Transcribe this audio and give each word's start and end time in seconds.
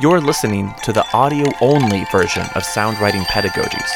You're 0.00 0.20
listening 0.20 0.74
to 0.82 0.92
the 0.92 1.06
audio 1.12 1.46
only 1.60 2.04
version 2.10 2.42
of 2.56 2.64
Soundwriting 2.64 3.22
Pedagogies. 3.26 3.92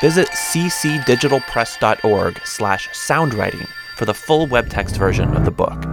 Visit 0.00 0.28
ccdigitalpress.org 0.28 2.40
slash 2.44 2.88
soundwriting 2.90 3.66
for 3.96 4.04
the 4.04 4.14
full 4.14 4.46
web 4.46 4.70
text 4.70 4.96
version 4.96 5.36
of 5.36 5.44
the 5.44 5.50
book. 5.50 5.84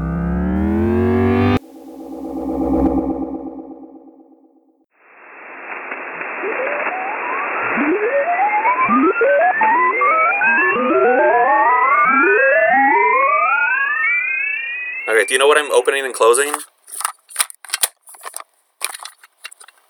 Okay, 15.09 15.25
do 15.25 15.33
you 15.33 15.39
know 15.39 15.47
what 15.47 15.57
I'm 15.57 15.71
opening 15.71 16.05
and 16.05 16.13
closing? 16.13 16.53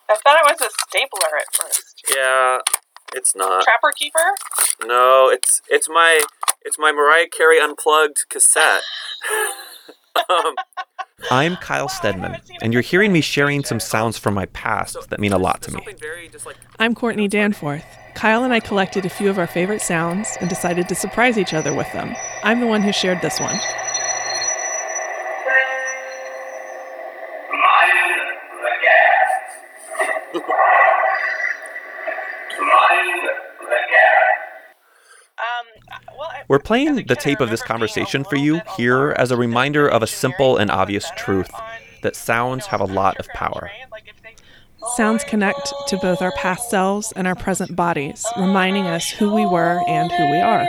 I 0.09 0.15
thought 0.15 0.37
it 0.39 0.45
was 0.47 0.61
a 0.61 0.69
stapler 0.87 1.35
at 1.37 1.53
first. 1.53 2.01
Yeah, 2.15 2.59
it's 3.27 3.35
not. 3.35 3.63
Trapper 3.63 3.91
Keeper? 3.91 4.19
No, 4.85 5.29
it's 5.29 5.61
it's 5.69 5.89
my 5.89 6.21
it's 6.63 6.79
my 6.79 6.91
Mariah 6.91 7.27
Carey 7.29 7.59
unplugged 7.59 8.25
cassette. 8.29 8.83
um, 10.29 10.55
I'm 11.29 11.57
Kyle 11.57 11.89
Stedman, 11.89 12.39
and 12.61 12.71
you're 12.71 12.81
hearing 12.81 13.11
me 13.11 13.19
sharing 13.19 13.65
some 13.65 13.79
sounds 13.81 14.17
from 14.17 14.33
my 14.33 14.45
past 14.47 15.09
that 15.09 15.19
mean 15.19 15.33
a 15.33 15.37
lot 15.37 15.61
to 15.63 15.73
me. 15.73 15.85
I'm 16.79 16.95
Courtney 16.95 17.27
Danforth. 17.27 17.85
Kyle 18.15 18.43
and 18.43 18.53
I 18.53 18.61
collected 18.61 19.05
a 19.05 19.09
few 19.09 19.29
of 19.29 19.37
our 19.37 19.45
favorite 19.45 19.81
sounds 19.81 20.37
and 20.39 20.49
decided 20.49 20.87
to 20.89 20.95
surprise 20.95 21.37
each 21.37 21.53
other 21.53 21.73
with 21.73 21.91
them. 21.91 22.15
I'm 22.43 22.61
the 22.61 22.67
one 22.67 22.81
who 22.81 22.91
shared 22.91 23.21
this 23.21 23.39
one. 23.39 23.59
We're 36.47 36.59
playing 36.59 36.95
the 37.07 37.15
tape 37.15 37.41
of 37.41 37.49
this 37.49 37.61
conversation 37.61 38.23
for 38.23 38.37
you 38.37 38.61
here 38.77 39.13
as 39.17 39.31
a 39.31 39.37
reminder 39.37 39.85
of 39.85 40.01
a 40.01 40.07
simple 40.07 40.55
and 40.55 40.71
obvious 40.71 41.11
truth 41.17 41.51
that 42.03 42.15
sounds 42.15 42.67
have 42.67 42.79
a 42.79 42.85
lot 42.85 43.17
of 43.17 43.27
power. 43.29 43.69
Sounds 44.95 45.25
connect 45.25 45.73
to 45.87 45.97
both 45.97 46.21
our 46.21 46.31
past 46.37 46.69
selves 46.69 47.11
and 47.17 47.27
our 47.27 47.35
present 47.35 47.75
bodies, 47.75 48.25
reminding 48.37 48.87
us 48.87 49.09
who 49.09 49.33
we 49.33 49.45
were 49.45 49.83
and 49.89 50.09
who 50.09 50.31
we 50.31 50.37
are. 50.37 50.65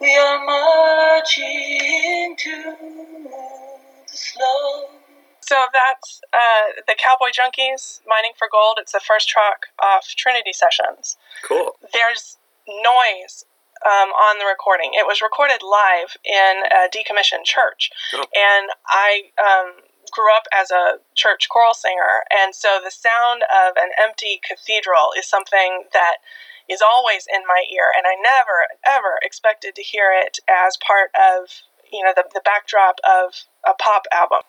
We 0.00 0.16
are 0.16 0.46
marching 0.46 2.34
to 2.38 2.76
the 4.08 4.16
slow. 4.16 4.88
So 5.40 5.56
that's 5.74 6.20
uh, 6.32 6.82
the 6.86 6.94
Cowboy 6.96 7.32
Junkies, 7.32 8.00
Mining 8.06 8.32
for 8.38 8.48
Gold. 8.50 8.78
It's 8.80 8.92
the 8.92 9.00
first 9.06 9.28
track 9.28 9.66
off 9.82 10.06
Trinity 10.16 10.52
Sessions. 10.54 11.18
Cool. 11.46 11.72
There's 11.92 12.38
noise 12.66 13.44
um, 13.84 14.10
on 14.10 14.38
the 14.38 14.46
recording. 14.46 14.90
It 14.94 15.06
was 15.06 15.20
recorded 15.22 15.62
live 15.62 16.16
in 16.24 16.62
a 16.66 16.88
decommissioned 16.90 17.44
church, 17.44 17.90
Oh. 18.14 18.24
and 18.34 18.70
I 18.86 19.30
um, 19.38 19.72
grew 20.10 20.34
up 20.34 20.44
as 20.54 20.70
a 20.70 20.98
church 21.14 21.48
choral 21.48 21.74
singer, 21.74 22.24
and 22.30 22.54
so 22.54 22.80
the 22.82 22.90
sound 22.90 23.42
of 23.44 23.76
an 23.76 23.90
empty 24.00 24.40
cathedral 24.46 25.12
is 25.16 25.26
something 25.28 25.84
that 25.92 26.16
is 26.68 26.82
always 26.82 27.26
in 27.32 27.42
my 27.46 27.64
ear, 27.72 27.92
and 27.96 28.06
I 28.06 28.14
never 28.20 28.68
ever 28.86 29.18
expected 29.22 29.74
to 29.76 29.82
hear 29.82 30.10
it 30.14 30.38
as 30.48 30.76
part 30.76 31.10
of 31.16 31.48
you 31.92 32.04
know 32.04 32.12
the, 32.14 32.24
the 32.34 32.42
backdrop 32.44 32.96
of 33.08 33.32
a 33.66 33.74
pop 33.74 34.04
album. 34.12 34.42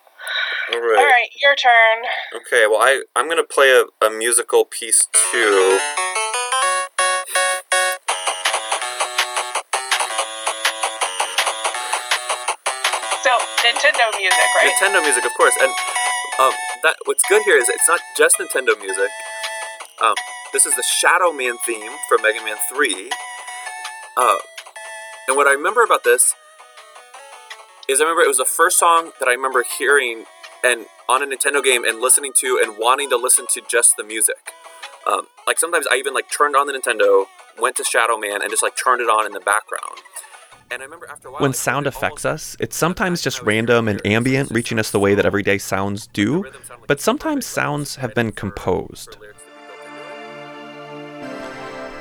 All 0.73 0.79
All 0.81 1.05
right, 1.05 1.29
your 1.41 1.55
turn. 1.55 2.03
Okay, 2.35 2.67
well, 2.67 2.81
I, 2.81 3.03
I'm 3.15 3.27
going 3.27 3.37
to 3.37 3.43
play 3.43 3.71
a, 3.71 4.05
a 4.05 4.09
musical 4.09 4.65
piece 4.65 5.07
too. 5.31 5.79
Nintendo 13.69 14.09
music, 14.17 14.49
right? 14.57 14.73
Nintendo 14.73 15.01
music, 15.03 15.25
of 15.25 15.33
course. 15.35 15.53
And 15.61 15.69
um, 16.39 16.51
that 16.83 16.95
what's 17.05 17.23
good 17.29 17.43
here 17.43 17.57
is 17.57 17.69
it's 17.69 17.87
not 17.87 17.99
just 18.17 18.37
Nintendo 18.37 18.79
music. 18.79 19.09
Um, 20.01 20.15
this 20.53 20.65
is 20.65 20.75
the 20.75 20.83
Shadow 20.83 21.31
Man 21.31 21.57
theme 21.65 21.91
from 22.07 22.23
Mega 22.23 22.43
Man 22.43 22.57
3. 22.73 23.11
Uh, 24.17 24.35
and 25.27 25.37
what 25.37 25.47
I 25.47 25.51
remember 25.51 25.83
about 25.83 26.03
this 26.03 26.33
is 27.87 28.01
I 28.01 28.05
remember 28.05 28.23
it 28.23 28.27
was 28.27 28.37
the 28.37 28.45
first 28.45 28.79
song 28.79 29.11
that 29.19 29.27
I 29.27 29.31
remember 29.31 29.63
hearing 29.77 30.25
and 30.63 30.87
on 31.07 31.21
a 31.21 31.27
Nintendo 31.27 31.63
game 31.63 31.83
and 31.85 32.01
listening 32.01 32.33
to 32.37 32.59
and 32.61 32.77
wanting 32.77 33.09
to 33.09 33.17
listen 33.17 33.45
to 33.53 33.61
just 33.69 33.97
the 33.97 34.03
music. 34.03 34.53
Um, 35.05 35.27
like 35.45 35.59
sometimes 35.59 35.85
I 35.91 35.97
even 35.97 36.13
like 36.13 36.29
turned 36.31 36.55
on 36.55 36.67
the 36.67 36.73
Nintendo, 36.73 37.25
went 37.59 37.75
to 37.77 37.83
Shadow 37.83 38.17
Man, 38.17 38.41
and 38.41 38.49
just 38.49 38.63
like 38.63 38.75
turned 38.75 39.01
it 39.01 39.09
on 39.09 39.25
in 39.25 39.31
the 39.31 39.39
background. 39.39 40.01
And 40.71 40.81
I 40.81 40.85
remember 40.85 41.07
after 41.07 41.27
a 41.27 41.31
while, 41.31 41.41
When 41.41 41.51
like, 41.51 41.57
sound 41.57 41.87
affects 41.87 42.25
us, 42.25 42.55
it's 42.59 42.75
sometimes 42.75 43.21
just 43.21 43.41
random 43.41 43.87
and 43.87 44.05
ambient, 44.05 44.51
reaching 44.51 44.77
us 44.77 44.91
the 44.91 44.99
way 44.99 45.15
that 45.15 45.25
everyday 45.25 45.57
sounds 45.57 46.07
do, 46.07 46.45
but 46.87 47.01
sometimes 47.01 47.45
sounds 47.45 47.95
have 47.95 48.13
been 48.13 48.31
composed. 48.31 49.17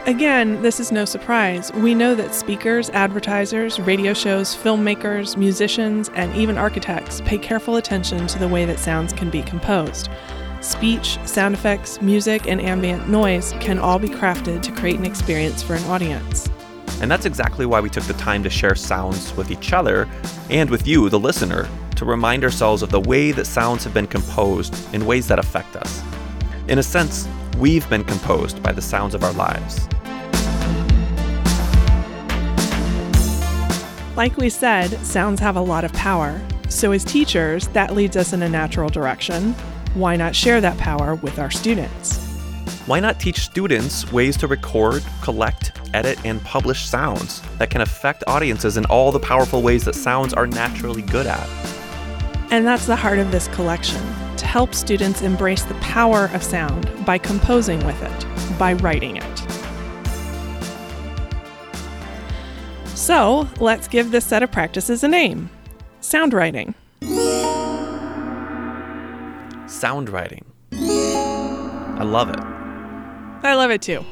Again, 0.06 0.62
this 0.62 0.80
is 0.80 0.90
no 0.90 1.04
surprise. 1.04 1.70
We 1.74 1.94
know 1.94 2.14
that 2.14 2.34
speakers, 2.34 2.88
advertisers, 2.90 3.78
radio 3.78 4.14
shows, 4.14 4.54
filmmakers, 4.54 5.36
musicians, 5.36 6.08
and 6.14 6.34
even 6.34 6.56
architects 6.56 7.20
pay 7.22 7.36
careful 7.36 7.76
attention 7.76 8.26
to 8.26 8.38
the 8.38 8.48
way 8.48 8.64
that 8.64 8.78
sounds 8.78 9.12
can 9.12 9.28
be 9.28 9.42
composed. 9.42 10.08
Speech, 10.60 11.18
sound 11.26 11.54
effects, 11.54 12.00
music, 12.00 12.48
and 12.48 12.60
ambient 12.60 13.08
noise 13.08 13.52
can 13.60 13.78
all 13.78 13.98
be 13.98 14.08
crafted 14.08 14.62
to 14.62 14.72
create 14.72 14.98
an 14.98 15.04
experience 15.04 15.62
for 15.62 15.74
an 15.74 15.84
audience. 15.84 16.48
And 17.00 17.10
that's 17.10 17.26
exactly 17.26 17.64
why 17.66 17.80
we 17.80 17.88
took 17.88 18.04
the 18.04 18.14
time 18.14 18.42
to 18.42 18.50
share 18.50 18.74
sounds 18.74 19.36
with 19.36 19.50
each 19.50 19.72
other 19.72 20.08
and 20.50 20.68
with 20.68 20.86
you, 20.86 21.08
the 21.08 21.18
listener, 21.18 21.68
to 21.96 22.04
remind 22.04 22.44
ourselves 22.44 22.82
of 22.82 22.90
the 22.90 23.00
way 23.00 23.32
that 23.32 23.46
sounds 23.46 23.84
have 23.84 23.94
been 23.94 24.06
composed 24.06 24.74
in 24.94 25.06
ways 25.06 25.28
that 25.28 25.38
affect 25.38 25.76
us. 25.76 26.02
In 26.68 26.78
a 26.78 26.82
sense, 26.82 27.28
we've 27.58 27.88
been 27.88 28.04
composed 28.04 28.62
by 28.62 28.72
the 28.72 28.82
sounds 28.82 29.14
of 29.14 29.24
our 29.24 29.32
lives. 29.32 29.88
Like 34.16 34.36
we 34.36 34.50
said, 34.50 34.90
sounds 35.06 35.38
have 35.40 35.56
a 35.56 35.60
lot 35.60 35.84
of 35.84 35.92
power. 35.92 36.40
So, 36.68 36.92
as 36.92 37.04
teachers, 37.04 37.68
that 37.68 37.94
leads 37.94 38.16
us 38.16 38.32
in 38.32 38.42
a 38.42 38.48
natural 38.48 38.88
direction. 38.88 39.54
Why 39.94 40.16
not 40.16 40.34
share 40.34 40.60
that 40.60 40.76
power 40.76 41.14
with 41.14 41.38
our 41.38 41.50
students? 41.50 42.27
Why 42.88 43.00
not 43.00 43.20
teach 43.20 43.40
students 43.40 44.10
ways 44.10 44.34
to 44.38 44.46
record, 44.46 45.04
collect, 45.20 45.78
edit, 45.92 46.18
and 46.24 46.42
publish 46.42 46.86
sounds 46.88 47.42
that 47.58 47.68
can 47.68 47.82
affect 47.82 48.24
audiences 48.26 48.78
in 48.78 48.86
all 48.86 49.12
the 49.12 49.20
powerful 49.20 49.60
ways 49.60 49.84
that 49.84 49.94
sounds 49.94 50.32
are 50.32 50.46
naturally 50.46 51.02
good 51.02 51.26
at? 51.26 51.46
And 52.50 52.66
that's 52.66 52.86
the 52.86 52.96
heart 52.96 53.18
of 53.18 53.30
this 53.30 53.46
collection 53.48 54.00
to 54.38 54.46
help 54.46 54.74
students 54.74 55.20
embrace 55.20 55.64
the 55.64 55.74
power 55.74 56.30
of 56.32 56.42
sound 56.42 56.90
by 57.04 57.18
composing 57.18 57.84
with 57.84 58.02
it, 58.02 58.58
by 58.58 58.72
writing 58.72 59.18
it. 59.18 59.38
So, 62.96 63.46
let's 63.60 63.86
give 63.86 64.12
this 64.12 64.24
set 64.24 64.42
of 64.42 64.50
practices 64.50 65.04
a 65.04 65.08
name 65.08 65.50
sound 66.00 66.32
writing. 66.32 66.74
Sound 69.66 70.08
writing. 70.08 70.46
I 70.72 72.02
love 72.02 72.30
it. 72.30 72.47
I 73.42 73.54
love 73.54 73.70
it 73.70 73.82
too. 73.82 74.04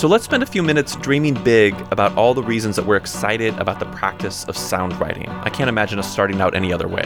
So 0.00 0.08
let's 0.08 0.24
spend 0.24 0.42
a 0.42 0.46
few 0.46 0.62
minutes 0.62 0.96
dreaming 0.96 1.34
big 1.44 1.74
about 1.90 2.16
all 2.16 2.32
the 2.32 2.42
reasons 2.42 2.76
that 2.76 2.86
we're 2.86 2.96
excited 2.96 3.54
about 3.58 3.80
the 3.80 3.84
practice 3.84 4.44
of 4.44 4.56
sound 4.56 4.98
writing. 4.98 5.28
I 5.28 5.50
can't 5.50 5.68
imagine 5.68 5.98
us 5.98 6.10
starting 6.10 6.40
out 6.40 6.54
any 6.54 6.72
other 6.72 6.88
way. 6.88 7.04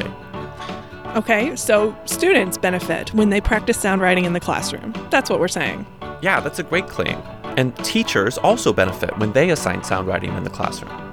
Okay, 1.17 1.57
so 1.57 1.97
students 2.05 2.57
benefit 2.57 3.13
when 3.13 3.31
they 3.31 3.41
practice 3.41 3.81
sound 3.81 4.01
writing 4.01 4.27
in 4.27 4.33
the 4.33 4.39
classroom. 4.39 4.95
That's 5.11 5.29
what 5.29 5.41
we're 5.41 5.49
saying. 5.49 5.85
Yeah, 6.23 6.39
that's 6.39 6.61
a 6.61 6.63
great 6.63 6.87
claim. 6.87 7.21
And 7.57 7.77
teachers 7.85 8.39
also 8.39 8.73
benefit 8.73 9.19
when 9.19 9.33
they 9.33 9.51
assign 9.51 9.83
sound 9.83 10.07
writing 10.07 10.33
in 10.37 10.45
the 10.45 10.51
classroom. 10.51 11.04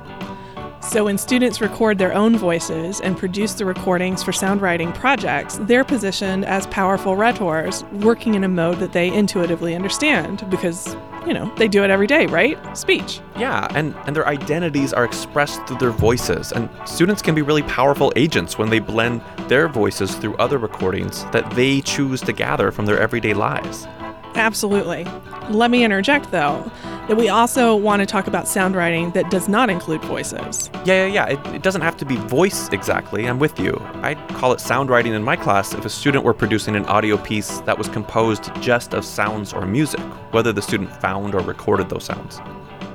So, 0.81 1.05
when 1.05 1.19
students 1.19 1.61
record 1.61 1.99
their 1.99 2.11
own 2.11 2.37
voices 2.37 3.01
and 3.01 3.15
produce 3.15 3.53
the 3.53 3.65
recordings 3.65 4.23
for 4.23 4.31
soundwriting 4.31 4.93
projects, 4.95 5.59
they're 5.61 5.83
positioned 5.83 6.43
as 6.43 6.65
powerful 6.67 7.15
rhetors 7.15 7.87
working 8.01 8.33
in 8.33 8.43
a 8.43 8.47
mode 8.47 8.79
that 8.79 8.91
they 8.91 9.13
intuitively 9.13 9.75
understand 9.75 10.43
because, 10.49 10.95
you 11.27 11.35
know, 11.35 11.53
they 11.57 11.67
do 11.67 11.83
it 11.83 11.91
every 11.91 12.07
day, 12.07 12.25
right? 12.25 12.57
Speech. 12.75 13.21
Yeah, 13.37 13.67
and, 13.75 13.95
and 14.07 14.15
their 14.15 14.27
identities 14.27 14.91
are 14.91 15.05
expressed 15.05 15.65
through 15.67 15.77
their 15.77 15.91
voices. 15.91 16.51
And 16.51 16.67
students 16.85 17.21
can 17.21 17.35
be 17.35 17.43
really 17.43 17.63
powerful 17.63 18.11
agents 18.15 18.57
when 18.57 18.71
they 18.71 18.79
blend 18.79 19.21
their 19.47 19.67
voices 19.67 20.15
through 20.15 20.35
other 20.37 20.57
recordings 20.57 21.25
that 21.25 21.49
they 21.51 21.81
choose 21.81 22.21
to 22.21 22.33
gather 22.33 22.71
from 22.71 22.87
their 22.87 22.99
everyday 22.99 23.35
lives. 23.35 23.85
Absolutely. 24.35 25.05
Let 25.49 25.71
me 25.71 25.83
interject, 25.83 26.31
though, 26.31 26.71
that 27.07 27.17
we 27.17 27.29
also 27.29 27.75
want 27.75 27.99
to 28.01 28.05
talk 28.05 28.27
about 28.27 28.47
sound 28.47 28.75
writing 28.75 29.11
that 29.11 29.29
does 29.29 29.49
not 29.49 29.69
include 29.69 30.01
voices. 30.03 30.69
Yeah, 30.85 31.05
yeah, 31.05 31.05
yeah. 31.05 31.25
It, 31.27 31.55
it 31.55 31.61
doesn't 31.61 31.81
have 31.81 31.97
to 31.97 32.05
be 32.05 32.15
voice 32.15 32.69
exactly. 32.69 33.27
I'm 33.27 33.39
with 33.39 33.59
you. 33.59 33.75
I'd 33.95 34.17
call 34.29 34.53
it 34.53 34.61
sound 34.61 34.89
writing 34.89 35.13
in 35.13 35.23
my 35.23 35.35
class 35.35 35.73
if 35.73 35.83
a 35.83 35.89
student 35.89 36.23
were 36.23 36.33
producing 36.33 36.75
an 36.75 36.85
audio 36.85 37.17
piece 37.17 37.59
that 37.61 37.77
was 37.77 37.89
composed 37.89 38.49
just 38.61 38.93
of 38.93 39.03
sounds 39.03 39.51
or 39.53 39.65
music, 39.65 39.99
whether 40.31 40.53
the 40.53 40.61
student 40.61 40.89
found 41.01 41.35
or 41.35 41.41
recorded 41.41 41.89
those 41.89 42.05
sounds. 42.05 42.39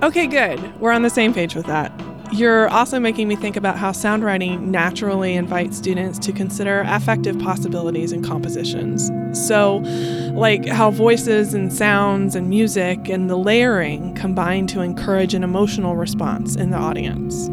Okay, 0.03 0.27
good. 0.27 0.79
We're 0.79 0.93
on 0.93 1.03
the 1.03 1.11
same 1.11 1.33
page 1.33 1.55
with 1.55 1.67
that. 1.67 1.91
You're 2.33 2.69
also 2.69 3.01
making 3.01 3.29
me 3.29 3.37
think 3.37 3.57
about 3.57 3.79
how 3.79 3.93
sound 3.93 4.25
writing 4.25 4.71
naturally 4.71 5.35
invites 5.35 5.79
students 5.79 6.19
to 6.19 6.33
consider 6.33 6.83
affective 6.87 7.39
possibilities 7.39 8.13
in 8.13 8.23
compositions. 8.23 9.11
So, 9.33 9.79
like 10.35 10.67
how 10.67 10.91
voices 10.91 11.55
and 11.55 11.73
sounds 11.73 12.35
and 12.35 12.51
music 12.51 13.09
and 13.09 13.31
the 13.31 13.37
layering 13.37 14.15
combine 14.15 14.67
to 14.69 14.83
encourage 14.83 15.33
an 15.33 15.43
emotional 15.43 15.97
response 15.97 16.57
in 16.57 16.71
the 16.71 16.77
audience. 16.77 17.49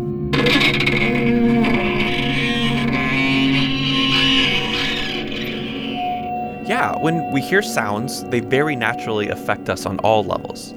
Yeah, 6.67 6.97
when 7.01 7.31
we 7.31 7.41
hear 7.41 7.61
sounds, 7.61 8.23
they 8.25 8.41
very 8.41 8.75
naturally 8.75 9.29
affect 9.29 9.69
us 9.69 9.85
on 9.85 9.99
all 9.99 10.23
levels. 10.23 10.73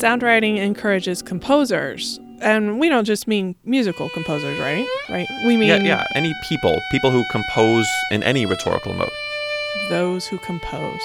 Sound 0.00 0.22
writing 0.22 0.56
encourages 0.56 1.20
composers, 1.20 2.18
and 2.40 2.80
we 2.80 2.88
don't 2.88 3.04
just 3.04 3.28
mean 3.28 3.54
musical 3.66 4.08
composers, 4.08 4.58
right? 4.58 4.86
Right? 5.10 5.28
We 5.46 5.58
mean 5.58 5.68
Yeah, 5.68 5.82
yeah. 5.82 6.04
Any 6.14 6.32
people, 6.48 6.80
people 6.90 7.10
who 7.10 7.22
compose 7.30 7.86
in 8.10 8.22
any 8.22 8.46
rhetorical 8.46 8.94
mode. 8.94 9.10
those 9.90 10.26
who 10.26 10.38
compose. 10.38 11.02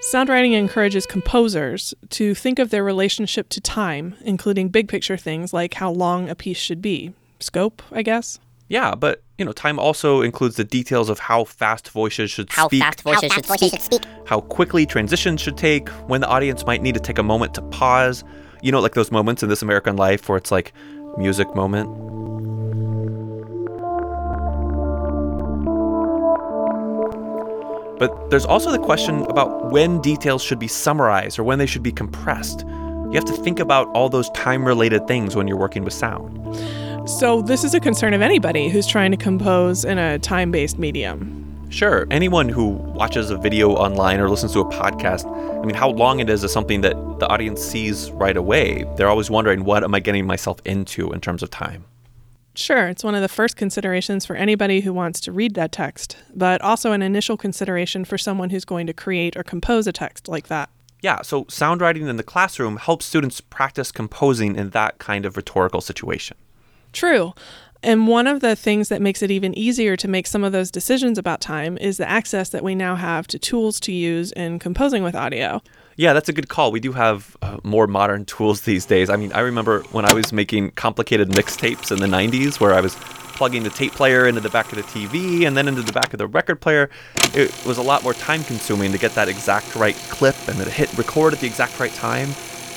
Sound 0.00 0.28
writing 0.28 0.52
encourages 0.54 1.06
composers 1.06 1.94
to 2.10 2.34
think 2.34 2.58
of 2.58 2.70
their 2.70 2.82
relationship 2.82 3.48
to 3.50 3.60
time, 3.60 4.16
including 4.22 4.68
big 4.68 4.88
picture 4.88 5.16
things 5.16 5.52
like 5.52 5.74
how 5.74 5.92
long 5.92 6.28
a 6.28 6.34
piece 6.34 6.58
should 6.58 6.82
be. 6.82 7.12
Scope, 7.38 7.82
I 7.92 8.02
guess. 8.02 8.40
Yeah, 8.68 8.94
but 8.96 9.22
you 9.38 9.44
know, 9.44 9.52
time 9.52 9.78
also 9.78 10.22
includes 10.22 10.56
the 10.56 10.64
details 10.64 11.08
of 11.08 11.18
how 11.20 11.44
fast 11.44 11.90
voices 11.90 12.30
should 12.30 12.50
How 12.50 12.66
speak, 12.66 12.82
fast 12.82 13.02
voices 13.02 13.32
should 13.32 13.80
speak. 13.80 14.02
how 14.26 14.40
quickly 14.40 14.86
transitions 14.86 15.40
should 15.40 15.56
take, 15.56 15.88
when 16.08 16.20
the 16.20 16.26
audience 16.26 16.66
might 16.66 16.82
need 16.82 16.94
to 16.94 17.00
take 17.00 17.18
a 17.18 17.22
moment 17.22 17.54
to 17.54 17.62
pause. 17.62 18.24
You 18.62 18.72
know, 18.72 18.80
like 18.80 18.94
those 18.94 19.12
moments 19.12 19.42
in 19.42 19.48
This 19.48 19.62
American 19.62 19.96
Life 19.96 20.28
where 20.28 20.38
it's 20.38 20.50
like 20.50 20.72
music 21.16 21.54
moment. 21.54 21.88
But 27.98 28.30
there's 28.30 28.44
also 28.44 28.70
the 28.70 28.78
question 28.78 29.22
about 29.22 29.70
when 29.70 30.02
details 30.02 30.42
should 30.42 30.58
be 30.58 30.68
summarized 30.68 31.38
or 31.38 31.44
when 31.44 31.58
they 31.58 31.64
should 31.66 31.82
be 31.82 31.92
compressed. 31.92 32.60
You 32.66 33.12
have 33.14 33.24
to 33.26 33.32
think 33.32 33.58
about 33.58 33.88
all 33.94 34.08
those 34.10 34.28
time 34.30 34.66
related 34.66 35.06
things 35.06 35.34
when 35.34 35.48
you're 35.48 35.56
working 35.56 35.82
with 35.82 35.94
sound. 35.94 36.36
So, 37.06 37.40
this 37.40 37.62
is 37.62 37.72
a 37.72 37.78
concern 37.78 38.14
of 38.14 38.20
anybody 38.20 38.68
who's 38.68 38.84
trying 38.84 39.12
to 39.12 39.16
compose 39.16 39.84
in 39.84 39.96
a 39.96 40.18
time 40.18 40.50
based 40.50 40.76
medium. 40.76 41.68
Sure, 41.70 42.04
anyone 42.10 42.48
who 42.48 42.70
watches 42.70 43.30
a 43.30 43.36
video 43.36 43.70
online 43.70 44.18
or 44.18 44.28
listens 44.28 44.52
to 44.54 44.60
a 44.60 44.64
podcast, 44.64 45.24
I 45.62 45.64
mean, 45.64 45.76
how 45.76 45.90
long 45.90 46.18
it 46.18 46.28
is 46.28 46.42
is 46.42 46.50
something 46.50 46.80
that 46.80 46.94
the 47.20 47.28
audience 47.28 47.62
sees 47.62 48.10
right 48.10 48.36
away. 48.36 48.84
They're 48.96 49.08
always 49.08 49.30
wondering, 49.30 49.62
what 49.62 49.84
am 49.84 49.94
I 49.94 50.00
getting 50.00 50.26
myself 50.26 50.58
into 50.64 51.12
in 51.12 51.20
terms 51.20 51.44
of 51.44 51.50
time? 51.50 51.84
Sure, 52.56 52.88
it's 52.88 53.04
one 53.04 53.14
of 53.14 53.22
the 53.22 53.28
first 53.28 53.56
considerations 53.56 54.26
for 54.26 54.34
anybody 54.34 54.80
who 54.80 54.92
wants 54.92 55.20
to 55.20 55.32
read 55.32 55.54
that 55.54 55.70
text, 55.70 56.16
but 56.34 56.60
also 56.60 56.90
an 56.90 57.02
initial 57.02 57.36
consideration 57.36 58.04
for 58.04 58.18
someone 58.18 58.50
who's 58.50 58.64
going 58.64 58.88
to 58.88 58.92
create 58.92 59.36
or 59.36 59.44
compose 59.44 59.86
a 59.86 59.92
text 59.92 60.26
like 60.26 60.48
that. 60.48 60.70
Yeah, 61.02 61.22
so 61.22 61.46
sound 61.48 61.80
writing 61.80 62.08
in 62.08 62.16
the 62.16 62.24
classroom 62.24 62.78
helps 62.78 63.06
students 63.06 63.40
practice 63.40 63.92
composing 63.92 64.56
in 64.56 64.70
that 64.70 64.98
kind 64.98 65.24
of 65.24 65.36
rhetorical 65.36 65.80
situation. 65.80 66.36
True. 66.96 67.34
And 67.82 68.08
one 68.08 68.26
of 68.26 68.40
the 68.40 68.56
things 68.56 68.88
that 68.88 69.02
makes 69.02 69.22
it 69.22 69.30
even 69.30 69.56
easier 69.56 69.96
to 69.98 70.08
make 70.08 70.26
some 70.26 70.42
of 70.42 70.52
those 70.52 70.70
decisions 70.70 71.18
about 71.18 71.42
time 71.42 71.76
is 71.76 71.98
the 71.98 72.08
access 72.08 72.48
that 72.48 72.64
we 72.64 72.74
now 72.74 72.96
have 72.96 73.26
to 73.28 73.38
tools 73.38 73.78
to 73.80 73.92
use 73.92 74.32
in 74.32 74.58
composing 74.58 75.04
with 75.04 75.14
audio. 75.14 75.62
Yeah, 75.96 76.14
that's 76.14 76.30
a 76.30 76.32
good 76.32 76.48
call. 76.48 76.72
We 76.72 76.80
do 76.80 76.92
have 76.92 77.36
uh, 77.42 77.58
more 77.62 77.86
modern 77.86 78.24
tools 78.24 78.62
these 78.62 78.86
days. 78.86 79.10
I 79.10 79.16
mean, 79.16 79.30
I 79.34 79.40
remember 79.40 79.82
when 79.92 80.06
I 80.06 80.14
was 80.14 80.32
making 80.32 80.70
complicated 80.70 81.28
mixtapes 81.30 81.92
in 81.92 81.98
the 81.98 82.06
90s 82.06 82.58
where 82.60 82.72
I 82.72 82.80
was 82.80 82.94
plugging 82.94 83.62
the 83.62 83.70
tape 83.70 83.92
player 83.92 84.26
into 84.26 84.40
the 84.40 84.48
back 84.48 84.72
of 84.72 84.76
the 84.76 84.82
TV 84.84 85.46
and 85.46 85.54
then 85.54 85.68
into 85.68 85.82
the 85.82 85.92
back 85.92 86.14
of 86.14 86.18
the 86.18 86.26
record 86.26 86.62
player. 86.62 86.88
It 87.34 87.54
was 87.66 87.76
a 87.76 87.82
lot 87.82 88.02
more 88.02 88.14
time 88.14 88.42
consuming 88.44 88.90
to 88.92 88.98
get 88.98 89.14
that 89.14 89.28
exact 89.28 89.76
right 89.76 89.94
clip 90.08 90.36
and 90.48 90.58
then 90.58 90.68
hit 90.70 90.96
record 90.96 91.34
at 91.34 91.40
the 91.40 91.46
exact 91.46 91.78
right 91.78 91.92
time. 91.92 92.30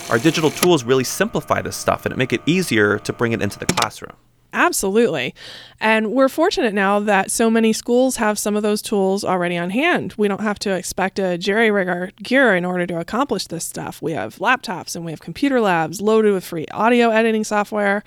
Our 0.10 0.18
digital 0.18 0.50
tools 0.50 0.84
really 0.84 1.04
simplify 1.04 1.62
this 1.62 1.76
stuff 1.76 2.06
and 2.06 2.12
it 2.12 2.18
make 2.18 2.34
it 2.34 2.42
easier 2.48 2.98
to 3.00 3.14
bring 3.14 3.32
it 3.32 3.42
into 3.42 3.60
the 3.60 3.68
classroom. 3.68 4.16
Absolutely. 4.52 5.36
And 5.80 6.12
we're 6.12 6.30
fortunate 6.30 6.74
now 6.74 7.00
that 7.00 7.30
so 7.30 7.52
many 7.52 7.72
schools 7.72 8.16
have 8.16 8.40
some 8.40 8.56
of 8.56 8.64
those 8.64 8.82
tools 8.82 9.24
already 9.24 9.56
on 9.56 9.70
hand. 9.70 10.16
We 10.18 10.28
don't 10.28 10.42
have 10.42 10.58
to 10.60 10.72
expect 10.72 11.20
a 11.20 11.38
jerry 11.38 11.70
rig 11.70 11.88
our 11.88 12.10
gear 12.24 12.56
in 12.56 12.66
order 12.66 12.88
to 12.88 13.00
accomplish 13.00 13.46
this 13.46 13.64
stuff. 13.64 14.02
We 14.02 14.14
have 14.14 14.38
laptops 14.38 14.96
and 14.96 15.06
we 15.06 15.12
have 15.12 15.22
computer 15.22 15.62
labs 15.62 16.02
loaded 16.02 16.34
with 16.34 16.44
free 16.44 16.66
audio 16.72 17.10
editing 17.12 17.44
software. 17.44 18.04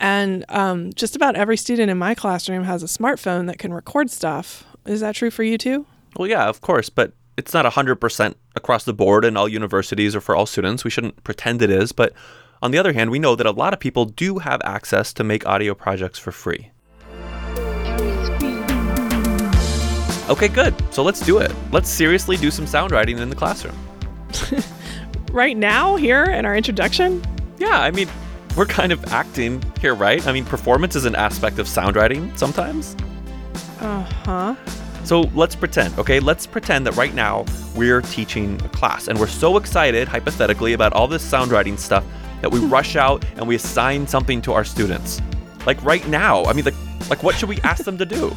And 0.00 0.44
um, 0.48 0.92
just 0.94 1.14
about 1.14 1.36
every 1.36 1.56
student 1.56 1.88
in 1.90 1.98
my 1.98 2.16
classroom 2.16 2.64
has 2.64 2.82
a 2.82 2.86
smartphone 2.86 3.46
that 3.46 3.58
can 3.58 3.72
record 3.72 4.10
stuff. 4.10 4.64
Is 4.84 5.00
that 5.00 5.14
true 5.14 5.30
for 5.30 5.44
you 5.44 5.56
too? 5.56 5.86
Well, 6.16 6.28
yeah, 6.28 6.48
of 6.48 6.60
course, 6.60 6.90
but 6.90 7.12
it's 7.36 7.52
not 7.52 7.64
100% 7.64 8.34
across 8.54 8.84
the 8.84 8.94
board 8.94 9.24
in 9.24 9.36
all 9.36 9.48
universities 9.48 10.16
or 10.16 10.20
for 10.20 10.34
all 10.34 10.46
students. 10.46 10.84
We 10.84 10.90
shouldn't 10.90 11.22
pretend 11.24 11.62
it 11.62 11.70
is, 11.70 11.92
but 11.92 12.12
on 12.62 12.70
the 12.70 12.78
other 12.78 12.92
hand, 12.92 13.10
we 13.10 13.18
know 13.18 13.36
that 13.36 13.46
a 13.46 13.50
lot 13.50 13.74
of 13.74 13.80
people 13.80 14.06
do 14.06 14.38
have 14.38 14.60
access 14.64 15.12
to 15.14 15.24
make 15.24 15.46
audio 15.46 15.74
projects 15.74 16.18
for 16.18 16.32
free. 16.32 16.70
Okay, 20.28 20.48
good. 20.48 20.74
So 20.92 21.02
let's 21.02 21.20
do 21.20 21.38
it. 21.38 21.54
Let's 21.70 21.88
seriously 21.88 22.36
do 22.36 22.50
some 22.50 22.66
sound 22.66 22.90
writing 22.90 23.18
in 23.18 23.30
the 23.30 23.36
classroom. 23.36 23.76
Right 25.36 25.56
now, 25.58 25.96
here 25.96 26.24
in 26.24 26.46
our 26.46 26.56
introduction? 26.56 27.22
Yeah, 27.58 27.78
I 27.78 27.90
mean, 27.90 28.08
we're 28.56 28.64
kind 28.64 28.90
of 28.90 29.04
acting 29.12 29.62
here, 29.80 29.94
right? 29.94 30.26
I 30.26 30.32
mean, 30.32 30.46
performance 30.46 30.96
is 30.96 31.04
an 31.04 31.14
aspect 31.14 31.58
of 31.58 31.68
sound 31.68 31.94
writing 31.94 32.34
sometimes. 32.36 32.96
Uh 33.80 34.00
huh. 34.24 34.54
So 35.06 35.20
let's 35.36 35.54
pretend, 35.54 35.96
okay? 36.00 36.18
Let's 36.18 36.48
pretend 36.48 36.84
that 36.88 36.96
right 36.96 37.14
now 37.14 37.44
we're 37.76 38.00
teaching 38.00 38.60
a 38.64 38.68
class 38.70 39.06
and 39.06 39.20
we're 39.20 39.28
so 39.28 39.56
excited, 39.56 40.08
hypothetically, 40.08 40.72
about 40.72 40.92
all 40.94 41.06
this 41.06 41.22
sound 41.22 41.52
writing 41.52 41.76
stuff 41.76 42.04
that 42.42 42.50
we 42.50 42.58
rush 42.58 42.96
out 42.96 43.24
and 43.36 43.46
we 43.46 43.54
assign 43.54 44.08
something 44.08 44.42
to 44.42 44.52
our 44.52 44.64
students. 44.64 45.22
Like 45.64 45.80
right 45.84 46.06
now. 46.08 46.44
I 46.46 46.52
mean, 46.54 46.64
like, 46.64 46.74
like 47.08 47.22
what 47.22 47.36
should 47.36 47.48
we 47.48 47.60
ask 47.60 47.84
them 47.84 47.96
to 47.98 48.04
do? 48.04 48.34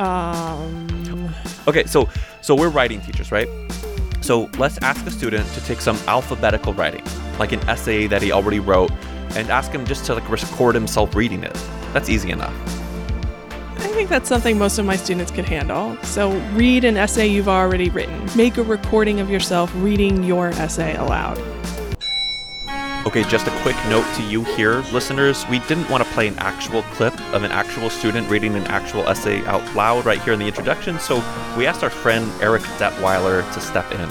Um, 0.00 1.34
Okay, 1.66 1.84
so 1.84 2.08
so 2.40 2.54
we're 2.54 2.68
writing 2.68 3.00
teachers, 3.00 3.32
right? 3.32 3.48
So 4.20 4.48
let's 4.56 4.78
ask 4.78 5.04
a 5.06 5.10
student 5.10 5.46
to 5.54 5.64
take 5.64 5.80
some 5.80 5.96
alphabetical 6.06 6.74
writing, 6.74 7.04
like 7.40 7.50
an 7.50 7.60
essay 7.68 8.06
that 8.06 8.22
he 8.22 8.30
already 8.30 8.60
wrote, 8.60 8.92
and 9.34 9.50
ask 9.50 9.72
him 9.72 9.84
just 9.84 10.04
to 10.06 10.14
like 10.14 10.28
record 10.30 10.76
himself 10.76 11.16
reading 11.16 11.42
it. 11.42 11.54
That's 11.92 12.08
easy 12.08 12.30
enough. 12.30 12.81
I 13.82 13.88
think 13.88 14.08
that's 14.08 14.28
something 14.28 14.56
most 14.56 14.78
of 14.78 14.86
my 14.86 14.94
students 14.94 15.32
could 15.32 15.44
handle. 15.44 15.96
So, 16.04 16.30
read 16.52 16.84
an 16.84 16.96
essay 16.96 17.26
you've 17.26 17.48
already 17.48 17.90
written. 17.90 18.28
Make 18.36 18.56
a 18.56 18.62
recording 18.62 19.18
of 19.18 19.28
yourself 19.28 19.72
reading 19.76 20.22
your 20.22 20.50
essay 20.50 20.94
aloud. 20.96 21.38
Okay, 23.04 23.24
just 23.24 23.48
a 23.48 23.50
quick 23.62 23.74
note 23.88 24.06
to 24.14 24.22
you 24.22 24.44
here, 24.54 24.76
listeners. 24.92 25.44
We 25.50 25.58
didn't 25.60 25.90
want 25.90 26.04
to 26.04 26.10
play 26.10 26.28
an 26.28 26.38
actual 26.38 26.82
clip 26.94 27.12
of 27.34 27.42
an 27.42 27.50
actual 27.50 27.90
student 27.90 28.30
reading 28.30 28.54
an 28.54 28.62
actual 28.68 29.08
essay 29.08 29.44
out 29.46 29.74
loud 29.74 30.06
right 30.06 30.22
here 30.22 30.32
in 30.32 30.38
the 30.38 30.46
introduction, 30.46 31.00
so 31.00 31.16
we 31.58 31.66
asked 31.66 31.82
our 31.82 31.90
friend 31.90 32.30
Eric 32.40 32.62
Detweiler 32.78 33.42
to 33.52 33.60
step 33.60 33.90
in. 33.90 34.08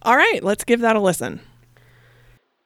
All 0.00 0.16
right, 0.16 0.42
let's 0.42 0.64
give 0.64 0.80
that 0.80 0.96
a 0.96 1.00
listen. 1.00 1.40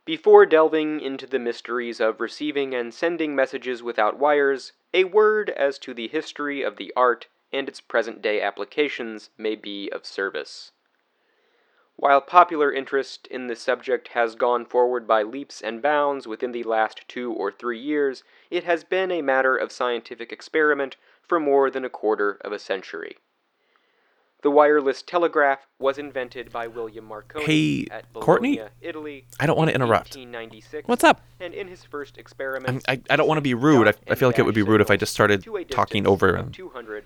Before 0.04 0.46
delving 0.46 1.00
into 1.00 1.28
the 1.28 1.38
mysteries 1.38 2.00
of 2.00 2.20
receiving 2.20 2.74
and 2.74 2.92
sending 2.92 3.36
messages 3.36 3.84
without 3.84 4.18
wires, 4.18 4.72
a 4.92 5.04
word 5.04 5.48
as 5.50 5.78
to 5.78 5.94
the 5.94 6.08
history 6.08 6.60
of 6.60 6.76
the 6.76 6.92
art 6.96 7.28
and 7.52 7.68
its 7.68 7.80
present 7.80 8.20
day 8.20 8.40
applications 8.40 9.30
may 9.38 9.54
be 9.54 9.88
of 9.90 10.04
service. 10.04 10.72
While 11.94 12.20
popular 12.20 12.72
interest 12.72 13.28
in 13.28 13.46
the 13.46 13.54
subject 13.54 14.08
has 14.08 14.34
gone 14.34 14.64
forward 14.64 15.06
by 15.06 15.22
leaps 15.22 15.62
and 15.62 15.80
bounds 15.80 16.26
within 16.26 16.50
the 16.50 16.64
last 16.64 17.06
two 17.06 17.32
or 17.32 17.52
three 17.52 17.78
years, 17.78 18.24
it 18.50 18.64
has 18.64 18.82
been 18.82 19.12
a 19.12 19.22
matter 19.22 19.56
of 19.56 19.70
scientific 19.70 20.32
experiment 20.32 20.96
for 21.22 21.38
more 21.38 21.70
than 21.70 21.84
a 21.84 21.88
quarter 21.88 22.38
of 22.40 22.50
a 22.50 22.58
century. 22.58 23.18
The 24.42 24.50
wireless 24.50 25.02
telegraph 25.02 25.60
was 25.78 25.98
invented 25.98 26.50
by 26.50 26.66
William 26.66 27.04
Marconi 27.04 27.44
Hey, 27.44 27.86
at 27.92 28.12
Courtney? 28.12 28.56
Bologna, 28.56 28.72
Italy. 28.80 29.26
I 29.38 29.46
don't 29.46 29.56
want 29.56 29.68
to 29.68 29.74
in 29.74 29.80
interrupt. 29.82 30.16
1896, 30.16 30.88
What's 30.88 31.04
up? 31.04 31.20
And 31.38 31.54
in 31.54 31.68
his 31.68 31.84
first 31.84 32.18
I'm, 32.18 32.80
I, 32.88 33.00
I 33.08 33.14
don't 33.14 33.28
want 33.28 33.38
to 33.38 33.42
be 33.42 33.54
rude. 33.54 33.86
I, 33.86 33.94
I 34.10 34.16
feel 34.16 34.28
like 34.28 34.40
it 34.40 34.44
would 34.44 34.54
be 34.54 34.62
rude 34.62 34.80
if 34.80 34.90
I 34.90 34.96
just 34.96 35.12
started 35.12 35.46
talking 35.70 36.08
over 36.08 36.36
him. 36.36 36.50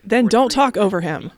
Then 0.02 0.28
don't 0.28 0.50
talk 0.50 0.78
over 0.78 1.02
him. 1.02 1.30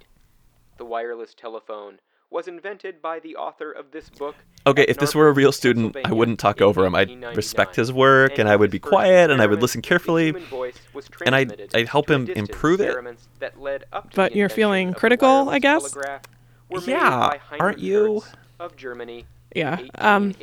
the 0.76 0.84
wireless 0.84 1.34
telephone 1.34 1.98
was 2.30 2.46
invented 2.46 3.00
by 3.00 3.18
the 3.20 3.36
author 3.36 3.72
of 3.72 3.90
this 3.90 4.10
book. 4.10 4.34
Okay, 4.66 4.82
at 4.82 4.88
if 4.90 4.98
this 4.98 5.14
were 5.14 5.28
a 5.28 5.32
real 5.32 5.52
student, 5.52 5.96
I 6.04 6.12
wouldn't 6.12 6.38
talk 6.38 6.60
over 6.60 6.84
him. 6.84 6.94
I'd 6.94 7.10
respect 7.36 7.74
his 7.76 7.90
work 7.92 8.38
and 8.38 8.48
I 8.48 8.56
would 8.56 8.70
be 8.70 8.78
quiet 8.78 9.30
and 9.30 9.40
I 9.40 9.46
would 9.46 9.62
listen 9.62 9.80
carefully. 9.80 10.26
human 10.26 10.42
voice 10.44 10.76
was 10.92 11.08
and 11.24 11.34
I'd- 11.34 11.68
I'd 11.74 11.88
help 11.88 12.10
him 12.10 12.28
improve 12.28 12.80
it. 12.80 12.94
that 13.38 13.58
led 13.60 13.84
up 13.92 14.10
to 14.10 14.16
But 14.16 14.36
you're 14.36 14.50
feeling 14.50 14.92
critical, 14.92 15.48
I 15.48 15.58
guess? 15.58 15.90
telegraph 15.90 16.22
were 16.68 16.80
made 16.80 16.88
Yeah, 16.88 17.32
aren't 17.58 17.78
you? 17.78 18.22
Of 18.60 18.76
Germany. 18.76 19.24
Yeah. 19.54 19.80
Um, 19.94 20.34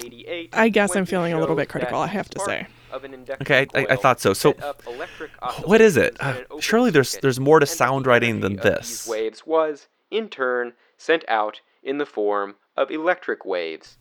I 0.53 0.69
guess 0.69 0.95
I'm 0.95 1.05
feeling 1.05 1.33
a 1.33 1.39
little 1.39 1.55
bit 1.55 1.69
critical, 1.69 1.99
I 1.99 2.07
have 2.07 2.27
to 2.29 2.39
say. 2.39 2.65
of 2.91 3.03
an 3.03 3.13
induction 3.13 3.43
Okay, 3.45 3.67
I, 3.75 3.81
I, 3.81 3.87
I 3.91 3.95
thought 3.97 4.19
so. 4.19 4.33
So, 4.33 4.53
set 4.53 4.63
up 4.63 4.81
electric 4.87 5.29
what 5.67 5.81
is 5.81 5.97
it? 5.97 6.17
Uh, 6.19 6.35
surely 6.59 6.89
there's 6.89 7.17
there's 7.17 7.39
more 7.39 7.59
to 7.59 7.65
sound 7.67 8.07
writing 8.07 8.39
than 8.39 8.55
this. 8.55 9.03
These 9.05 9.07
waves 9.11 9.45
was, 9.45 9.87
in 10.09 10.29
turn, 10.29 10.73
sent 10.97 11.23
out 11.27 11.59
in 11.85 11.99
the 11.99 12.05
form 12.05 12.55
of 12.75 12.91
electric 12.91 13.45
waves. 13.45 13.97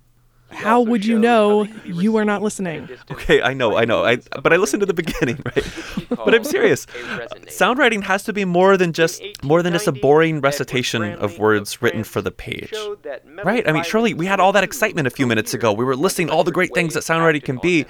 He 0.50 0.56
How 0.56 0.82
would 0.82 1.06
you 1.06 1.18
know 1.18 1.64
how 1.64 1.72
they 1.72 1.78
could 1.80 1.96
be 1.96 2.02
you 2.04 2.12
were 2.12 2.24
not 2.24 2.42
received 2.42 2.66
at 2.66 2.70
a 2.76 2.80
listening? 2.82 2.98
Okay, 3.10 3.42
I 3.42 3.54
know, 3.54 3.76
I 3.76 3.86
know. 3.86 4.04
I 4.04 4.16
but 4.16 4.52
I 4.52 4.56
listened 4.56 4.80
to 4.80 4.86
the 4.86 4.92
beginning, 4.94 5.40
right? 5.46 5.64
But 6.10 6.34
I'm 6.34 6.44
serious. 6.44 6.84
a 6.84 6.88
resonator. 6.88 7.50
Sound 7.50 7.78
writing 7.78 8.02
has 8.02 8.24
to 8.24 8.32
be 8.32 8.44
more 8.44 8.76
than 8.76 8.92
just 8.92 9.22
more 9.42 9.62
than 9.62 9.72
just 9.72 9.88
a 9.88 9.92
boring 9.92 10.40
recitation 10.42 11.02
of 11.02 11.38
words 11.38 11.80
written 11.80 12.04
for 12.04 12.20
the 12.20 12.30
page. 12.30 12.68
showed 12.70 13.02
that 13.04 13.26
metal 13.26 13.44
Right? 13.44 13.66
I 13.66 13.72
mean, 13.72 13.84
surely 13.84 14.12
we 14.12 14.26
had 14.26 14.38
all 14.38 14.52
that 14.52 14.64
excitement 14.64 15.06
a 15.06 15.10
few 15.10 15.26
minutes 15.26 15.54
ago. 15.54 15.72
We 15.72 15.84
were 15.84 15.96
listing 15.96 16.28
all 16.28 16.44
the 16.44 16.52
great 16.52 16.74
things 16.74 16.94
that 16.94 17.02
waves 17.02 17.04
sound 17.04 17.24
writing 17.24 17.40
can 17.40 17.56
be, 17.58 17.86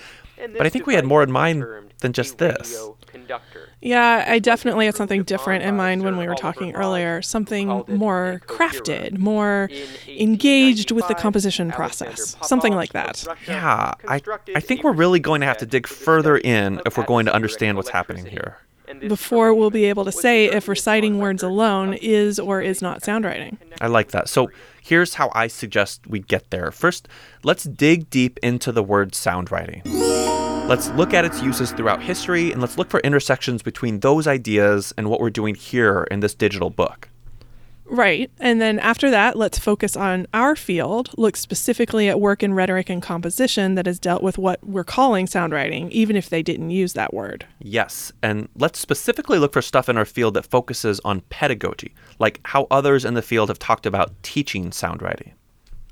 but 0.56 0.64
I 0.64 0.68
think 0.68 0.86
we 0.86 0.94
had 0.94 1.04
more 1.04 1.22
in 1.24 1.32
mind 1.32 1.64
than 1.98 2.12
just 2.12 2.38
this. 2.38 2.88
Radio 3.24 3.38
conductor. 3.38 3.68
Yeah, 3.80 4.24
I 4.26 4.38
definitely 4.38 4.86
had 4.86 4.94
something 4.94 5.22
different 5.22 5.64
in 5.64 5.76
mind 5.76 6.02
when 6.02 6.16
we 6.16 6.26
were 6.26 6.34
talking 6.34 6.74
earlier. 6.74 7.22
Something 7.22 7.84
more 7.88 8.40
crafted, 8.46 9.18
more 9.18 9.68
engaged 10.06 10.90
with 10.90 11.06
the 11.08 11.14
composition 11.14 11.70
process. 11.70 12.36
Something 12.42 12.74
like 12.74 12.92
that. 12.92 13.26
Yeah, 13.46 13.94
I 14.08 14.20
I 14.54 14.60
think 14.60 14.82
we're 14.84 14.92
really 14.92 15.20
going 15.20 15.40
to 15.40 15.46
have 15.46 15.58
to 15.58 15.66
dig 15.66 15.86
further 15.86 16.36
in 16.38 16.80
if 16.86 16.96
we're 16.96 17.06
going 17.06 17.26
to 17.26 17.34
understand 17.34 17.76
what's 17.76 17.90
happening 17.90 18.26
here. 18.26 18.58
Before 19.08 19.54
we'll 19.54 19.70
be 19.70 19.86
able 19.86 20.04
to 20.04 20.12
say 20.12 20.44
if 20.44 20.68
reciting 20.68 21.18
words 21.18 21.42
alone 21.42 21.94
is 21.94 22.38
or 22.38 22.60
is 22.60 22.82
not 22.82 23.02
sound 23.02 23.24
writing. 23.24 23.56
I 23.80 23.86
like 23.86 24.10
that. 24.10 24.28
So 24.28 24.50
here's 24.82 25.14
how 25.14 25.32
I 25.34 25.46
suggest 25.46 26.06
we 26.06 26.20
get 26.20 26.50
there. 26.50 26.70
First, 26.70 27.08
let's 27.42 27.64
dig 27.64 28.10
deep 28.10 28.38
into 28.42 28.72
the 28.72 28.82
word 28.82 29.14
sound 29.14 29.50
writing. 29.50 29.82
Let's 30.66 30.88
look 30.92 31.12
at 31.12 31.26
its 31.26 31.42
uses 31.42 31.72
throughout 31.72 32.02
history 32.02 32.50
and 32.50 32.58
let's 32.60 32.78
look 32.78 32.88
for 32.88 33.00
intersections 33.00 33.62
between 33.62 34.00
those 34.00 34.26
ideas 34.26 34.94
and 34.96 35.10
what 35.10 35.20
we're 35.20 35.28
doing 35.28 35.54
here 35.54 36.08
in 36.10 36.20
this 36.20 36.34
digital 36.34 36.70
book. 36.70 37.10
Right. 37.84 38.30
And 38.40 38.62
then 38.62 38.78
after 38.78 39.10
that, 39.10 39.36
let's 39.36 39.58
focus 39.58 39.94
on 39.94 40.26
our 40.32 40.56
field, 40.56 41.10
look 41.18 41.36
specifically 41.36 42.08
at 42.08 42.18
work 42.18 42.42
in 42.42 42.54
rhetoric 42.54 42.88
and 42.88 43.02
composition 43.02 43.74
that 43.74 43.84
has 43.84 43.98
dealt 43.98 44.22
with 44.22 44.38
what 44.38 44.64
we're 44.64 44.84
calling 44.84 45.26
sound 45.26 45.52
writing, 45.52 45.90
even 45.92 46.16
if 46.16 46.30
they 46.30 46.42
didn't 46.42 46.70
use 46.70 46.94
that 46.94 47.12
word. 47.12 47.46
Yes, 47.60 48.10
and 48.22 48.48
let's 48.56 48.78
specifically 48.78 49.38
look 49.38 49.52
for 49.52 49.60
stuff 49.60 49.90
in 49.90 49.98
our 49.98 50.06
field 50.06 50.32
that 50.32 50.46
focuses 50.46 50.98
on 51.04 51.20
pedagogy, 51.28 51.94
like 52.18 52.40
how 52.46 52.66
others 52.70 53.04
in 53.04 53.12
the 53.12 53.22
field 53.22 53.50
have 53.50 53.58
talked 53.58 53.84
about 53.84 54.14
teaching 54.22 54.72
sound 54.72 55.02
writing. 55.02 55.34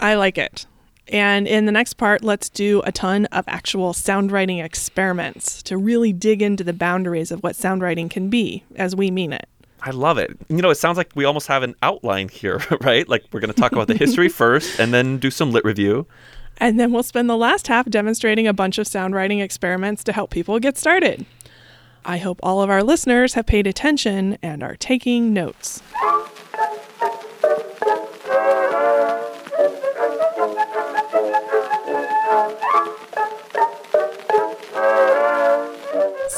I 0.00 0.14
like 0.14 0.38
it. 0.38 0.66
And 1.08 1.48
in 1.48 1.66
the 1.66 1.72
next 1.72 1.94
part, 1.94 2.22
let's 2.22 2.48
do 2.48 2.80
a 2.84 2.92
ton 2.92 3.26
of 3.26 3.44
actual 3.48 3.92
sound 3.92 4.30
writing 4.30 4.58
experiments 4.58 5.62
to 5.64 5.76
really 5.76 6.12
dig 6.12 6.42
into 6.42 6.64
the 6.64 6.72
boundaries 6.72 7.30
of 7.30 7.42
what 7.42 7.56
sound 7.56 7.82
writing 7.82 8.08
can 8.08 8.30
be 8.30 8.64
as 8.76 8.94
we 8.94 9.10
mean 9.10 9.32
it. 9.32 9.48
I 9.84 9.90
love 9.90 10.16
it. 10.16 10.30
You 10.48 10.62
know, 10.62 10.70
it 10.70 10.76
sounds 10.76 10.96
like 10.96 11.10
we 11.14 11.24
almost 11.24 11.48
have 11.48 11.64
an 11.64 11.74
outline 11.82 12.28
here, 12.28 12.60
right? 12.80 13.08
Like 13.08 13.24
we're 13.32 13.40
going 13.40 13.52
to 13.52 13.60
talk 13.60 13.72
about 13.72 13.88
the 13.88 13.96
history 13.96 14.28
first 14.30 14.78
and 14.78 14.94
then 14.94 15.18
do 15.18 15.30
some 15.30 15.50
lit 15.50 15.64
review. 15.64 16.06
And 16.58 16.78
then 16.78 16.92
we'll 16.92 17.02
spend 17.02 17.28
the 17.28 17.36
last 17.36 17.66
half 17.66 17.86
demonstrating 17.86 18.46
a 18.46 18.52
bunch 18.52 18.78
of 18.78 18.86
sound 18.86 19.14
writing 19.14 19.40
experiments 19.40 20.04
to 20.04 20.12
help 20.12 20.30
people 20.30 20.60
get 20.60 20.78
started. 20.78 21.26
I 22.04 22.18
hope 22.18 22.38
all 22.42 22.62
of 22.62 22.70
our 22.70 22.82
listeners 22.82 23.34
have 23.34 23.46
paid 23.46 23.66
attention 23.66 24.38
and 24.42 24.62
are 24.62 24.76
taking 24.76 25.32
notes. 25.32 25.82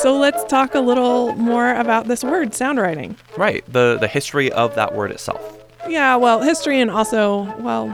So 0.05 0.19
let's 0.19 0.45
talk 0.45 0.75
a 0.75 0.81
little 0.81 1.35
more 1.37 1.75
about 1.77 2.09
this 2.09 2.23
word, 2.23 2.53
sound 2.53 2.79
writing. 2.79 3.17
Right, 3.39 3.65
the 3.73 3.97
the 3.99 4.07
history 4.07 4.53
of 4.53 4.75
that 4.75 4.95
word 4.95 5.11
itself. 5.11 5.65
Yeah, 5.89 6.17
well, 6.17 6.43
history 6.43 6.79
and 6.79 6.91
also, 6.91 7.45
well, 7.59 7.87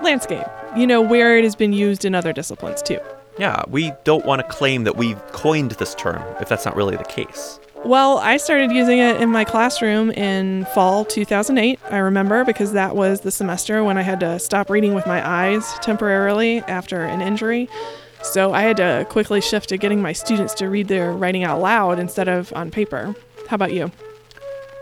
landscape. 0.00 0.46
You 0.74 0.86
know, 0.86 1.02
where 1.02 1.36
it 1.36 1.44
has 1.44 1.54
been 1.54 1.74
used 1.74 2.06
in 2.06 2.14
other 2.14 2.32
disciplines 2.32 2.80
too. 2.80 2.98
Yeah, 3.38 3.62
we 3.68 3.92
don't 4.04 4.24
want 4.24 4.40
to 4.40 4.48
claim 4.48 4.84
that 4.84 4.96
we've 4.96 5.20
coined 5.32 5.72
this 5.72 5.94
term 5.96 6.22
if 6.40 6.48
that's 6.48 6.64
not 6.64 6.76
really 6.76 6.96
the 6.96 7.04
case. 7.04 7.60
Well, 7.84 8.16
I 8.16 8.38
started 8.38 8.72
using 8.72 8.98
it 8.98 9.20
in 9.20 9.28
my 9.28 9.44
classroom 9.44 10.12
in 10.12 10.64
fall 10.72 11.04
2008. 11.04 11.78
I 11.90 11.98
remember 11.98 12.42
because 12.42 12.72
that 12.72 12.96
was 12.96 13.20
the 13.20 13.30
semester 13.30 13.84
when 13.84 13.98
I 13.98 14.02
had 14.02 14.20
to 14.20 14.38
stop 14.38 14.70
reading 14.70 14.94
with 14.94 15.06
my 15.06 15.28
eyes 15.28 15.74
temporarily 15.82 16.60
after 16.60 17.02
an 17.02 17.20
injury. 17.20 17.68
So 18.22 18.52
I 18.52 18.62
had 18.62 18.76
to 18.76 19.06
quickly 19.08 19.40
shift 19.40 19.70
to 19.70 19.76
getting 19.76 20.02
my 20.02 20.12
students 20.12 20.54
to 20.54 20.68
read 20.68 20.88
their 20.88 21.12
writing 21.12 21.44
out 21.44 21.60
loud 21.60 21.98
instead 21.98 22.28
of 22.28 22.52
on 22.54 22.70
paper. 22.70 23.14
How 23.48 23.54
about 23.54 23.72
you? 23.72 23.90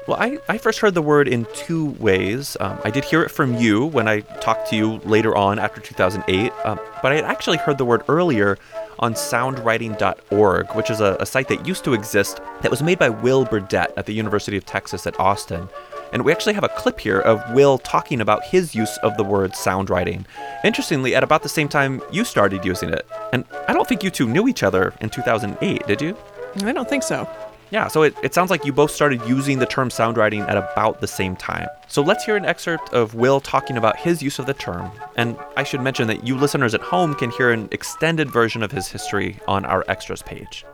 Well, 0.08 0.16
I, 0.18 0.38
I 0.48 0.56
first 0.56 0.78
heard 0.78 0.94
the 0.94 1.02
word 1.02 1.28
in 1.28 1.46
two 1.52 1.90
ways. 1.98 2.56
Um, 2.60 2.80
I 2.82 2.90
did 2.90 3.04
hear 3.04 3.22
it 3.22 3.30
from 3.30 3.56
you 3.56 3.84
when 3.84 4.08
I 4.08 4.20
talked 4.20 4.70
to 4.70 4.76
you 4.76 5.00
later 5.04 5.36
on 5.36 5.58
after 5.58 5.82
2008, 5.82 6.50
um, 6.64 6.80
but 7.02 7.12
I 7.12 7.16
had 7.16 7.24
actually 7.24 7.58
heard 7.58 7.76
the 7.76 7.84
word 7.84 8.02
earlier 8.08 8.56
on 9.00 9.12
soundwriting.org, 9.12 10.74
which 10.74 10.88
is 10.88 11.00
a, 11.00 11.18
a 11.20 11.26
site 11.26 11.48
that 11.48 11.66
used 11.66 11.84
to 11.84 11.92
exist 11.92 12.40
that 12.62 12.70
was 12.70 12.82
made 12.82 12.98
by 12.98 13.10
Will 13.10 13.44
Burdett 13.44 13.92
at 13.98 14.06
the 14.06 14.14
University 14.14 14.56
of 14.56 14.64
Texas 14.64 15.06
at 15.06 15.18
Austin. 15.20 15.68
And 16.12 16.24
we 16.24 16.32
actually 16.32 16.54
have 16.54 16.64
a 16.64 16.68
clip 16.70 17.00
here 17.00 17.20
of 17.20 17.42
Will 17.52 17.78
talking 17.78 18.20
about 18.20 18.44
his 18.44 18.74
use 18.74 18.96
of 18.98 19.16
the 19.16 19.24
word 19.24 19.54
sound 19.54 19.90
writing. 19.90 20.26
Interestingly, 20.64 21.14
at 21.14 21.22
about 21.22 21.42
the 21.42 21.48
same 21.48 21.68
time 21.68 22.02
you 22.10 22.24
started 22.24 22.64
using 22.64 22.90
it. 22.90 23.06
And 23.32 23.44
I 23.66 23.72
don't 23.72 23.88
think 23.88 24.02
you 24.02 24.10
two 24.10 24.28
knew 24.28 24.48
each 24.48 24.62
other 24.62 24.94
in 25.00 25.10
2008, 25.10 25.86
did 25.86 26.00
you? 26.00 26.16
I 26.62 26.72
don't 26.72 26.88
think 26.88 27.02
so. 27.02 27.28
Yeah, 27.70 27.88
so 27.88 28.02
it, 28.02 28.14
it 28.22 28.32
sounds 28.32 28.50
like 28.50 28.64
you 28.64 28.72
both 28.72 28.90
started 28.90 29.20
using 29.26 29.58
the 29.58 29.66
term 29.66 29.90
sound 29.90 30.16
writing 30.16 30.40
at 30.40 30.56
about 30.56 31.00
the 31.00 31.06
same 31.06 31.36
time. 31.36 31.68
So 31.86 32.00
let's 32.00 32.24
hear 32.24 32.36
an 32.36 32.46
excerpt 32.46 32.94
of 32.94 33.14
Will 33.14 33.40
talking 33.40 33.76
about 33.76 33.98
his 33.98 34.22
use 34.22 34.38
of 34.38 34.46
the 34.46 34.54
term. 34.54 34.90
And 35.16 35.36
I 35.56 35.64
should 35.64 35.82
mention 35.82 36.08
that 36.08 36.26
you 36.26 36.36
listeners 36.36 36.74
at 36.74 36.80
home 36.80 37.14
can 37.14 37.30
hear 37.30 37.50
an 37.50 37.68
extended 37.70 38.30
version 38.30 38.62
of 38.62 38.72
his 38.72 38.88
history 38.88 39.38
on 39.46 39.66
our 39.66 39.84
extras 39.86 40.22
page. 40.22 40.64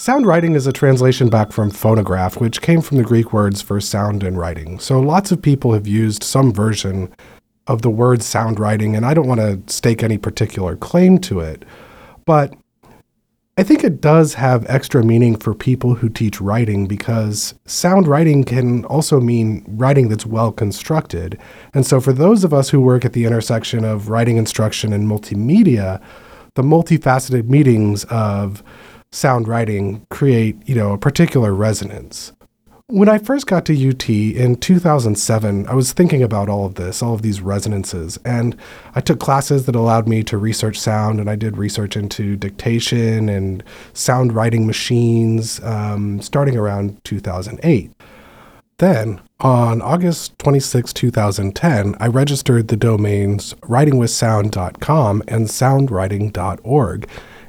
Sound 0.00 0.26
writing 0.26 0.54
is 0.54 0.64
a 0.64 0.72
translation 0.72 1.28
back 1.28 1.50
from 1.50 1.72
phonograph, 1.72 2.40
which 2.40 2.62
came 2.62 2.80
from 2.80 2.98
the 2.98 3.02
Greek 3.02 3.32
words 3.32 3.60
for 3.60 3.80
sound 3.80 4.22
and 4.22 4.38
writing. 4.38 4.78
So 4.78 5.00
lots 5.00 5.32
of 5.32 5.42
people 5.42 5.72
have 5.72 5.88
used 5.88 6.22
some 6.22 6.52
version 6.52 7.12
of 7.66 7.82
the 7.82 7.90
word 7.90 8.22
sound 8.22 8.60
writing, 8.60 8.94
and 8.94 9.04
I 9.04 9.12
don't 9.12 9.26
want 9.26 9.40
to 9.40 9.60
stake 9.66 10.04
any 10.04 10.16
particular 10.16 10.76
claim 10.76 11.18
to 11.22 11.40
it, 11.40 11.64
but 12.26 12.54
I 13.56 13.64
think 13.64 13.82
it 13.82 14.00
does 14.00 14.34
have 14.34 14.64
extra 14.68 15.02
meaning 15.02 15.34
for 15.34 15.52
people 15.52 15.96
who 15.96 16.08
teach 16.08 16.40
writing 16.40 16.86
because 16.86 17.54
sound 17.66 18.06
writing 18.06 18.44
can 18.44 18.84
also 18.84 19.18
mean 19.18 19.64
writing 19.66 20.10
that's 20.10 20.24
well 20.24 20.52
constructed. 20.52 21.36
And 21.74 21.84
so, 21.84 22.00
for 22.00 22.12
those 22.12 22.44
of 22.44 22.54
us 22.54 22.70
who 22.70 22.80
work 22.80 23.04
at 23.04 23.14
the 23.14 23.24
intersection 23.24 23.84
of 23.84 24.08
writing 24.08 24.36
instruction 24.36 24.92
and 24.92 25.08
multimedia, 25.08 26.00
the 26.54 26.62
multifaceted 26.62 27.48
meanings 27.48 28.04
of 28.04 28.62
sound 29.10 29.48
writing 29.48 30.06
create, 30.10 30.56
you 30.66 30.74
know, 30.74 30.92
a 30.92 30.98
particular 30.98 31.54
resonance. 31.54 32.32
When 32.90 33.10
I 33.10 33.18
first 33.18 33.46
got 33.46 33.66
to 33.66 33.90
UT 33.90 34.08
in 34.08 34.56
2007, 34.56 35.68
I 35.68 35.74
was 35.74 35.92
thinking 35.92 36.22
about 36.22 36.48
all 36.48 36.64
of 36.64 36.76
this, 36.76 37.02
all 37.02 37.12
of 37.12 37.20
these 37.20 37.42
resonances, 37.42 38.18
and 38.24 38.56
I 38.94 39.02
took 39.02 39.20
classes 39.20 39.66
that 39.66 39.76
allowed 39.76 40.08
me 40.08 40.22
to 40.24 40.38
research 40.38 40.80
sound, 40.80 41.20
and 41.20 41.28
I 41.28 41.36
did 41.36 41.58
research 41.58 41.98
into 41.98 42.34
dictation 42.34 43.28
and 43.28 43.62
sound 43.92 44.32
writing 44.32 44.66
machines 44.66 45.60
um, 45.64 46.22
starting 46.22 46.56
around 46.56 47.04
2008. 47.04 47.92
Then, 48.78 49.20
on 49.40 49.82
August 49.82 50.38
26, 50.38 50.92
2010, 50.94 51.94
I 52.00 52.06
registered 52.06 52.68
the 52.68 52.76
domains 52.76 53.52
writingwithsound.com 53.62 55.24
and 55.28 55.46
soundwriting.org, 55.46 57.08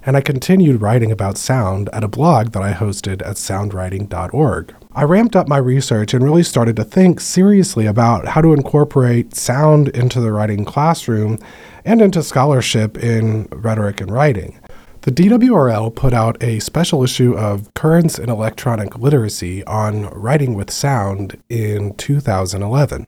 and 0.09 0.17
I 0.17 0.21
continued 0.21 0.81
writing 0.81 1.11
about 1.11 1.37
sound 1.37 1.87
at 1.93 2.03
a 2.03 2.07
blog 2.07 2.53
that 2.53 2.63
I 2.63 2.73
hosted 2.73 3.21
at 3.21 3.35
soundwriting.org. 3.35 4.75
I 4.93 5.03
ramped 5.03 5.35
up 5.35 5.47
my 5.47 5.57
research 5.57 6.15
and 6.15 6.23
really 6.23 6.41
started 6.41 6.75
to 6.77 6.83
think 6.83 7.19
seriously 7.19 7.85
about 7.85 8.29
how 8.29 8.41
to 8.41 8.53
incorporate 8.53 9.35
sound 9.35 9.89
into 9.89 10.19
the 10.19 10.31
writing 10.31 10.65
classroom 10.65 11.37
and 11.85 12.01
into 12.01 12.23
scholarship 12.23 12.97
in 12.97 13.49
rhetoric 13.51 14.01
and 14.01 14.09
writing. 14.09 14.59
The 15.01 15.11
DWRL 15.11 15.93
put 15.93 16.11
out 16.11 16.41
a 16.41 16.57
special 16.57 17.03
issue 17.03 17.37
of 17.37 17.71
Currents 17.75 18.17
in 18.17 18.31
Electronic 18.31 18.97
Literacy 18.97 19.63
on 19.65 20.07
writing 20.07 20.55
with 20.55 20.71
sound 20.71 21.39
in 21.49 21.93
2011. 21.97 23.05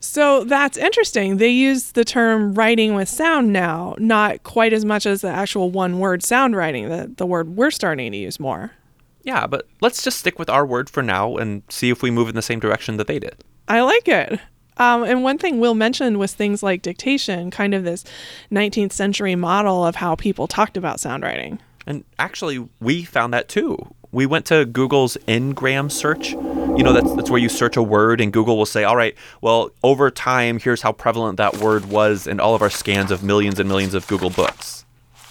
So 0.00 0.44
that's 0.44 0.76
interesting. 0.76 1.38
They 1.38 1.48
use 1.48 1.92
the 1.92 2.04
term 2.04 2.54
writing 2.54 2.94
with 2.94 3.08
sound 3.08 3.52
now, 3.52 3.96
not 3.98 4.42
quite 4.44 4.72
as 4.72 4.84
much 4.84 5.06
as 5.06 5.22
the 5.22 5.28
actual 5.28 5.70
one 5.70 5.98
word 5.98 6.22
sound 6.22 6.54
writing, 6.54 6.88
the, 6.88 7.12
the 7.16 7.26
word 7.26 7.56
we're 7.56 7.70
starting 7.70 8.12
to 8.12 8.18
use 8.18 8.38
more. 8.38 8.72
Yeah, 9.22 9.46
but 9.46 9.66
let's 9.80 10.02
just 10.02 10.18
stick 10.18 10.38
with 10.38 10.48
our 10.48 10.64
word 10.64 10.88
for 10.88 11.02
now 11.02 11.36
and 11.36 11.62
see 11.68 11.90
if 11.90 12.02
we 12.02 12.10
move 12.10 12.28
in 12.28 12.34
the 12.34 12.42
same 12.42 12.60
direction 12.60 12.96
that 12.98 13.08
they 13.08 13.18
did. 13.18 13.36
I 13.66 13.80
like 13.80 14.08
it. 14.08 14.40
Um, 14.78 15.02
and 15.02 15.24
one 15.24 15.38
thing 15.38 15.58
Will 15.58 15.74
mentioned 15.74 16.18
was 16.18 16.32
things 16.32 16.62
like 16.62 16.82
dictation, 16.82 17.50
kind 17.50 17.74
of 17.74 17.82
this 17.84 18.04
19th 18.52 18.92
century 18.92 19.34
model 19.34 19.84
of 19.84 19.96
how 19.96 20.14
people 20.14 20.46
talked 20.46 20.76
about 20.76 21.00
sound 21.00 21.24
writing. 21.24 21.58
And 21.86 22.04
actually, 22.18 22.68
we 22.80 23.02
found 23.02 23.34
that 23.34 23.48
too. 23.48 23.76
We 24.10 24.26
went 24.26 24.46
to 24.46 24.64
Google's 24.64 25.16
Ngram 25.26 25.90
search. 25.90 26.32
You 26.32 26.82
know, 26.82 26.92
that's, 26.92 27.14
that's 27.14 27.30
where 27.30 27.40
you 27.40 27.48
search 27.48 27.76
a 27.76 27.82
word, 27.82 28.20
and 28.20 28.32
Google 28.32 28.56
will 28.56 28.66
say, 28.66 28.84
all 28.84 28.96
right, 28.96 29.14
well, 29.40 29.70
over 29.82 30.10
time, 30.10 30.58
here's 30.58 30.82
how 30.82 30.92
prevalent 30.92 31.36
that 31.36 31.58
word 31.58 31.86
was 31.86 32.26
in 32.26 32.40
all 32.40 32.54
of 32.54 32.62
our 32.62 32.70
scans 32.70 33.10
of 33.10 33.22
millions 33.22 33.58
and 33.58 33.68
millions 33.68 33.94
of 33.94 34.06
Google 34.06 34.30
books. 34.30 34.84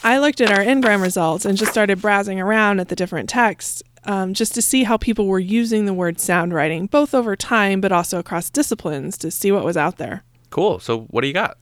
I 0.03 0.19
looked 0.19 0.41
at 0.41 0.51
our 0.51 0.63
Ngram 0.63 1.01
results 1.01 1.46
and 1.46 1.57
just 1.57 1.72
started 1.72 2.01
browsing 2.01 2.39
around 2.39 2.79
at 2.79 2.89
the 2.89 2.96
different 2.96 3.29
texts 3.29 3.81
um, 4.05 4.34
just 4.34 4.53
to 4.55 4.62
see 4.62 4.84
how 4.84 4.98
people 4.98 5.27
were 5.27 5.39
using 5.39 5.86
the 5.86 5.93
word 5.93 6.19
sound 6.19 6.53
writing, 6.53 6.88
both 6.88 7.13
over 7.13 7.36
time 7.36 7.81
but 7.81 7.91
also 7.91 8.19
across 8.19 8.50
disciplines 8.50 9.17
to 9.17 9.29
see 9.29 9.51
what 9.51 9.65
was 9.65 9.77
out 9.77 9.98
there. 9.98 10.24
Cool. 10.50 10.79
So, 10.79 11.01
what 11.10 11.22
do 11.22 11.27
you 11.27 11.34
got? 11.34 11.57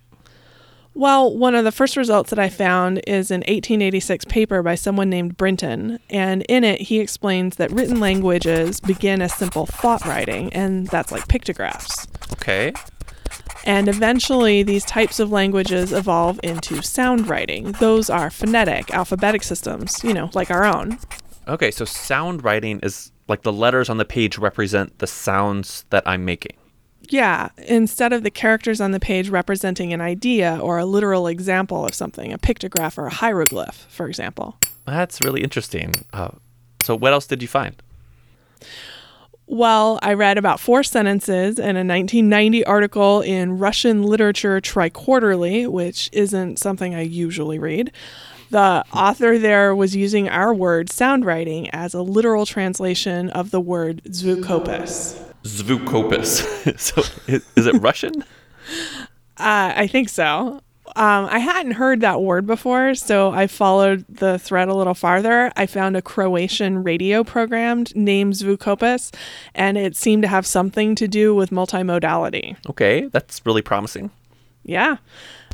Well, 0.98 1.36
one 1.36 1.56
of 1.56 1.66
the 1.66 1.74
first 1.74 1.98
results 1.98 2.30
that 2.30 2.40
I 2.40 2.48
found 2.48 3.02
is 3.06 3.30
an 3.30 3.42
1886 3.42 4.24
paper 4.26 4.64
by 4.64 4.76
someone 4.76 5.10
named 5.10 5.36
Brinton, 5.36 6.00
and 6.10 6.42
in 6.44 6.64
it 6.64 6.80
he 6.80 7.02
explains 7.02 7.58
that 7.58 7.70
written 7.72 8.00
languages 8.00 8.80
begin 8.80 9.22
as 9.22 9.34
simple 9.34 9.66
thought 9.66 10.06
writing, 10.06 10.54
and 10.54 10.88
that's 10.88 11.12
like 11.12 11.28
pictographs. 11.28 12.08
Okay. 12.32 12.72
And 13.66 13.90
eventually, 13.90 14.64
these 14.64 14.86
types 14.86 15.20
of 15.20 15.34
languages 15.34 15.92
evolve 15.92 16.40
into 16.44 16.82
sound 16.82 17.28
writing. 17.28 17.74
Those 17.74 18.10
are 18.10 18.30
phonetic, 18.30 18.94
alphabetic 18.94 19.44
systems, 19.44 20.02
you 20.02 20.14
know, 20.14 20.30
like 20.34 20.50
our 20.50 20.64
own. 20.64 20.98
Okay, 21.50 21.72
so 21.72 21.84
sound 21.84 22.42
writing 22.46 22.80
is 22.84 23.12
like 23.28 23.42
the 23.42 23.52
letters 23.52 23.90
on 23.90 23.98
the 23.98 24.06
page 24.06 24.38
represent 24.38 25.00
the 25.00 25.08
sounds 25.08 25.84
that 25.90 26.04
I'm 26.06 26.24
making. 26.24 26.56
Yeah, 27.10 27.50
instead 27.58 28.14
of 28.14 28.24
the 28.24 28.32
characters 28.32 28.82
on 28.82 28.92
the 28.92 29.00
page 29.00 29.30
representing 29.30 29.94
an 29.94 30.02
idea 30.02 30.60
or 30.62 30.78
a 30.78 30.86
literal 30.86 31.28
example 31.28 31.86
of 31.86 31.94
something, 31.94 32.34
a 32.34 32.38
pictograph 32.38 32.98
or 32.98 33.08
a 33.08 33.14
hieroglyph, 33.14 33.86
for 33.90 34.08
example. 34.08 34.58
That's 34.86 35.20
really 35.22 35.42
interesting. 35.42 35.94
Uh, 36.14 36.32
so, 36.82 36.96
what 36.96 37.14
else 37.14 37.28
did 37.28 37.42
you 37.42 37.48
find? 37.48 37.82
Well, 39.48 40.00
I 40.02 40.14
read 40.14 40.40
about 40.40 40.60
four 40.60 40.82
sentences 40.84 41.60
in 41.60 41.76
a 41.76 41.86
1990 41.86 42.66
article 42.66 43.22
in 43.22 43.60
Russian 43.60 44.02
Literature 44.02 44.60
Triquarterly, 44.60 45.68
which 45.68 46.10
isn't 46.12 46.58
something 46.58 46.96
I 46.96 47.02
usually 47.02 47.60
read. 47.60 47.92
The 48.50 48.84
author 48.94 49.38
there 49.38 49.76
was 49.76 49.96
using 49.96 50.30
our 50.30 50.54
word 50.54 50.92
sound 50.92 51.26
writing 51.26 51.70
as 51.72 51.94
a 51.94 52.02
literal 52.02 52.46
translation 52.46 53.30
of 53.32 53.52
the 53.52 53.60
word 53.60 54.02
zvukopis. 54.06 55.25
Zvukopis. 55.46 56.80
so, 56.80 57.02
is, 57.28 57.46
is 57.56 57.68
it 57.68 57.76
Russian? 57.82 58.24
Uh, 59.38 59.74
I 59.76 59.88
think 59.88 60.08
so. 60.08 60.62
Um, 60.96 61.28
I 61.30 61.40
hadn't 61.40 61.74
heard 61.74 62.00
that 62.02 62.22
word 62.22 62.48
before, 62.48 62.96
so 62.96 63.32
I 63.32 63.48
followed 63.48 64.06
the 64.08 64.40
thread 64.40 64.70
a 64.70 64.74
little 64.74 64.94
farther. 64.94 65.52
I 65.58 65.66
found 65.66 65.98
a 65.98 66.02
Croatian 66.02 66.84
radio 66.84 67.26
program 67.26 67.84
named 67.96 68.36
Zvukopis, 68.36 69.14
and 69.54 69.78
it 69.78 69.98
seemed 69.98 70.22
to 70.24 70.30
have 70.30 70.46
something 70.46 70.96
to 70.96 71.08
do 71.08 71.36
with 71.36 71.50
multimodality. 71.50 72.56
Okay, 72.70 73.08
that's 73.08 73.46
really 73.46 73.62
promising. 73.62 74.10
Yeah. 74.66 74.98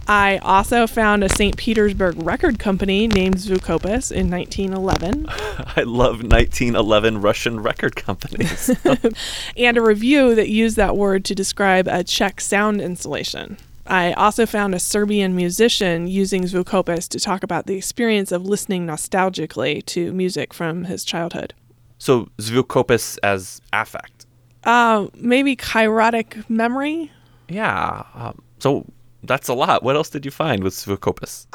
I 0.07 0.37
also 0.37 0.87
found 0.87 1.23
a 1.23 1.29
St. 1.29 1.55
Petersburg 1.57 2.15
record 2.23 2.57
company 2.57 3.07
named 3.07 3.37
Zvukopis 3.37 4.11
in 4.11 4.31
1911. 4.31 5.25
I 5.29 5.83
love 5.83 6.23
1911 6.23 7.21
Russian 7.21 7.59
record 7.61 7.95
companies. 7.95 8.71
and 9.57 9.77
a 9.77 9.81
review 9.81 10.33
that 10.35 10.49
used 10.49 10.77
that 10.77 10.97
word 10.97 11.23
to 11.25 11.35
describe 11.35 11.87
a 11.87 12.03
Czech 12.03 12.41
sound 12.41 12.81
installation. 12.81 13.57
I 13.85 14.13
also 14.13 14.45
found 14.45 14.73
a 14.73 14.79
Serbian 14.79 15.35
musician 15.35 16.07
using 16.07 16.43
Zvukopis 16.43 17.09
to 17.09 17.19
talk 17.19 17.43
about 17.43 17.65
the 17.65 17.75
experience 17.75 18.31
of 18.31 18.45
listening 18.45 18.87
nostalgically 18.87 19.85
to 19.87 20.13
music 20.13 20.53
from 20.53 20.85
his 20.85 21.03
childhood. 21.03 21.53
So, 21.97 22.29
Zvukopis 22.37 23.19
as 23.21 23.61
affect? 23.73 24.25
Uh, 24.63 25.07
maybe 25.15 25.55
kairotic 25.55 26.49
memory? 26.49 27.11
Yeah. 27.49 28.03
Um, 28.13 28.41
so, 28.59 28.85
that's 29.23 29.47
a 29.47 29.53
lot. 29.53 29.83
What 29.83 29.95
else 29.95 30.09
did 30.09 30.25
you 30.25 30.31
find 30.31 30.63
with 30.63 30.73
Zvukopis? 30.73 31.47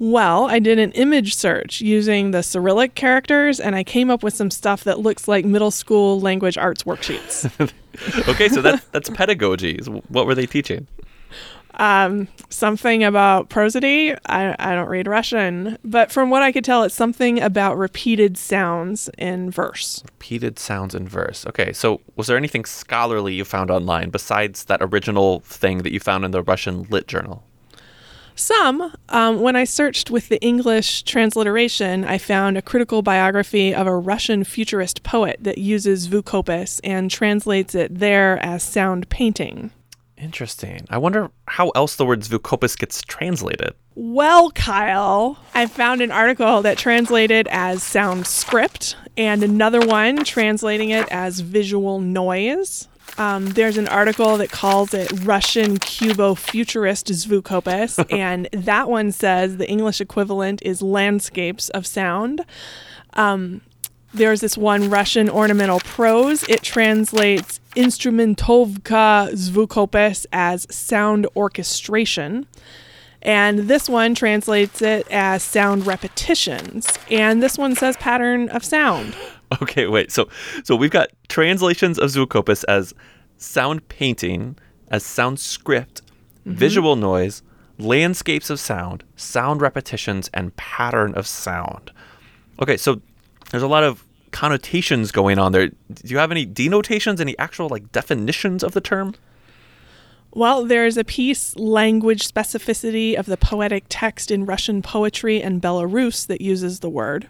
Well, 0.00 0.48
I 0.48 0.60
did 0.60 0.78
an 0.78 0.92
image 0.92 1.34
search 1.34 1.80
using 1.80 2.30
the 2.30 2.42
Cyrillic 2.42 2.94
characters 2.94 3.58
and 3.58 3.74
I 3.74 3.82
came 3.82 4.10
up 4.10 4.22
with 4.22 4.32
some 4.32 4.50
stuff 4.50 4.84
that 4.84 5.00
looks 5.00 5.26
like 5.26 5.44
middle 5.44 5.72
school 5.72 6.20
language 6.20 6.56
arts 6.56 6.84
worksheets. 6.84 7.50
okay, 8.28 8.48
so 8.48 8.62
that's 8.62 8.84
that's 8.86 9.10
pedagogy. 9.10 9.80
What 10.08 10.26
were 10.26 10.36
they 10.36 10.46
teaching? 10.46 10.86
Um, 11.78 12.26
something 12.48 13.04
about 13.04 13.50
prosody. 13.50 14.12
I, 14.26 14.56
I 14.58 14.74
don't 14.74 14.88
read 14.88 15.06
Russian, 15.06 15.78
but 15.84 16.10
from 16.10 16.28
what 16.28 16.42
I 16.42 16.50
could 16.50 16.64
tell, 16.64 16.82
it's 16.82 16.94
something 16.94 17.40
about 17.40 17.78
repeated 17.78 18.36
sounds 18.36 19.08
in 19.16 19.50
verse. 19.50 20.02
Repeated 20.04 20.58
sounds 20.58 20.94
in 20.94 21.06
verse. 21.06 21.46
Okay, 21.46 21.72
so 21.72 22.00
was 22.16 22.26
there 22.26 22.36
anything 22.36 22.64
scholarly 22.64 23.34
you 23.34 23.44
found 23.44 23.70
online 23.70 24.10
besides 24.10 24.64
that 24.64 24.82
original 24.82 25.40
thing 25.40 25.78
that 25.78 25.92
you 25.92 26.00
found 26.00 26.24
in 26.24 26.32
the 26.32 26.42
Russian 26.42 26.82
Lit 26.90 27.06
Journal? 27.06 27.44
Some. 28.34 28.94
Um, 29.08 29.40
when 29.40 29.56
I 29.56 29.64
searched 29.64 30.12
with 30.12 30.28
the 30.28 30.40
English 30.40 31.02
transliteration, 31.02 32.04
I 32.04 32.18
found 32.18 32.56
a 32.56 32.62
critical 32.62 33.02
biography 33.02 33.74
of 33.74 33.88
a 33.88 33.96
Russian 33.96 34.44
futurist 34.44 35.02
poet 35.02 35.38
that 35.40 35.58
uses 35.58 36.08
Zvukopis 36.08 36.80
and 36.84 37.10
translates 37.10 37.74
it 37.74 37.98
there 37.98 38.38
as 38.38 38.62
sound 38.62 39.08
painting. 39.08 39.72
Interesting. 40.20 40.86
I 40.90 40.98
wonder 40.98 41.30
how 41.46 41.70
else 41.70 41.96
the 41.96 42.04
word 42.04 42.20
Zvukopis 42.22 42.76
gets 42.76 43.02
translated. 43.02 43.72
Well, 43.94 44.50
Kyle, 44.50 45.38
I 45.54 45.66
found 45.66 46.00
an 46.00 46.10
article 46.10 46.62
that 46.62 46.76
translated 46.76 47.48
as 47.50 47.82
sound 47.82 48.26
script 48.26 48.96
and 49.16 49.42
another 49.42 49.80
one 49.80 50.24
translating 50.24 50.90
it 50.90 51.06
as 51.10 51.40
visual 51.40 52.00
noise. 52.00 52.88
Um, 53.16 53.46
there's 53.50 53.78
an 53.78 53.88
article 53.88 54.36
that 54.36 54.50
calls 54.50 54.92
it 54.94 55.10
Russian 55.24 55.78
Cubo 55.78 56.36
Futurist 56.36 57.06
Zvukopis, 57.06 58.04
and 58.16 58.48
that 58.52 58.88
one 58.88 59.12
says 59.12 59.56
the 59.56 59.68
English 59.68 60.00
equivalent 60.00 60.62
is 60.62 60.82
landscapes 60.82 61.68
of 61.70 61.86
sound. 61.86 62.44
Um, 63.14 63.62
there's 64.18 64.40
this 64.40 64.58
one 64.58 64.90
Russian 64.90 65.30
ornamental 65.30 65.80
prose. 65.80 66.42
It 66.44 66.62
translates 66.62 67.60
instrumentovka 67.76 69.32
zvukopis 69.32 70.26
as 70.32 70.66
sound 70.74 71.26
orchestration. 71.36 72.46
And 73.22 73.60
this 73.60 73.88
one 73.88 74.14
translates 74.14 74.82
it 74.82 75.06
as 75.10 75.42
sound 75.42 75.86
repetitions. 75.86 76.86
And 77.10 77.42
this 77.42 77.56
one 77.56 77.74
says 77.74 77.96
pattern 77.96 78.48
of 78.50 78.64
sound. 78.64 79.16
Okay, 79.62 79.86
wait. 79.86 80.12
So 80.12 80.28
so 80.62 80.76
we've 80.76 80.90
got 80.90 81.08
translations 81.30 81.98
of 81.98 82.10
Zvukopis 82.10 82.64
as 82.68 82.92
sound 83.38 83.88
painting, 83.88 84.58
as 84.90 85.02
sound 85.02 85.40
script, 85.40 86.02
mm-hmm. 86.02 86.52
visual 86.52 86.96
noise, 86.96 87.42
landscapes 87.78 88.50
of 88.50 88.60
sound, 88.60 89.04
sound 89.16 89.62
repetitions, 89.62 90.28
and 90.34 90.54
pattern 90.56 91.14
of 91.14 91.26
sound. 91.26 91.90
Okay, 92.60 92.76
so 92.76 93.00
there's 93.50 93.62
a 93.62 93.68
lot 93.68 93.84
of 93.84 94.04
connotations 94.32 95.12
going 95.12 95.38
on 95.38 95.52
there. 95.52 95.68
Do 95.68 95.74
you 96.04 96.18
have 96.18 96.30
any 96.30 96.44
denotations, 96.44 97.20
any 97.20 97.38
actual 97.38 97.68
like 97.68 97.92
definitions 97.92 98.62
of 98.62 98.72
the 98.72 98.80
term? 98.80 99.14
Well, 100.32 100.64
there's 100.64 100.96
a 100.96 101.04
piece, 101.04 101.56
Language 101.56 102.28
Specificity 102.28 103.14
of 103.14 103.26
the 103.26 103.36
Poetic 103.36 103.84
Text 103.88 104.30
in 104.30 104.44
Russian 104.44 104.82
Poetry 104.82 105.42
and 105.42 105.62
Belarus, 105.62 106.26
that 106.26 106.40
uses 106.40 106.80
the 106.80 106.90
word. 106.90 107.28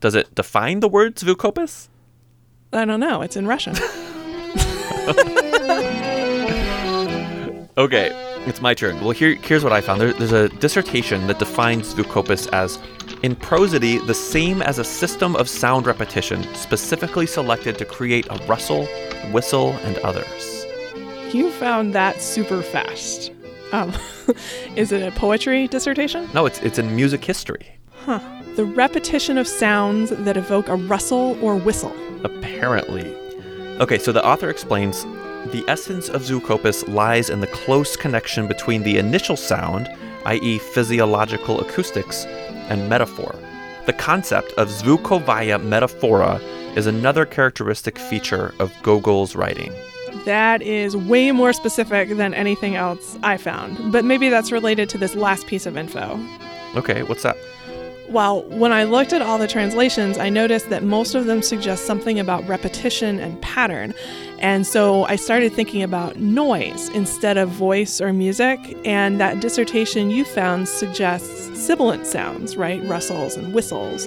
Does 0.00 0.14
it 0.16 0.34
define 0.34 0.80
the 0.80 0.88
word 0.88 1.14
Zvukopis? 1.16 1.88
I 2.72 2.84
don't 2.84 3.00
know. 3.00 3.22
It's 3.22 3.36
in 3.36 3.46
Russian. 3.46 3.76
okay, 7.78 8.31
it's 8.46 8.60
my 8.60 8.74
turn. 8.74 9.00
Well, 9.00 9.10
here, 9.10 9.34
here's 9.36 9.64
what 9.64 9.72
I 9.72 9.80
found. 9.80 10.00
There, 10.00 10.12
there's 10.12 10.32
a 10.32 10.48
dissertation 10.48 11.26
that 11.28 11.38
defines 11.38 11.94
Zvukopis 11.94 12.52
as 12.52 12.78
in 13.22 13.36
prosody, 13.36 13.98
the 13.98 14.14
same 14.14 14.62
as 14.62 14.78
a 14.78 14.84
system 14.84 15.36
of 15.36 15.48
sound 15.48 15.86
repetition 15.86 16.42
specifically 16.54 17.26
selected 17.26 17.78
to 17.78 17.84
create 17.84 18.26
a 18.30 18.36
rustle, 18.46 18.86
whistle, 19.30 19.70
and 19.84 19.96
others. 19.98 20.66
You 21.32 21.50
found 21.52 21.94
that 21.94 22.20
super 22.20 22.62
fast. 22.62 23.32
Um, 23.72 23.92
is 24.76 24.92
it 24.92 25.02
a 25.02 25.12
poetry 25.12 25.68
dissertation? 25.68 26.28
No, 26.34 26.44
it's 26.46 26.60
it's 26.60 26.78
in 26.78 26.94
music 26.94 27.24
history. 27.24 27.66
Huh. 28.04 28.20
The 28.56 28.64
repetition 28.64 29.38
of 29.38 29.48
sounds 29.48 30.10
that 30.10 30.36
evoke 30.36 30.68
a 30.68 30.76
rustle 30.76 31.38
or 31.42 31.56
whistle. 31.56 31.94
Apparently. 32.24 33.14
Okay, 33.80 33.98
so 33.98 34.12
the 34.12 34.24
author 34.24 34.50
explains 34.50 35.06
the 35.50 35.64
essence 35.68 36.08
of 36.08 36.22
zvukopis 36.22 36.88
lies 36.88 37.28
in 37.28 37.40
the 37.40 37.46
close 37.48 37.96
connection 37.96 38.46
between 38.46 38.82
the 38.82 38.96
initial 38.96 39.36
sound, 39.36 39.88
i.e., 40.26 40.58
physiological 40.58 41.60
acoustics, 41.60 42.24
and 42.68 42.88
metaphor. 42.88 43.34
The 43.86 43.92
concept 43.92 44.52
of 44.52 44.68
zvukovaya 44.68 45.62
metaphora 45.62 46.36
is 46.76 46.86
another 46.86 47.26
characteristic 47.26 47.98
feature 47.98 48.54
of 48.60 48.72
Gogol's 48.82 49.34
writing. 49.34 49.72
That 50.24 50.62
is 50.62 50.96
way 50.96 51.32
more 51.32 51.52
specific 51.52 52.10
than 52.10 52.32
anything 52.32 52.76
else 52.76 53.18
I 53.24 53.36
found, 53.36 53.92
but 53.92 54.04
maybe 54.04 54.28
that's 54.28 54.52
related 54.52 54.88
to 54.90 54.98
this 54.98 55.16
last 55.16 55.48
piece 55.48 55.66
of 55.66 55.76
info. 55.76 56.20
Okay, 56.76 57.02
what's 57.02 57.24
that? 57.24 57.36
Well, 58.08 58.42
when 58.42 58.72
I 58.72 58.84
looked 58.84 59.12
at 59.12 59.22
all 59.22 59.38
the 59.38 59.48
translations, 59.48 60.18
I 60.18 60.28
noticed 60.28 60.68
that 60.70 60.82
most 60.82 61.14
of 61.14 61.24
them 61.26 61.40
suggest 61.40 61.86
something 61.86 62.18
about 62.18 62.46
repetition 62.46 63.18
and 63.18 63.40
pattern. 63.40 63.94
And 64.38 64.66
so 64.66 65.04
I 65.04 65.16
started 65.16 65.52
thinking 65.52 65.82
about 65.82 66.16
noise 66.16 66.88
instead 66.90 67.38
of 67.38 67.48
voice 67.48 68.00
or 68.00 68.12
music. 68.12 68.58
And 68.84 69.20
that 69.20 69.40
dissertation 69.40 70.10
you 70.10 70.24
found 70.24 70.68
suggests 70.68 71.58
sibilant 71.58 72.06
sounds, 72.06 72.56
right? 72.56 72.82
Rustles 72.84 73.36
and 73.36 73.54
whistles. 73.54 74.06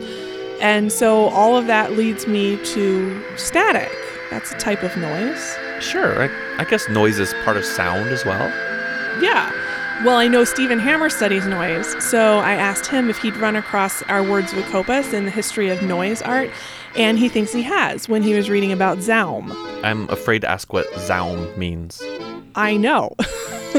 And 0.62 0.92
so 0.92 1.30
all 1.30 1.58
of 1.58 1.68
that 1.68 1.94
leads 1.94 2.28
me 2.28 2.58
to 2.66 3.38
static. 3.38 3.92
That's 4.30 4.52
a 4.52 4.58
type 4.58 4.84
of 4.84 4.96
noise. 4.98 5.58
Sure, 5.80 6.24
I, 6.24 6.62
I 6.62 6.64
guess 6.66 6.88
noise 6.90 7.20
is 7.20 7.34
part 7.44 7.58
of 7.58 7.66
sound 7.66 8.10
as 8.10 8.24
well. 8.26 8.50
Yeah. 9.22 9.52
Well, 10.04 10.18
I 10.18 10.28
know 10.28 10.44
Stephen 10.44 10.78
Hammer 10.78 11.10
studies 11.10 11.48
noise, 11.48 12.04
so 12.04 12.40
I 12.40 12.54
asked 12.54 12.86
him 12.86 13.10
if 13.10 13.18
he'd 13.20 13.38
run 13.38 13.56
across 13.56 14.04
our 14.04 14.22
word 14.22 14.44
Zvukopis 14.44 15.14
in 15.14 15.24
the 15.24 15.32
history 15.32 15.70
of 15.70 15.82
noise 15.82 16.22
art, 16.22 16.52
and 16.98 17.18
he 17.18 17.30
thinks 17.30 17.54
he 17.54 17.64
has 17.64 18.10
when 18.10 18.22
he 18.22 18.34
was 18.34 18.50
reading 18.50 18.74
about 18.74 19.00
Zaum. 19.00 19.52
I'm 19.84 20.08
afraid 20.10 20.42
to 20.42 20.50
ask 20.50 20.74
what 20.74 20.86
Zaum 21.00 21.58
means. 21.58 22.04
I 22.56 22.76
know. 22.76 23.16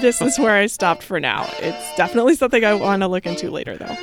this 0.00 0.20
is 0.20 0.36
where 0.38 0.56
I 0.56 0.66
stopped 0.66 1.04
for 1.04 1.20
now. 1.20 1.48
It's 1.60 1.96
definitely 1.96 2.34
something 2.34 2.64
I 2.64 2.74
want 2.74 3.02
to 3.02 3.08
look 3.08 3.24
into 3.24 3.50
later, 3.50 3.76
though. 3.76 3.96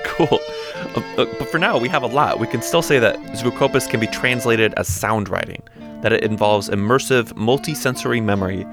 cool. 0.04 0.40
Uh, 0.74 1.00
uh, 1.16 1.24
but 1.38 1.48
for 1.48 1.58
now, 1.58 1.78
we 1.78 1.88
have 1.88 2.02
a 2.02 2.08
lot. 2.08 2.40
We 2.40 2.48
can 2.48 2.62
still 2.62 2.82
say 2.82 2.98
that 2.98 3.16
Zvukopis 3.36 3.88
can 3.88 4.00
be 4.00 4.08
translated 4.08 4.74
as 4.76 4.88
sound 4.88 5.28
writing, 5.28 5.62
that 6.02 6.12
it 6.12 6.24
involves 6.24 6.68
immersive, 6.68 7.32
multisensory 7.34 8.22
memory 8.22 8.66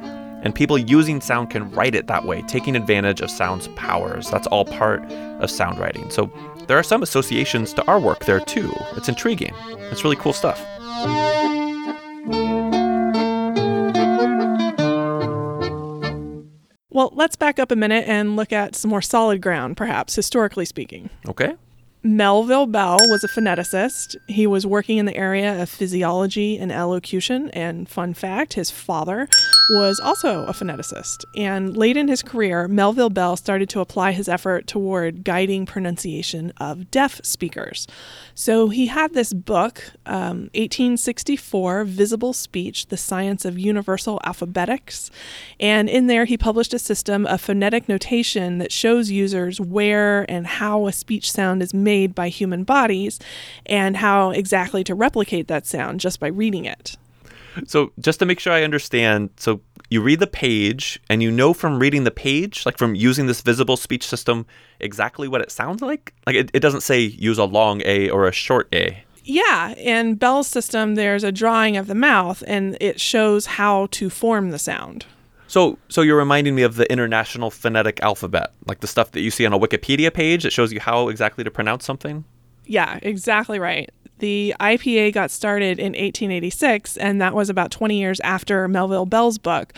and 0.43 0.53
people 0.53 0.77
using 0.77 1.21
sound 1.21 1.49
can 1.49 1.71
write 1.71 1.95
it 1.95 2.07
that 2.07 2.25
way, 2.25 2.43
taking 2.43 2.75
advantage 2.75 3.21
of 3.21 3.31
sound's 3.31 3.69
powers. 3.69 4.29
That's 4.29 4.45
all 4.47 4.65
part 4.65 5.03
of 5.11 5.49
sound 5.49 5.79
writing. 5.79 6.09
So 6.11 6.31
there 6.67 6.77
are 6.77 6.83
some 6.83 7.01
associations 7.01 7.73
to 7.73 7.85
our 7.87 7.99
work 7.99 8.25
there 8.25 8.41
too. 8.41 8.71
It's 8.95 9.09
intriguing. 9.09 9.53
It's 9.89 10.03
really 10.03 10.17
cool 10.17 10.33
stuff. 10.33 10.63
Well, 16.89 17.11
let's 17.15 17.35
back 17.35 17.57
up 17.57 17.71
a 17.71 17.75
minute 17.75 18.07
and 18.07 18.35
look 18.35 18.53
at 18.53 18.75
some 18.75 18.89
more 18.89 19.01
solid 19.01 19.41
ground, 19.41 19.77
perhaps, 19.77 20.13
historically 20.13 20.65
speaking. 20.65 21.09
Okay. 21.27 21.55
Melville 22.05 22.65
Bell 22.65 22.97
was 23.07 23.23
a 23.23 23.29
phoneticist. 23.29 24.17
He 24.27 24.45
was 24.45 24.67
working 24.67 24.97
in 24.97 25.05
the 25.05 25.15
area 25.15 25.61
of 25.61 25.69
physiology 25.69 26.57
and 26.57 26.69
elocution. 26.69 27.49
And 27.51 27.87
fun 27.87 28.13
fact, 28.13 28.55
his 28.55 28.69
father 28.69 29.29
was 29.69 30.01
also 30.01 30.43
a 30.43 30.51
phoneticist. 30.51 31.23
And 31.37 31.77
late 31.77 31.95
in 31.95 32.09
his 32.09 32.21
career, 32.21 32.67
Melville 32.67 33.09
Bell 33.09 33.37
started 33.37 33.69
to 33.69 33.79
apply 33.79 34.11
his 34.11 34.27
effort 34.27 34.67
toward 34.67 35.23
guiding 35.23 35.65
pronunciation 35.65 36.51
of 36.57 36.91
deaf 36.91 37.21
speakers. 37.23 37.87
So 38.35 38.67
he 38.67 38.87
had 38.87 39.13
this 39.13 39.31
book, 39.31 39.81
um, 40.05 40.49
1864 40.55 41.85
Visible 41.85 42.33
Speech 42.33 42.87
The 42.87 42.97
Science 42.97 43.45
of 43.45 43.57
Universal 43.57 44.19
Alphabetics. 44.25 45.09
And 45.57 45.87
in 45.87 46.07
there, 46.07 46.25
he 46.25 46.37
published 46.37 46.73
a 46.73 46.79
system 46.79 47.25
of 47.27 47.39
phonetic 47.39 47.87
notation 47.87 48.57
that 48.57 48.73
shows 48.73 49.09
users 49.09 49.61
where 49.61 50.29
and 50.29 50.45
how 50.45 50.87
a 50.87 50.91
speech 50.91 51.31
sound 51.31 51.63
is 51.63 51.73
made 51.73 51.92
made 51.93 52.15
by 52.15 52.27
human 52.29 52.63
bodies 52.63 53.19
and 53.67 53.97
how 53.97 54.31
exactly 54.31 54.83
to 54.83 54.95
replicate 54.95 55.47
that 55.47 55.67
sound 55.67 55.99
just 55.99 56.19
by 56.19 56.27
reading 56.27 56.65
it. 56.65 56.97
So, 57.67 57.91
just 57.99 58.17
to 58.19 58.25
make 58.25 58.39
sure 58.39 58.51
I 58.51 58.63
understand, 58.63 59.29
so 59.37 59.61
you 59.91 60.01
read 60.01 60.19
the 60.19 60.33
page 60.45 60.99
and 61.07 61.21
you 61.21 61.29
know 61.29 61.53
from 61.53 61.77
reading 61.77 62.03
the 62.03 62.17
page, 62.27 62.65
like 62.65 62.79
from 62.79 62.95
using 62.95 63.27
this 63.27 63.41
visible 63.41 63.77
speech 63.77 64.07
system, 64.07 64.47
exactly 64.79 65.27
what 65.27 65.41
it 65.41 65.51
sounds 65.51 65.83
like? 65.83 66.15
Like 66.25 66.35
it, 66.35 66.49
it 66.51 66.61
doesn't 66.61 66.81
say 66.81 66.99
use 67.01 67.37
a 67.37 67.45
long 67.45 67.83
A 67.85 68.09
or 68.09 68.27
a 68.27 68.31
short 68.31 68.67
A. 68.73 69.03
Yeah, 69.23 69.75
in 69.75 70.15
Bell's 70.15 70.47
system, 70.47 70.95
there's 70.95 71.23
a 71.23 71.31
drawing 71.31 71.77
of 71.77 71.85
the 71.85 71.95
mouth 71.95 72.43
and 72.47 72.75
it 72.81 72.99
shows 72.99 73.45
how 73.45 73.87
to 73.91 74.09
form 74.09 74.49
the 74.49 74.59
sound. 74.59 75.05
So, 75.53 75.77
so 75.87 76.01
you're 76.01 76.17
reminding 76.17 76.55
me 76.55 76.63
of 76.63 76.77
the 76.77 76.91
International 76.91 77.51
Phonetic 77.51 78.01
Alphabet, 78.01 78.53
like 78.65 78.79
the 78.79 78.87
stuff 78.87 79.11
that 79.11 79.21
you 79.21 79.29
see 79.29 79.45
on 79.45 79.53
a 79.53 79.59
Wikipedia 79.59 80.11
page 80.11 80.41
that 80.41 80.51
shows 80.51 80.73
you 80.73 80.79
how 80.79 81.09
exactly 81.09 81.43
to 81.43 81.51
pronounce 81.51 81.85
something. 81.85 82.25
Yeah, 82.65 82.97
exactly 83.03 83.59
right. 83.59 83.91
The 84.23 84.55
IPA 84.57 85.11
got 85.11 85.31
started 85.31 85.79
in 85.79 85.87
1886, 85.87 86.95
and 86.95 87.19
that 87.19 87.35
was 87.35 87.49
about 87.49 87.71
20 87.71 87.99
years 87.99 88.21
after 88.21 88.69
Melville 88.69 89.05
Bell's 89.05 89.37
book. 89.37 89.73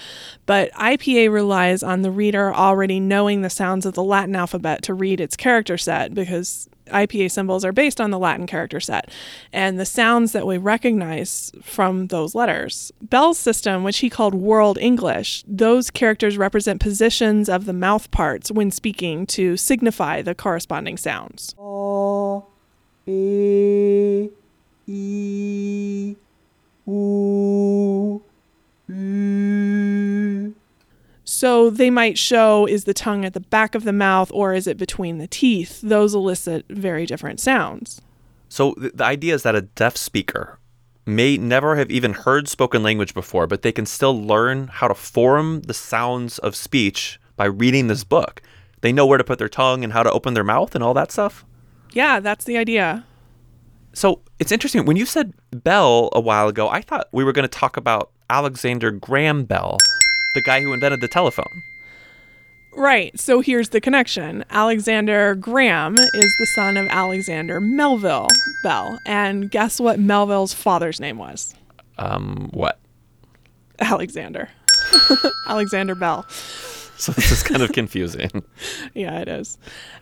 But 0.46 0.72
IPA 0.74 1.32
relies 1.32 1.82
on 1.82 2.04
the 2.04 2.12
reader 2.12 2.54
already 2.54 3.00
knowing 3.00 3.42
the 3.42 3.50
sounds 3.50 3.88
of 3.88 3.96
the 3.96 4.04
Latin 4.04 4.36
alphabet 4.36 4.84
to 4.84 4.94
read 4.94 5.20
its 5.20 5.36
character 5.36 5.80
set 5.80 6.14
because 6.14 6.70
IPA 6.92 7.32
symbols 7.32 7.66
are 7.66 7.72
based 7.72 8.00
on 8.00 8.12
the 8.12 8.20
Latin 8.20 8.46
character 8.46 8.80
set 8.80 9.10
and 9.52 9.80
the 9.80 9.84
sounds 9.86 10.32
that 10.34 10.46
we 10.46 10.60
recognize 10.60 11.52
from 11.64 12.06
those 12.08 12.36
letters. 12.36 12.92
Bell's 13.02 13.40
system, 13.40 13.84
which 13.84 13.98
he 13.98 14.12
called 14.12 14.36
World 14.36 14.78
English, 14.78 15.44
those 15.48 15.90
characters 15.90 16.38
represent 16.38 16.80
positions 16.80 17.50
of 17.50 17.66
the 17.66 17.74
mouth 17.74 18.12
parts 18.12 18.52
when 18.52 18.70
speaking 18.70 19.26
to 19.26 19.58
signify 19.58 20.22
the 20.22 20.36
corresponding 20.36 20.98
sounds. 20.98 21.56
O, 21.58 22.46
e, 23.08 24.30
e, 24.88 26.16
u, 26.88 28.22
so 31.28 31.70
they 31.70 31.90
might 31.90 32.18
show 32.18 32.66
is 32.66 32.86
the 32.86 32.94
tongue 32.94 33.26
at 33.26 33.34
the 33.34 33.40
back 33.40 33.76
of 33.76 33.84
the 33.84 33.92
mouth 33.92 34.32
or 34.32 34.54
is 34.54 34.68
it 34.68 34.78
between 34.78 35.18
the 35.18 35.28
teeth? 35.28 35.82
Those 35.82 36.14
elicit 36.16 36.66
very 36.70 37.06
different 37.06 37.40
sounds. 37.40 38.00
So 38.48 38.76
the 38.78 39.04
idea 39.04 39.34
is 39.34 39.44
that 39.44 39.56
a 39.56 39.62
deaf 39.62 39.98
speaker 39.98 40.60
may 41.06 41.38
never 41.38 41.76
have 41.76 41.92
even 41.92 42.14
heard 42.14 42.48
spoken 42.48 42.84
language 42.84 43.14
before, 43.14 43.48
but 43.48 43.64
they 43.64 43.72
can 43.72 43.86
still 43.86 44.20
learn 44.20 44.68
how 44.68 44.88
to 44.88 44.96
form 44.96 45.62
the 45.62 45.74
sounds 45.74 46.40
of 46.40 46.56
speech 46.56 47.20
by 47.36 47.46
reading 47.46 47.88
this 47.88 48.04
book. 48.04 48.42
They 48.82 48.94
know 48.94 49.06
where 49.06 49.18
to 49.18 49.24
put 49.24 49.40
their 49.40 49.50
tongue 49.50 49.84
and 49.84 49.94
how 49.94 50.04
to 50.04 50.12
open 50.12 50.36
their 50.36 50.44
mouth 50.44 50.74
and 50.74 50.84
all 50.84 50.94
that 50.94 51.12
stuff. 51.12 51.44
Yeah, 51.96 52.20
that's 52.20 52.46
the 52.46 52.58
idea. 52.58 53.04
So 53.94 54.22
it's 54.38 54.52
interesting. 54.52 54.86
When 54.86 54.98
you 54.98 55.08
said 55.08 55.34
Bell 55.52 56.10
a 56.14 56.20
while 56.20 56.48
ago, 56.48 56.70
I 56.70 56.82
thought 56.82 57.08
we 57.12 57.24
were 57.24 57.32
going 57.32 57.48
to 57.48 57.60
talk 57.60 57.78
about 57.78 58.12
Alexander 58.30 58.92
Graham 58.92 59.46
Bell 59.46 59.78
the 60.36 60.42
guy 60.42 60.62
who 60.62 60.74
invented 60.74 61.02
the 61.02 61.08
telephone. 61.08 61.64
Right. 62.76 63.18
So 63.18 63.40
here's 63.40 63.70
the 63.70 63.82
connection. 63.82 64.44
Alexander 64.50 65.34
Graham 65.34 65.98
is 65.98 66.36
the 66.38 66.46
son 66.54 66.78
of 66.78 66.86
Alexander 66.88 67.62
Melville 67.62 68.28
Bell. 68.64 69.00
And 69.06 69.50
guess 69.50 69.80
what 69.80 69.98
Melville's 69.98 70.54
father's 70.54 71.00
name 71.00 71.18
was? 71.18 71.56
Um, 71.98 72.50
what? 72.54 72.80
Alexander. 73.80 74.50
Alexander 75.48 75.96
Bell. 75.96 76.26
So 77.06 77.12
this 77.12 77.30
is 77.30 77.44
kind 77.44 77.62
of 77.62 77.74
confusing. 77.74 78.44
yeah, 78.94 79.20
it 79.20 79.28
is. 79.28 79.58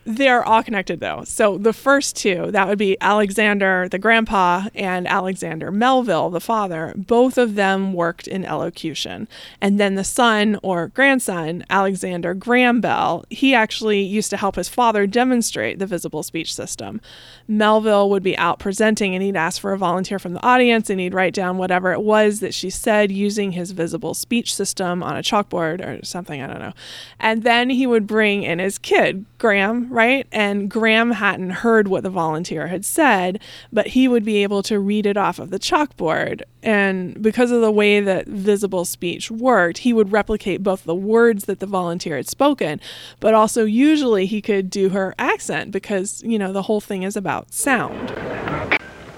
They're 0.06 0.44
all 0.44 0.62
connected 0.62 1.00
though. 1.00 1.24
So 1.26 1.58
the 1.58 1.74
first 1.74 2.16
two, 2.16 2.52
that 2.52 2.68
would 2.68 2.78
be 2.78 2.98
Alexander, 3.02 3.90
the 3.90 3.98
grandpa, 3.98 4.68
and 4.76 5.08
Alexander 5.08 5.72
Melville, 5.72 6.30
the 6.30 6.40
father. 6.40 6.94
Both 6.96 7.40
of 7.40 7.56
them 7.56 7.94
worked 7.94 8.28
in 8.28 8.46
elocution. 8.46 9.28
And 9.60 9.80
then 9.80 9.96
the 9.96 10.04
son 10.04 10.60
or 10.62 10.90
grandson, 10.90 11.66
Alexander 11.68 12.36
Graham 12.36 12.80
Bell, 12.80 13.26
he 13.32 13.56
actually 13.56 14.02
used 14.02 14.30
to 14.30 14.38
help 14.38 14.56
his 14.56 14.70
father 14.70 15.08
demonstrate 15.08 15.80
the 15.80 15.88
visible 15.88 16.22
speech 16.22 16.54
system. 16.54 17.02
Melville 17.48 18.10
would 18.12 18.24
be 18.24 18.38
out 18.38 18.60
presenting 18.60 19.16
and 19.16 19.24
he'd 19.24 19.36
ask 19.36 19.60
for 19.60 19.74
a 19.74 19.80
volunteer 19.80 20.20
from 20.20 20.34
the 20.34 20.46
audience 20.46 20.92
and 20.92 21.00
he'd 21.00 21.16
write 21.16 21.34
down 21.34 21.58
whatever 21.58 21.92
it 21.92 22.04
was 22.04 22.40
that 22.40 22.54
she 22.54 22.70
said 22.70 23.12
using 23.12 23.54
his 23.54 23.72
visible 23.72 24.14
speech 24.14 24.54
system 24.54 25.02
on 25.02 25.18
a 25.18 25.24
chalkboard 25.24 25.84
or 25.84 26.06
something, 26.06 26.40
I 26.40 26.48
don't 26.48 26.60
know. 26.60 26.74
And 27.20 27.44
then 27.44 27.70
he 27.70 27.88
would 27.88 28.08
bring 28.08 28.44
in 28.44 28.60
his 28.60 28.78
kid, 28.78 29.26
Graham, 29.38 29.92
right? 29.92 30.28
And 30.32 30.70
Graham 30.70 31.12
hadn't 31.12 31.50
heard 31.52 31.88
what 31.88 32.04
the 32.04 32.10
volunteer 32.10 32.68
had 32.68 32.86
said, 32.86 33.40
but 33.72 33.88
he 33.88 34.08
would 34.08 34.26
be 34.26 34.44
able 34.44 34.64
to 34.64 34.80
read 34.80 35.06
it 35.06 35.18
off 35.18 35.40
of 35.40 35.50
the 35.50 35.60
chalkboard. 35.60 36.42
And 36.62 37.22
because 37.22 37.52
of 37.52 37.62
the 37.62 37.72
way 37.72 38.00
that 38.00 38.28
visible 38.28 38.86
speech 38.86 39.30
worked, 39.30 39.80
he 39.80 39.94
would 39.94 40.12
replicate 40.12 40.64
both 40.64 40.84
the 40.84 40.96
words 40.96 41.46
that 41.46 41.60
the 41.60 41.66
volunteer 41.66 42.16
had 42.16 42.28
spoken, 42.28 42.80
but 43.20 43.34
also 43.34 43.66
usually 43.66 44.26
he 44.26 44.42
could 44.42 44.70
do 44.70 44.90
her 44.90 45.14
accent 45.18 45.72
because, 45.72 46.22
you 46.24 46.40
know, 46.40 46.54
the 46.54 46.64
whole 46.64 46.82
thing 46.82 47.04
is 47.04 47.16
about 47.16 47.54
sound. 47.54 48.12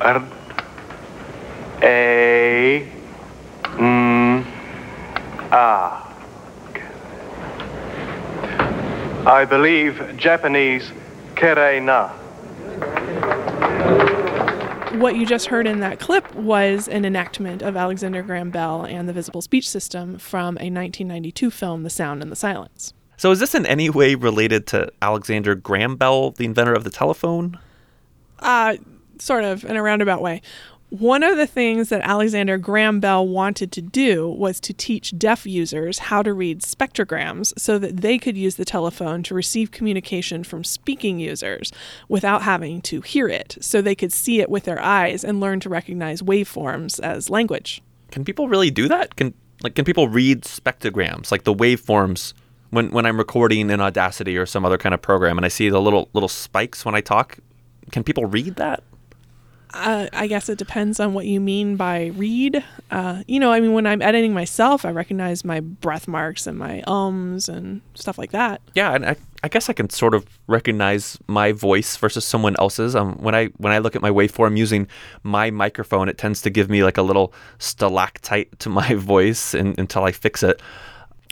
R 0.01 0.23
A 1.81 2.87
M 3.77 4.45
A. 5.51 6.04
I 9.25 9.43
believe 9.43 10.17
Japanese 10.17 10.91
kere 11.35 11.79
na. 11.81 12.09
What 14.99 15.15
you 15.15 15.25
just 15.25 15.47
heard 15.47 15.65
in 15.65 15.79
that 15.79 15.99
clip 15.99 16.35
was 16.35 16.87
an 16.87 17.05
enactment 17.05 17.63
of 17.63 17.75
Alexander 17.75 18.21
Graham 18.21 18.51
Bell 18.51 18.83
and 18.83 19.09
the 19.09 19.13
visible 19.13 19.41
speech 19.41 19.67
system 19.67 20.19
from 20.19 20.57
a 20.57 20.69
1992 20.69 21.49
film, 21.49 21.81
The 21.81 21.89
Sound 21.89 22.21
and 22.21 22.31
the 22.31 22.35
Silence. 22.35 22.93
So, 23.17 23.31
is 23.31 23.39
this 23.39 23.55
in 23.55 23.65
any 23.65 23.89
way 23.89 24.13
related 24.13 24.67
to 24.67 24.91
Alexander 25.01 25.55
Graham 25.55 25.95
Bell, 25.95 26.29
the 26.31 26.45
inventor 26.45 26.73
of 26.73 26.83
the 26.83 26.91
telephone? 26.91 27.57
Uh, 28.39 28.77
sort 29.17 29.43
of, 29.43 29.65
in 29.65 29.75
a 29.75 29.81
roundabout 29.81 30.21
way. 30.21 30.43
One 30.99 31.23
of 31.23 31.35
the 31.35 31.45
things 31.45 31.89
that 31.89 32.03
Alexander 32.03 32.57
Graham 32.57 33.01
Bell 33.01 33.27
wanted 33.27 33.69
to 33.73 33.81
do 33.81 34.29
was 34.29 34.61
to 34.61 34.71
teach 34.71 35.17
deaf 35.17 35.45
users 35.45 35.99
how 35.99 36.23
to 36.23 36.33
read 36.33 36.61
spectrograms 36.61 37.51
so 37.59 37.77
that 37.77 37.97
they 37.97 38.17
could 38.17 38.37
use 38.37 38.55
the 38.55 38.63
telephone 38.63 39.21
to 39.23 39.35
receive 39.35 39.71
communication 39.71 40.45
from 40.45 40.63
speaking 40.63 41.19
users 41.19 41.73
without 42.07 42.43
having 42.43 42.79
to 42.83 43.01
hear 43.01 43.27
it, 43.27 43.57
so 43.59 43.81
they 43.81 43.93
could 43.93 44.13
see 44.13 44.39
it 44.39 44.49
with 44.49 44.63
their 44.63 44.81
eyes 44.81 45.25
and 45.25 45.41
learn 45.41 45.59
to 45.59 45.67
recognize 45.67 46.21
waveforms 46.21 46.97
as 47.01 47.29
language. 47.29 47.81
Can 48.11 48.23
people 48.23 48.47
really 48.47 48.71
do 48.71 48.87
that? 48.87 49.17
Can 49.17 49.33
like 49.63 49.75
can 49.75 49.83
people 49.83 50.07
read 50.07 50.43
spectrograms, 50.43 51.29
like 51.29 51.43
the 51.43 51.53
waveforms 51.53 52.31
when 52.69 52.89
when 52.91 53.05
I'm 53.05 53.17
recording 53.17 53.69
in 53.69 53.81
Audacity 53.81 54.37
or 54.37 54.45
some 54.45 54.63
other 54.63 54.77
kind 54.77 54.95
of 54.95 55.01
program 55.01 55.37
and 55.37 55.43
I 55.43 55.49
see 55.49 55.67
the 55.67 55.81
little 55.81 56.07
little 56.13 56.29
spikes 56.29 56.85
when 56.85 56.95
I 56.95 57.01
talk? 57.01 57.39
Can 57.91 58.05
people 58.05 58.27
read 58.27 58.55
that? 58.55 58.81
Uh, 59.75 60.07
I 60.13 60.27
guess 60.27 60.47
it 60.47 60.57
depends 60.57 60.99
on 61.01 61.13
what 61.13 61.25
you 61.25 61.41
mean 61.41 61.75
by 61.75 62.05
read. 62.15 62.63
Uh, 62.89 63.23
you 63.27 63.39
know, 63.41 63.51
I 63.51 63.59
mean, 63.59 63.73
when 63.73 63.85
I'm 63.85 64.01
editing 64.01 64.33
myself, 64.33 64.85
I 64.85 64.91
recognize 64.91 65.43
my 65.43 65.59
breath 65.59 66.07
marks 66.07 66.47
and 66.47 66.57
my 66.57 66.81
ums 66.87 67.49
and 67.49 67.81
stuff 67.93 68.17
like 68.17 68.31
that. 68.31 68.61
Yeah, 68.73 68.93
and 68.93 69.05
I, 69.05 69.17
I 69.43 69.49
guess 69.49 69.69
I 69.69 69.73
can 69.73 69.89
sort 69.89 70.13
of 70.13 70.25
recognize 70.47 71.19
my 71.27 71.51
voice 71.51 71.97
versus 71.97 72.23
someone 72.23 72.55
else's. 72.57 72.95
Um, 72.95 73.17
when 73.17 73.35
I 73.35 73.47
when 73.57 73.73
I 73.73 73.79
look 73.79 73.97
at 73.97 74.01
my 74.01 74.09
waveform 74.09 74.57
using 74.57 74.87
my 75.23 75.51
microphone, 75.51 76.07
it 76.07 76.17
tends 76.17 76.41
to 76.43 76.49
give 76.49 76.69
me 76.69 76.83
like 76.83 76.97
a 76.97 77.03
little 77.03 77.33
stalactite 77.59 78.57
to 78.59 78.69
my 78.69 78.93
voice 78.95 79.53
in, 79.53 79.75
until 79.77 80.05
I 80.05 80.13
fix 80.13 80.41
it. 80.41 80.61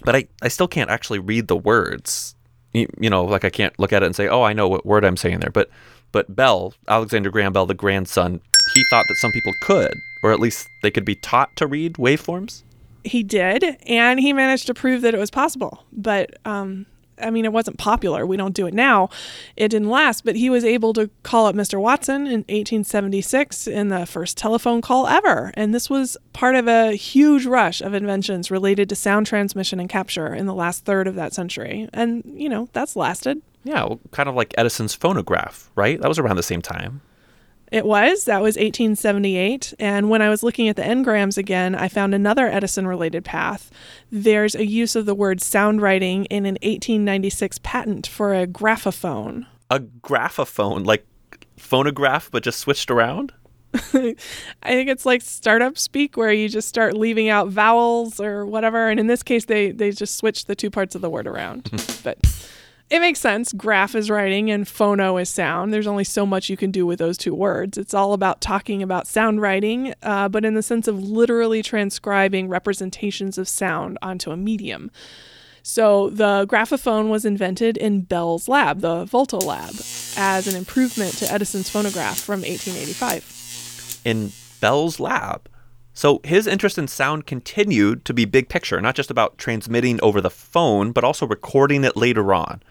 But 0.04 0.16
I, 0.16 0.28
I 0.42 0.50
still 0.50 0.68
can't 0.68 0.90
actually 0.90 1.20
read 1.20 1.48
the 1.48 1.56
words. 1.56 2.36
You, 2.74 2.88
you 3.00 3.10
know, 3.10 3.24
like 3.24 3.46
I 3.46 3.50
can't 3.50 3.78
look 3.80 3.94
at 3.94 4.04
it 4.04 4.06
and 4.06 4.16
say, 4.16 4.28
oh, 4.28 4.44
I 4.44 4.52
know 4.52 4.68
what 4.68 4.86
word 4.86 5.06
I'm 5.06 5.18
saying 5.18 5.40
there. 5.40 5.52
But 5.52 5.70
but 6.14 6.34
Bell, 6.34 6.74
Alexander 6.88 7.30
Graham 7.30 7.52
Bell, 7.52 7.66
the 7.66 7.74
grandson, 7.74 8.40
he 8.74 8.84
thought 8.86 9.06
that 9.10 9.18
some 9.18 9.34
people 9.34 9.52
could, 9.62 10.00
or 10.24 10.32
at 10.32 10.40
least 10.40 10.70
they 10.82 10.92
could 10.92 11.04
be 11.04 11.16
taught 11.16 11.54
to 11.58 11.68
read 11.68 11.96
waveforms. 11.96 12.64
He 13.04 13.22
did, 13.22 13.66
and 13.86 14.22
he 14.22 14.32
managed 14.32 14.68
to 14.68 14.74
prove 14.74 15.02
that 15.02 15.14
it 15.14 15.18
was 15.18 15.30
possible. 15.30 15.84
But 15.92 16.38
um, 16.46 16.86
I 17.22 17.30
mean, 17.30 17.46
it 17.46 17.54
wasn't 17.54 17.78
popular. 17.78 18.26
We 18.26 18.38
don't 18.38 18.56
do 18.56 18.68
it 18.68 18.74
now. 18.74 19.10
It 19.56 19.70
didn't 19.70 19.90
last, 19.90 20.26
but 20.26 20.36
he 20.36 20.50
was 20.50 20.64
able 20.64 20.94
to 20.94 21.10
call 21.24 21.46
up 21.46 21.56
Mr. 21.56 21.80
Watson 21.80 22.28
in 22.28 22.42
1876 22.42 23.68
in 23.68 23.90
the 23.90 24.06
first 24.06 24.38
telephone 24.38 24.82
call 24.82 25.08
ever. 25.08 25.52
And 25.56 25.74
this 25.74 25.90
was 25.90 26.18
part 26.34 26.56
of 26.56 26.68
a 26.68 26.94
huge 26.94 27.46
rush 27.46 27.82
of 27.82 27.94
inventions 27.94 28.52
related 28.52 28.90
to 28.90 28.96
sound 28.96 29.28
transmission 29.28 29.80
and 29.80 29.90
capture 29.90 30.34
in 30.34 30.46
the 30.46 30.54
last 30.54 30.86
third 30.86 31.08
of 31.08 31.16
that 31.16 31.34
century. 31.34 31.90
And, 31.94 32.24
you 32.26 32.50
know, 32.50 32.70
that's 32.74 32.96
lasted. 32.96 33.42
Yeah, 33.64 33.86
well, 33.86 34.00
kind 34.12 34.28
of 34.28 34.36
like 34.36 34.54
Edison's 34.58 34.94
phonograph, 34.94 35.70
right? 35.76 36.00
That 36.02 36.10
was 36.10 36.20
around 36.20 36.36
the 36.36 36.44
same 36.44 36.62
time. 36.62 37.02
It 37.74 37.86
was. 37.86 38.26
That 38.26 38.44
was 38.44 38.56
1878. 38.56 39.74
And 39.80 40.08
when 40.08 40.22
I 40.22 40.30
was 40.30 40.44
looking 40.44 40.68
at 40.68 40.76
the 40.76 40.84
Ngrams 40.84 41.40
again, 41.40 41.74
I 41.74 41.88
found 41.88 42.14
another 42.14 42.46
Edison 42.46 42.86
related 42.86 43.26
path. 43.26 43.72
There's 44.12 44.54
a 44.54 44.66
use 44.66 44.96
of 44.96 45.08
the 45.08 45.16
word 45.16 45.42
sound 45.42 45.82
writing 45.82 46.26
in 46.26 46.46
an 46.46 46.54
1896 46.62 47.58
patent 47.64 48.06
for 48.06 48.36
a 48.36 48.46
graphophone. 48.46 49.48
A 49.72 49.80
graphophone, 49.80 50.84
like 50.84 51.08
phonograph, 51.58 52.30
but 52.30 52.44
just 52.44 52.60
switched 52.60 52.92
around? 52.92 53.34
I 53.74 54.16
think 54.64 54.88
it's 54.88 55.04
like 55.04 55.24
startup 55.24 55.76
speak 55.80 56.16
where 56.16 56.32
you 56.32 56.50
just 56.50 56.68
start 56.68 56.96
leaving 56.96 57.30
out 57.30 57.48
vowels 57.48 58.20
or 58.20 58.46
whatever. 58.46 58.88
And 58.88 59.00
in 59.00 59.08
this 59.08 59.24
case, 59.24 59.46
they, 59.46 59.72
they 59.72 59.90
just 59.90 60.18
switched 60.18 60.46
the 60.46 60.56
two 60.56 60.70
parts 60.70 60.94
of 60.94 61.02
the 61.02 61.10
word 61.10 61.26
around. 61.26 61.72
but 62.04 62.20
it 62.90 63.00
makes 63.00 63.20
sense. 63.20 63.54
Graph 63.54 63.96
is 63.96 64.10
writing 64.10 64.52
and 64.52 64.66
phono 64.66 65.20
is 65.22 65.30
sound. 65.30 65.74
There's 65.74 65.88
only 65.88 66.04
so 66.04 66.26
much 66.26 66.50
you 66.50 66.58
can 66.58 66.72
do 66.72 66.86
with 66.86 67.00
those 67.00 67.18
two 67.18 67.34
words. 67.34 67.78
It's 67.78 67.94
all 67.94 68.14
about 68.14 68.42
talking 68.42 68.84
about 68.84 69.08
sound 69.08 69.42
writing, 69.42 69.94
uh, 70.04 70.30
but 70.30 70.46
in 70.46 70.54
the 70.54 70.62
sense 70.62 70.88
of 70.88 71.02
literally 71.02 71.64
transcribing 71.64 72.50
representations 72.50 73.38
of 73.38 73.48
sound 73.48 73.98
onto 74.02 74.32
a 74.32 74.38
medium. 74.38 74.92
So 75.64 76.10
the 76.10 76.46
graphophone 76.46 77.10
was 77.10 77.24
invented 77.24 77.78
in 77.78 78.02
Bell's 78.02 78.50
lab, 78.50 78.82
the 78.82 79.06
Volta 79.06 79.38
lab, 79.38 79.74
as 80.18 80.46
an 80.46 80.58
improvement 80.58 81.14
to 81.18 81.32
Edison's 81.32 81.70
phonograph 81.70 82.20
from 82.20 82.42
1885. 82.42 84.02
In 84.04 84.34
Bell's 84.60 85.00
lab. 85.00 85.50
So 85.94 86.20
his 86.24 86.48
interest 86.48 86.78
in 86.78 86.88
sound 86.88 87.28
continued 87.28 88.04
to 88.06 88.14
be 88.14 88.26
big 88.26 88.50
picture, 88.50 88.82
not 88.82 88.96
just 88.96 89.12
about 89.12 89.38
transmitting 89.38 90.00
over 90.02 90.20
the 90.20 90.30
phone, 90.30 90.92
but 90.92 91.04
also 91.04 91.26
recording 91.26 91.84
it 91.84 91.96
later 91.96 92.34
on. 92.34 92.62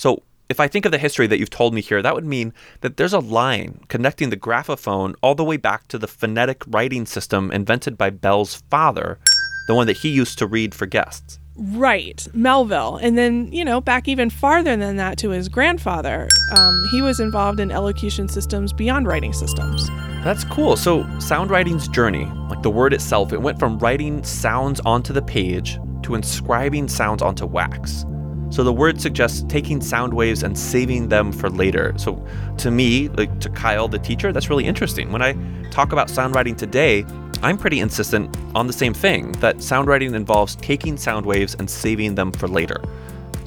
So 0.00 0.22
if 0.48 0.60
I 0.60 0.66
think 0.66 0.86
of 0.86 0.92
the 0.92 0.98
history 0.98 1.26
that 1.26 1.38
you've 1.38 1.50
told 1.50 1.74
me 1.74 1.82
here, 1.82 2.00
that 2.00 2.14
would 2.14 2.24
mean 2.24 2.54
that 2.80 2.96
there's 2.96 3.12
a 3.12 3.18
line 3.18 3.84
connecting 3.88 4.30
the 4.30 4.36
graphophone 4.36 5.14
all 5.20 5.34
the 5.34 5.44
way 5.44 5.58
back 5.58 5.88
to 5.88 5.98
the 5.98 6.08
phonetic 6.08 6.62
writing 6.68 7.04
system 7.04 7.52
invented 7.52 7.98
by 7.98 8.08
Bell's 8.08 8.62
father, 8.70 9.18
the 9.66 9.74
one 9.74 9.86
that 9.86 9.98
he 9.98 10.08
used 10.08 10.38
to 10.38 10.46
read 10.46 10.74
for 10.74 10.86
guests. 10.86 11.38
Right, 11.54 12.26
Melville. 12.32 12.96
And 12.96 13.18
then, 13.18 13.52
you 13.52 13.62
know, 13.62 13.82
back 13.82 14.08
even 14.08 14.30
farther 14.30 14.74
than 14.74 14.96
that 14.96 15.18
to 15.18 15.28
his 15.28 15.50
grandfather. 15.50 16.26
Um, 16.56 16.88
he 16.92 17.02
was 17.02 17.20
involved 17.20 17.60
in 17.60 17.70
elocution 17.70 18.26
systems 18.26 18.72
beyond 18.72 19.06
writing 19.06 19.34
systems. 19.34 19.86
That's 20.24 20.44
cool. 20.44 20.78
So, 20.78 21.06
sound 21.18 21.50
writing's 21.50 21.88
journey, 21.88 22.24
like 22.48 22.62
the 22.62 22.70
word 22.70 22.94
itself, 22.94 23.34
it 23.34 23.42
went 23.42 23.58
from 23.58 23.78
writing 23.78 24.24
sounds 24.24 24.80
onto 24.80 25.12
the 25.12 25.20
page 25.20 25.78
to 26.04 26.14
inscribing 26.14 26.88
sounds 26.88 27.20
onto 27.20 27.44
wax. 27.44 28.06
So 28.50 28.64
the 28.64 28.72
word 28.72 29.00
suggests 29.00 29.44
taking 29.48 29.80
sound 29.80 30.12
waves 30.12 30.42
and 30.42 30.58
saving 30.58 31.08
them 31.08 31.32
for 31.32 31.48
later. 31.48 31.94
So 31.96 32.22
to 32.58 32.70
me, 32.70 33.08
like 33.10 33.40
to 33.40 33.48
Kyle, 33.48 33.88
the 33.88 33.98
teacher, 33.98 34.32
that's 34.32 34.50
really 34.50 34.66
interesting. 34.66 35.12
When 35.12 35.22
I 35.22 35.34
talk 35.70 35.92
about 35.92 36.10
sound 36.10 36.34
writing 36.34 36.56
today, 36.56 37.04
I'm 37.42 37.56
pretty 37.56 37.80
insistent 37.80 38.36
on 38.54 38.66
the 38.66 38.72
same 38.72 38.92
thing 38.92 39.32
that 39.32 39.62
sound 39.62 39.88
writing 39.88 40.14
involves 40.14 40.56
taking 40.56 40.96
sound 40.96 41.24
waves 41.24 41.54
and 41.58 41.70
saving 41.70 42.16
them 42.16 42.32
for 42.32 42.48
later. 42.48 42.82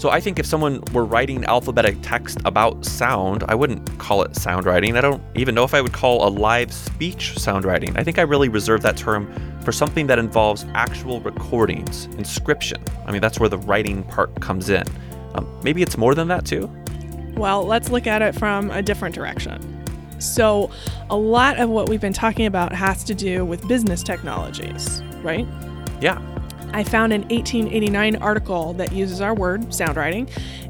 So 0.04 0.10
I 0.10 0.20
think 0.20 0.38
if 0.38 0.46
someone 0.46 0.84
were 0.92 1.06
writing 1.06 1.46
alphabetic 1.46 1.96
text 2.02 2.38
about 2.44 2.84
sound, 2.84 3.46
I 3.48 3.56
wouldn't 3.56 3.98
call 4.00 4.22
it 4.24 4.36
sound 4.36 4.66
writing. 4.66 4.98
I 4.98 5.00
don't 5.00 5.24
even 5.34 5.56
know 5.56 5.64
if 5.64 5.74
I 5.74 5.80
would 5.80 5.94
call 5.94 6.28
a 6.28 6.30
live 6.30 6.74
speech 6.74 7.40
sound 7.40 7.64
writing. 7.64 7.96
I 7.96 8.04
think 8.04 8.20
I 8.20 8.24
really 8.24 8.50
reserve 8.50 8.82
that 8.82 8.98
term 8.98 9.34
for 9.64 9.72
something 9.72 10.06
that 10.08 10.20
involves 10.20 10.66
actual 10.74 11.22
recordings, 11.22 12.08
inscription. 12.18 12.84
I 13.06 13.14
mean, 13.14 13.22
that's 13.22 13.40
where 13.40 13.48
the 13.48 13.60
writing 13.60 14.04
part 14.04 14.42
comes 14.42 14.70
in. 14.70 14.84
Um, 15.36 15.48
maybe 15.64 15.82
it's 15.82 15.98
more 15.98 16.16
than 16.16 16.28
that 16.28 16.44
too? 16.44 16.70
Well, 17.38 17.64
let's 17.64 17.90
look 17.90 18.06
at 18.06 18.22
it 18.22 18.36
from 18.36 18.72
a 18.72 18.82
different 18.82 19.16
direction. 19.16 19.86
So, 20.20 20.70
a 21.10 21.16
lot 21.16 21.62
of 21.62 21.70
what 21.70 21.88
we've 21.88 22.02
been 22.02 22.12
talking 22.12 22.46
about 22.46 22.74
has 22.74 23.06
to 23.06 23.16
do 23.16 23.46
with 23.46 23.66
business 23.70 24.04
technologies, 24.04 25.02
right? 25.22 25.48
Yeah. 26.02 26.20
I 26.74 26.84
found 26.84 27.14
an 27.14 27.22
1889 27.22 28.16
article 28.18 28.74
that 28.74 28.92
uses 28.92 29.22
our 29.22 29.36
word, 29.36 29.62
soundwriting, 29.70 30.28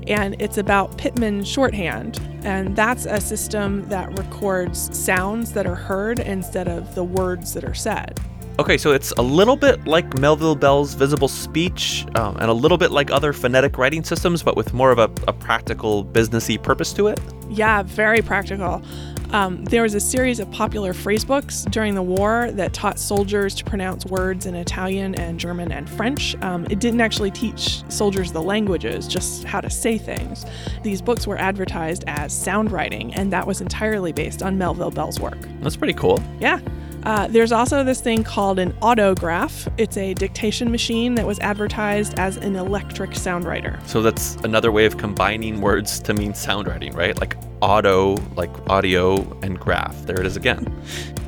and 0.07 0.35
it's 0.39 0.57
about 0.57 0.97
Pitman 0.97 1.45
shorthand. 1.45 2.19
And 2.43 2.75
that's 2.75 3.05
a 3.05 3.21
system 3.21 3.87
that 3.87 4.17
records 4.19 4.95
sounds 4.97 5.53
that 5.53 5.65
are 5.65 5.75
heard 5.75 6.19
instead 6.19 6.67
of 6.67 6.93
the 6.93 7.05
words 7.05 7.53
that 7.53 7.63
are 7.63 7.73
said. 7.73 8.19
Okay, 8.59 8.77
so 8.77 8.91
it's 8.91 9.11
a 9.13 9.21
little 9.21 9.55
bit 9.55 9.87
like 9.87 10.15
Melville 10.19 10.55
Bell's 10.55 10.93
visible 10.93 11.27
speech 11.27 12.05
um, 12.15 12.35
and 12.37 12.51
a 12.51 12.53
little 12.53 12.77
bit 12.77 12.91
like 12.91 13.09
other 13.09 13.33
phonetic 13.33 13.79
writing 13.79 14.03
systems, 14.03 14.43
but 14.43 14.55
with 14.55 14.73
more 14.73 14.91
of 14.91 14.99
a, 14.99 15.09
a 15.27 15.33
practical, 15.33 16.05
businessy 16.05 16.61
purpose 16.61 16.93
to 16.93 17.07
it. 17.07 17.19
Yeah, 17.49 17.81
very 17.81 18.21
practical. 18.21 18.83
Um, 19.31 19.63
there 19.65 19.81
was 19.81 19.93
a 19.95 19.99
series 19.99 20.39
of 20.39 20.49
popular 20.51 20.93
phrase 20.93 21.25
books 21.25 21.65
during 21.69 21.95
the 21.95 22.01
war 22.01 22.51
that 22.51 22.73
taught 22.73 22.99
soldiers 22.99 23.55
to 23.55 23.63
pronounce 23.63 24.05
words 24.05 24.45
in 24.45 24.55
Italian 24.55 25.15
and 25.15 25.39
German 25.39 25.71
and 25.71 25.89
French. 25.89 26.35
Um, 26.41 26.65
it 26.69 26.79
didn't 26.79 27.01
actually 27.01 27.31
teach 27.31 27.83
soldiers 27.89 28.31
the 28.31 28.41
languages, 28.41 29.07
just 29.07 29.43
how 29.43 29.61
to 29.61 29.69
say 29.69 29.97
things. 29.97 30.45
These 30.83 31.01
books 31.01 31.25
were 31.25 31.37
advertised 31.37 32.03
as 32.07 32.33
sound 32.33 32.71
writing, 32.71 33.13
and 33.13 33.33
that 33.33 33.47
was 33.47 33.61
entirely 33.61 34.11
based 34.11 34.43
on 34.43 34.57
Melville 34.57 34.91
Bell's 34.91 35.19
work. 35.19 35.37
That's 35.61 35.75
pretty 35.75 35.93
cool. 35.93 36.23
Yeah. 36.39 36.59
Uh, 37.03 37.27
there's 37.27 37.51
also 37.51 37.83
this 37.83 37.99
thing 37.99 38.23
called 38.23 38.59
an 38.59 38.73
autograph. 38.81 39.67
It's 39.77 39.97
a 39.97 40.13
dictation 40.13 40.71
machine 40.71 41.15
that 41.15 41.27
was 41.27 41.37
advertised 41.39 42.17
as 42.17 42.37
an 42.37 42.55
electric 42.55 43.15
sound 43.15 43.43
writer. 43.45 43.77
So 43.85 44.01
that's 44.01 44.35
another 44.37 44.71
way 44.71 44.85
of 44.85 44.97
combining 44.97 45.59
words 45.59 45.99
to 46.01 46.13
mean 46.13 46.33
sound 46.33 46.67
writing, 46.67 46.93
right? 46.93 47.19
Like 47.19 47.35
auto, 47.63 48.17
like 48.35 48.51
audio, 48.69 49.15
and 49.41 49.59
graph. 49.59 50.05
There 50.05 50.19
it 50.19 50.25
is 50.25 50.35
again. 50.35 50.67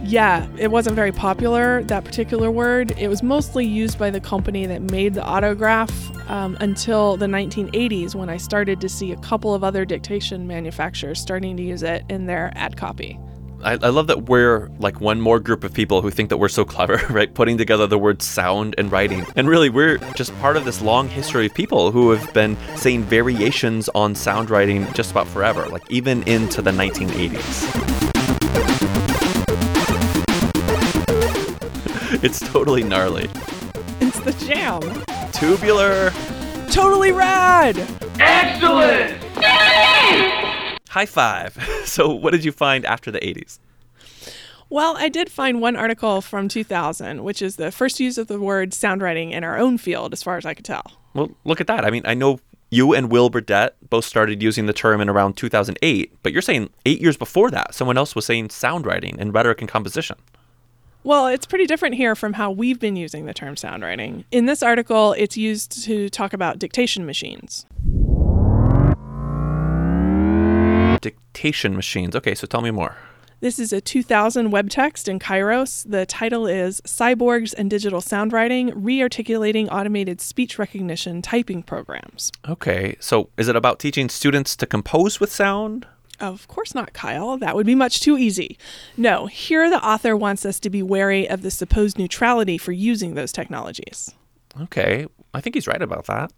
Yeah, 0.04 0.48
it 0.58 0.70
wasn't 0.70 0.96
very 0.96 1.12
popular, 1.12 1.82
that 1.84 2.04
particular 2.04 2.52
word. 2.52 2.92
It 3.00 3.08
was 3.08 3.24
mostly 3.24 3.66
used 3.66 3.98
by 3.98 4.12
the 4.12 4.20
company 4.20 4.66
that 4.68 4.82
made 4.82 5.14
the 5.14 5.24
autograph 5.24 5.92
um, 6.30 6.58
until 6.60 7.18
the 7.18 7.26
1980s 7.26 8.14
when 8.14 8.30
I 8.30 8.38
started 8.38 8.82
to 8.82 8.90
see 8.90 9.14
a 9.14 9.18
couple 9.18 9.56
of 9.56 9.64
other 9.64 9.86
dictation 9.86 10.46
manufacturers 10.46 11.20
starting 11.20 11.58
to 11.58 11.64
use 11.64 11.82
it 11.82 12.04
in 12.10 12.26
their 12.28 12.52
ad 12.56 12.78
copy. 12.78 13.18
I, 13.66 13.74
I 13.82 13.90
love 13.90 14.06
that 14.08 14.30
we're 14.30 14.70
like 14.78 15.02
one 15.02 15.20
more 15.20 15.40
group 15.40 15.64
of 15.64 15.74
people 15.74 16.04
who 16.04 16.12
think 16.12 16.30
that 16.30 16.38
we're 16.38 16.50
so 16.50 16.64
clever, 16.64 17.02
right? 17.10 17.34
Putting 17.34 17.58
together 17.58 17.88
the 17.88 17.98
words 17.98 18.24
sound 18.24 18.76
and 18.78 18.92
writing. 18.92 19.26
And 19.36 19.50
really, 19.50 19.70
we're 19.70 19.98
just 20.14 20.38
part 20.40 20.56
of 20.56 20.66
this 20.66 20.84
long 20.84 21.10
history 21.10 21.48
of 21.48 21.54
people 21.56 21.92
who 21.92 22.12
have 22.12 22.32
been 22.32 22.58
saying 22.76 23.04
variations 23.06 23.90
on 23.96 24.14
sound 24.14 24.52
writing 24.52 24.86
just 24.94 25.10
about 25.10 25.28
forever, 25.28 25.66
like 25.66 25.90
even 25.90 26.22
into 26.24 26.62
the 26.62 26.70
1980s. 26.70 27.44
it's 32.24 32.40
totally 32.40 32.84
gnarly. 32.84 33.30
It's 34.00 34.20
the 34.20 34.34
jam. 34.46 34.82
Tubular. 35.32 36.12
Totally 36.70 37.12
rad! 37.12 37.76
High 40.96 41.06
five. 41.06 41.58
So, 41.86 42.10
what 42.14 42.32
did 42.32 42.46
you 42.46 42.54
find 42.54 42.86
after 42.86 43.12
the 43.12 43.20
80s? 43.20 43.60
Well, 44.70 44.96
I 44.98 45.10
did 45.10 45.30
find 45.30 45.62
one 45.62 45.76
article 45.76 46.22
from 46.22 46.48
2000, 46.48 47.24
which 47.24 47.42
is 47.42 47.58
the 47.58 47.72
first 47.72 48.00
use 48.00 48.18
of 48.18 48.28
the 48.28 48.40
word 48.40 48.72
soundwriting 48.72 49.32
in 49.32 49.44
our 49.44 49.58
own 49.58 49.78
field, 49.78 50.14
as 50.14 50.24
far 50.24 50.38
as 50.38 50.46
I 50.46 50.54
could 50.54 50.66
tell. 50.66 50.94
Well, 51.14 51.30
look 51.44 51.62
at 51.62 51.68
that. 51.68 51.86
I 51.86 51.92
mean, 51.92 52.02
I 52.06 52.14
know 52.14 52.40
you 52.72 52.94
and 52.94 53.12
Will 53.12 53.30
Burdett 53.30 53.76
both 53.90 54.06
started 54.06 54.42
using 54.42 54.66
the 54.66 54.74
term 54.74 55.02
in 55.02 55.10
around 55.10 55.36
2008, 55.36 56.14
but 56.24 56.32
you're 56.32 56.42
saying 56.42 56.70
eight 56.86 57.02
years 57.02 57.18
before 57.18 57.52
that, 57.52 57.76
someone 57.76 57.98
else 57.98 58.16
was 58.16 58.26
saying 58.26 58.48
soundwriting 58.48 59.18
in 59.18 59.32
rhetoric 59.32 59.60
and 59.60 59.70
composition. 59.70 60.16
Well, 61.04 61.28
it's 61.28 61.46
pretty 61.46 61.68
different 61.68 61.96
here 61.96 62.16
from 62.16 62.34
how 62.34 62.52
we've 62.52 62.80
been 62.80 62.96
using 62.96 63.26
the 63.26 63.34
term 63.34 63.56
soundwriting. 63.56 64.24
In 64.32 64.46
this 64.46 64.64
article, 64.64 65.14
it's 65.14 65.38
used 65.38 65.84
to 65.84 66.10
talk 66.10 66.34
about 66.34 66.58
dictation 66.58 67.06
machines. 67.06 67.66
Dictation 71.06 71.76
machines. 71.76 72.16
Okay, 72.16 72.34
so 72.34 72.48
tell 72.48 72.62
me 72.62 72.72
more. 72.72 72.98
This 73.40 73.60
is 73.60 73.72
a 73.72 73.80
2000 73.80 74.50
web 74.50 74.72
text 74.72 75.08
in 75.08 75.20
Kairos. 75.20 75.86
The 75.88 76.08
title 76.08 76.48
is 76.48 76.82
Cyborgs 76.82 77.54
and 77.56 77.70
Digital 77.70 78.02
Sound 78.02 78.34
Writing 78.34 78.72
Rearticulating 78.72 79.68
Automated 79.72 80.20
Speech 80.20 80.58
Recognition 80.58 81.22
Typing 81.22 81.62
Programs. 81.62 82.32
Okay, 82.50 82.96
so 83.00 83.30
is 83.38 83.48
it 83.48 83.56
about 83.56 83.78
teaching 83.78 84.10
students 84.10 84.56
to 84.56 84.66
compose 84.66 85.20
with 85.20 85.32
sound? 85.32 85.86
Of 86.20 86.48
course 86.48 86.74
not, 86.74 86.94
Kyle. 86.94 87.38
That 87.38 87.56
would 87.56 87.68
be 87.68 87.76
much 87.76 88.00
too 88.00 88.18
easy. 88.18 88.58
No, 88.98 89.28
here 89.28 89.70
the 89.70 89.86
author 89.86 90.18
wants 90.18 90.44
us 90.44 90.60
to 90.62 90.72
be 90.72 90.82
wary 90.82 91.30
of 91.30 91.44
the 91.44 91.52
supposed 91.52 92.00
neutrality 92.00 92.58
for 92.58 92.72
using 92.72 93.14
those 93.14 93.32
technologies. 93.32 94.10
Okay, 94.60 95.06
I 95.36 95.42
think 95.42 95.54
he's 95.56 95.68
right 95.68 95.84
about 95.84 96.08
that. 96.08 96.32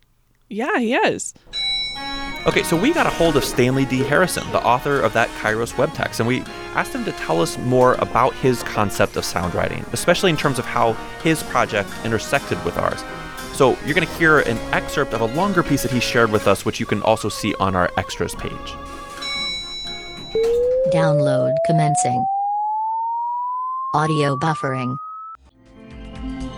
Yeah, 0.49 0.77
he 0.79 0.93
is. 0.93 1.33
Okay, 2.47 2.63
so 2.63 2.77
we 2.77 2.93
got 2.93 3.05
a 3.05 3.09
hold 3.09 3.35
of 3.35 3.43
Stanley 3.43 3.83
D. 3.83 3.97
Harrison, 3.97 4.49
the 4.53 4.63
author 4.63 5.01
of 5.01 5.11
that 5.11 5.27
Kairos 5.41 5.77
web 5.77 5.93
text, 5.93 6.21
and 6.21 6.27
we 6.27 6.39
asked 6.75 6.95
him 6.95 7.03
to 7.03 7.11
tell 7.11 7.41
us 7.41 7.57
more 7.57 7.95
about 7.95 8.33
his 8.35 8.63
concept 8.63 9.17
of 9.17 9.25
sound 9.25 9.53
writing, 9.53 9.85
especially 9.91 10.29
in 10.29 10.37
terms 10.37 10.57
of 10.57 10.63
how 10.63 10.93
his 11.21 11.43
project 11.43 11.89
intersected 12.05 12.63
with 12.63 12.77
ours. 12.77 13.03
So 13.51 13.77
you're 13.83 13.93
going 13.93 14.07
to 14.07 14.13
hear 14.13 14.39
an 14.39 14.57
excerpt 14.71 15.13
of 15.13 15.19
a 15.19 15.25
longer 15.25 15.61
piece 15.61 15.81
that 15.81 15.91
he 15.91 15.99
shared 15.99 16.31
with 16.31 16.47
us, 16.47 16.63
which 16.63 16.79
you 16.79 16.85
can 16.85 17.01
also 17.01 17.27
see 17.27 17.53
on 17.55 17.75
our 17.75 17.91
extras 17.97 18.33
page. 18.33 18.51
Download 20.93 21.53
commencing. 21.65 22.25
Audio 23.93 24.37
buffering. 24.37 24.97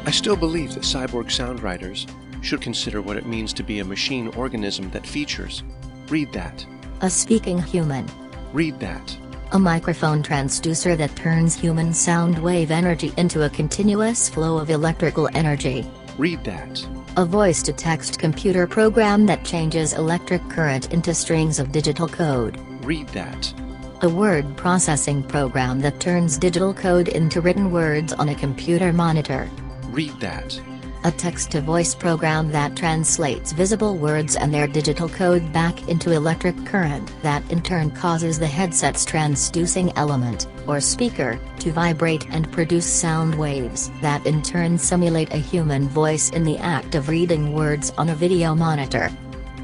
I 0.06 0.12
still 0.12 0.36
believe 0.36 0.76
that 0.76 0.84
cyborg 0.84 1.32
sound 1.32 1.64
writers 1.64 2.06
should 2.42 2.62
consider 2.62 3.02
what 3.02 3.18
it 3.18 3.26
means 3.26 3.54
to 3.54 3.64
be 3.64 3.80
a 3.80 3.86
machine 3.86 4.28
organism 4.36 4.92
that 4.92 5.06
features. 5.06 5.64
Read 6.10 6.34
that. 6.34 6.66
A 7.02 7.10
speaking 7.10 7.62
human. 7.62 8.08
Read 8.52 8.80
that. 8.80 9.18
A 9.52 9.60
microphone 9.60 10.24
transducer 10.24 10.98
that 10.98 11.16
turns 11.16 11.56
human 11.56 11.94
sound 11.94 12.38
wave 12.38 12.72
energy 12.72 13.14
into 13.18 13.44
a 13.44 13.50
continuous 13.50 14.30
flow 14.30 14.58
of 14.58 14.70
electrical 14.70 15.30
energy. 15.34 15.90
Read 16.18 16.44
that. 16.44 16.86
A 17.18 17.26
voice 17.26 17.62
to 17.64 17.74
text 17.74 18.20
computer 18.20 18.68
program 18.68 19.26
that 19.28 19.44
changes 19.44 19.94
electric 19.94 20.48
current 20.50 20.94
into 20.94 21.14
strings 21.14 21.60
of 21.60 21.72
digital 21.72 22.08
code. 22.08 22.60
Read 22.84 23.08
that. 23.10 23.54
A 24.02 24.10
word 24.10 24.56
processing 24.56 25.24
program 25.24 25.80
that 25.82 26.00
turns 26.00 26.38
digital 26.38 26.74
code 26.74 27.08
into 27.08 27.42
written 27.42 27.72
words 27.72 28.14
on 28.14 28.30
a 28.30 28.36
computer 28.36 28.94
monitor. 28.94 29.50
Read 29.90 30.20
that. 30.20 30.60
A 31.06 31.12
text 31.12 31.52
to 31.52 31.62
voice 31.62 31.96
program 31.96 32.52
that 32.52 32.76
translates 32.76 33.54
visible 33.54 33.96
words 33.96 34.36
and 34.36 34.54
their 34.54 34.68
digital 34.68 35.08
code 35.08 35.54
back 35.54 35.88
into 35.88 36.12
electric 36.12 36.66
current 36.66 37.10
that 37.22 37.50
in 37.50 37.62
turn 37.62 37.90
causes 37.92 38.38
the 38.38 38.46
headset's 38.46 39.06
transducing 39.06 39.94
element, 39.96 40.48
or 40.68 40.82
speaker, 40.82 41.40
to 41.60 41.72
vibrate 41.72 42.28
and 42.32 42.52
produce 42.52 42.86
sound 42.86 43.34
waves 43.36 43.92
that 44.02 44.26
in 44.26 44.42
turn 44.42 44.78
simulate 44.78 45.34
a 45.34 45.38
human 45.38 45.88
voice 45.88 46.32
in 46.32 46.44
the 46.44 46.58
act 46.58 46.96
of 46.96 47.08
reading 47.08 47.54
words 47.54 47.94
on 47.98 48.10
a 48.10 48.16
video 48.16 48.54
monitor. 48.54 49.10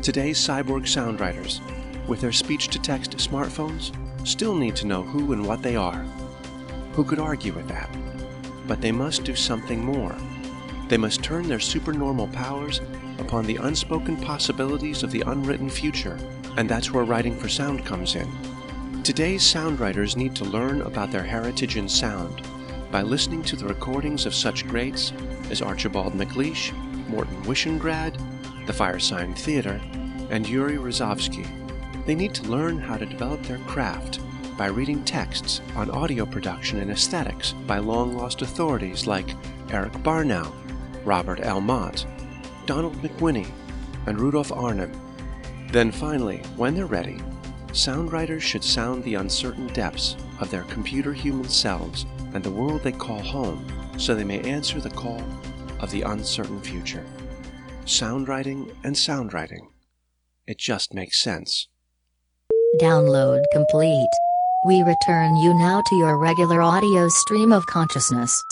Today's 0.02 0.39
cyborg 0.39 0.84
soundwriters, 0.84 1.60
with 2.08 2.21
their 2.21 2.32
speech 2.32 2.69
to 2.69 2.80
text 2.80 3.12
smartphones, 3.17 3.91
still 4.26 4.56
need 4.56 4.78
to 4.78 4.88
know 4.88 5.04
who 5.04 5.34
and 5.34 5.45
what 5.45 5.62
they 5.62 5.76
are. 5.76 6.06
Who 6.93 7.04
could 7.04 7.19
argue 7.19 7.52
with 7.52 7.67
that? 7.67 7.89
But 8.69 8.80
they 8.80 8.93
must 8.93 9.26
do 9.26 9.36
something 9.36 9.84
more. 9.84 10.15
They 10.88 10.98
must 10.98 11.24
turn 11.24 11.48
their 11.48 11.60
supernormal 11.60 12.28
powers 12.28 12.80
upon 13.17 13.45
the 13.45 13.58
unspoken 13.58 14.17
possibilities 14.17 15.02
of 15.02 15.12
the 15.12 15.24
unwritten 15.26 15.69
future, 15.69 16.17
and 16.58 16.69
that's 16.69 16.91
where 16.91 17.04
writing 17.04 17.36
for 17.36 17.50
sound 17.50 17.86
comes 17.86 18.15
in. 18.15 18.30
Today's 19.04 19.43
sound 19.43 19.80
writers 19.80 20.15
need 20.15 20.36
to 20.36 20.45
learn 20.45 20.82
about 20.82 21.12
their 21.12 21.24
heritage 21.24 21.78
in 21.78 21.89
sound 21.89 22.41
by 22.91 23.02
listening 23.02 23.43
to 23.43 23.56
the 23.56 23.65
recordings 23.67 24.26
of 24.26 24.34
such 24.34 24.67
greats 24.67 25.12
as 25.50 25.62
Archibald 25.62 26.13
MacLeish, 26.13 26.71
Morton 27.08 27.41
Wishengrad, 27.43 28.15
the 28.67 28.74
Firesign 28.74 29.36
Theater, 29.38 29.82
and 30.30 30.48
Yuri 30.48 30.78
Rasovsky. 30.78 31.48
They 32.06 32.15
need 32.15 32.34
to 32.36 32.50
learn 32.50 32.80
how 32.80 32.98
to 32.98 33.06
develop 33.06 33.41
their 33.43 33.58
craft 33.60 34.19
by 34.58 34.67
reading 34.67 35.04
texts 35.04 35.62
on 35.76 35.89
audio 35.89 36.26
production 36.26 36.80
and 36.80 36.91
aesthetics 36.91 37.54
by 37.67 37.80
long 37.80 38.15
lost 38.15 38.41
authorities 38.41 39.06
like 39.08 39.36
Erik 39.69 39.93
Barnouw, 40.04 40.54
Robert 41.06 41.39
L. 41.41 41.62
Mott, 41.62 42.06
Donald 42.65 42.96
McWhinnie, 43.02 43.50
and 44.08 44.20
Rudolf 44.20 44.52
Arnheim. 44.52 44.91
Then 45.72 45.91
finally, 45.91 46.38
when 46.58 46.74
they're 46.74 46.86
ready, 46.86 47.22
sound 47.74 48.12
writers 48.12 48.44
should 48.44 48.63
sound 48.63 49.04
the 49.04 49.15
uncertain 49.15 49.68
depths 49.68 50.15
of 50.39 50.50
their 50.50 50.63
computer 50.63 51.13
human 51.13 51.48
selves 51.48 52.06
and 52.34 52.44
the 52.44 52.52
world 52.52 52.84
they 52.84 52.91
call 52.91 53.20
home 53.20 53.65
so 53.98 54.13
they 54.13 54.24
may 54.24 54.41
answer 54.41 54.80
the 54.80 54.89
call 54.89 55.22
of 55.80 55.91
the 55.91 56.02
uncertain 56.02 56.62
future. 56.62 57.06
Sound 57.86 58.28
writing 58.28 58.72
and 58.84 58.98
sound 58.98 59.34
writing. 59.34 59.70
It 60.48 60.58
just 60.58 60.94
makes 60.94 61.22
sense. 61.22 61.68
Download 62.80 63.44
complete. 63.52 64.10
We 64.65 64.82
return 64.82 65.36
you 65.38 65.54
now 65.54 65.82
to 65.86 65.96
your 65.96 66.18
regular 66.18 66.62
audio 66.62 67.08
stream 67.08 67.54
of 67.54 67.65
consciousness. 67.68 68.44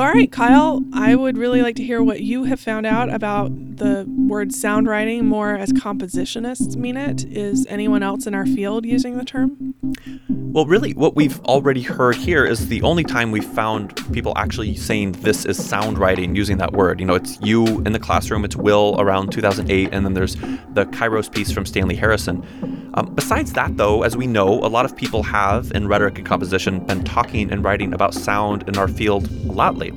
All 0.00 0.10
right, 0.10 0.32
Kyle, 0.32 0.82
I 0.94 1.14
would 1.14 1.36
really 1.36 1.60
like 1.60 1.76
to 1.76 1.84
hear 1.84 2.02
what 2.02 2.22
you 2.22 2.44
have 2.44 2.58
found 2.58 2.86
out 2.86 3.12
about 3.12 3.50
the 3.76 4.06
word 4.08 4.50
sound 4.50 4.86
writing 4.86 5.26
more 5.26 5.54
as 5.54 5.74
compositionists 5.74 6.74
mean 6.74 6.96
it. 6.96 7.26
Is 7.26 7.66
anyone 7.68 8.02
else 8.02 8.26
in 8.26 8.34
our 8.34 8.46
field 8.46 8.86
using 8.86 9.18
the 9.18 9.26
term? 9.26 9.74
Well, 10.52 10.64
really, 10.64 10.94
what 10.94 11.14
we've 11.14 11.38
already 11.40 11.82
heard 11.82 12.16
here 12.16 12.46
is 12.46 12.68
the 12.68 12.80
only 12.82 13.04
time 13.04 13.30
we've 13.30 13.44
found 13.44 13.94
people 14.12 14.32
actually 14.36 14.74
saying 14.74 15.12
this 15.12 15.44
is 15.44 15.62
sound 15.62 15.98
writing 15.98 16.34
using 16.34 16.56
that 16.58 16.72
word. 16.72 16.98
You 16.98 17.06
know, 17.06 17.14
it's 17.14 17.38
you 17.42 17.66
in 17.82 17.92
the 17.92 18.00
classroom, 18.00 18.44
it's 18.44 18.56
Will 18.56 18.96
around 18.98 19.30
2008, 19.32 19.90
and 19.92 20.04
then 20.04 20.14
there's 20.14 20.34
the 20.34 20.86
Kairos 20.86 21.30
piece 21.30 21.52
from 21.52 21.66
Stanley 21.66 21.94
Harrison. 21.94 22.90
Um, 22.94 23.14
besides 23.14 23.52
that, 23.52 23.76
though, 23.76 24.02
as 24.02 24.16
we 24.16 24.26
know, 24.26 24.54
a 24.54 24.66
lot 24.66 24.84
of 24.84 24.96
people 24.96 25.22
have 25.22 25.70
in 25.72 25.86
rhetoric 25.86 26.18
and 26.18 26.26
composition 26.26 26.84
been 26.84 27.04
talking 27.04 27.52
and 27.52 27.62
writing 27.62 27.92
about 27.92 28.14
sound 28.14 28.68
in 28.68 28.76
our 28.76 28.88
field 28.88 29.30
a 29.30 29.52
lot 29.52 29.76
lately. 29.76 29.89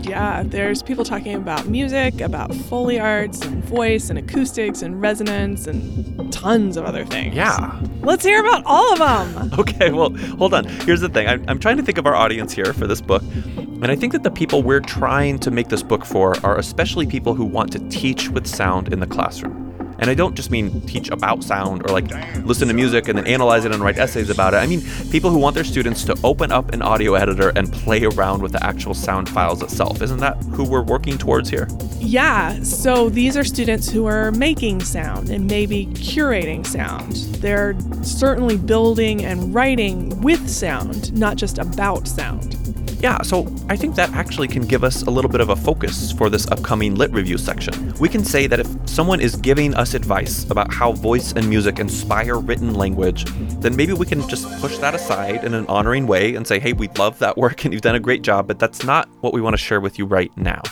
Yeah, 0.00 0.42
there's 0.44 0.82
people 0.82 1.04
talking 1.04 1.34
about 1.34 1.66
music, 1.66 2.20
about 2.20 2.54
Foley 2.54 3.00
arts, 3.00 3.40
and 3.42 3.64
voice, 3.64 4.10
and 4.10 4.18
acoustics, 4.18 4.82
and 4.82 5.00
resonance, 5.00 5.66
and 5.66 6.32
tons 6.32 6.76
of 6.76 6.84
other 6.84 7.04
things. 7.04 7.34
Yeah. 7.34 7.80
Let's 8.02 8.24
hear 8.24 8.40
about 8.40 8.62
all 8.66 8.92
of 8.92 8.98
them. 8.98 9.50
Okay, 9.58 9.92
well, 9.92 10.14
hold 10.36 10.52
on. 10.52 10.64
Here's 10.64 11.00
the 11.00 11.08
thing 11.08 11.26
I'm, 11.26 11.44
I'm 11.48 11.58
trying 11.58 11.76
to 11.78 11.82
think 11.82 11.96
of 11.96 12.06
our 12.06 12.14
audience 12.14 12.52
here 12.52 12.72
for 12.72 12.86
this 12.86 13.00
book. 13.00 13.22
And 13.56 13.86
I 13.86 13.96
think 13.96 14.12
that 14.12 14.22
the 14.22 14.30
people 14.30 14.62
we're 14.62 14.80
trying 14.80 15.38
to 15.40 15.50
make 15.50 15.68
this 15.68 15.82
book 15.82 16.04
for 16.04 16.34
are 16.44 16.58
especially 16.58 17.06
people 17.06 17.34
who 17.34 17.44
want 17.44 17.72
to 17.72 17.78
teach 17.88 18.28
with 18.28 18.46
sound 18.46 18.92
in 18.92 19.00
the 19.00 19.06
classroom. 19.06 19.73
And 19.98 20.10
I 20.10 20.14
don't 20.14 20.34
just 20.34 20.50
mean 20.50 20.80
teach 20.82 21.10
about 21.10 21.44
sound 21.44 21.82
or 21.82 21.92
like 21.92 22.10
listen 22.44 22.68
to 22.68 22.74
music 22.74 23.08
and 23.08 23.18
then 23.18 23.26
analyze 23.26 23.64
it 23.64 23.72
and 23.72 23.82
write 23.82 23.98
essays 23.98 24.30
about 24.30 24.54
it. 24.54 24.58
I 24.58 24.66
mean 24.66 24.82
people 25.10 25.30
who 25.30 25.38
want 25.38 25.54
their 25.54 25.64
students 25.64 26.04
to 26.04 26.18
open 26.24 26.52
up 26.52 26.72
an 26.72 26.82
audio 26.82 27.14
editor 27.14 27.50
and 27.50 27.72
play 27.72 28.04
around 28.04 28.42
with 28.42 28.52
the 28.52 28.64
actual 28.64 28.94
sound 28.94 29.28
files 29.28 29.62
itself. 29.62 30.02
Isn't 30.02 30.20
that 30.20 30.36
who 30.44 30.64
we're 30.64 30.82
working 30.82 31.18
towards 31.18 31.48
here? 31.48 31.68
Yeah, 31.98 32.62
so 32.62 33.08
these 33.08 33.36
are 33.36 33.44
students 33.44 33.90
who 33.90 34.06
are 34.06 34.30
making 34.32 34.80
sound 34.82 35.30
and 35.30 35.46
maybe 35.46 35.86
curating 35.86 36.66
sound. 36.66 37.16
They're 37.40 37.76
certainly 38.02 38.56
building 38.56 39.24
and 39.24 39.54
writing 39.54 40.20
with 40.20 40.48
sound, 40.48 41.18
not 41.18 41.36
just 41.36 41.58
about 41.58 42.06
sound. 42.06 42.56
Yeah, 43.00 43.20
so 43.22 43.46
I 43.68 43.76
think 43.76 43.96
that 43.96 44.10
actually 44.12 44.48
can 44.48 44.62
give 44.62 44.82
us 44.82 45.02
a 45.02 45.10
little 45.10 45.30
bit 45.30 45.40
of 45.40 45.50
a 45.50 45.56
focus 45.56 46.12
for 46.12 46.30
this 46.30 46.46
upcoming 46.48 46.94
lit 46.94 47.10
review 47.12 47.36
section. 47.36 47.92
We 48.00 48.08
can 48.08 48.24
say 48.24 48.46
that 48.46 48.60
if 48.60 48.68
someone 48.88 49.20
is 49.20 49.36
giving 49.36 49.74
us 49.74 49.94
advice 49.94 50.48
about 50.50 50.72
how 50.72 50.92
voice 50.92 51.32
and 51.32 51.48
music 51.48 51.78
inspire 51.78 52.38
written 52.38 52.74
language, 52.74 53.24
then 53.60 53.76
maybe 53.76 53.92
we 53.92 54.06
can 54.06 54.26
just 54.28 54.46
push 54.60 54.78
that 54.78 54.94
aside 54.94 55.44
in 55.44 55.54
an 55.54 55.66
honoring 55.66 56.06
way 56.06 56.34
and 56.34 56.46
say, 56.46 56.58
hey, 56.58 56.72
we 56.72 56.88
love 56.96 57.18
that 57.18 57.36
work 57.36 57.64
and 57.64 57.74
you've 57.74 57.82
done 57.82 57.94
a 57.94 58.00
great 58.00 58.22
job, 58.22 58.46
but 58.46 58.58
that's 58.58 58.84
not 58.84 59.08
what 59.20 59.34
we 59.34 59.40
want 59.40 59.52
to 59.54 59.58
share 59.58 59.80
with 59.80 59.98
you 59.98 60.06
right 60.06 60.34
now. 60.36 60.62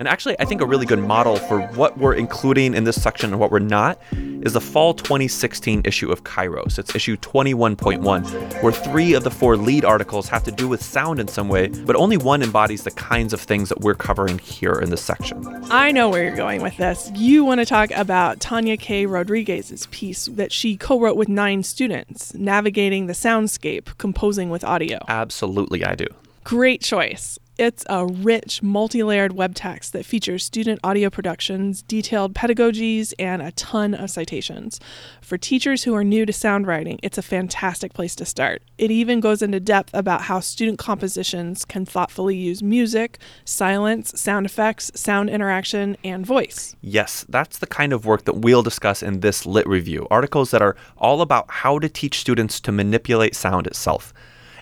And 0.00 0.08
actually, 0.08 0.34
I 0.40 0.46
think 0.46 0.62
a 0.62 0.66
really 0.66 0.86
good 0.86 0.98
model 0.98 1.36
for 1.36 1.60
what 1.60 1.98
we're 1.98 2.14
including 2.14 2.72
in 2.72 2.84
this 2.84 3.00
section 3.00 3.32
and 3.32 3.38
what 3.38 3.50
we're 3.50 3.58
not 3.58 4.00
is 4.12 4.54
the 4.54 4.60
fall 4.60 4.94
2016 4.94 5.82
issue 5.84 6.10
of 6.10 6.24
Kairos. 6.24 6.78
It's 6.78 6.94
issue 6.94 7.18
21.1, 7.18 8.62
where 8.62 8.72
three 8.72 9.12
of 9.12 9.24
the 9.24 9.30
four 9.30 9.58
lead 9.58 9.84
articles 9.84 10.26
have 10.30 10.42
to 10.44 10.50
do 10.50 10.68
with 10.68 10.82
sound 10.82 11.20
in 11.20 11.28
some 11.28 11.50
way, 11.50 11.68
but 11.68 11.96
only 11.96 12.16
one 12.16 12.42
embodies 12.42 12.84
the 12.84 12.92
kinds 12.92 13.34
of 13.34 13.42
things 13.42 13.68
that 13.68 13.82
we're 13.82 13.94
covering 13.94 14.38
here 14.38 14.72
in 14.72 14.88
this 14.88 15.02
section. 15.02 15.46
I 15.70 15.92
know 15.92 16.08
where 16.08 16.24
you're 16.24 16.34
going 16.34 16.62
with 16.62 16.78
this. 16.78 17.12
You 17.14 17.44
want 17.44 17.60
to 17.60 17.66
talk 17.66 17.90
about 17.90 18.40
Tanya 18.40 18.78
K. 18.78 19.04
Rodriguez's 19.04 19.86
piece 19.88 20.24
that 20.32 20.50
she 20.50 20.78
co 20.78 20.98
wrote 20.98 21.18
with 21.18 21.28
nine 21.28 21.62
students, 21.62 22.32
Navigating 22.32 23.06
the 23.06 23.12
Soundscape, 23.12 23.98
Composing 23.98 24.48
with 24.48 24.64
Audio. 24.64 25.00
Absolutely, 25.08 25.84
I 25.84 25.94
do. 25.94 26.06
Great 26.42 26.80
choice. 26.80 27.38
It's 27.60 27.84
a 27.90 28.06
rich, 28.06 28.62
multi 28.62 29.02
layered 29.02 29.32
web 29.32 29.54
text 29.54 29.92
that 29.92 30.06
features 30.06 30.42
student 30.42 30.80
audio 30.82 31.10
productions, 31.10 31.82
detailed 31.82 32.32
pedagogies, 32.32 33.12
and 33.18 33.42
a 33.42 33.52
ton 33.52 33.92
of 33.92 34.08
citations. 34.08 34.80
For 35.20 35.36
teachers 35.36 35.82
who 35.82 35.94
are 35.94 36.02
new 36.02 36.24
to 36.24 36.32
sound 36.32 36.66
writing, 36.66 36.98
it's 37.02 37.18
a 37.18 37.22
fantastic 37.22 37.92
place 37.92 38.16
to 38.16 38.24
start. 38.24 38.62
It 38.78 38.90
even 38.90 39.20
goes 39.20 39.42
into 39.42 39.60
depth 39.60 39.90
about 39.92 40.22
how 40.22 40.40
student 40.40 40.78
compositions 40.78 41.66
can 41.66 41.84
thoughtfully 41.84 42.34
use 42.34 42.62
music, 42.62 43.18
silence, 43.44 44.18
sound 44.18 44.46
effects, 44.46 44.90
sound 44.94 45.28
interaction, 45.28 45.98
and 46.02 46.24
voice. 46.24 46.74
Yes, 46.80 47.26
that's 47.28 47.58
the 47.58 47.66
kind 47.66 47.92
of 47.92 48.06
work 48.06 48.24
that 48.24 48.38
we'll 48.38 48.62
discuss 48.62 49.02
in 49.02 49.20
this 49.20 49.44
lit 49.44 49.66
review. 49.66 50.06
Articles 50.10 50.50
that 50.52 50.62
are 50.62 50.76
all 50.96 51.20
about 51.20 51.44
how 51.50 51.78
to 51.78 51.90
teach 51.90 52.20
students 52.20 52.58
to 52.60 52.72
manipulate 52.72 53.36
sound 53.36 53.66
itself. 53.66 54.14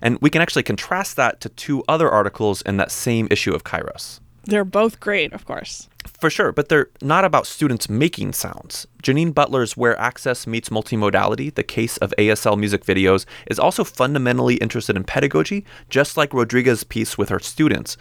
And 0.03 0.19
we 0.21 0.31
can 0.31 0.43
actually 0.43 0.63
contrast 0.63 1.17
that 1.17 1.41
to 1.41 1.49
two 1.51 1.85
other 1.89 2.11
articles 2.11 2.63
in 2.63 2.77
that 2.77 2.91
same 2.91 3.29
issue 3.31 3.55
of 3.55 3.65
Kairos. 3.65 4.21
They're 4.45 4.65
both 4.65 4.99
great, 4.99 5.33
of 5.35 5.45
course. 5.45 5.89
For 6.21 6.31
sure, 6.31 6.53
but 6.53 6.71
they're 6.71 6.89
not 7.03 7.27
about 7.27 7.47
students 7.47 7.91
making 7.91 8.33
sounds. 8.33 8.87
Janine 9.03 9.35
Butler's 9.35 9.77
Where 9.77 9.99
Access 10.01 10.47
Meets 10.47 10.71
Multimodality, 10.71 11.55
the 11.55 11.63
case 11.63 11.99
of 11.99 12.15
ASL 12.17 12.59
music 12.59 12.85
videos, 12.85 13.27
is 13.49 13.59
also 13.59 13.85
fundamentally 13.85 14.57
interested 14.57 14.97
in 14.97 15.05
pedagogy, 15.05 15.67
just 15.91 16.17
like 16.17 16.33
Rodriguez's 16.33 16.83
piece 16.83 17.19
with 17.19 17.29
her 17.29 17.39
students. 17.39 17.99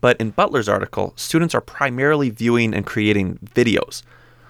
But 0.00 0.18
in 0.18 0.30
Butler's 0.30 0.68
article, 0.68 1.12
students 1.16 1.54
are 1.54 1.60
primarily 1.60 2.30
viewing 2.30 2.72
and 2.74 2.86
creating 2.86 3.38
videos. 3.54 4.02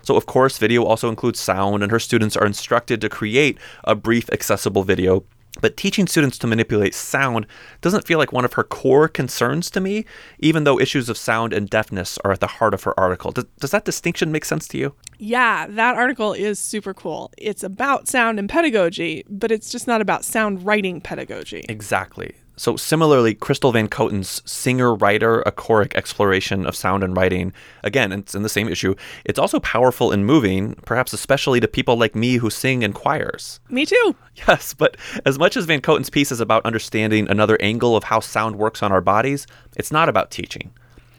So, 0.03 0.17
of 0.17 0.27
course, 0.27 0.59
video 0.59 0.85
also 0.85 1.09
includes 1.09 1.41
sound, 1.41 1.83
and 1.83 1.91
her 1.91 1.99
students 1.99 2.37
are 2.37 2.47
instructed 2.47 3.01
to 3.01 3.09
create 3.09 3.59
a 3.85 3.95
brief, 3.95 4.31
accessible 4.31 4.85
video 4.85 5.25
but 5.61 5.77
teaching 5.77 6.07
students 6.07 6.39
to 6.39 6.47
manipulate 6.47 6.95
sound 6.95 7.47
doesn't 7.81 8.07
feel 8.07 8.19
like 8.19 8.33
one 8.33 8.45
of 8.45 8.55
her 8.55 8.65
core 8.65 9.09
concerns 9.09 9.71
to 9.71 9.81
me, 9.81 10.05
even 10.39 10.65
though 10.65 10.81
issues 10.81 11.09
of 11.09 11.19
sound 11.19 11.53
and 11.53 11.69
deafness 11.69 12.19
are 12.25 12.33
at 12.33 12.41
the 12.41 12.47
heart 12.47 12.75
of 12.75 12.83
her 12.85 12.99
article. 12.99 13.33
Does, 13.33 13.45
does 13.61 13.71
that 13.71 13.85
distinction 13.85 14.33
make 14.33 14.45
sense 14.45 14.67
to 14.69 14.79
you? 14.79 14.95
Yeah, 15.19 15.67
that 15.69 15.97
article 15.97 16.33
is 16.33 16.59
super 16.59 16.95
cool. 16.95 17.31
It's 17.37 17.63
about 17.63 18.09
sound 18.09 18.39
and 18.39 18.49
pedagogy, 18.49 19.25
but 19.29 19.53
it's 19.53 19.71
just 19.71 19.87
not 19.87 20.01
about 20.01 20.25
sound 20.25 20.65
writing 20.65 21.01
pedagogy. 21.01 21.65
Exactly. 21.69 22.35
So, 22.57 22.77
similarly, 22.77 23.35
Crystal 23.35 23.73
VanKooten's 23.73 24.43
singer 24.51 24.95
writer 24.95 25.43
achoric 25.47 25.95
exploration 25.95 26.67
of 26.67 26.77
sound 26.77 27.03
and 27.03 27.17
writing, 27.17 27.53
again, 27.83 28.13
it's 28.13 28.35
in 28.35 28.43
the 28.43 28.49
same 28.49 28.69
issue, 28.69 28.95
it's 29.25 29.39
also 29.39 29.59
powerful 29.61 30.13
and 30.13 30.27
moving, 30.27 30.75
perhaps 30.85 31.13
especially 31.13 31.61
to 31.61 31.69
people 31.69 31.97
like 31.97 32.15
me 32.15 32.37
who 32.37 32.51
sing 32.51 32.83
in 32.83 32.93
choirs. 32.93 33.61
Me 33.69 33.87
too. 33.87 34.15
Yes, 34.49 34.73
but 34.73 34.97
as 35.27 35.39
much 35.39 35.57
as 35.57 35.67
VanKooten's 35.67 36.11
piece 36.11 36.33
is 36.33 36.41
about 36.41 36.65
understanding 36.65 37.29
another 37.29 37.59
angle 37.61 37.97
of 37.97 38.05
how 38.05 38.21
sound 38.21 38.57
works 38.57 38.83
on 38.83 38.91
our 38.91 39.03
bodies, 39.03 39.47
it's 39.77 39.93
not 39.93 40.09
about 40.09 40.31
teaching. 40.31 40.73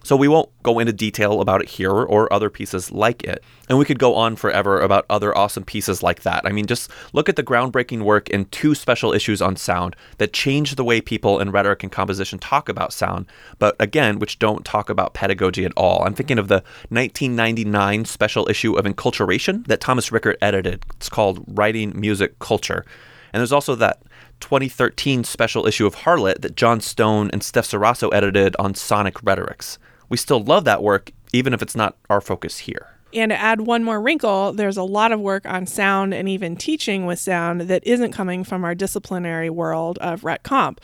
So 0.03 0.17
we 0.17 0.27
won't 0.27 0.49
go 0.63 0.79
into 0.79 0.91
detail 0.91 1.39
about 1.39 1.61
it 1.61 1.69
here 1.69 1.91
or 1.91 2.31
other 2.31 2.49
pieces 2.49 2.91
like 2.91 3.23
it. 3.23 3.41
And 3.69 3.77
we 3.77 3.85
could 3.85 3.99
go 3.99 4.15
on 4.15 4.35
forever 4.35 4.81
about 4.81 5.05
other 5.09 5.35
awesome 5.35 5.63
pieces 5.63 6.03
like 6.03 6.23
that. 6.23 6.45
I 6.45 6.51
mean, 6.51 6.65
just 6.65 6.91
look 7.13 7.29
at 7.29 7.37
the 7.37 7.43
groundbreaking 7.43 8.03
work 8.03 8.29
in 8.29 8.45
two 8.45 8.75
special 8.75 9.13
issues 9.13 9.41
on 9.41 9.55
sound 9.55 9.95
that 10.17 10.33
change 10.33 10.75
the 10.75 10.83
way 10.83 10.99
people 10.99 11.39
in 11.39 11.51
rhetoric 11.51 11.83
and 11.83 11.91
composition 11.91 12.37
talk 12.37 12.67
about 12.67 12.91
sound, 12.91 13.27
but 13.59 13.77
again, 13.79 14.19
which 14.19 14.39
don't 14.39 14.65
talk 14.65 14.89
about 14.89 15.13
pedagogy 15.13 15.63
at 15.63 15.71
all. 15.77 16.03
I'm 16.05 16.13
thinking 16.13 16.37
of 16.37 16.49
the 16.49 16.63
1999 16.89 18.03
special 18.03 18.49
issue 18.49 18.73
of 18.73 18.83
Enculturation 18.83 19.65
that 19.67 19.79
Thomas 19.79 20.11
Rickert 20.11 20.37
edited. 20.41 20.85
It's 20.97 21.09
called 21.09 21.45
Writing 21.47 21.97
Music 21.97 22.37
Culture. 22.39 22.85
And 23.31 23.39
there's 23.39 23.53
also 23.53 23.73
that 23.75 24.03
2013 24.41 25.23
special 25.23 25.65
issue 25.65 25.87
of 25.87 25.95
Harlot 25.95 26.41
that 26.41 26.57
John 26.57 26.81
Stone 26.81 27.29
and 27.31 27.41
Steph 27.41 27.67
Ceraso 27.67 28.13
edited 28.13 28.55
on 28.59 28.75
sonic 28.75 29.23
rhetorics 29.23 29.79
we 30.13 30.17
still 30.17 30.43
love 30.43 30.63
that 30.63 30.83
work, 30.83 31.11
even 31.31 31.55
if 31.55 31.63
it's 31.63 31.75
not 31.75 31.97
our 32.07 32.21
focus 32.21 32.59
here. 32.59 32.85
And 33.15 33.31
to 33.31 33.35
add 33.35 33.61
one 33.61 33.83
more 33.83 33.99
wrinkle, 33.99 34.53
there's 34.53 34.77
a 34.77 34.83
lot 34.83 35.11
of 35.11 35.19
work 35.19 35.43
on 35.47 35.65
sound 35.65 36.13
and 36.13 36.29
even 36.29 36.55
teaching 36.55 37.07
with 37.07 37.17
sound 37.17 37.61
that 37.61 37.83
isn't 37.83 38.11
coming 38.11 38.43
from 38.43 38.63
our 38.63 38.75
disciplinary 38.75 39.49
world 39.49 39.97
of 40.01 40.23
Rhet 40.23 40.43
Comp. 40.43 40.81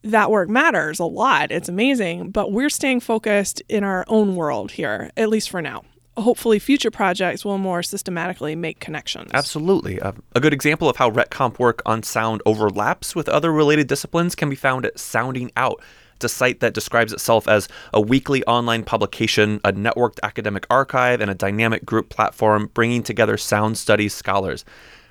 That 0.00 0.30
work 0.30 0.48
matters 0.48 0.98
a 1.00 1.04
lot. 1.04 1.52
It's 1.52 1.68
amazing, 1.68 2.30
but 2.30 2.50
we're 2.50 2.70
staying 2.70 3.00
focused 3.00 3.60
in 3.68 3.84
our 3.84 4.06
own 4.08 4.36
world 4.36 4.70
here, 4.70 5.10
at 5.18 5.28
least 5.28 5.50
for 5.50 5.60
now. 5.60 5.84
Hopefully, 6.16 6.58
future 6.58 6.90
projects 6.90 7.44
will 7.44 7.58
more 7.58 7.82
systematically 7.82 8.54
make 8.54 8.80
connections. 8.80 9.32
Absolutely. 9.34 10.00
Uh, 10.00 10.12
a 10.34 10.40
good 10.40 10.54
example 10.54 10.88
of 10.88 10.96
how 10.96 11.10
Rhet 11.10 11.28
Comp 11.28 11.58
work 11.58 11.82
on 11.84 12.02
sound 12.02 12.40
overlaps 12.46 13.14
with 13.14 13.28
other 13.28 13.52
related 13.52 13.86
disciplines 13.86 14.34
can 14.34 14.48
be 14.48 14.56
found 14.56 14.86
at 14.86 14.98
Sounding 14.98 15.52
Out, 15.58 15.82
a 16.24 16.28
site 16.28 16.60
that 16.60 16.74
describes 16.74 17.12
itself 17.12 17.48
as 17.48 17.68
a 17.92 18.00
weekly 18.00 18.44
online 18.44 18.84
publication, 18.84 19.60
a 19.64 19.72
networked 19.72 20.18
academic 20.22 20.66
archive, 20.70 21.20
and 21.20 21.30
a 21.30 21.34
dynamic 21.34 21.84
group 21.84 22.08
platform 22.08 22.70
bringing 22.74 23.02
together 23.02 23.36
sound 23.36 23.78
studies 23.78 24.14
scholars. 24.14 24.64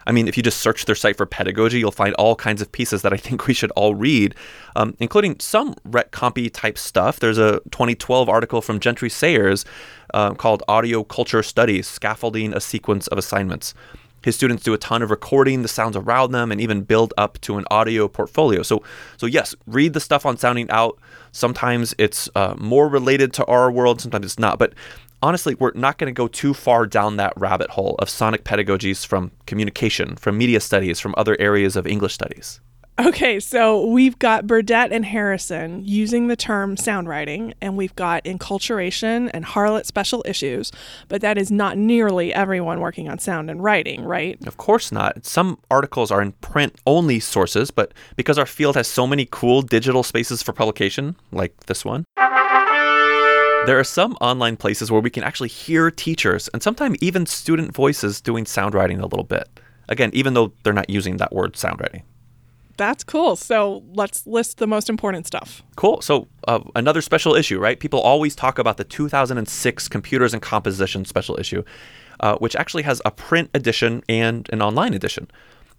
I 0.05 0.12
mean, 0.12 0.28
if 0.28 0.36
you 0.38 0.43
just 0.43 0.59
search 0.59 0.86
their 0.86 0.95
site 0.95 1.18
for 1.18 1.26
pedagogy, 1.26 1.80
you'll 1.80 1.91
find 1.91 2.14
all 2.16 2.36
kinds 2.36 2.62
of 2.62 2.72
pieces 2.72 3.01
that 3.03 3.14
I 3.14 3.18
think 3.26 3.47
we 3.47 3.53
should 3.53 3.72
all 3.72 3.95
read, 3.95 4.36
um, 4.76 4.95
including 4.99 5.39
some 5.39 5.76
Rhet 5.88 6.12
Compy 6.12 6.51
type 6.51 6.78
stuff. 6.78 7.20
There's 7.20 7.38
a 7.38 7.59
2012 7.72 8.30
article 8.30 8.62
from 8.62 8.80
Jentery 8.80 9.12
Sayers 9.12 9.66
uh, 10.14 10.34
called 10.34 10.64
Audio 10.68 11.03
Culture 11.03 11.43
Studies 11.43 11.88
Scaffolding 11.88 12.53
a 12.53 12.59
Sequence 12.59 13.07
of 13.07 13.18
Assignments. 13.18 13.74
His 14.24 14.36
students 14.36 14.63
do 14.63 14.74
a 14.74 14.78
ton 14.78 15.01
of 15.01 15.09
recording 15.09 15.61
the 15.61 15.67
sounds 15.67 15.95
around 15.95 16.32
them 16.32 16.51
and 16.51 16.61
even 16.61 16.84
build 16.84 17.13
up 17.17 17.39
to 17.41 17.57
an 17.57 17.65
audio 17.72 18.07
portfolio. 18.07 18.63
So, 18.63 18.84
so 19.17 19.26
yes, 19.26 19.55
read 19.65 19.93
the 19.93 19.99
stuff 19.99 20.26
on 20.26 20.38
Sounding 20.38 20.69
Out. 20.69 20.99
Sometimes 21.32 21.95
it's 21.97 22.30
uh, 22.36 22.55
more 22.57 22.88
related 22.88 23.34
to 23.34 23.45
our 23.45 23.72
world, 23.72 24.01
sometimes 24.01 24.26
it's 24.26 24.39
not. 24.39 24.59
But 24.59 24.74
honestly, 25.24 25.55
we're 25.55 25.72
not 25.74 25.97
going 25.97 26.13
to 26.13 26.17
go 26.17 26.28
too 26.28 26.53
far 26.53 26.86
down 26.86 27.17
that 27.17 27.34
rabbit 27.36 27.72
hole 27.72 27.95
of 27.99 28.09
sonic 28.09 28.43
pedagogies 28.43 29.05
from 29.05 29.32
communication, 29.45 30.15
from 30.15 30.38
media 30.38 30.59
studies, 30.59 30.99
from 30.99 31.15
other 31.17 31.36
areas 31.39 31.76
of 31.76 31.88
English 31.88 32.13
studies. 32.13 32.59
Okay, 33.04 33.39
so 33.39 33.84
we've 33.88 34.20
got 34.20 34.45
Burdett 34.45 34.91
and 34.91 35.04
Harrison 35.04 35.84
using 35.84 36.28
the 36.28 36.36
term 36.36 36.78
sound 36.78 37.10
writing, 37.10 37.56
and 37.60 37.76
we've 37.76 37.95
got 37.95 38.24
enculturation 38.26 39.32
and 39.34 39.43
Harlot 39.43 39.88
special 39.88 40.24
issues, 40.28 40.72
but 41.08 41.22
that 41.22 41.36
is 41.36 41.49
not 41.49 41.80
nearly 41.80 42.32
everyone 42.32 42.80
working 42.80 43.10
on 43.10 43.18
sound 43.18 43.49
and 43.49 43.64
writing, 43.64 44.04
right? 44.04 44.38
Of 44.45 44.58
course 44.58 44.91
not. 44.91 45.26
Some 45.26 45.58
articles 45.72 46.12
are 46.12 46.22
in 46.22 46.34
print 46.34 46.76
only 46.86 47.20
sources, 47.20 47.72
but 47.72 47.91
because 48.18 48.38
our 48.38 48.45
field 48.45 48.76
has 48.76 48.88
so 48.88 49.08
many 49.08 49.28
cool 49.32 49.64
digital 49.64 50.04
spaces 50.04 50.43
for 50.43 50.54
publication, 50.54 51.16
like 51.32 51.58
this 51.66 51.84
one, 51.84 52.06
there 52.18 53.80
are 53.80 53.84
some 53.84 54.14
online 54.22 54.58
places 54.58 54.91
where 54.91 55.02
we 55.02 55.10
can 55.10 55.24
actually 55.24 55.49
hear 55.49 55.89
teachers 55.89 56.49
and 56.49 56.62
sometimes 56.62 56.99
even 57.02 57.26
student 57.26 57.74
voices 57.74 58.22
doing 58.22 58.45
sound 58.45 58.76
writing 58.76 58.99
a 58.99 59.08
little 59.08 59.24
bit. 59.24 59.49
Again, 59.89 60.12
even 60.14 60.36
though 60.36 60.54
they're 60.62 60.72
not 60.72 60.91
using 60.91 61.18
that 61.18 61.34
word 61.34 61.58
sound 61.58 61.80
writing. 61.80 62.04
That's 62.82 63.04
cool. 63.04 63.36
So 63.36 63.84
let's 63.94 64.26
list 64.26 64.58
the 64.58 64.66
most 64.66 64.90
important 64.90 65.28
stuff. 65.28 65.62
Cool. 65.76 66.02
So, 66.02 66.28
uh, 66.48 66.62
another 66.76 67.02
special 67.02 67.36
issue, 67.36 67.60
right? 67.60 67.80
People 67.80 68.00
always 68.00 68.36
talk 68.36 68.58
about 68.58 68.78
the 68.78 68.84
2006 68.84 69.88
Computers 69.88 70.34
and 70.34 70.42
Composition 70.42 71.06
special 71.06 71.40
issue, 71.40 71.62
uh, 72.22 72.38
which 72.38 72.56
actually 72.56 72.82
has 72.82 73.00
a 73.06 73.12
print 73.12 73.52
edition 73.54 74.02
and 74.10 74.50
an 74.52 74.64
online 74.64 74.96
edition. 74.96 75.30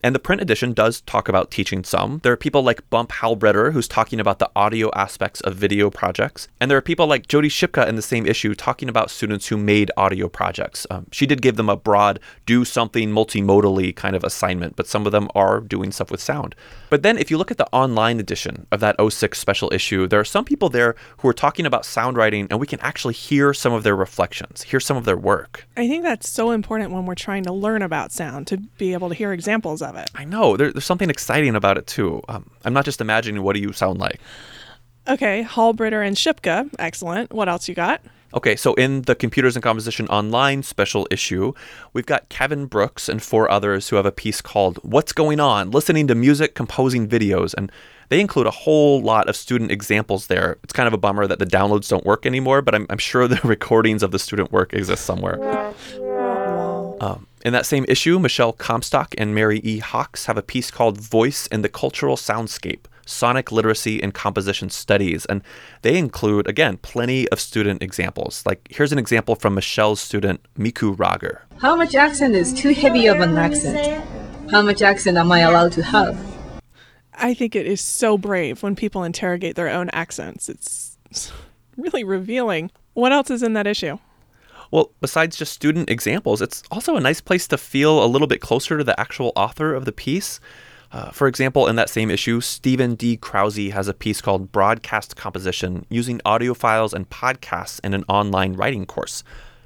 And 0.05 0.17
the 0.17 0.19
print 0.19 0.43
edition 0.43 0.73
does 0.73 1.01
talk 1.03 1.29
about 1.29 1.53
teaching 1.53 1.85
some. 1.85 2.19
There 2.25 2.33
are 2.33 2.37
people 2.37 2.63
like 2.63 2.89
Bump 2.91 3.13
Halbritter, 3.13 3.73
who's 3.73 3.87
talking 3.87 4.19
about 4.19 4.41
the 4.41 4.51
audio 4.57 4.91
aspects 4.97 5.41
of 5.43 5.55
video 5.55 5.91
projects. 5.91 6.49
And 6.61 6.69
there 6.69 6.79
are 6.79 6.83
people 6.83 7.07
like 7.07 7.29
Jody 7.29 7.49
Shipka 7.49 7.87
in 7.87 7.95
the 7.95 8.03
same 8.03 8.27
issue 8.27 8.57
talking 8.57 8.89
about 8.89 9.13
students 9.13 9.47
who 9.47 9.57
made 9.57 9.93
audio 9.97 10.29
projects. 10.29 10.89
Um, 10.91 11.07
she 11.13 11.25
did 11.25 11.41
give 11.41 11.55
them 11.55 11.69
a 11.69 11.77
broad, 11.77 12.19
do 12.47 12.65
something 12.65 13.11
multimodally 13.11 13.95
kind 13.95 14.17
of 14.17 14.25
assignment, 14.25 14.75
but 14.75 14.89
some 14.89 15.07
of 15.07 15.13
them 15.13 15.29
are 15.37 15.61
doing 15.61 15.93
stuff 15.93 16.11
with 16.11 16.21
sound. 16.21 16.57
But 16.91 17.05
then 17.05 17.17
if 17.17 17.31
you 17.31 17.39
look 17.39 17.53
at 17.53 17.59
the 17.59 17.69
online 17.73 18.19
edition 18.19 18.67
of 18.73 18.81
that 18.81 18.97
06 19.01 19.39
special 19.39 19.73
issue, 19.73 20.09
there 20.09 20.19
are 20.19 20.25
some 20.25 20.45
people 20.45 20.69
there 20.69 20.97
who 21.19 21.29
are 21.29 21.33
talking 21.33 21.65
about 21.65 21.85
sound 21.85 22.17
writing, 22.17 22.49
and 22.51 22.59
we 22.59 22.67
can 22.67 22.81
actually 22.81 23.15
hear 23.15 23.55
some 23.55 23.73
of 23.73 23.85
their 23.85 23.95
reflections, 23.95 24.63
hear 24.63 24.81
some 24.81 24.97
of 24.97 25.05
their 25.05 25.17
work. 25.17 25.69
I 25.77 25.87
think 25.87 26.03
that's 26.03 26.29
so 26.29 26.51
important 26.51 26.91
when 26.91 27.07
we're 27.07 27.15
trying 27.15 27.45
to 27.45 27.53
learn 27.53 27.83
about 27.83 28.11
sound 28.11 28.49
to 28.49 28.57
be 28.57 28.95
able 28.95 29.09
to 29.09 29.15
hear 29.15 29.33
examples 29.33 29.81
of 29.81 29.92
it. 29.97 30.11
I 30.15 30.25
know. 30.25 30.57
There, 30.57 30.73
there's 30.73 30.85
something 30.85 31.11
exciting 31.11 31.55
about 31.55 31.79
it, 31.79 31.87
too. 31.87 32.23
Um, 32.29 32.51
I'm 32.65 32.73
not 32.73 32.85
just 32.85 33.01
imagining 33.01 33.43
what 33.43 33.55
do 33.55 33.61
you 33.61 33.73
sound 33.73 33.99
like. 33.99 34.21
Okay, 35.09 35.45
Halbritter 35.45 36.07
and 36.07 36.17
Shipka. 36.17 36.73
Excellent. 36.79 37.33
What 37.33 37.49
else 37.49 37.69
you 37.69 37.75
got? 37.75 38.03
Okay, 38.35 38.57
so 38.57 38.73
in 38.75 39.03
the 39.03 39.15
Computers 39.15 39.57
and 39.57 39.63
Composition 39.63 40.07
Online 40.09 40.63
special 40.63 41.07
issue, 41.11 41.53
we've 41.93 42.07
got 42.07 42.31
Kevin 42.31 42.65
Brooks 42.65 43.09
and 43.09 43.23
four 43.23 43.51
others 43.51 43.89
who 43.89 43.97
have 43.97 44.07
a 44.07 44.13
piece 44.13 44.41
called 44.41 44.79
What's 44.83 45.13
Going 45.13 45.39
On? 45.39 45.71
Listening 45.71 46.07
to 46.07 46.15
Music, 46.15 46.55
Composing 46.55 47.07
Videos. 47.07 47.53
And 47.53 47.71
they 48.09 48.21
include 48.21 48.47
a 48.47 48.51
whole 48.51 49.03
lot 49.03 49.29
of 49.29 49.37
student 49.37 49.71
examples 49.71 50.29
there. 50.29 50.57
It's 50.63 50.73
kind 50.73 50.87
of 50.87 50.95
a 50.95 50.99
bummer 50.99 51.27
that 51.27 51.41
the 51.41 51.47
downloads 51.47 51.89
don't 51.89 52.07
work 52.07 52.25
anymore, 52.25 52.63
but 52.63 52.75
I'm, 52.75 52.87
I'm 52.89 52.99
sure 52.99 53.29
the 53.29 53.41
recordings 53.45 54.03
of 54.03 54.13
the 54.13 54.19
student 54.19 54.51
work 54.51 54.73
exist 54.73 55.05
somewhere. 55.05 55.39
Um, 57.03 57.27
in 57.45 57.53
that 57.53 57.67
same 57.67 57.85
issue, 57.89 58.19
Michelle 58.19 58.53
Comstock 58.53 59.15
and 59.19 59.35
Mary 59.35 59.61
E. 59.65 59.79
Hocks 59.79 60.27
have 60.27 60.37
a 60.37 60.43
piece 60.43 60.71
called 60.71 61.01
Voice 61.01 61.47
in 61.49 61.63
the 61.63 61.69
Cultural 61.69 62.17
Soundscape 62.17 62.87
Sonic 63.05 63.51
Literacy 63.51 64.03
and 64.03 64.15
Composition 64.15 64.71
Studies. 64.71 65.25
And 65.27 65.43
they 65.83 65.99
include, 65.99 66.47
again, 66.47 66.77
plenty 66.79 67.29
of 67.31 67.41
student 67.41 67.83
examples. 67.83 68.45
Like, 68.47 68.69
here's 68.71 68.93
an 68.93 68.99
example 68.99 69.35
from 69.35 69.55
Michelle's 69.55 70.01
student, 70.01 70.41
Miku 70.57 70.97
Rager. 70.97 71.41
How 71.61 71.77
much 71.77 71.95
accent 71.95 72.35
is 72.35 72.53
too 72.53 72.73
heavy 72.73 73.07
of 73.07 73.21
an 73.21 73.37
accent? 73.37 74.05
How 74.51 74.63
much 74.63 74.83
accent 74.83 75.17
am 75.17 75.33
I 75.33 75.41
allowed 75.41 75.73
to 75.73 75.83
have? 75.83 76.19
I 77.15 77.35
think 77.35 77.55
it 77.55 77.67
is 77.67 77.81
so 77.81 78.17
brave 78.17 78.63
when 78.63 78.77
people 78.77 79.05
interrogate 79.05 79.57
their 79.57 79.69
own 79.69 79.91
accents. 79.91 80.49
It's 80.49 80.97
really 81.77 82.05
revealing. 82.05 82.71
What 82.95 83.13
else 83.13 83.31
is 83.31 83.43
in 83.43 83.53
that 83.55 83.67
issue? 83.67 83.99
Well, 84.73 84.91
besides 85.03 85.37
just 85.37 85.53
student 85.53 85.91
examples, 85.91 86.41
it's 86.41 86.63
also 86.71 86.97
a 86.97 87.01
nice 87.01 87.21
place 87.21 87.47
to 87.49 87.59
feel 87.59 88.03
a 88.03 88.09
little 88.09 88.27
bit 88.27 88.41
closer 88.41 88.79
to 88.79 88.83
the 88.83 88.99
actual 88.99 89.33
author 89.37 89.75
of 89.75 89.85
the 89.85 89.93
piece. 89.93 90.41
Uh, 90.91 91.11
for 91.11 91.29
example, 91.29 91.69
in 91.69 91.77
that 91.77 91.91
same 91.91 92.11
issue, 92.11 92.41
Steven 92.41 92.95
D. 92.95 93.19
Krause 93.19 93.71
has 93.73 93.87
a 93.87 93.95
piece 93.95 94.23
called 94.23 94.51
Broadcast 94.51 95.15
Composition 95.15 95.85
Using 95.91 96.23
Audio 96.25 96.55
Files 96.55 96.95
and 96.95 97.09
Podcasts 97.09 97.81
in 97.85 97.93
an 97.93 98.05
Online 98.09 98.55
Writing 98.55 98.87
Course. 98.87 99.23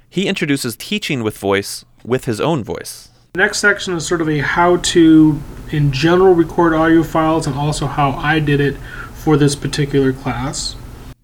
He 0.09 0.27
introduces 0.27 0.75
teaching 0.75 1.23
with 1.23 1.37
voice 1.37 1.85
with 2.03 2.25
his 2.25 2.41
own 2.41 2.63
voice. 2.63 3.09
The 3.31 3.39
next 3.39 3.59
section 3.59 3.93
is 3.93 4.05
sort 4.05 4.19
of 4.19 4.27
a 4.27 4.39
how 4.39 4.77
to, 4.77 5.41
in 5.71 5.93
general, 5.93 6.33
record 6.33 6.73
audio 6.73 7.03
files 7.03 7.47
and 7.47 7.55
also 7.55 7.87
how 7.87 8.11
I 8.11 8.39
did 8.39 8.59
it 8.59 8.75
for 9.13 9.37
this 9.37 9.55
particular 9.55 10.11
class. 10.11 10.75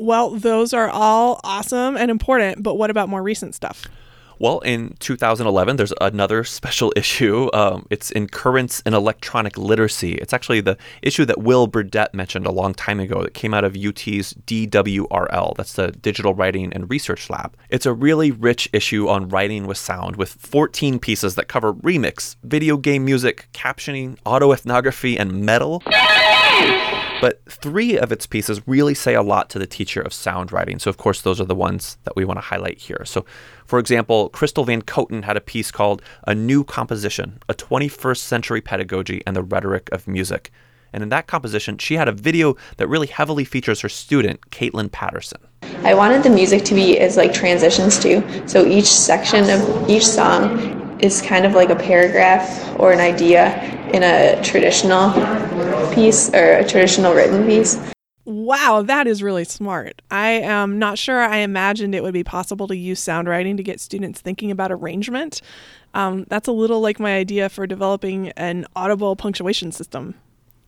Well, 0.04 0.32
those 0.32 0.74
are 0.74 0.90
all 0.90 1.40
awesome 1.46 1.96
and 1.96 2.12
important, 2.12 2.62
but 2.62 2.74
what 2.76 2.90
about 2.90 3.08
more 3.08 3.24
recent 3.24 3.56
stuff? 3.56 3.86
Well, 4.38 4.60
in 4.60 4.98
2011, 5.00 5.78
there's 5.78 5.94
another 6.02 6.44
special 6.44 6.92
issue. 6.98 7.50
Um, 7.54 7.86
it's 7.90 8.12
in 8.12 8.28
Currents 8.28 8.82
in 8.82 8.94
Electronic 8.94 9.58
Literacy. 9.58 10.16
It's 10.16 10.34
actually 10.34 10.60
the 10.60 10.78
issue 11.02 11.24
that 11.24 11.40
Will 11.40 11.68
Burdett 11.68 12.14
mentioned 12.14 12.46
a 12.46 12.52
long 12.52 12.74
time 12.74 13.00
ago 13.00 13.24
that 13.24 13.34
came 13.34 13.54
out 13.54 13.64
of 13.64 13.78
UT's 13.78 14.34
DWRL. 14.34 15.56
That's 15.56 15.72
the 15.72 15.94
Digital 15.94 16.34
Writing 16.34 16.74
and 16.74 16.90
Research 16.90 17.30
Lab. 17.30 17.56
It's 17.70 17.86
a 17.86 17.94
really 17.94 18.30
rich 18.30 18.68
issue 18.74 19.08
on 19.08 19.30
writing 19.30 19.68
with 19.68 19.78
sound 19.78 20.18
with 20.18 20.34
14 20.34 21.00
pieces 21.00 21.36
that 21.36 21.48
cover 21.48 21.74
remix, 21.74 22.36
video 22.44 22.76
game 22.76 23.06
music, 23.06 23.48
captioning, 23.54 24.18
autoethnography, 24.26 25.18
and 25.18 25.46
metal. 25.46 25.82
But 27.22 27.42
three 27.50 27.98
of 27.98 28.12
its 28.12 28.26
pieces 28.26 28.68
really 28.68 28.94
say 28.94 29.14
a 29.14 29.22
lot 29.22 29.50
to 29.52 29.60
the 29.60 29.66
teacher 29.66 30.02
of 30.02 30.12
sound 30.12 30.52
writing. 30.52 30.78
So, 30.78 30.90
of 30.90 30.98
course, 30.98 31.22
those 31.22 31.40
are 31.40 31.46
the 31.46 31.56
ones 31.56 31.98
that 32.04 32.18
we 32.18 32.26
want 32.26 32.36
to 32.36 32.42
highlight 32.42 32.80
here. 32.80 33.04
So, 33.06 33.26
for 33.66 33.80
example, 33.80 34.28
Crystal 34.30 34.66
VanKooten 34.66 35.24
had 35.24 35.38
a 35.38 35.42
piece 35.42 35.72
called 35.72 36.02
A 36.28 36.36
New 36.36 36.66
Composition 36.66 37.40
A 37.48 37.54
21st 37.54 38.18
Century 38.18 38.60
Pedagogy 38.60 39.24
and 39.26 39.38
the 39.38 39.44
Rhetoric 39.44 39.88
of 39.94 40.06
Music. 40.06 40.52
And 40.92 41.02
in 41.02 41.10
that 41.10 41.28
composition, 41.28 41.78
she 41.78 41.96
had 41.96 42.08
a 42.10 42.12
video 42.12 42.56
that 42.76 42.88
really 42.88 43.08
heavily 43.08 43.46
features 43.46 43.80
her 43.82 43.90
student, 43.90 44.52
Caitlin 44.52 44.92
Patterson. 44.92 45.40
I 45.84 45.94
wanted 45.94 46.24
the 46.24 46.30
music 46.30 46.66
to 46.66 46.76
be 46.76 47.00
as 47.00 47.18
like 47.18 47.34
transitions 47.34 48.00
too. 48.00 48.22
So 48.48 48.66
each 48.66 48.92
section 48.92 49.50
of 49.50 49.90
each 49.90 50.06
song 50.06 51.00
is 51.00 51.22
kind 51.22 51.46
of 51.46 51.54
like 51.54 51.70
a 51.70 51.76
paragraph 51.76 52.80
or 52.80 52.92
an 52.92 53.00
idea 53.00 53.48
in 53.94 54.04
a 54.04 54.42
traditional 54.44 55.12
piece 55.94 56.30
or 56.34 56.54
a 56.54 56.68
traditional 56.68 57.14
written 57.14 57.46
piece. 57.46 57.80
Wow, 58.26 58.82
that 58.84 59.06
is 59.06 59.22
really 59.22 59.44
smart. 59.44 60.02
I 60.10 60.30
am 60.30 60.80
not 60.80 60.98
sure 60.98 61.20
I 61.20 61.38
imagined 61.38 61.94
it 61.94 62.04
would 62.04 62.14
be 62.14 62.24
possible 62.24 62.68
to 62.68 62.76
use 62.76 63.00
sound 63.00 63.28
writing 63.28 63.58
to 63.58 63.64
get 63.64 63.80
students 63.80 64.22
thinking 64.22 64.50
about 64.50 64.72
arrangement. 64.72 65.42
Um, 65.94 66.26
that's 66.30 66.48
a 66.48 66.54
little 66.54 66.80
like 66.80 67.00
my 67.00 67.16
idea 67.16 67.50
for 67.50 67.68
developing 67.68 68.30
an 68.30 68.66
audible 68.76 69.16
punctuation 69.16 69.72
system. 69.72 70.16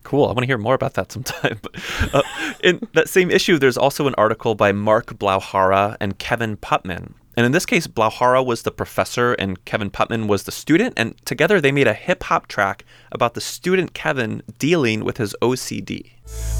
Cool. 0.02 0.24
I 0.24 0.28
want 0.28 0.40
to 0.40 0.46
hear 0.46 0.58
more 0.58 0.74
about 0.74 0.94
that 0.94 1.10
sometime. 1.10 1.58
uh, 2.12 2.22
in 2.62 2.86
that 2.92 3.08
same 3.08 3.30
issue, 3.30 3.58
there's 3.58 3.78
also 3.78 4.06
an 4.06 4.14
article 4.16 4.54
by 4.54 4.70
Mark 4.70 5.18
Blaauw-Hara 5.18 5.96
and 5.98 6.18
Kevin 6.18 6.56
Putman. 6.58 7.14
And 7.36 7.44
in 7.44 7.52
this 7.52 7.66
case, 7.66 7.86
Blaauw-Hara 7.86 8.42
was 8.42 8.62
the 8.62 8.70
professor 8.70 9.34
and 9.34 9.62
Kevin 9.66 9.90
Putman 9.90 10.26
was 10.26 10.44
the 10.44 10.52
student. 10.52 10.94
And 10.96 11.14
together 11.26 11.60
they 11.60 11.70
made 11.70 11.86
a 11.86 11.92
hip 11.92 12.24
hop 12.24 12.46
track 12.46 12.84
about 13.12 13.34
the 13.34 13.42
student 13.42 13.92
Kevin 13.92 14.42
dealing 14.58 15.04
with 15.04 15.18
his 15.18 15.36
OCD. 15.42 16.12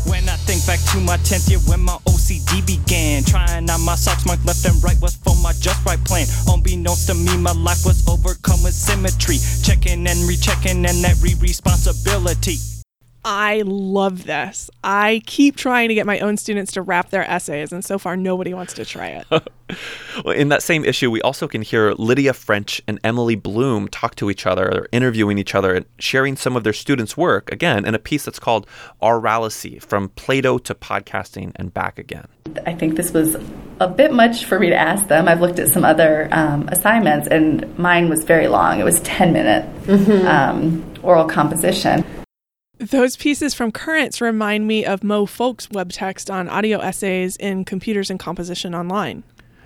When 0.04 0.28
I 0.28 0.36
think 0.36 0.64
back 0.66 0.78
to 0.92 1.00
my 1.00 1.16
10th 1.16 1.48
year 1.50 1.58
when 1.60 1.80
my 1.80 1.96
OCD 2.06 2.64
began, 2.66 3.24
trying 3.24 3.68
out 3.70 3.80
my 3.80 3.96
socks 3.96 4.26
marked 4.26 4.44
left 4.44 4.64
and 4.66 4.82
right 4.84 5.00
was 5.00 5.16
for 5.16 5.34
my 5.42 5.52
just 5.58 5.84
right 5.86 6.02
plan. 6.04 6.26
Unbeknownst 6.46 7.08
to 7.08 7.14
me, 7.14 7.36
my 7.38 7.52
life 7.52 7.84
was 7.84 8.06
overcome 8.06 8.62
with 8.62 8.74
symmetry, 8.74 9.38
checking 9.64 10.06
and 10.06 10.28
rechecking 10.28 10.84
and 10.84 11.02
that 11.02 11.16
re 11.22 11.34
responsibility. 11.40 12.58
I 13.28 13.62
love 13.66 14.24
this. 14.24 14.70
I 14.84 15.20
keep 15.26 15.56
trying 15.56 15.88
to 15.88 15.96
get 15.96 16.06
my 16.06 16.20
own 16.20 16.36
students 16.36 16.70
to 16.74 16.82
wrap 16.82 17.10
their 17.10 17.28
essays, 17.28 17.72
and 17.72 17.84
so 17.84 17.98
far 17.98 18.16
nobody 18.16 18.54
wants 18.54 18.72
to 18.74 18.84
try 18.84 19.08
it. 19.08 19.26
well, 20.24 20.32
in 20.32 20.48
that 20.50 20.62
same 20.62 20.84
issue, 20.84 21.10
we 21.10 21.20
also 21.22 21.48
can 21.48 21.60
hear 21.60 21.92
Lydia 21.94 22.32
French 22.32 22.80
and 22.86 23.00
Emily 23.02 23.34
Bloom 23.34 23.88
talk 23.88 24.14
to 24.14 24.30
each 24.30 24.46
other, 24.46 24.68
or 24.68 24.88
interviewing 24.92 25.38
each 25.38 25.56
other, 25.56 25.74
and 25.74 25.86
sharing 25.98 26.36
some 26.36 26.54
of 26.54 26.62
their 26.62 26.72
students' 26.72 27.16
work, 27.16 27.50
again, 27.50 27.84
in 27.84 27.96
a 27.96 27.98
piece 27.98 28.24
that's 28.24 28.38
called 28.38 28.64
Auralacy 29.02 29.82
From 29.82 30.10
Plato 30.10 30.58
to 30.58 30.72
Podcasting 30.72 31.50
and 31.56 31.74
Back 31.74 31.98
Again. 31.98 32.28
I 32.64 32.74
think 32.74 32.94
this 32.94 33.12
was 33.12 33.36
a 33.80 33.88
bit 33.88 34.12
much 34.12 34.44
for 34.44 34.60
me 34.60 34.68
to 34.68 34.76
ask 34.76 35.08
them. 35.08 35.26
I've 35.26 35.40
looked 35.40 35.58
at 35.58 35.70
some 35.70 35.84
other 35.84 36.28
um, 36.30 36.68
assignments, 36.68 37.26
and 37.26 37.76
mine 37.76 38.08
was 38.08 38.22
very 38.22 38.46
long. 38.46 38.78
It 38.78 38.84
was 38.84 39.00
10 39.00 39.32
minute 39.32 39.64
mm-hmm. 39.82 40.28
um, 40.28 40.94
oral 41.02 41.26
composition. 41.26 42.04
Those 42.78 43.16
pieces 43.16 43.54
from 43.54 43.72
Currents 43.72 44.20
remind 44.20 44.66
me 44.66 44.84
of 44.84 45.02
Moe 45.02 45.24
Folk's 45.24 45.70
web 45.70 45.92
text 45.92 46.30
on 46.30 46.46
audio 46.50 46.78
essays 46.78 47.34
in 47.36 47.64
Computers 47.64 48.10
and 48.10 48.20
Composition 48.20 48.74
Online. 48.74 49.22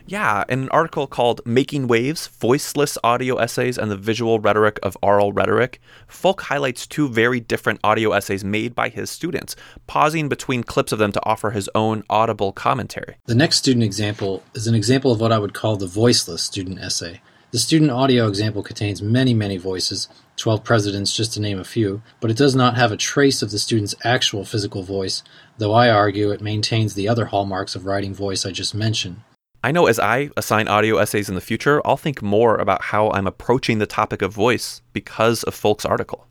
Yeah, 0.07 0.45
in 0.49 0.63
an 0.63 0.69
article 0.69 1.09
called 1.09 1.41
Making 1.45 1.89
Waves 1.89 2.29
Voiceless 2.29 2.97
Audio 3.03 3.35
Essays 3.35 3.79
and 3.79 3.91
the 3.91 3.97
Visual 3.97 4.39
Rhetoric 4.39 4.79
of 4.85 4.97
Oral 5.03 5.33
Rhetoric, 5.33 5.81
Folk 6.07 6.43
highlights 6.43 6.87
two 6.87 7.09
very 7.09 7.41
different 7.41 7.81
audio 7.83 8.13
essays 8.13 8.45
made 8.45 8.77
by 8.77 8.89
his 8.89 9.11
students, 9.11 9.57
pausing 9.89 10.29
between 10.29 10.63
clips 10.63 10.93
of 10.93 11.01
them 11.01 11.11
to 11.11 11.25
offer 11.25 11.51
his 11.51 11.69
own 11.75 12.05
audible 12.09 12.53
commentary. 12.53 13.17
The 13.27 13.35
next 13.35 13.57
student 13.57 13.83
example 13.83 14.45
is 14.55 14.69
an 14.69 14.77
example 14.77 15.11
of 15.11 15.21
what 15.21 15.33
I 15.33 15.39
would 15.39 15.53
call 15.55 15.77
the 15.77 15.89
voiceless 15.89 16.45
student 16.45 16.79
essay. 16.79 17.23
The 17.51 17.59
student 17.59 17.91
audio 17.91 18.29
example 18.29 18.63
contains 18.63 19.03
many, 19.03 19.35
many 19.35 19.57
voices, 19.57 20.09
12 20.41 20.65
presidents 20.65 21.15
just 21.15 21.33
to 21.35 21.41
name 21.41 21.59
a 21.59 21.65
few, 21.65 22.03
but 22.21 22.31
it 22.31 22.37
does 22.37 22.57
not 22.57 22.77
have 22.77 22.91
a 22.91 22.97
trace 22.97 23.43
of 23.43 23.51
the 23.51 23.59
student's 23.59 23.95
actual 24.05 24.45
physical 24.45 24.83
voice, 24.83 25.23
though 25.59 25.73
I 25.73 25.91
argue 25.91 26.31
it 26.31 26.41
maintains 26.41 26.95
the 26.95 27.09
other 27.09 27.27
hallmarks 27.27 27.77
of 27.77 27.87
writing 27.87 28.15
voice 28.15 28.45
I 28.45 28.51
just 28.51 28.75
mentioned. 28.75 29.21
I 29.63 29.73
know 29.73 29.87
as 29.87 29.99
I 29.99 30.31
assign 30.39 30.69
audio 30.69 30.97
essays 30.97 31.29
in 31.29 31.35
the 31.35 31.43
future, 31.43 31.83
I'll 31.85 31.99
think 31.99 32.23
more 32.23 32.57
about 32.57 32.81
how 32.81 33.11
I'm 33.11 33.27
approaching 33.27 33.79
the 33.79 33.87
topic 33.87 34.23
of 34.23 34.33
voice 34.33 34.81
because 34.95 35.43
of 35.43 35.55
Folk's 35.55 35.85
article. 35.85 36.27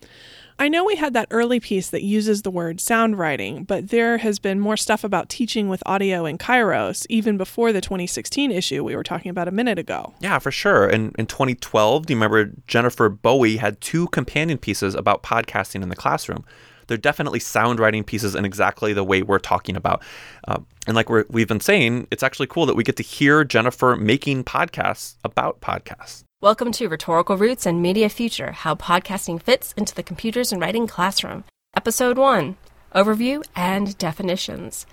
I 0.62 0.68
know 0.68 0.84
we 0.84 0.98
had 0.98 1.14
that 1.14 1.30
early 1.32 1.62
piece 1.62 1.90
that 1.92 2.04
uses 2.04 2.42
the 2.42 2.52
word 2.52 2.82
sound 2.82 3.18
writing, 3.18 3.64
but 3.64 3.88
there 3.88 4.18
has 4.18 4.40
been 4.40 4.60
more 4.60 4.76
stuff 4.76 5.06
about 5.06 5.30
teaching 5.30 5.70
with 5.70 5.82
audio 5.86 6.26
in 6.26 6.38
Kairos 6.38 7.06
even 7.08 7.38
before 7.38 7.72
the 7.72 7.80
2016 7.80 8.52
issue 8.52 8.84
we 8.84 8.94
were 8.94 9.04
talking 9.04 9.30
about 9.30 9.48
a 9.48 9.52
minute 9.52 9.80
ago. 9.80 10.14
Yeah, 10.20 10.38
for 10.38 10.52
sure. 10.52 10.86
And 10.86 11.16
in 11.18 11.28
2012, 11.28 12.06
do 12.06 12.14
you 12.14 12.18
remember 12.18 12.52
Jennifer 12.68 13.08
Bowie 13.08 13.56
had 13.56 13.80
two 13.80 14.10
companion 14.10 14.58
pieces 14.58 14.96
about 14.96 15.24
podcasting 15.24 15.82
in 15.82 15.88
the 15.88 15.96
classroom? 15.96 16.44
They're 16.88 16.98
definitely 16.98 17.40
sound 17.40 17.80
writing 17.80 18.04
pieces 18.04 18.36
in 18.36 18.44
exactly 18.44 18.92
the 18.92 19.04
way 19.06 19.22
we're 19.22 19.40
talking 19.40 19.78
about. 19.78 20.04
Uh, 20.46 20.60
and 20.88 20.96
like 20.96 21.08
we 21.08 21.40
have 21.40 21.48
been 21.48 21.62
saying, 21.62 22.06
it's 22.12 22.24
actually 22.24 22.48
cool 22.48 22.66
that 22.66 22.76
we 22.76 22.84
get 22.84 22.98
to 22.98 23.04
hear 23.04 23.46
Jennifer 23.46 23.96
making 23.96 24.44
podcasts 24.44 25.16
about 25.24 25.62
podcasts. 25.62 26.26
Welcome 26.42 26.72
to 26.72 26.88
Rhetorical 26.88 27.36
Roots 27.36 27.66
and 27.66 27.82
Media 27.82 28.08
Future 28.08 28.54
How 28.54 28.74
Podcasting 28.74 29.42
Fits 29.42 29.74
into 29.76 29.94
the 29.94 30.02
Computers 30.02 30.54
and 30.54 30.62
Writing 30.62 30.88
Classroom. 30.88 31.44
Episode 31.76 32.18
1 32.18 32.56
Overview 32.96 33.44
and 33.58 33.98
Definitions. 33.98 34.86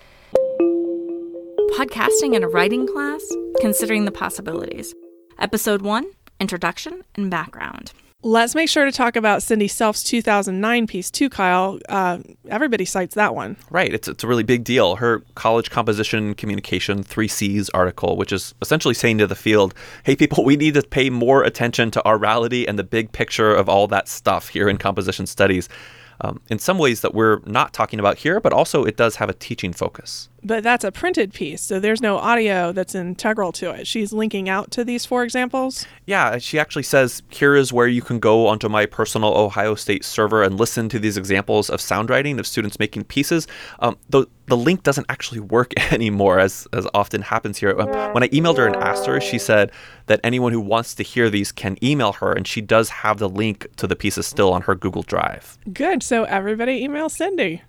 Podcasting 1.78 2.34
in 2.34 2.42
a 2.42 2.48
writing 2.48 2.88
class, 2.88 3.22
considering 3.60 4.06
the 4.06 4.10
possibilities. 4.10 4.92
Episode 5.38 5.82
1 5.82 6.10
Introduction 6.40 7.04
and 7.14 7.30
Background. 7.30 7.92
Let's 8.22 8.54
make 8.54 8.68
sure 8.68 8.84
to 8.86 8.92
talk 8.92 9.14
about 9.14 9.42
Cindy 9.42 9.68
Selfe's 9.68 10.02
2009 10.02 10.86
piece 10.86 11.10
too, 11.10 11.28
Kyle. 11.28 11.78
Uh, 11.88 12.18
everybody 12.48 12.84
cites 12.84 13.14
that 13.14 13.34
one. 13.34 13.56
Right. 13.70 13.92
It's, 13.92 14.08
it's 14.08 14.24
a 14.24 14.26
really 14.26 14.42
big 14.42 14.64
deal. 14.64 14.96
Her 14.96 15.20
college 15.34 15.70
composition 15.70 16.34
communication 16.34 17.04
3Cs 17.04 17.68
article, 17.74 18.16
which 18.16 18.32
is 18.32 18.54
essentially 18.62 18.94
saying 18.94 19.18
to 19.18 19.26
the 19.26 19.36
field, 19.36 19.74
hey, 20.04 20.16
people, 20.16 20.44
we 20.44 20.56
need 20.56 20.74
to 20.74 20.82
pay 20.82 21.10
more 21.10 21.44
attention 21.44 21.90
to 21.92 22.06
aurality 22.06 22.66
and 22.66 22.78
the 22.78 22.84
big 22.84 23.12
picture 23.12 23.54
of 23.54 23.68
all 23.68 23.86
that 23.88 24.08
stuff 24.08 24.48
here 24.48 24.68
in 24.68 24.78
composition 24.78 25.26
studies. 25.26 25.68
Um, 26.22 26.40
in 26.48 26.58
some 26.58 26.78
ways 26.78 27.02
that 27.02 27.14
we're 27.14 27.40
not 27.44 27.74
talking 27.74 28.00
about 28.00 28.16
here, 28.16 28.40
but 28.40 28.52
also 28.52 28.84
it 28.84 28.96
does 28.96 29.16
have 29.16 29.28
a 29.28 29.34
teaching 29.34 29.74
focus 29.74 30.30
but 30.42 30.62
that's 30.62 30.84
a 30.84 30.92
printed 30.92 31.32
piece, 31.32 31.62
so 31.62 31.80
there's 31.80 32.00
no 32.00 32.18
audio 32.18 32.72
that's 32.72 32.94
integral 32.94 33.52
to 33.52 33.70
it. 33.70 33.86
She's 33.86 34.12
linking 34.12 34.48
out 34.48 34.70
to 34.72 34.84
these 34.84 35.04
four 35.04 35.24
examples. 35.24 35.86
Yeah, 36.06 36.38
she 36.38 36.58
actually 36.58 36.84
says, 36.84 37.22
Here 37.30 37.56
is 37.56 37.72
where 37.72 37.88
you 37.88 38.02
can 38.02 38.18
go 38.18 38.46
onto 38.46 38.68
my 38.68 38.86
personal 38.86 39.34
Ohio 39.36 39.74
State 39.74 40.04
server 40.04 40.42
and 40.42 40.58
listen 40.58 40.88
to 40.90 40.98
these 40.98 41.16
examples 41.16 41.68
of 41.68 41.80
sound 41.80 42.10
writing 42.10 42.38
of 42.38 42.46
students 42.46 42.78
making 42.78 43.04
pieces. 43.04 43.48
Um, 43.80 43.98
the, 44.08 44.26
the 44.46 44.56
link 44.56 44.82
doesn't 44.82 45.06
actually 45.08 45.40
work 45.40 45.72
anymore, 45.92 46.38
as, 46.38 46.68
as 46.72 46.86
often 46.94 47.22
happens 47.22 47.58
here. 47.58 47.78
Um, 47.78 47.88
when 48.12 48.22
I 48.22 48.28
emailed 48.28 48.58
her 48.58 48.66
and 48.66 48.76
asked 48.76 49.06
her, 49.06 49.20
she 49.20 49.38
said 49.38 49.72
that 50.06 50.20
anyone 50.22 50.52
who 50.52 50.60
wants 50.60 50.94
to 50.94 51.02
hear 51.02 51.28
these 51.30 51.50
can 51.50 51.76
email 51.82 52.12
her, 52.14 52.32
and 52.32 52.46
she 52.46 52.60
does 52.60 52.88
have 52.88 53.18
the 53.18 53.28
link 53.28 53.66
to 53.76 53.86
the 53.86 53.96
pieces 53.96 54.26
still 54.26 54.52
on 54.52 54.62
her 54.62 54.74
Google 54.74 55.02
Drive. 55.02 55.58
Good. 55.72 56.02
So 56.02 56.24
everybody 56.24 56.84
email 56.84 57.08
Cindy. 57.08 57.62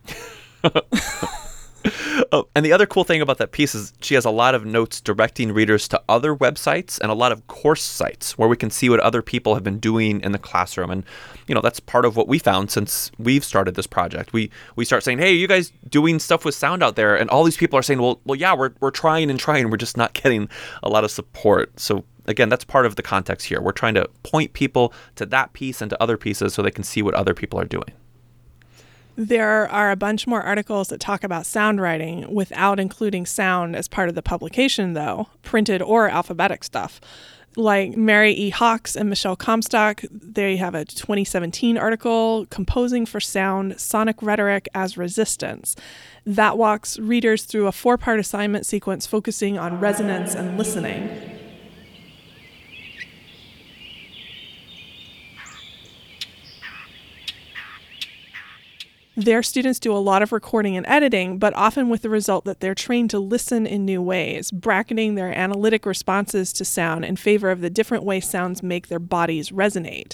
oh, 2.31 2.47
and 2.55 2.65
the 2.65 2.73
other 2.73 2.85
cool 2.85 3.03
thing 3.03 3.21
about 3.21 3.37
that 3.37 3.51
piece 3.51 3.75
is 3.75 3.93
she 4.01 4.15
has 4.15 4.25
a 4.25 4.29
lot 4.29 4.55
of 4.55 4.65
notes 4.65 5.01
directing 5.01 5.51
readers 5.51 5.87
to 5.89 6.01
other 6.09 6.35
websites 6.35 6.99
and 6.99 7.11
a 7.11 7.15
lot 7.15 7.31
of 7.31 7.45
course 7.47 7.81
sites 7.81 8.37
where 8.37 8.47
we 8.47 8.57
can 8.57 8.69
see 8.69 8.89
what 8.89 8.99
other 8.99 9.21
people 9.21 9.53
have 9.53 9.63
been 9.63 9.79
doing 9.79 10.21
in 10.21 10.31
the 10.31 10.39
classroom. 10.39 10.91
And 10.91 11.03
you 11.47 11.55
know 11.55 11.61
that's 11.61 11.79
part 11.79 12.05
of 12.05 12.15
what 12.15 12.27
we 12.27 12.39
found 12.39 12.71
since 12.71 13.11
we've 13.17 13.43
started 13.43 13.75
this 13.75 13.87
project. 13.87 14.33
We 14.33 14.51
we 14.75 14.85
start 14.85 15.03
saying, 15.03 15.19
"Hey, 15.19 15.33
you 15.33 15.47
guys 15.47 15.71
doing 15.89 16.19
stuff 16.19 16.45
with 16.45 16.55
sound 16.55 16.83
out 16.83 16.95
there?" 16.95 17.15
And 17.15 17.29
all 17.29 17.43
these 17.43 17.57
people 17.57 17.79
are 17.79 17.83
saying, 17.83 18.01
"Well, 18.01 18.19
well, 18.25 18.35
yeah, 18.35 18.53
we're 18.53 18.71
we're 18.79 18.91
trying 18.91 19.29
and 19.29 19.39
trying. 19.39 19.69
We're 19.69 19.77
just 19.77 19.97
not 19.97 20.13
getting 20.21 20.49
a 20.83 20.89
lot 20.89 21.03
of 21.03 21.11
support." 21.11 21.79
So 21.79 22.03
again, 22.27 22.49
that's 22.49 22.65
part 22.65 22.85
of 22.85 22.95
the 22.95 23.03
context 23.03 23.47
here. 23.47 23.61
We're 23.61 23.71
trying 23.71 23.95
to 23.95 24.09
point 24.23 24.53
people 24.53 24.93
to 25.15 25.25
that 25.27 25.53
piece 25.53 25.81
and 25.81 25.89
to 25.89 26.03
other 26.03 26.17
pieces 26.17 26.53
so 26.53 26.61
they 26.61 26.71
can 26.71 26.83
see 26.83 27.01
what 27.01 27.13
other 27.13 27.33
people 27.33 27.59
are 27.59 27.65
doing. 27.65 27.91
There 29.19 29.67
are 29.71 29.89
a 29.89 29.95
bunch 29.95 30.27
more 30.27 30.43
articles 30.43 30.89
that 30.89 30.99
talk 30.99 31.23
about 31.23 31.47
sound 31.47 31.81
writing 31.81 32.31
without 32.31 32.79
including 32.79 33.25
sound 33.25 33.75
as 33.75 33.87
part 33.87 34.09
of 34.09 34.15
the 34.15 34.21
publication, 34.21 34.93
though, 34.93 35.27
printed 35.41 35.81
or 35.81 36.07
alphabetic 36.07 36.63
stuff. 36.63 37.01
Like 37.55 37.97
Mary 37.97 38.31
E. 38.33 38.51
Hocks 38.51 38.95
and 38.95 39.09
Michelle 39.09 39.35
Comstock, 39.35 40.03
they 40.11 40.57
have 40.57 40.75
a 40.75 40.85
2017 40.85 41.79
article, 41.79 42.45
Composing 42.51 43.07
for 43.07 43.19
Sound 43.19 43.79
Sonic 43.79 44.21
Rhetoric 44.21 44.69
as 44.75 44.99
Resistance, 44.99 45.75
that 46.23 46.55
walks 46.55 46.99
readers 46.99 47.41
through 47.45 47.65
a 47.65 47.71
four 47.71 47.97
part 47.97 48.19
assignment 48.19 48.67
sequence 48.67 49.07
focusing 49.07 49.57
on 49.57 49.79
resonance 49.79 50.35
and 50.35 50.59
listening. 50.59 51.36
Their 59.17 59.41
students 59.41 59.79
do 59.79 59.91
a 59.93 59.97
lot 59.97 60.21
of 60.21 60.31
recording 60.31 60.77
and 60.77 60.85
editing, 60.85 61.39
but 61.39 61.55
often 61.55 61.89
with 61.89 62.03
the 62.03 62.09
result 62.09 62.45
that 62.45 62.59
they're 62.59 62.75
trained 62.75 63.09
to 63.09 63.17
listen 63.17 63.65
in 63.65 63.83
new 63.83 63.99
ways, 63.99 64.51
bracketing 64.51 65.15
their 65.15 65.35
analytic 65.35 65.87
responses 65.87 66.53
to 66.53 66.63
sound 66.63 67.03
in 67.03 67.15
favor 67.15 67.49
of 67.49 67.61
the 67.61 67.71
different 67.71 68.03
ways 68.03 68.29
sounds 68.29 68.61
make 68.61 68.89
their 68.89 68.99
bodies 68.99 69.49
resonate. 69.49 70.13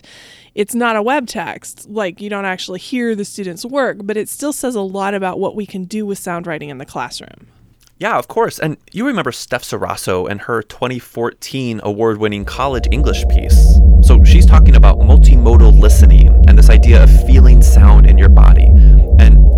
It's 0.56 0.74
not 0.74 0.96
a 0.96 1.02
web 1.02 1.28
text, 1.28 1.90
like 1.90 2.22
you 2.22 2.30
don't 2.30 2.46
actually 2.46 2.80
hear 2.80 3.14
the 3.14 3.26
students' 3.26 3.66
work, 3.66 3.98
but 4.04 4.16
it 4.16 4.30
still 4.30 4.54
says 4.54 4.74
a 4.74 4.80
lot 4.80 5.14
about 5.14 5.38
what 5.38 5.54
we 5.54 5.66
can 5.66 5.84
do 5.84 6.06
with 6.06 6.18
sound 6.18 6.48
writing 6.48 6.70
in 6.70 6.78
the 6.78 6.86
classroom. 6.86 7.48
Yeah, 7.98 8.18
of 8.18 8.30
course. 8.30 8.58
And 8.58 8.78
you 8.94 9.06
remember 9.06 9.34
Steph 9.34 9.64
Ceraso 9.64 10.30
and 10.30 10.40
her 10.42 10.62
2014 10.64 11.82
award 11.84 12.20
winning 12.20 12.46
college 12.46 12.88
English 12.92 13.24
piece. 13.30 13.80
So 14.02 14.24
she's 14.24 14.46
talking 14.46 14.76
about 14.76 15.00
multimodal 15.00 15.80
listening 15.80 16.44
and 16.48 16.58
this 16.58 16.70
idea 16.70 17.04
of 17.04 17.26
feeling 17.26 17.62
sound 17.62 18.06
in 18.06 18.18
your 18.18 18.30
body. 18.30 18.70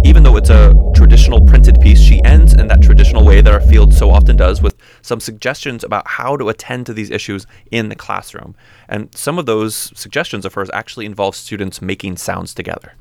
Even 0.05 0.21
though 0.21 0.37
it's 0.37 0.51
a 0.51 0.71
traditional 0.93 1.43
printed 1.43 1.79
piece, 1.81 1.99
she 1.99 2.23
ends 2.23 2.53
in 2.53 2.67
that 2.67 2.79
traditional 2.83 3.25
way 3.25 3.41
that 3.41 3.51
our 3.51 3.59
field 3.59 3.91
so 3.91 4.11
often 4.11 4.37
does 4.37 4.61
with 4.61 4.77
some 5.01 5.19
suggestions 5.19 5.83
about 5.83 6.07
how 6.07 6.37
to 6.37 6.47
attend 6.47 6.85
to 6.85 6.93
these 6.93 7.09
issues 7.09 7.47
in 7.71 7.89
the 7.89 7.95
classroom. 7.95 8.55
And 8.87 9.13
some 9.15 9.39
of 9.39 9.47
those 9.47 9.91
suggestions 9.99 10.45
of 10.45 10.53
hers 10.53 10.69
actually 10.75 11.07
involve 11.07 11.35
students 11.35 11.81
making 11.81 12.17
sounds 12.17 12.53
together. 12.53 12.93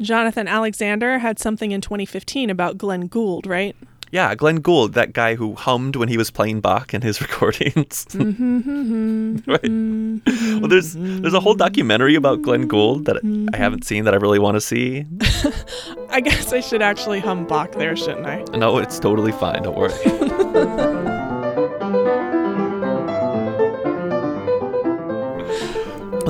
Jonathan 0.00 0.48
Alexander 0.48 1.18
had 1.18 1.38
something 1.38 1.70
in 1.70 1.80
2015 1.80 2.50
about 2.50 2.76
Glenn 2.76 3.06
Gould, 3.06 3.46
right? 3.46 3.76
Yeah, 4.10 4.34
Glenn 4.34 4.56
Gould, 4.56 4.94
that 4.94 5.12
guy 5.12 5.36
who 5.36 5.54
hummed 5.54 5.94
when 5.96 6.08
he 6.08 6.16
was 6.16 6.30
playing 6.30 6.60
Bach 6.60 6.92
in 6.92 7.02
his 7.02 7.20
recordings. 7.20 8.06
Mm-hmm, 8.10 9.36
right. 9.50 9.62
Mm-hmm. 9.62 10.60
Well, 10.60 10.68
there's 10.68 10.94
there's 10.94 11.34
a 11.34 11.40
whole 11.40 11.54
documentary 11.54 12.14
about 12.14 12.42
Glenn 12.42 12.66
Gould 12.66 13.04
that 13.04 13.16
I 13.16 13.20
mm-hmm. 13.20 13.54
haven't 13.54 13.84
seen 13.84 14.04
that 14.04 14.14
I 14.14 14.16
really 14.16 14.38
want 14.38 14.56
to 14.56 14.60
see. 14.60 15.06
I 16.10 16.20
guess 16.20 16.52
I 16.52 16.60
should 16.60 16.82
actually 16.82 17.20
hum 17.20 17.46
Bach 17.46 17.72
there, 17.72 17.96
shouldn't 17.96 18.26
I? 18.26 18.42
No, 18.56 18.78
it's 18.78 18.98
totally 18.98 19.32
fine. 19.32 19.62
Don't 19.62 19.76
worry. 19.76 21.18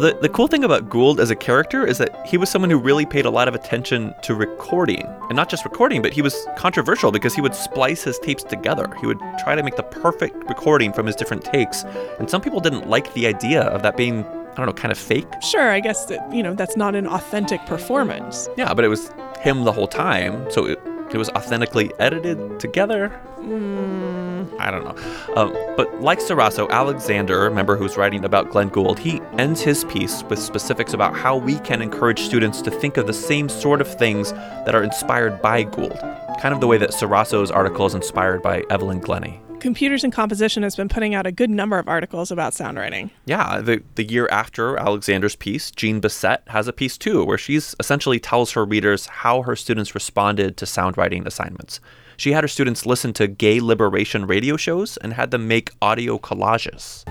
The, 0.01 0.16
the 0.18 0.30
cool 0.30 0.48
thing 0.48 0.64
about 0.64 0.88
Gould 0.88 1.20
as 1.20 1.30
a 1.30 1.36
character 1.36 1.86
is 1.86 1.98
that 1.98 2.26
he 2.26 2.38
was 2.38 2.48
someone 2.48 2.70
who 2.70 2.78
really 2.78 3.05
paid 3.05 3.26
a 3.26 3.30
lot 3.30 3.48
of 3.48 3.55
attention 3.55 4.14
to 4.22 4.34
recording. 4.34 5.07
And 5.28 5.36
not 5.36 5.51
just 5.51 5.62
recording, 5.62 6.01
but 6.01 6.14
he 6.14 6.22
was 6.22 6.46
controversial 6.57 7.12
because 7.12 7.34
he 7.34 7.42
would 7.42 7.55
splice 7.55 8.03
his 8.03 8.18
tapes 8.18 8.42
together. 8.42 8.90
He 8.98 9.07
would 9.07 9.20
try 9.44 9.55
to 9.55 9.62
make 9.62 9.76
the 9.76 9.82
perfect 9.82 10.36
recording 10.48 10.94
from 10.94 11.05
his 11.05 11.14
different 11.16 11.44
takes. 11.44 11.84
And 12.18 12.30
some 12.30 12.40
people 12.40 12.61
didn't 12.61 12.88
like 12.88 13.12
the 13.12 13.26
idea 13.26 13.64
of 13.64 13.82
that 13.82 13.98
being, 13.98 14.24
I 14.24 14.55
don't 14.55 14.64
know, 14.64 14.72
kind 14.72 14.90
of 14.90 14.96
fake. 14.96 15.28
Sure, 15.42 15.70
I 15.70 15.80
guess 15.80 16.07
that, 16.07 16.32
you 16.32 16.42
know, 16.42 16.55
that's 16.55 16.78
not 16.78 16.94
an 16.94 17.07
authentic 17.07 17.61
performance. 17.66 18.48
Yeah, 18.57 18.72
but 18.72 18.86
it 18.86 18.88
was 18.88 19.12
him 19.40 19.64
the 19.64 19.72
whole 19.72 19.88
time. 19.88 20.51
So 20.51 20.64
it, 20.64 20.80
it 21.12 21.18
was 21.18 21.28
authentically 21.30 21.92
edited 21.98 22.59
together. 22.59 23.20
Mm. 23.40 24.30
I 24.59 24.70
don't 24.70 24.84
know. 24.84 25.34
Um, 25.34 25.53
but 25.76 26.01
like 26.01 26.18
Ceraso, 26.18 26.68
Alexander, 26.70 27.41
remember 27.41 27.76
who's 27.76 27.97
writing 27.97 28.24
about 28.24 28.51
Glenn 28.51 28.68
Gould, 28.68 28.99
he 28.99 29.20
ends 29.38 29.61
his 29.61 29.84
piece 29.84 30.22
with 30.24 30.38
specifics 30.38 30.93
about 30.93 31.16
how 31.16 31.36
we 31.36 31.59
can 31.61 31.82
encourage 31.82 32.20
students 32.20 32.62
to 32.62 32.70
think 32.70 32.97
of 32.97 33.07
the 33.07 33.12
same 33.12 33.49
sort 33.49 33.80
of 33.80 33.88
things 33.99 34.32
that 34.32 34.74
are 34.74 34.82
inspired 34.82 35.41
by 35.43 35.62
Gould, 35.62 35.99
kind 36.41 36.55
of 36.55 36.61
the 36.61 36.66
way 36.66 36.78
that 36.78 36.91
Ceraso's 36.91 37.51
article 37.51 37.86
is 37.86 37.95
inspired 37.95 38.43
by 38.43 38.64
Evelyn 38.70 39.01
Glennie. 39.01 39.41
Computers 39.61 40.02
and 40.02 40.12
Composition 40.12 40.62
has 40.62 40.74
been 40.74 40.88
putting 40.88 41.14
out 41.14 41.26
a 41.26 41.32
good 41.32 41.50
number 41.50 41.78
of 41.78 41.86
articles 41.86 42.30
about 42.30 42.54
sound 42.54 42.78
writing. 42.78 43.11
Yeah, 43.26 43.61
the, 43.61 43.82
the 43.94 44.04
year 44.04 44.28
after 44.30 44.76
Alexander's 44.76 45.36
piece, 45.36 45.70
Jean 45.70 46.00
Bessette 46.00 46.48
has 46.48 46.66
a 46.66 46.72
piece 46.72 46.96
too, 46.98 47.24
where 47.24 47.38
she's 47.38 47.76
essentially 47.78 48.18
tells 48.18 48.52
her 48.52 48.64
readers 48.64 49.06
how 49.06 49.42
her 49.42 49.54
students 49.54 49.94
responded 49.94 50.56
to 50.56 50.66
sound 50.66 50.96
writing 50.96 51.26
assignments. 51.26 51.80
She 52.16 52.32
had 52.32 52.44
her 52.44 52.48
students 52.48 52.84
listen 52.84 53.12
to 53.14 53.28
gay 53.28 53.61
liberation 53.61 54.26
radio 54.26 54.56
shows 54.56 54.96
and 54.98 55.12
had 55.12 55.30
them 55.30 55.46
make 55.46 55.72
audio 55.80 56.18
collages. 56.18 57.04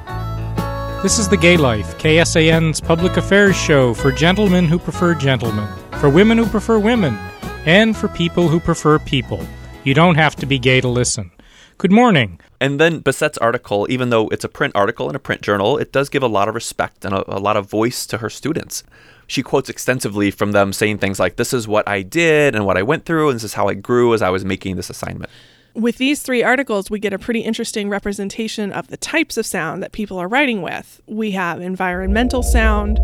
This 1.01 1.17
is 1.17 1.29
The 1.29 1.37
Gay 1.37 1.55
Life, 1.55 1.97
KSAN's 1.97 2.81
public 2.81 3.15
affairs 3.15 3.55
show 3.55 3.93
for 3.93 4.11
gentlemen 4.11 4.65
who 4.65 4.77
prefer 4.77 5.15
gentlemen, 5.15 5.67
for 5.99 6.09
women 6.09 6.37
who 6.37 6.45
prefer 6.45 6.77
women, 6.77 7.17
and 7.65 7.95
for 7.95 8.07
people 8.09 8.49
who 8.49 8.59
prefer 8.59 8.99
people. 8.99 9.45
You 9.83 9.93
don't 9.93 10.15
have 10.15 10.35
to 10.35 10.45
be 10.45 10.59
gay 10.59 10.81
to 10.81 10.87
listen. 10.87 11.31
Good 11.79 11.93
morning. 11.93 12.41
And 12.59 12.77
then 12.77 12.99
Bessette's 12.99 13.37
article, 13.37 13.87
even 13.89 14.09
though 14.09 14.27
it's 14.27 14.43
a 14.43 14.49
print 14.49 14.75
article 14.75 15.09
in 15.09 15.15
a 15.15 15.19
print 15.19 15.41
journal, 15.41 15.77
it 15.77 15.93
does 15.93 16.09
give 16.09 16.21
a 16.21 16.27
lot 16.27 16.49
of 16.49 16.53
respect 16.53 17.05
and 17.05 17.15
a, 17.15 17.37
a, 17.37 17.39
lot 17.39 17.55
of 17.55 17.69
voice 17.69 18.05
to 18.07 18.17
her 18.17 18.29
students. 18.29 18.83
She 19.27 19.41
quotes 19.41 19.69
extensively 19.69 20.29
from 20.29 20.51
them 20.51 20.73
saying 20.73 20.97
things 20.97 21.21
like, 21.21 21.37
This 21.37 21.53
is 21.53 21.69
what 21.69 21.87
I 21.87 22.01
did 22.01 22.53
and 22.53 22.65
what 22.65 22.75
I 22.75 22.83
went 22.83 23.05
through, 23.05 23.29
and 23.29 23.35
this 23.37 23.45
is 23.45 23.53
how 23.53 23.69
I 23.69 23.75
grew 23.75 24.13
as 24.13 24.21
I 24.21 24.29
was 24.29 24.43
making 24.43 24.75
this 24.75 24.89
assignment. 24.89 25.31
With 25.73 25.95
these 25.99 26.21
three 26.21 26.43
articles, 26.43 26.91
we 26.91 26.99
get 26.99 27.13
a 27.13 27.17
pretty 27.17 27.39
interesting 27.39 27.87
representation 27.87 28.73
of 28.73 28.89
the 28.89 28.97
types 28.97 29.37
of 29.37 29.45
sound 29.45 29.81
that 29.81 29.93
people 29.93 30.17
are 30.17 30.27
writing 30.27 30.61
with. 30.61 30.99
We 31.07 31.31
have 31.31 31.61
environmental 31.61 32.43
sound, 32.43 32.99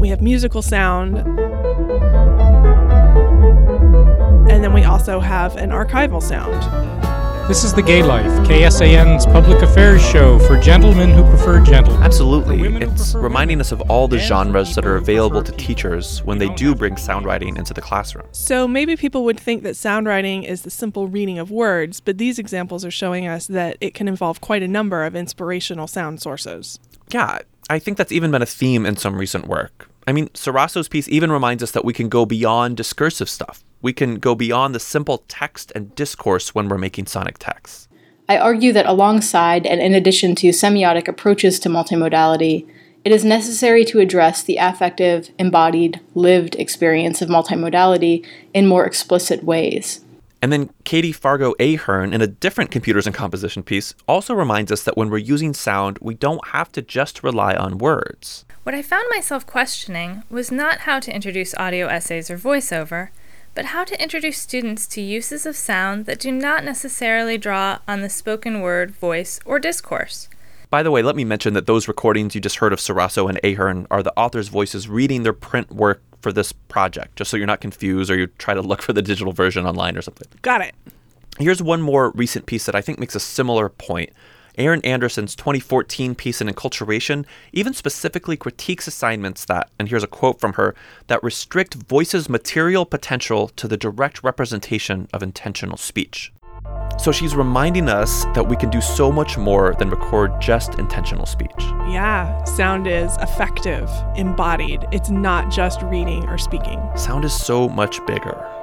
we 0.00 0.08
have 0.08 0.22
musical 0.22 0.62
sound, 0.62 1.18
and 4.60 4.64
then 4.66 4.74
we 4.74 4.84
also 4.84 5.20
have 5.20 5.56
an 5.56 5.70
archival 5.70 6.22
sound. 6.22 6.52
This 7.48 7.64
is 7.64 7.72
The 7.72 7.80
Gay 7.80 8.02
Life, 8.02 8.30
KSAN's 8.46 9.24
public 9.24 9.62
affairs 9.62 10.02
show 10.02 10.38
for 10.40 10.60
gentlemen 10.60 11.08
who 11.08 11.24
prefer 11.24 11.64
gentlemen. 11.64 12.02
Absolutely. 12.02 12.60
It's 12.76 13.14
reminding 13.14 13.62
us 13.62 13.72
of 13.72 13.80
all 13.90 14.06
the 14.06 14.18
genres 14.18 14.74
that 14.74 14.84
are 14.84 14.96
available 14.96 15.42
to 15.42 15.52
teachers 15.52 16.22
when 16.24 16.36
they 16.36 16.50
do 16.50 16.74
bring 16.74 16.98
sound 16.98 17.24
writing 17.24 17.56
into 17.56 17.72
the 17.72 17.80
classroom. 17.80 18.26
So 18.32 18.68
maybe 18.68 18.96
people 18.96 19.24
would 19.24 19.40
think 19.40 19.62
that 19.62 19.78
sound 19.78 20.06
writing 20.06 20.42
is 20.42 20.60
the 20.60 20.70
simple 20.70 21.08
reading 21.08 21.38
of 21.38 21.50
words, 21.50 22.00
but 22.00 22.18
these 22.18 22.38
examples 22.38 22.84
are 22.84 22.90
showing 22.90 23.26
us 23.26 23.46
that 23.46 23.78
it 23.80 23.94
can 23.94 24.08
involve 24.08 24.42
quite 24.42 24.62
a 24.62 24.68
number 24.68 25.06
of 25.06 25.16
inspirational 25.16 25.86
sound 25.86 26.20
sources. 26.20 26.78
Yeah, 27.08 27.38
I 27.70 27.78
think 27.78 27.96
that's 27.96 28.12
even 28.12 28.30
been 28.30 28.42
a 28.42 28.46
theme 28.46 28.84
in 28.84 28.98
some 28.98 29.16
recent 29.16 29.46
work. 29.46 29.88
I 30.06 30.12
mean, 30.12 30.28
Ceraso's 30.34 30.86
piece 30.86 31.08
even 31.08 31.32
reminds 31.32 31.62
us 31.62 31.70
that 31.70 31.86
we 31.86 31.94
can 31.94 32.10
go 32.10 32.26
beyond 32.26 32.76
discursive 32.76 33.30
stuff. 33.30 33.64
We 33.82 33.92
can 33.92 34.16
go 34.16 34.34
beyond 34.34 34.74
the 34.74 34.80
simple 34.80 35.24
text 35.28 35.72
and 35.74 35.94
discourse 35.94 36.54
when 36.54 36.68
we're 36.68 36.78
making 36.78 37.06
sonic 37.06 37.38
texts. 37.38 37.88
I 38.28 38.38
argue 38.38 38.72
that 38.74 38.86
alongside 38.86 39.66
and 39.66 39.80
in 39.80 39.94
addition 39.94 40.34
to 40.36 40.50
semiotic 40.50 41.08
approaches 41.08 41.58
to 41.60 41.68
multimodality, 41.68 42.66
it 43.04 43.12
is 43.12 43.24
necessary 43.24 43.84
to 43.86 43.98
address 43.98 44.42
the 44.42 44.58
affective, 44.58 45.30
embodied, 45.38 46.00
lived 46.14 46.54
experience 46.56 47.22
of 47.22 47.28
multimodality 47.28 48.26
in 48.52 48.66
more 48.66 48.84
explicit 48.84 49.42
ways. 49.42 50.04
And 50.42 50.52
then 50.52 50.70
Kati 50.84 51.14
Fargo 51.14 51.54
Ahern, 51.58 52.14
in 52.14 52.22
a 52.22 52.26
different 52.26 52.70
computers 52.70 53.06
and 53.06 53.14
composition 53.14 53.62
piece, 53.62 53.94
also 54.06 54.34
reminds 54.34 54.70
us 54.70 54.84
that 54.84 54.96
when 54.96 55.10
we're 55.10 55.18
using 55.18 55.52
sound, 55.52 55.98
we 56.00 56.14
don't 56.14 56.48
have 56.48 56.72
to 56.72 56.82
just 56.82 57.22
rely 57.22 57.54
on 57.54 57.78
words. 57.78 58.44
What 58.62 58.74
I 58.74 58.82
found 58.82 59.06
myself 59.10 59.46
questioning 59.46 60.22
was 60.30 60.50
not 60.50 60.80
how 60.80 61.00
to 61.00 61.14
introduce 61.14 61.54
audio 61.56 61.88
essays 61.88 62.30
or 62.30 62.38
voiceover, 62.38 63.08
but 63.54 63.66
how 63.66 63.84
to 63.84 64.02
introduce 64.02 64.38
students 64.38 64.86
to 64.88 65.00
uses 65.00 65.46
of 65.46 65.56
sound 65.56 66.06
that 66.06 66.20
do 66.20 66.30
not 66.30 66.64
necessarily 66.64 67.36
draw 67.36 67.78
on 67.86 68.00
the 68.00 68.08
spoken 68.08 68.60
word, 68.60 68.90
voice, 68.90 69.40
or 69.44 69.58
discourse. 69.58 70.28
By 70.70 70.84
the 70.84 70.90
way, 70.90 71.02
let 71.02 71.16
me 71.16 71.24
mention 71.24 71.54
that 71.54 71.66
those 71.66 71.88
recordings 71.88 72.34
you 72.34 72.40
just 72.40 72.56
heard 72.56 72.72
of 72.72 72.78
Ceraso 72.78 73.28
and 73.28 73.40
Ahern 73.42 73.88
are 73.90 74.02
the 74.04 74.16
authors' 74.16 74.48
voices 74.48 74.88
reading 74.88 75.24
their 75.24 75.32
print 75.32 75.72
work 75.72 76.00
for 76.22 76.32
this 76.32 76.52
project, 76.52 77.16
just 77.16 77.30
so 77.30 77.36
you're 77.36 77.46
not 77.46 77.60
confused 77.60 78.10
or 78.10 78.16
you 78.16 78.28
try 78.38 78.54
to 78.54 78.62
look 78.62 78.82
for 78.82 78.92
the 78.92 79.02
digital 79.02 79.32
version 79.32 79.66
online 79.66 79.96
or 79.96 80.02
something. 80.02 80.28
Got 80.42 80.60
it. 80.60 80.74
Here's 81.38 81.62
one 81.62 81.82
more 81.82 82.10
recent 82.10 82.46
piece 82.46 82.66
that 82.66 82.74
I 82.74 82.82
think 82.82 82.98
makes 82.98 83.14
a 83.14 83.20
similar 83.20 83.68
point. 83.68 84.10
Erin 84.60 84.84
Anderson's 84.84 85.34
2014 85.34 86.14
piece 86.14 86.40
in 86.40 86.48
Enculturation 86.48 87.24
even 87.52 87.72
specifically 87.72 88.36
critiques 88.36 88.86
assignments 88.86 89.44
that, 89.46 89.70
and 89.78 89.88
here's 89.88 90.04
a 90.04 90.06
quote 90.06 90.38
from 90.38 90.52
her, 90.52 90.74
that 91.06 91.22
restrict 91.22 91.74
voice's 91.74 92.28
material 92.28 92.84
potential 92.84 93.48
to 93.48 93.66
the 93.66 93.76
direct 93.76 94.22
representation 94.22 95.08
of 95.12 95.22
intentional 95.22 95.76
speech. 95.76 96.32
So 96.98 97.12
she's 97.12 97.34
reminding 97.34 97.88
us 97.88 98.24
that 98.34 98.46
we 98.46 98.56
can 98.56 98.68
do 98.68 98.80
so 98.80 99.10
much 99.10 99.38
more 99.38 99.74
than 99.78 99.88
record 99.88 100.38
just 100.40 100.74
intentional 100.74 101.24
speech. 101.24 101.50
Yeah, 101.88 102.44
sound 102.44 102.86
is 102.86 103.16
effective, 103.22 103.90
embodied. 104.16 104.84
It's 104.92 105.08
not 105.08 105.50
just 105.50 105.80
reading 105.82 106.28
or 106.28 106.36
speaking. 106.36 106.78
Sound 106.96 107.24
is 107.24 107.32
so 107.32 107.68
much 107.68 108.04
bigger. 108.06 108.59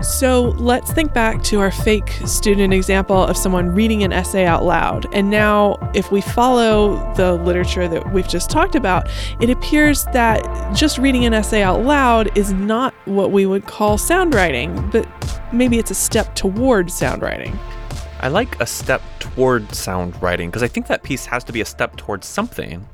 So 0.00 0.50
let's 0.58 0.92
think 0.92 1.12
back 1.12 1.42
to 1.44 1.60
our 1.60 1.72
fake 1.72 2.10
student 2.24 2.72
example 2.72 3.16
of 3.16 3.36
someone 3.36 3.74
reading 3.74 4.04
an 4.04 4.12
essay 4.12 4.46
out 4.46 4.64
loud. 4.64 5.12
And 5.12 5.28
now, 5.28 5.76
if 5.92 6.12
we 6.12 6.20
follow 6.20 6.96
the 7.14 7.34
literature 7.34 7.88
that 7.88 8.12
we've 8.12 8.28
just 8.28 8.48
talked 8.48 8.76
about, 8.76 9.08
it 9.40 9.50
appears 9.50 10.04
that 10.12 10.40
just 10.74 10.98
reading 10.98 11.24
an 11.24 11.34
essay 11.34 11.62
out 11.62 11.82
loud 11.82 12.36
is 12.38 12.52
not 12.52 12.94
what 13.06 13.32
we 13.32 13.44
would 13.44 13.66
call 13.66 13.98
sound 13.98 14.34
writing, 14.34 14.88
but 14.90 15.08
maybe 15.52 15.78
it's 15.78 15.90
a 15.90 15.96
step 15.96 16.32
toward 16.36 16.90
sound 16.92 17.20
writing. 17.20 17.58
I 18.20 18.28
like 18.28 18.60
a 18.60 18.66
step 18.66 19.02
toward 19.18 19.74
sound 19.74 20.20
writing 20.22 20.48
because 20.48 20.62
I 20.62 20.68
think 20.68 20.86
that 20.86 21.02
piece 21.02 21.26
has 21.26 21.42
to 21.44 21.52
be 21.52 21.60
a 21.60 21.64
step 21.64 21.96
towards 21.96 22.26
something. 22.26 22.88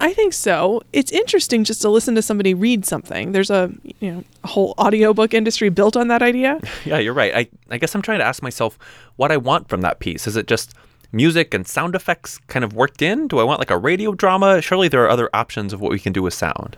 I 0.00 0.12
think 0.12 0.32
so. 0.32 0.82
It's 0.92 1.12
interesting 1.12 1.64
just 1.64 1.80
to 1.82 1.88
listen 1.88 2.14
to 2.14 2.22
somebody 2.22 2.52
read 2.52 2.84
something. 2.84 3.32
There's 3.32 3.50
a 3.50 3.72
you 4.00 4.12
know 4.12 4.24
a 4.42 4.48
whole 4.48 4.74
audiobook 4.78 5.34
industry 5.34 5.68
built 5.68 5.96
on 5.96 6.08
that 6.08 6.22
idea. 6.22 6.60
yeah, 6.84 6.98
you're 6.98 7.14
right. 7.14 7.34
I, 7.34 7.48
I 7.70 7.78
guess 7.78 7.94
I'm 7.94 8.02
trying 8.02 8.18
to 8.18 8.24
ask 8.24 8.42
myself 8.42 8.78
what 9.16 9.32
I 9.32 9.36
want 9.36 9.68
from 9.68 9.80
that 9.82 10.00
piece. 10.00 10.26
Is 10.26 10.36
it 10.36 10.46
just 10.46 10.74
music 11.12 11.54
and 11.54 11.66
sound 11.66 11.94
effects 11.94 12.38
kind 12.48 12.64
of 12.64 12.72
worked 12.74 13.00
in? 13.00 13.28
Do 13.28 13.38
I 13.38 13.44
want 13.44 13.60
like 13.60 13.70
a 13.70 13.78
radio 13.78 14.12
drama? 14.12 14.60
Surely 14.60 14.88
there 14.88 15.04
are 15.04 15.10
other 15.10 15.30
options 15.32 15.72
of 15.72 15.80
what 15.80 15.92
we 15.92 15.98
can 15.98 16.12
do 16.12 16.22
with 16.22 16.34
sound. 16.34 16.76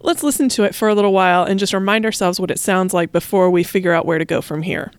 Let's 0.00 0.22
listen 0.22 0.48
to 0.50 0.64
it 0.64 0.74
for 0.74 0.88
a 0.88 0.94
little 0.94 1.12
while 1.12 1.44
and 1.44 1.58
just 1.58 1.72
remind 1.72 2.04
ourselves 2.04 2.38
what 2.38 2.50
it 2.50 2.60
sounds 2.60 2.92
like 2.92 3.12
before 3.12 3.50
we 3.50 3.62
figure 3.62 3.92
out 3.92 4.06
where 4.06 4.18
to 4.18 4.24
go 4.24 4.40
from 4.42 4.62
here. 4.62 4.92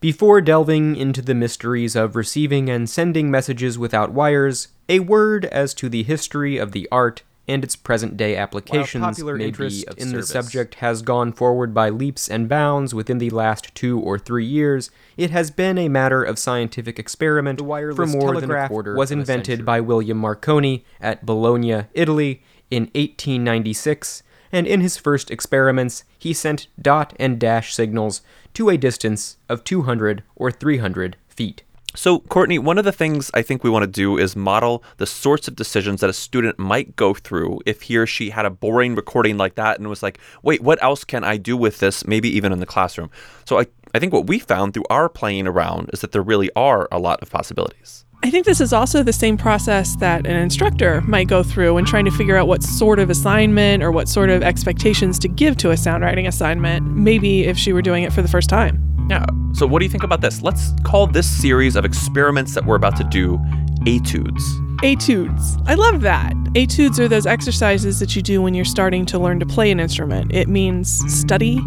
Before 0.00 0.40
delving 0.40 0.94
into 0.94 1.20
the 1.20 1.34
mysteries 1.34 1.96
of 1.96 2.14
receiving 2.14 2.70
and 2.70 2.88
sending 2.88 3.32
messages 3.32 3.76
without 3.78 4.12
wires, 4.12 4.68
a 4.88 5.00
word 5.00 5.44
as 5.46 5.74
to 5.74 5.88
the 5.88 6.04
history 6.04 6.56
of 6.56 6.70
the 6.70 6.88
art 6.92 7.24
and 7.48 7.64
its 7.64 7.74
present 7.74 8.16
day 8.16 8.36
applications 8.36 9.02
popular 9.02 9.36
may 9.36 9.46
interest 9.46 9.86
be 9.86 9.88
of 9.88 9.98
in 9.98 10.12
the 10.12 10.22
subject 10.22 10.76
has 10.76 11.02
gone 11.02 11.32
forward 11.32 11.74
by 11.74 11.88
leaps 11.88 12.28
and 12.28 12.48
bounds 12.48 12.94
within 12.94 13.18
the 13.18 13.30
last 13.30 13.74
two 13.74 13.98
or 13.98 14.20
three 14.20 14.44
years, 14.44 14.90
it 15.16 15.30
has 15.30 15.50
been 15.50 15.78
a 15.78 15.88
matter 15.88 16.22
of 16.22 16.38
scientific 16.38 16.98
experiment 17.00 17.58
for 17.58 17.64
wireless 17.64 18.12
more 18.12 18.34
than 18.34 18.36
a 18.36 18.40
telegraph 18.40 18.70
quarter 18.70 18.92
was 18.92 18.98
was 18.98 19.10
of 19.10 19.18
a 19.18 19.20
invented 19.22 19.64
by 19.64 19.80
William 19.80 20.18
Marconi 20.18 20.84
at 21.00 21.26
Bologna, 21.26 21.86
Italy, 21.92 22.42
in 22.70 22.84
1896, 22.94 24.22
and 24.52 24.66
in 24.66 24.80
his 24.80 24.96
first 24.96 25.30
experiments 25.30 26.04
he 26.18 26.32
sent 26.32 26.68
dot 26.80 27.14
and 27.18 27.40
dash 27.40 27.74
signals 27.74 28.20
to 28.58 28.68
a 28.70 28.76
distance 28.76 29.36
of 29.48 29.62
200 29.62 30.24
or 30.34 30.50
300 30.50 31.16
feet. 31.28 31.62
So, 31.94 32.18
Courtney, 32.18 32.58
one 32.58 32.76
of 32.76 32.84
the 32.84 32.90
things 32.90 33.30
I 33.32 33.40
think 33.40 33.62
we 33.62 33.70
want 33.70 33.84
to 33.84 33.86
do 33.86 34.18
is 34.18 34.34
model 34.34 34.82
the 34.96 35.06
sorts 35.06 35.46
of 35.46 35.54
decisions 35.54 36.00
that 36.00 36.10
a 36.10 36.12
student 36.12 36.58
might 36.58 36.96
go 36.96 37.14
through 37.14 37.60
if 37.66 37.82
he 37.82 37.96
or 37.96 38.04
she 38.04 38.30
had 38.30 38.46
a 38.46 38.50
boring 38.50 38.96
recording 38.96 39.36
like 39.36 39.54
that 39.54 39.78
and 39.78 39.88
was 39.88 40.02
like, 40.02 40.18
wait, 40.42 40.60
what 40.60 40.82
else 40.82 41.04
can 41.04 41.22
I 41.22 41.36
do 41.36 41.56
with 41.56 41.78
this? 41.78 42.04
Maybe 42.04 42.28
even 42.30 42.50
in 42.50 42.58
the 42.58 42.66
classroom. 42.66 43.12
So, 43.44 43.60
I, 43.60 43.66
I 43.94 44.00
think 44.00 44.12
what 44.12 44.26
we 44.26 44.40
found 44.40 44.74
through 44.74 44.86
our 44.90 45.08
playing 45.08 45.46
around 45.46 45.90
is 45.92 46.00
that 46.00 46.10
there 46.10 46.20
really 46.20 46.50
are 46.56 46.88
a 46.90 46.98
lot 46.98 47.22
of 47.22 47.30
possibilities. 47.30 48.04
I 48.22 48.30
think 48.30 48.46
this 48.46 48.60
is 48.60 48.72
also 48.72 49.02
the 49.04 49.12
same 49.12 49.36
process 49.36 49.94
that 49.96 50.26
an 50.26 50.36
instructor 50.36 51.00
might 51.02 51.28
go 51.28 51.44
through 51.44 51.74
when 51.74 51.84
trying 51.84 52.04
to 52.04 52.10
figure 52.10 52.36
out 52.36 52.48
what 52.48 52.64
sort 52.64 52.98
of 52.98 53.10
assignment 53.10 53.82
or 53.82 53.92
what 53.92 54.08
sort 54.08 54.28
of 54.28 54.42
expectations 54.42 55.18
to 55.20 55.28
give 55.28 55.56
to 55.58 55.70
a 55.70 55.76
sound 55.76 56.02
writing 56.02 56.26
assignment, 56.26 56.84
maybe 56.84 57.44
if 57.44 57.56
she 57.56 57.72
were 57.72 57.82
doing 57.82 58.02
it 58.02 58.12
for 58.12 58.20
the 58.20 58.28
first 58.28 58.50
time. 58.50 58.82
Yeah. 59.08 59.24
So, 59.54 59.66
what 59.66 59.78
do 59.78 59.84
you 59.84 59.90
think 59.90 60.02
about 60.02 60.20
this? 60.20 60.42
Let's 60.42 60.72
call 60.84 61.06
this 61.06 61.28
series 61.28 61.76
of 61.76 61.84
experiments 61.84 62.54
that 62.54 62.66
we're 62.66 62.76
about 62.76 62.96
to 62.96 63.04
do 63.04 63.38
etudes. 63.86 64.42
Etudes. 64.82 65.58
I 65.66 65.74
love 65.74 66.02
that. 66.02 66.34
Etudes 66.54 67.00
are 67.00 67.08
those 67.08 67.26
exercises 67.26 67.98
that 67.98 68.14
you 68.14 68.22
do 68.22 68.40
when 68.40 68.54
you're 68.54 68.64
starting 68.64 69.04
to 69.06 69.18
learn 69.18 69.40
to 69.40 69.46
play 69.46 69.70
an 69.72 69.80
instrument. 69.80 70.32
It 70.32 70.48
means 70.48 70.88
study. 71.12 71.60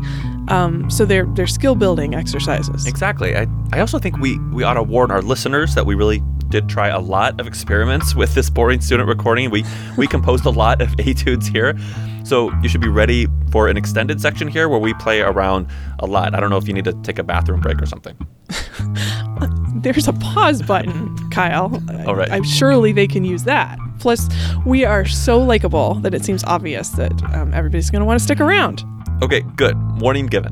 Um, 0.47 0.89
so 0.89 1.03
they're 1.05 1.25
they're 1.33 1.47
skill 1.47 1.75
building 1.75 2.15
exercises. 2.15 2.85
Exactly. 2.85 3.35
I, 3.35 3.47
I 3.73 3.81
also 3.81 3.99
think 3.99 4.17
we, 4.17 4.39
we 4.51 4.63
ought 4.63 4.75
to 4.75 4.83
warn 4.83 5.11
our 5.11 5.21
listeners 5.21 5.75
that 5.75 5.85
we 5.85 5.93
really 5.93 6.21
did 6.47 6.69
try 6.69 6.87
a 6.87 6.99
lot 6.99 7.39
of 7.39 7.47
experiments 7.47 8.15
with 8.21 8.33
this 8.33 8.49
boring 8.49 8.79
student 8.79 9.09
recording. 9.09 9.49
We 9.49 9.65
we 9.97 10.07
composed 10.07 10.45
a 10.45 10.49
lot 10.49 10.81
of 10.81 10.89
etudes 10.97 11.47
here. 11.47 11.77
So 12.23 12.53
you 12.61 12.69
should 12.69 12.81
be 12.81 12.87
ready 12.87 13.27
for 13.51 13.67
an 13.67 13.75
extended 13.75 14.21
section 14.21 14.47
here 14.47 14.69
where 14.69 14.79
we 14.79 14.93
play 14.95 15.21
around 15.21 15.67
a 15.99 16.05
lot. 16.05 16.33
I 16.33 16.39
don't 16.39 16.49
know 16.49 16.57
if 16.57 16.67
you 16.67 16.73
need 16.73 16.85
to 16.85 16.93
take 17.03 17.19
a 17.19 17.23
bathroom 17.23 17.59
break 17.59 17.81
or 17.81 17.85
something. 17.85 18.15
There's 19.81 20.07
a 20.07 20.13
pause 20.13 20.61
button, 20.61 21.29
Kyle. 21.29 21.81
All 22.05 22.15
right. 22.15 22.29
I'm 22.31 22.43
surely 22.43 22.91
they 22.91 23.07
can 23.07 23.23
use 23.23 23.43
that. 23.45 23.79
Plus, 23.99 24.29
we 24.65 24.85
are 24.85 25.05
so 25.05 25.39
likable 25.39 25.95
that 25.95 26.13
it 26.13 26.25
seems 26.25 26.43
obvious 26.43 26.89
that 26.89 27.11
um, 27.33 27.53
everybody's 27.53 27.89
going 27.89 28.01
to 28.01 28.05
want 28.05 28.19
to 28.19 28.23
stick 28.23 28.39
around. 28.39 28.83
Okay, 29.21 29.41
good. 29.55 29.75
Warning 29.99 30.27
given. 30.27 30.51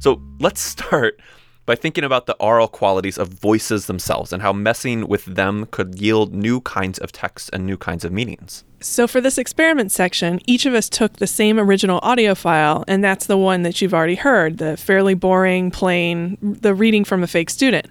So 0.00 0.22
let's 0.38 0.60
start 0.60 1.20
by 1.64 1.74
thinking 1.74 2.04
about 2.04 2.26
the 2.26 2.36
aural 2.38 2.68
qualities 2.68 3.18
of 3.18 3.28
voices 3.28 3.86
themselves 3.86 4.32
and 4.32 4.40
how 4.40 4.52
messing 4.52 5.08
with 5.08 5.24
them 5.24 5.66
could 5.72 6.00
yield 6.00 6.32
new 6.32 6.60
kinds 6.60 6.98
of 6.98 7.10
texts 7.12 7.48
and 7.52 7.66
new 7.66 7.76
kinds 7.76 8.04
of 8.04 8.12
meanings. 8.12 8.64
So, 8.80 9.06
for 9.06 9.22
this 9.22 9.38
experiment 9.38 9.90
section, 9.90 10.38
each 10.46 10.66
of 10.66 10.74
us 10.74 10.90
took 10.90 11.14
the 11.14 11.26
same 11.26 11.58
original 11.58 11.98
audio 12.02 12.34
file, 12.34 12.84
and 12.86 13.02
that's 13.02 13.24
the 13.24 13.38
one 13.38 13.62
that 13.62 13.80
you've 13.80 13.94
already 13.94 14.16
heard 14.16 14.58
the 14.58 14.76
fairly 14.76 15.14
boring, 15.14 15.70
plain, 15.70 16.36
the 16.42 16.74
reading 16.74 17.02
from 17.02 17.22
a 17.22 17.26
fake 17.26 17.48
student. 17.48 17.86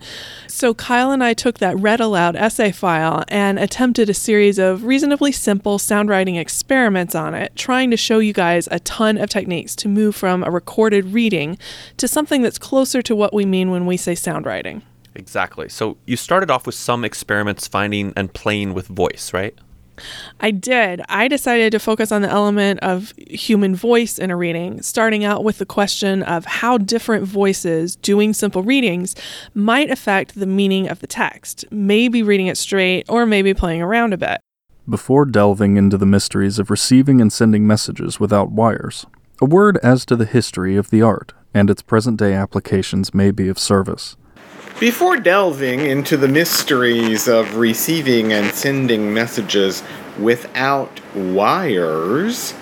So, 0.47 0.75
Kyle 0.75 1.11
and 1.11 1.23
I 1.23 1.33
took 1.33 1.57
that 1.57 1.75
read 1.79 1.99
aloud 1.99 2.35
essay 2.35 2.71
file 2.71 3.23
and 3.29 3.57
attempted 3.57 4.11
a 4.11 4.13
series 4.13 4.59
of 4.59 4.83
reasonably 4.83 5.31
simple 5.31 5.79
sound 5.79 6.09
writing 6.09 6.35
experiments 6.35 7.15
on 7.15 7.33
it, 7.33 7.55
trying 7.55 7.89
to 7.89 7.97
show 7.97 8.19
you 8.19 8.31
guys 8.31 8.67
a 8.69 8.79
ton 8.79 9.17
of 9.17 9.29
techniques 9.29 9.75
to 9.77 9.87
move 9.87 10.15
from 10.15 10.43
a 10.43 10.51
recorded 10.51 11.13
reading 11.13 11.57
to 11.97 12.07
something 12.07 12.43
that's 12.43 12.59
closer 12.59 13.01
to 13.01 13.15
what 13.15 13.33
we 13.33 13.43
mean 13.43 13.71
when 13.71 13.87
we 13.87 13.97
say 13.97 14.13
sound 14.13 14.45
writing. 14.45 14.83
Exactly. 15.15 15.67
So, 15.67 15.97
you 16.05 16.15
started 16.15 16.51
off 16.51 16.67
with 16.67 16.75
some 16.75 17.03
experiments 17.03 17.67
finding 17.67 18.13
and 18.15 18.31
playing 18.31 18.75
with 18.75 18.85
voice, 18.87 19.33
right? 19.33 19.57
I 20.39 20.51
did. 20.51 21.01
I 21.09 21.27
decided 21.27 21.71
to 21.71 21.79
focus 21.79 22.11
on 22.11 22.21
the 22.21 22.29
element 22.29 22.79
of 22.81 23.13
human 23.17 23.75
voice 23.75 24.17
in 24.17 24.31
a 24.31 24.35
reading, 24.35 24.81
starting 24.81 25.23
out 25.23 25.43
with 25.43 25.57
the 25.57 25.65
question 25.65 26.23
of 26.23 26.45
how 26.45 26.77
different 26.77 27.25
voices 27.25 27.95
doing 27.95 28.33
simple 28.33 28.63
readings 28.63 29.15
might 29.53 29.89
affect 29.89 30.35
the 30.35 30.45
meaning 30.45 30.87
of 30.87 30.99
the 30.99 31.07
text, 31.07 31.65
maybe 31.71 32.21
reading 32.21 32.47
it 32.47 32.57
straight 32.57 33.05
or 33.09 33.25
maybe 33.25 33.53
playing 33.53 33.81
around 33.81 34.13
a 34.13 34.17
bit. 34.17 34.41
Before 34.87 35.25
delving 35.25 35.77
into 35.77 35.97
the 35.97 36.05
mysteries 36.05 36.59
of 36.59 36.69
receiving 36.69 37.19
and 37.19 37.33
sending 37.33 37.65
messages 37.65 38.19
without 38.19 38.51
wires, 38.51 39.05
a 39.41 39.45
word 39.45 39.77
as 39.81 40.05
to 40.05 40.15
the 40.15 40.25
history 40.25 40.77
of 40.77 40.91
the 40.91 41.01
art 41.01 41.33
and 41.53 41.69
its 41.69 41.81
present 41.81 42.19
day 42.19 42.33
applications 42.33 43.13
may 43.13 43.31
be 43.31 43.47
of 43.47 43.57
service. 43.57 44.15
Before 44.79 45.15
delving 45.15 45.85
into 45.85 46.17
the 46.17 46.27
mysteries 46.27 47.29
of 47.29 47.55
receiving 47.55 48.33
and 48.33 48.53
sending 48.53 49.13
messages 49.13 49.81
without 50.19 50.99
wires, 51.15 52.53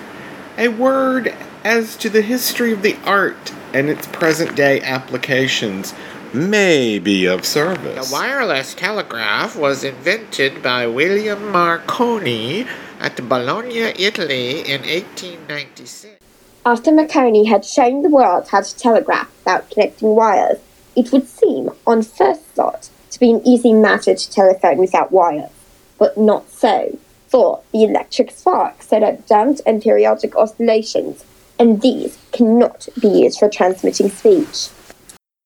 a 0.56 0.68
word 0.68 1.34
as 1.64 1.96
to 1.96 2.08
the 2.08 2.22
history 2.22 2.72
of 2.72 2.82
the 2.82 2.96
art 3.04 3.52
and 3.72 3.90
its 3.90 4.06
present 4.06 4.54
day 4.54 4.80
applications 4.82 5.92
may 6.32 7.00
be 7.00 7.26
of 7.26 7.44
service. 7.44 8.08
The 8.08 8.14
wireless 8.14 8.74
telegraph 8.74 9.56
was 9.56 9.82
invented 9.82 10.62
by 10.62 10.86
William 10.86 11.50
Marconi 11.50 12.68
at 13.00 13.16
Bologna, 13.28 13.92
Italy 13.98 14.60
in 14.60 14.82
1896. 14.82 16.22
After 16.64 16.92
Marconi 16.92 17.46
had 17.46 17.64
shown 17.64 18.02
the 18.02 18.08
world 18.08 18.46
how 18.50 18.60
to 18.60 18.76
telegraph 18.76 19.28
without 19.38 19.68
connecting 19.68 20.14
wires, 20.14 20.58
it 20.96 21.12
would 21.12 21.28
seem, 21.28 21.70
on 21.86 22.02
first 22.02 22.42
thought, 22.42 22.90
to 23.10 23.20
be 23.20 23.30
an 23.30 23.46
easy 23.46 23.72
matter 23.72 24.14
to 24.14 24.30
telephone 24.30 24.78
without 24.78 25.12
wires. 25.12 25.50
But 25.98 26.18
not 26.18 26.50
so, 26.50 26.98
for 27.28 27.60
the 27.72 27.84
electric 27.84 28.30
spark 28.30 28.82
set 28.82 29.02
up 29.02 29.26
damped 29.26 29.60
and 29.66 29.82
periodic 29.82 30.36
oscillations, 30.36 31.24
and 31.58 31.80
these 31.80 32.18
cannot 32.32 32.88
be 33.00 33.08
used 33.08 33.38
for 33.38 33.48
transmitting 33.48 34.08
speech. 34.08 34.68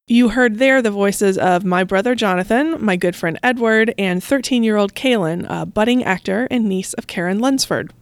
You 0.06 0.30
heard 0.30 0.58
there 0.58 0.80
the 0.80 0.90
voices 0.90 1.36
of 1.36 1.66
my 1.66 1.84
brother 1.84 2.14
Jonathan, 2.14 2.82
my 2.82 2.96
good 2.96 3.14
friend 3.14 3.38
Edward, 3.42 3.92
and 3.98 4.24
13 4.24 4.62
year 4.62 4.78
old 4.78 4.94
Kaylin, 4.94 5.44
a 5.48 5.66
budding 5.66 6.02
actor 6.02 6.48
and 6.50 6.64
niece 6.64 6.94
of 6.94 7.06
Karen 7.06 7.40
Lunsford. 7.40 7.92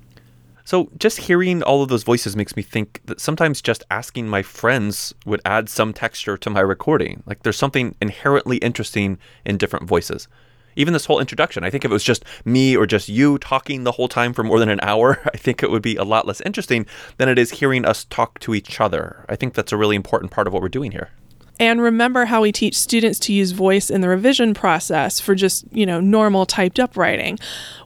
So, 0.66 0.90
just 0.98 1.18
hearing 1.18 1.62
all 1.62 1.84
of 1.84 1.88
those 1.90 2.02
voices 2.02 2.34
makes 2.34 2.56
me 2.56 2.62
think 2.64 3.00
that 3.04 3.20
sometimes 3.20 3.62
just 3.62 3.84
asking 3.88 4.26
my 4.26 4.42
friends 4.42 5.14
would 5.24 5.40
add 5.44 5.68
some 5.68 5.92
texture 5.92 6.36
to 6.38 6.50
my 6.50 6.58
recording. 6.58 7.22
Like, 7.24 7.44
there's 7.44 7.56
something 7.56 7.94
inherently 8.02 8.56
interesting 8.56 9.18
in 9.44 9.58
different 9.58 9.86
voices. 9.86 10.26
Even 10.74 10.92
this 10.92 11.04
whole 11.04 11.20
introduction, 11.20 11.62
I 11.62 11.70
think 11.70 11.84
if 11.84 11.92
it 11.92 11.94
was 11.94 12.02
just 12.02 12.24
me 12.44 12.76
or 12.76 12.84
just 12.84 13.08
you 13.08 13.38
talking 13.38 13.84
the 13.84 13.92
whole 13.92 14.08
time 14.08 14.32
for 14.32 14.42
more 14.42 14.58
than 14.58 14.68
an 14.68 14.80
hour, 14.82 15.20
I 15.32 15.36
think 15.36 15.62
it 15.62 15.70
would 15.70 15.82
be 15.82 15.94
a 15.94 16.02
lot 16.02 16.26
less 16.26 16.40
interesting 16.40 16.84
than 17.18 17.28
it 17.28 17.38
is 17.38 17.52
hearing 17.52 17.84
us 17.84 18.02
talk 18.02 18.40
to 18.40 18.52
each 18.52 18.80
other. 18.80 19.24
I 19.28 19.36
think 19.36 19.54
that's 19.54 19.70
a 19.70 19.76
really 19.76 19.94
important 19.94 20.32
part 20.32 20.48
of 20.48 20.52
what 20.52 20.62
we're 20.62 20.68
doing 20.68 20.90
here. 20.90 21.10
And 21.59 21.80
remember 21.80 22.26
how 22.26 22.42
we 22.42 22.52
teach 22.52 22.76
students 22.76 23.18
to 23.20 23.32
use 23.32 23.52
voice 23.52 23.88
in 23.88 24.02
the 24.02 24.09
revision 24.09 24.52
process 24.52 25.20
for 25.20 25.34
just, 25.34 25.64
you 25.72 25.86
know, 25.86 26.00
normal 26.00 26.44
typed 26.44 26.78
up 26.78 26.96
writing. 26.96 27.38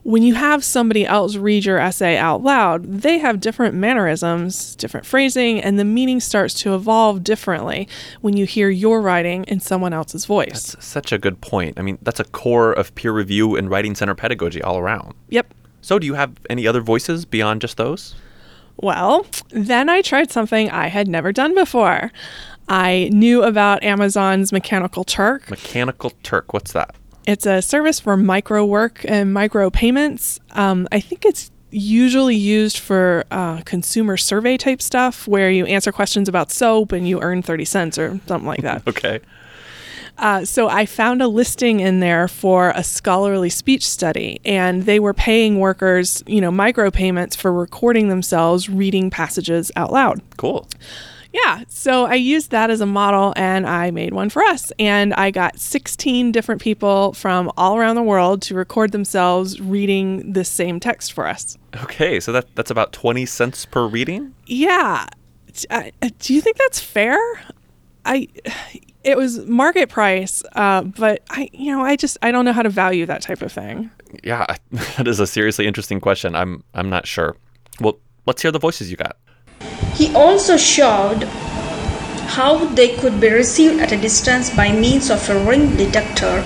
When 0.03 0.23
you 0.23 0.33
have 0.33 0.63
somebody 0.63 1.05
else 1.05 1.35
read 1.37 1.63
your 1.63 1.77
essay 1.77 2.17
out 2.17 2.43
loud, 2.43 2.83
they 2.83 3.19
have 3.19 3.39
different 3.39 3.75
mannerisms, 3.75 4.75
different 4.75 5.05
phrasing, 5.05 5.61
and 5.61 5.79
the 5.79 5.85
meaning 5.85 6.19
starts 6.19 6.53
to 6.55 6.75
evolve 6.75 7.23
differently 7.23 7.87
when 8.19 8.35
you 8.35 8.45
hear 8.45 8.69
your 8.69 9.01
writing 9.01 9.45
in 9.45 9.59
someone 9.59 9.93
else's 9.93 10.25
voice. 10.25 10.73
That's 10.73 10.85
such 10.85 11.11
a 11.13 11.17
good 11.17 11.39
point. 11.39 11.79
I 11.79 11.81
mean, 11.81 11.97
that's 12.01 12.19
a 12.19 12.25
core 12.25 12.73
of 12.73 12.93
peer 12.95 13.13
review 13.13 13.55
and 13.55 13.69
writing 13.69 13.95
center 13.95 14.15
pedagogy 14.15 14.61
all 14.61 14.79
around. 14.79 15.13
Yep. 15.29 15.53
So, 15.81 15.97
do 15.97 16.05
you 16.05 16.13
have 16.15 16.33
any 16.49 16.67
other 16.67 16.81
voices 16.81 17.25
beyond 17.25 17.61
just 17.61 17.77
those? 17.77 18.15
Well, 18.77 19.25
then 19.49 19.89
I 19.89 20.01
tried 20.01 20.31
something 20.31 20.69
I 20.69 20.87
had 20.87 21.07
never 21.07 21.31
done 21.31 21.53
before. 21.53 22.11
I 22.71 23.09
knew 23.11 23.43
about 23.43 23.83
Amazon's 23.83 24.53
Mechanical 24.53 25.03
Turk. 25.03 25.49
Mechanical 25.49 26.13
Turk, 26.23 26.53
what's 26.53 26.71
that? 26.71 26.95
It's 27.27 27.45
a 27.45 27.61
service 27.61 27.99
for 27.99 28.15
micro 28.15 28.65
work 28.65 29.03
and 29.03 29.33
micro 29.33 29.69
payments. 29.69 30.39
Um, 30.51 30.87
I 30.89 31.01
think 31.01 31.25
it's 31.25 31.51
usually 31.71 32.37
used 32.37 32.79
for 32.79 33.25
uh, 33.29 33.61
consumer 33.63 34.15
survey 34.15 34.55
type 34.55 34.81
stuff 34.81 35.27
where 35.27 35.51
you 35.51 35.65
answer 35.65 35.91
questions 35.91 36.29
about 36.29 36.49
soap 36.49 36.93
and 36.93 37.05
you 37.05 37.19
earn 37.19 37.41
30 37.41 37.65
cents 37.65 37.97
or 37.97 38.21
something 38.27 38.47
like 38.47 38.61
that. 38.61 38.83
okay. 38.87 39.19
Uh, 40.17 40.45
so 40.45 40.69
I 40.69 40.85
found 40.85 41.21
a 41.21 41.27
listing 41.27 41.81
in 41.81 41.99
there 41.99 42.29
for 42.29 42.71
a 42.73 42.85
scholarly 42.85 43.49
speech 43.49 43.85
study, 43.85 44.39
and 44.45 44.85
they 44.85 44.99
were 44.99 45.13
paying 45.13 45.59
workers, 45.59 46.23
you 46.25 46.39
know, 46.39 46.51
micropayments 46.51 47.35
for 47.35 47.51
recording 47.51 48.07
themselves 48.07 48.69
reading 48.69 49.09
passages 49.09 49.73
out 49.75 49.91
loud. 49.91 50.21
Cool. 50.37 50.69
Yeah, 51.33 51.63
so 51.67 52.05
I 52.05 52.15
used 52.15 52.51
that 52.51 52.69
as 52.69 52.81
a 52.81 52.85
model 52.85 53.33
and 53.35 53.65
I 53.65 53.91
made 53.91 54.13
one 54.13 54.29
for 54.29 54.41
us. 54.43 54.71
And 54.77 55.13
I 55.13 55.31
got 55.31 55.59
16 55.59 56.31
different 56.31 56.61
people 56.61 57.13
from 57.13 57.51
all 57.57 57.77
around 57.77 57.95
the 57.95 58.03
world 58.03 58.41
to 58.43 58.55
record 58.55 58.91
themselves 58.91 59.61
reading 59.61 60.33
the 60.33 60.43
same 60.43 60.79
text 60.79 61.13
for 61.13 61.27
us. 61.27 61.57
Okay, 61.83 62.19
so 62.19 62.31
that, 62.31 62.53
that's 62.55 62.71
about 62.71 62.91
20 62.91 63.25
cents 63.25 63.65
per 63.65 63.87
reading? 63.87 64.33
Yeah. 64.45 65.07
Uh, 65.69 65.83
do 66.19 66.33
you 66.33 66.41
think 66.41 66.57
that's 66.57 66.79
fair? 66.79 67.17
I 68.05 68.27
it 69.03 69.17
was 69.17 69.39
market 69.45 69.89
price, 69.89 70.43
uh, 70.53 70.83
but 70.83 71.23
I, 71.29 71.49
you 71.53 71.71
know, 71.71 71.83
I 71.83 71.95
just 71.95 72.17
I 72.21 72.31
don't 72.31 72.45
know 72.45 72.53
how 72.53 72.61
to 72.63 72.69
value 72.69 73.05
that 73.05 73.21
type 73.21 73.41
of 73.41 73.51
thing. 73.51 73.89
Yeah, 74.23 74.45
that 74.71 75.07
is 75.07 75.19
a 75.19 75.27
seriously 75.27 75.67
interesting 75.67 75.99
question. 75.99 76.35
I'm 76.35 76.63
I'm 76.73 76.89
not 76.89 77.07
sure. 77.07 77.35
Well, 77.79 77.99
let's 78.25 78.41
hear 78.41 78.51
the 78.51 78.59
voices 78.59 78.91
you 78.91 78.97
got. 78.97 79.17
He 79.93 80.13
also 80.15 80.57
showed 80.57 81.23
how 82.35 82.65
they 82.65 82.95
could 82.95 83.19
be 83.19 83.29
received 83.29 83.81
at 83.81 83.91
a 83.91 83.97
distance 83.97 84.49
by 84.55 84.71
means 84.71 85.09
of 85.09 85.29
a 85.29 85.43
ring 85.43 85.75
detector, 85.75 86.41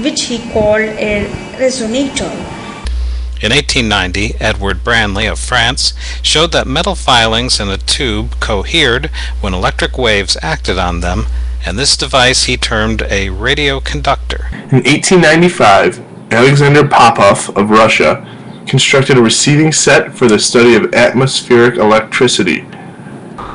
which 0.00 0.24
he 0.24 0.38
called 0.52 0.80
a 0.80 1.26
resonator. 1.56 2.30
In 3.42 3.50
1890, 3.50 4.36
Edward 4.40 4.78
Branly 4.78 5.30
of 5.30 5.38
France 5.38 5.92
showed 6.22 6.52
that 6.52 6.66
metal 6.66 6.94
filings 6.94 7.60
in 7.60 7.68
a 7.68 7.76
tube 7.76 8.38
cohered 8.40 9.10
when 9.40 9.52
electric 9.52 9.98
waves 9.98 10.38
acted 10.40 10.78
on 10.78 11.00
them, 11.00 11.26
and 11.66 11.78
this 11.78 11.96
device 11.96 12.44
he 12.44 12.56
termed 12.56 13.02
a 13.02 13.28
radioconductor. 13.28 14.50
In 14.72 14.82
1895, 14.84 16.32
Alexander 16.32 16.86
Popov 16.86 17.50
of 17.56 17.70
Russia 17.70 18.26
constructed 18.66 19.18
a 19.18 19.22
receiving 19.22 19.72
set 19.72 20.14
for 20.14 20.26
the 20.26 20.38
study 20.38 20.74
of 20.74 20.94
atmospheric 20.94 21.76
electricity. 21.76 22.64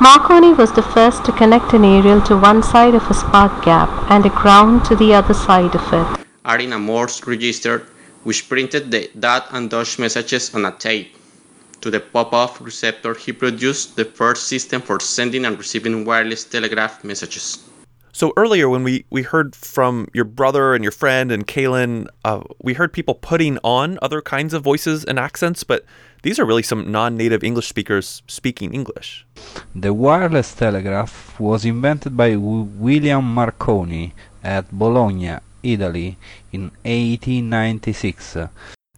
Marconi 0.01 0.53
was 0.53 0.71
the 0.71 0.81
first 0.81 1.25
to 1.25 1.33
connect 1.33 1.73
an 1.73 1.83
aerial 1.83 2.21
to 2.21 2.37
one 2.37 2.63
side 2.63 2.95
of 2.95 3.03
a 3.11 3.13
spark 3.13 3.51
gap 3.65 3.89
and 4.09 4.25
a 4.25 4.29
ground 4.29 4.85
to 4.85 4.95
the 4.95 5.13
other 5.13 5.33
side 5.33 5.75
of 5.75 5.93
it. 5.93 6.25
Adding 6.45 6.71
a 6.71 6.79
Morse 6.79 7.27
register 7.27 7.85
which 8.23 8.47
printed 8.47 8.91
the 8.91 9.11
dot 9.19 9.47
and 9.51 9.69
dash 9.69 9.99
messages 9.99 10.55
on 10.55 10.63
a 10.63 10.71
tape. 10.71 11.17
To 11.81 11.91
the 11.91 11.99
pop-off 11.99 12.61
receptor, 12.61 13.13
he 13.13 13.33
produced 13.33 13.97
the 13.97 14.05
first 14.05 14.47
system 14.47 14.81
for 14.81 15.01
sending 15.01 15.43
and 15.43 15.57
receiving 15.57 16.05
wireless 16.05 16.45
telegraph 16.45 17.03
messages. 17.03 17.68
So 18.19 18.33
earlier, 18.35 18.67
when 18.67 18.83
we, 18.83 19.05
we 19.09 19.21
heard 19.21 19.55
from 19.55 20.09
your 20.13 20.25
brother 20.25 20.75
and 20.75 20.83
your 20.83 20.91
friend 20.91 21.31
and 21.31 21.47
Kaylin, 21.47 22.09
uh, 22.25 22.41
we 22.61 22.73
heard 22.73 22.91
people 22.91 23.15
putting 23.15 23.57
on 23.63 23.97
other 24.01 24.21
kinds 24.21 24.53
of 24.53 24.61
voices 24.61 25.05
and 25.05 25.17
accents, 25.17 25.63
but 25.63 25.85
these 26.23 26.37
are 26.37 26.43
really 26.43 26.61
some 26.61 26.91
non-native 26.91 27.45
English 27.45 27.69
speakers 27.69 28.21
speaking 28.27 28.73
English. 28.73 29.25
The 29.73 29.93
wireless 29.93 30.53
telegraph 30.53 31.39
was 31.39 31.63
invented 31.63 32.17
by 32.17 32.31
w- 32.33 32.67
William 32.75 33.23
Marconi 33.23 34.13
at 34.43 34.69
Bologna, 34.69 35.37
Italy, 35.63 36.17
in 36.51 36.71
1896. 36.83 38.35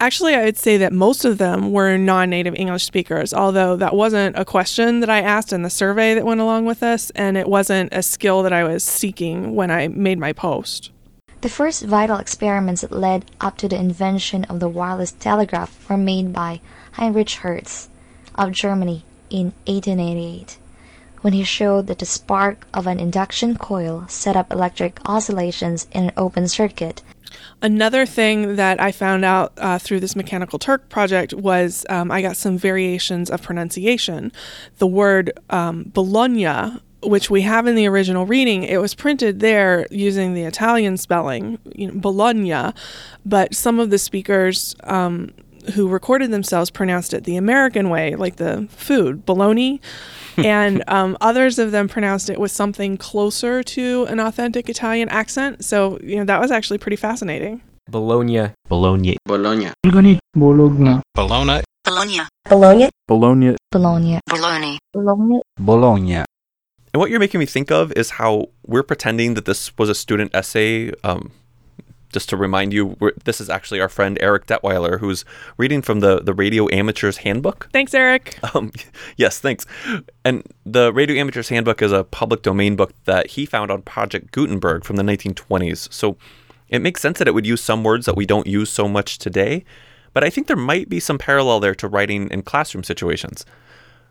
Actually, 0.02 0.34
I 0.34 0.44
would 0.44 0.56
say 0.56 0.78
that 0.78 0.92
most 0.92 1.24
of 1.24 1.38
them 1.38 1.70
were 1.70 1.96
non 1.96 2.28
native 2.28 2.56
English 2.56 2.82
speakers, 2.82 3.32
although 3.32 3.76
that 3.76 3.94
wasn't 3.94 4.36
a 4.36 4.44
question 4.44 4.98
that 4.98 5.08
I 5.08 5.20
asked 5.20 5.52
in 5.52 5.62
the 5.62 5.70
survey 5.70 6.14
that 6.14 6.24
went 6.24 6.40
along 6.40 6.64
with 6.64 6.80
this, 6.80 7.10
and 7.10 7.36
it 7.36 7.46
wasn't 7.46 7.92
a 7.92 8.02
skill 8.02 8.42
that 8.42 8.52
I 8.52 8.64
was 8.64 8.82
seeking 8.82 9.54
when 9.54 9.70
I 9.70 9.86
made 9.86 10.18
my 10.18 10.32
post. 10.32 10.90
The 11.42 11.48
first 11.48 11.84
vital 11.84 12.16
experiments 12.16 12.80
that 12.80 12.90
led 12.90 13.26
up 13.40 13.56
to 13.58 13.68
the 13.68 13.78
invention 13.78 14.42
of 14.46 14.58
the 14.58 14.68
wireless 14.68 15.12
telegraph 15.12 15.88
were 15.88 15.96
made 15.96 16.32
by 16.32 16.60
Heinrich 16.94 17.30
Hertz 17.34 17.88
of 18.34 18.50
Germany 18.50 19.04
in 19.30 19.52
1888, 19.68 20.58
when 21.20 21.32
he 21.32 21.44
showed 21.44 21.86
that 21.86 22.00
the 22.00 22.06
spark 22.06 22.66
of 22.74 22.88
an 22.88 22.98
induction 22.98 23.56
coil 23.56 24.06
set 24.08 24.36
up 24.36 24.50
electric 24.50 24.98
oscillations 25.08 25.86
in 25.92 26.06
an 26.06 26.12
open 26.16 26.48
circuit 26.48 27.02
Another 27.60 28.04
thing 28.06 28.56
that 28.56 28.80
I 28.80 28.90
found 28.90 29.24
out 29.24 29.52
uh, 29.56 29.78
through 29.78 30.00
this 30.00 30.16
Mechanical 30.16 30.58
Turk 30.58 30.88
project 30.88 31.32
was 31.32 31.86
um, 31.88 32.10
I 32.10 32.20
got 32.20 32.36
some 32.36 32.58
variations 32.58 33.30
of 33.30 33.42
pronunciation. 33.42 34.32
The 34.78 34.86
word 34.86 35.32
um, 35.50 35.90
Bologna, 35.94 36.80
which 37.02 37.30
we 37.30 37.42
have 37.42 37.66
in 37.66 37.74
the 37.76 37.86
original 37.86 38.26
reading, 38.26 38.64
it 38.64 38.80
was 38.80 38.94
printed 38.94 39.40
there 39.40 39.86
using 39.90 40.34
the 40.34 40.42
Italian 40.42 40.96
spelling, 40.96 41.58
you 41.74 41.88
know, 41.88 41.94
Bologna, 41.96 42.72
but 43.24 43.54
some 43.54 43.78
of 43.78 43.90
the 43.90 43.98
speakers 43.98 44.74
um, 44.84 45.30
who 45.74 45.88
recorded 45.88 46.30
themselves 46.30 46.70
pronounced 46.70 47.14
it 47.14 47.24
the 47.24 47.36
American 47.36 47.90
way, 47.90 48.16
like 48.16 48.36
the 48.36 48.66
food, 48.70 49.24
bologna. 49.24 49.80
And 50.36 50.82
um, 50.88 51.16
others 51.20 51.58
of 51.58 51.72
them 51.72 51.88
pronounced 51.88 52.30
it 52.30 52.40
with 52.40 52.50
something 52.50 52.96
closer 52.96 53.62
to 53.62 54.04
an 54.04 54.20
authentic 54.20 54.68
Italian 54.68 55.08
accent. 55.08 55.64
So, 55.64 55.98
you 56.02 56.16
know, 56.16 56.24
that 56.24 56.40
was 56.40 56.50
actually 56.50 56.78
pretty 56.78 56.96
fascinating. 56.96 57.62
Bologna. 57.88 58.50
Bologna. 58.68 59.16
Bologna. 59.24 59.70
Bologna. 59.82 60.18
Bologna. 60.34 61.00
Bologna. 61.14 61.62
Bologna. 61.84 62.20
Bologna. 62.44 62.88
Bologna. 63.08 63.56
Bologna. 63.70 64.20
Bologna. 64.28 64.78
Bologna. 64.92 65.40
Bologna. 65.58 66.24
And 66.92 67.00
what 67.00 67.10
you're 67.10 67.20
making 67.20 67.40
me 67.40 67.46
think 67.46 67.70
of 67.70 67.92
is 67.92 68.10
how 68.10 68.50
we're 68.66 68.82
pretending 68.82 69.34
that 69.34 69.46
this 69.46 69.76
was 69.78 69.88
a 69.88 69.94
student 69.94 70.34
essay. 70.34 70.92
Um, 71.02 71.32
just 72.12 72.28
to 72.28 72.36
remind 72.36 72.72
you, 72.72 72.96
this 73.24 73.40
is 73.40 73.50
actually 73.50 73.80
our 73.80 73.88
friend 73.88 74.18
Eric 74.20 74.46
Detweiler, 74.46 75.00
who's 75.00 75.24
reading 75.56 75.82
from 75.82 76.00
the, 76.00 76.20
the 76.20 76.34
Radio 76.34 76.68
Amateurs 76.72 77.18
Handbook. 77.18 77.68
Thanks, 77.72 77.94
Eric. 77.94 78.38
Um, 78.54 78.70
yes, 79.16 79.38
thanks. 79.38 79.64
And 80.26 80.42
the 80.66 80.92
Radio 80.92 81.16
Amateurs 81.16 81.48
Handbook 81.48 81.80
is 81.80 81.90
a 81.90 82.04
public 82.04 82.42
domain 82.42 82.76
book 82.76 82.92
that 83.06 83.28
he 83.28 83.46
found 83.46 83.70
on 83.70 83.80
Project 83.80 84.30
Gutenberg 84.30 84.84
from 84.84 84.96
the 84.96 85.02
1920s. 85.02 85.90
So 85.90 86.18
it 86.68 86.80
makes 86.80 87.00
sense 87.00 87.18
that 87.18 87.28
it 87.28 87.32
would 87.32 87.46
use 87.46 87.62
some 87.62 87.82
words 87.82 88.04
that 88.04 88.16
we 88.16 88.26
don't 88.26 88.46
use 88.46 88.68
so 88.68 88.88
much 88.88 89.18
today. 89.18 89.64
But 90.12 90.22
I 90.24 90.28
think 90.28 90.48
there 90.48 90.56
might 90.56 90.90
be 90.90 91.00
some 91.00 91.16
parallel 91.16 91.60
there 91.60 91.74
to 91.76 91.88
writing 91.88 92.28
in 92.28 92.42
classroom 92.42 92.84
situations. 92.84 93.46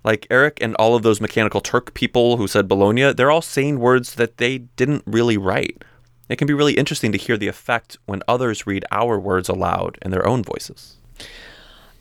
Like 0.04 0.26
Eric 0.32 0.58
and 0.62 0.76
all 0.76 0.96
of 0.96 1.04
those 1.04 1.22
Mechanical 1.22 1.62
Turk 1.62 1.94
people 1.94 2.38
who 2.38 2.48
said 2.48 2.68
Bologna, 2.68 3.14
they're 3.14 3.32
all 3.32 3.42
saying 3.42 3.80
words 3.80 4.16
that 4.16 4.38
they 4.38 4.60
didn't 4.60 5.04
really 5.06 5.38
write. 5.38 5.84
It 6.32 6.38
can 6.38 6.48
be 6.48 6.54
really 6.54 6.76
interesting 6.76 7.12
to 7.12 7.18
hear 7.18 7.38
the 7.38 7.50
effect 7.50 7.98
when 8.06 8.24
others 8.26 8.66
read 8.66 8.86
our 8.90 9.20
words 9.20 9.50
aloud 9.50 9.98
in 10.02 10.12
their 10.12 10.26
own 10.26 10.44
voices. 10.44 10.96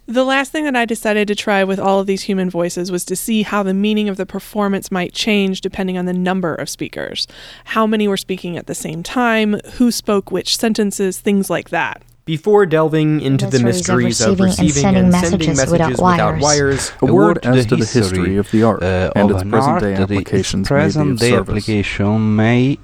The 0.06 0.24
last 0.24 0.52
thing 0.52 0.64
that 0.64 0.76
I 0.76 0.84
decided 0.84 1.26
to 1.28 1.34
try 1.34 1.64
with 1.64 1.80
all 1.80 1.98
of 1.98 2.06
these 2.06 2.22
human 2.22 2.48
voices 2.48 2.92
was 2.92 3.04
to 3.06 3.16
see 3.16 3.42
how 3.42 3.64
the 3.64 3.74
meaning 3.74 4.08
of 4.08 4.16
the 4.16 4.26
performance 4.26 4.92
might 4.92 5.12
change 5.12 5.60
depending 5.60 5.98
on 5.98 6.04
the 6.04 6.12
number 6.12 6.54
of 6.54 6.68
speakers. 6.68 7.26
How 7.64 7.88
many 7.88 8.06
were 8.06 8.16
speaking 8.16 8.56
at 8.56 8.68
the 8.68 8.74
same 8.74 9.02
time, 9.02 9.54
who 9.74 9.90
spoke 9.90 10.30
which 10.30 10.56
sentences, 10.56 11.18
things 11.18 11.50
like 11.50 11.70
that. 11.70 12.02
Before 12.24 12.66
delving 12.66 13.20
into 13.22 13.46
the 13.46 13.58
mysteries 13.58 14.20
of 14.20 14.38
receiving 14.38 14.84
and 14.94 15.12
sending 15.12 15.56
messages 15.56 16.00
without 16.00 16.38
wires, 16.38 16.92
a 17.00 17.12
word 17.12 17.44
as 17.44 17.66
to 17.66 17.74
the 17.74 17.84
history 17.84 18.36
of 18.36 18.48
the 18.52 18.62
art 18.62 18.84
uh, 18.84 19.10
and 19.16 19.32
its 19.32 19.42
present 19.42 19.80
day 19.80 19.94
that 19.94 20.02
applications 20.02 20.68
present 20.68 21.06
may 21.06 21.12
be 21.14 21.18
day 21.18 21.26
of 21.30 21.46
service. 21.46 21.48
application 21.48 22.36
may 22.36 22.78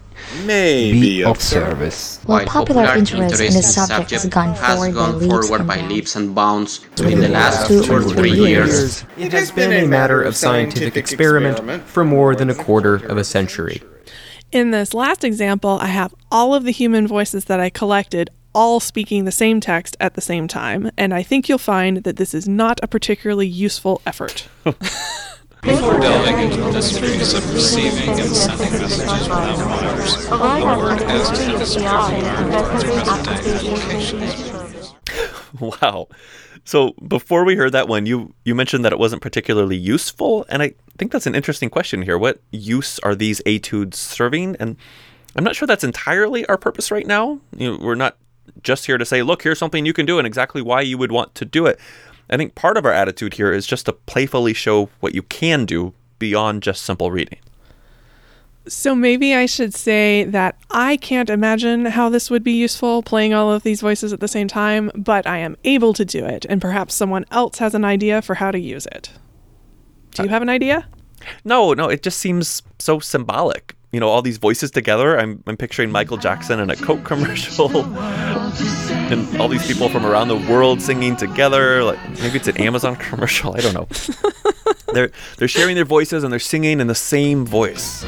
May 0.45 0.93
be 0.93 1.01
be 1.01 1.25
of 1.25 1.37
of 1.37 1.43
service. 1.43 2.21
While 2.27 2.47
popular 2.47 2.85
interest 2.97 3.41
in 3.41 3.55
the 3.55 3.63
subject 3.63 4.11
has 4.11 4.27
gone 4.27 4.55
forward 4.55 4.95
by 4.95 5.01
gone 5.01 5.19
leaps 5.19 5.33
forward 5.33 5.61
and 5.61 5.69
by 5.69 5.77
bounds, 5.77 5.93
leaps 5.93 6.17
and 6.17 6.35
bounds 6.35 6.81
within 6.99 7.21
the 7.21 7.29
last 7.29 7.69
two 7.69 7.83
two 7.83 7.93
or 7.93 7.99
or 7.99 8.03
three 8.03 8.31
three 8.31 8.49
years. 8.49 9.05
It 9.17 9.33
has 9.33 9.51
been 9.51 9.73
a 9.73 9.87
matter 9.87 10.23
of 10.23 10.37
scientific 10.37 10.97
experiment 10.97 11.83
for 11.85 12.05
more 12.05 12.35
than 12.35 12.51
a 12.51 12.55
quarter 12.55 12.97
of 12.97 13.17
a 13.17 13.25
century. 13.25 13.83
In 14.53 14.71
this 14.71 14.95
last 14.95 15.25
example, 15.25 15.79
I 15.81 15.87
have 15.87 16.15
all 16.31 16.55
of 16.55 16.65
the 16.65 16.71
human 16.71 17.07
voices 17.07 17.47
that 17.47 17.61
I 17.61 17.69
collected 17.69 18.31
all 18.55 18.81
speaking 18.81 19.25
the 19.27 19.33
same 19.33 19.61
text 19.61 19.97
at 20.01 20.15
the 20.15 20.21
same 20.21 20.49
time, 20.49 20.91
and 20.97 21.13
I 21.13 21.23
think 21.23 21.49
you'll 21.49 21.59
find 21.59 21.99
that 22.05 22.17
this 22.17 22.33
is 22.33 22.49
not 22.49 22.81
a 22.83 22.87
particularly 22.87 23.47
useful 23.47 24.01
effort. 24.07 24.49
Before 25.63 25.99
delving 25.99 26.39
into 26.39 26.61
the 26.61 26.73
mysteries 26.73 27.35
of 27.35 27.53
receiving 27.53 28.11
and 28.11 28.29
sending 28.29 28.73
messages 28.81 29.29
without 29.29 29.59
wires, 29.59 30.27
a 30.27 30.77
word 30.79 31.03
as 31.03 31.31
to 31.31 31.37
the 31.45 31.59
history 31.59 31.85
of 31.85 31.85
the 31.85 31.87
art 31.87 32.13
and 32.13 32.55
its 32.55 32.69
present 32.69 33.25
day 33.25 33.51
applications. 33.61 34.95
wow. 35.61 36.09
So 36.65 36.93
before 37.07 37.45
we 37.45 37.57
heard 37.57 37.73
that 37.73 37.89
one, 37.89 38.07
you 38.07 38.35
you 38.45 38.55
mentioned 38.55 38.85
that 38.85 38.93
it 38.93 38.99
wasn't 38.99 39.23
particularly 39.23 39.77
useful, 39.77 40.45
and 40.49 40.63
I 40.63 40.75
think 40.99 41.13
that's 41.13 41.27
an 41.27 41.35
interesting 41.35 41.71
question 41.71 42.03
here. 42.03 42.19
What 42.19 42.41
use 42.51 42.99
are 43.01 43.15
these 43.15 43.41
etudes 43.47 43.99
serving? 43.99 44.57
And 44.59 44.77
I'm 45.37 45.45
not 45.45 45.55
sure 45.55 45.67
that's 45.67 45.85
entirely 45.85 46.47
our 46.47 46.59
purpose 46.59 46.91
right 46.91 47.07
now. 47.07 47.41
You 47.57 47.73
know, 47.73 47.79
we're 47.81 47.95
not 47.95 48.17
just 48.63 48.87
here 48.87 48.99
to 48.99 49.05
say, 49.05 49.23
look, 49.23 49.43
here's 49.43 49.59
something 49.59 49.87
you 49.87 49.93
can 49.93 50.07
do 50.07 50.19
and 50.19 50.27
exactly 50.27 50.63
why 50.63 50.81
you 50.81 50.99
would 50.99 51.13
want 51.13 51.35
to 51.37 51.45
do 51.45 51.67
it. 51.67 51.79
I 52.31 52.37
think 52.37 52.55
part 52.55 52.77
of 52.77 52.85
our 52.85 52.93
attitude 52.93 53.35
here 53.35 53.53
is 53.53 53.67
just 53.67 53.87
to 53.87 53.93
playfully 53.93 54.55
show 54.55 54.91
what 55.01 55.15
you 55.15 55.23
can 55.23 55.65
do 55.65 55.93
beyond 56.19 56.63
just 56.63 56.83
simple 56.83 57.11
reading. 57.11 57.39
So 58.69 58.97
maybe 58.97 59.33
I 59.33 59.47
should 59.47 59.75
say 59.75 60.25
that 60.25 60.57
I 60.73 60.97
can't 60.97 61.31
imagine 61.31 61.85
how 61.85 62.09
this 62.09 62.31
would 62.31 62.43
be 62.43 62.53
useful 62.53 63.01
playing 63.03 63.33
all 63.33 63.53
of 63.53 63.63
these 63.63 63.81
voices 63.81 64.13
at 64.13 64.19
the 64.19 64.27
same 64.27 64.49
time, 64.49 64.91
but 64.97 65.25
I 65.25 65.39
am 65.39 65.57
able 65.63 65.93
to 65.93 66.05
do 66.05 66.25
it, 66.25 66.45
and 66.49 66.61
perhaps 66.61 66.93
someone 66.95 67.25
else 67.31 67.59
has 67.59 67.77
an 67.77 67.85
idea 67.85 68.23
for 68.23 68.35
how 68.35 68.51
to 68.51 68.59
use 68.59 68.87
it. 68.87 69.11
Do 70.13 70.25
you 70.25 70.29
uh, 70.29 70.33
have 70.33 70.43
an 70.43 70.49
idea? 70.49 70.89
No, 71.45 71.75
no, 71.75 71.89
it 71.89 72.03
just 72.03 72.19
seems 72.19 72.63
so 72.81 72.99
symbolic. 72.99 73.77
You 73.93 74.01
know, 74.01 74.09
all 74.09 74.21
these 74.21 74.39
voices 74.39 74.73
together. 74.73 75.19
I'm, 75.19 75.45
I'm 75.47 75.57
picturing 75.57 75.93
Michael 75.93 76.17
Jackson 76.17 76.59
in 76.59 76.69
a 76.69 76.77
Coke 76.77 77.05
commercial, 77.05 77.69
and 79.11 79.41
all 79.41 79.49
these 79.49 79.67
people 79.67 79.89
from 79.89 80.05
around 80.05 80.29
the 80.29 80.37
world 80.37 80.83
singing 80.83 81.17
together. 81.17 81.85
Like 81.85 81.99
maybe 82.21 82.37
it's 82.39 82.49
an 82.49 82.57
Amazon 82.59 82.97
commercial. 83.09 83.55
I 83.55 83.61
don't 83.61 83.75
know. 83.75 83.89
they're 84.93 85.11
they're 85.39 85.49
sharing 85.49 85.75
their 85.75 85.85
voices 85.85 86.25
and 86.25 86.33
they're 86.33 86.39
singing 86.39 86.81
in 86.81 86.87
the 86.87 86.95
same 86.95 87.45
voice. 87.47 88.05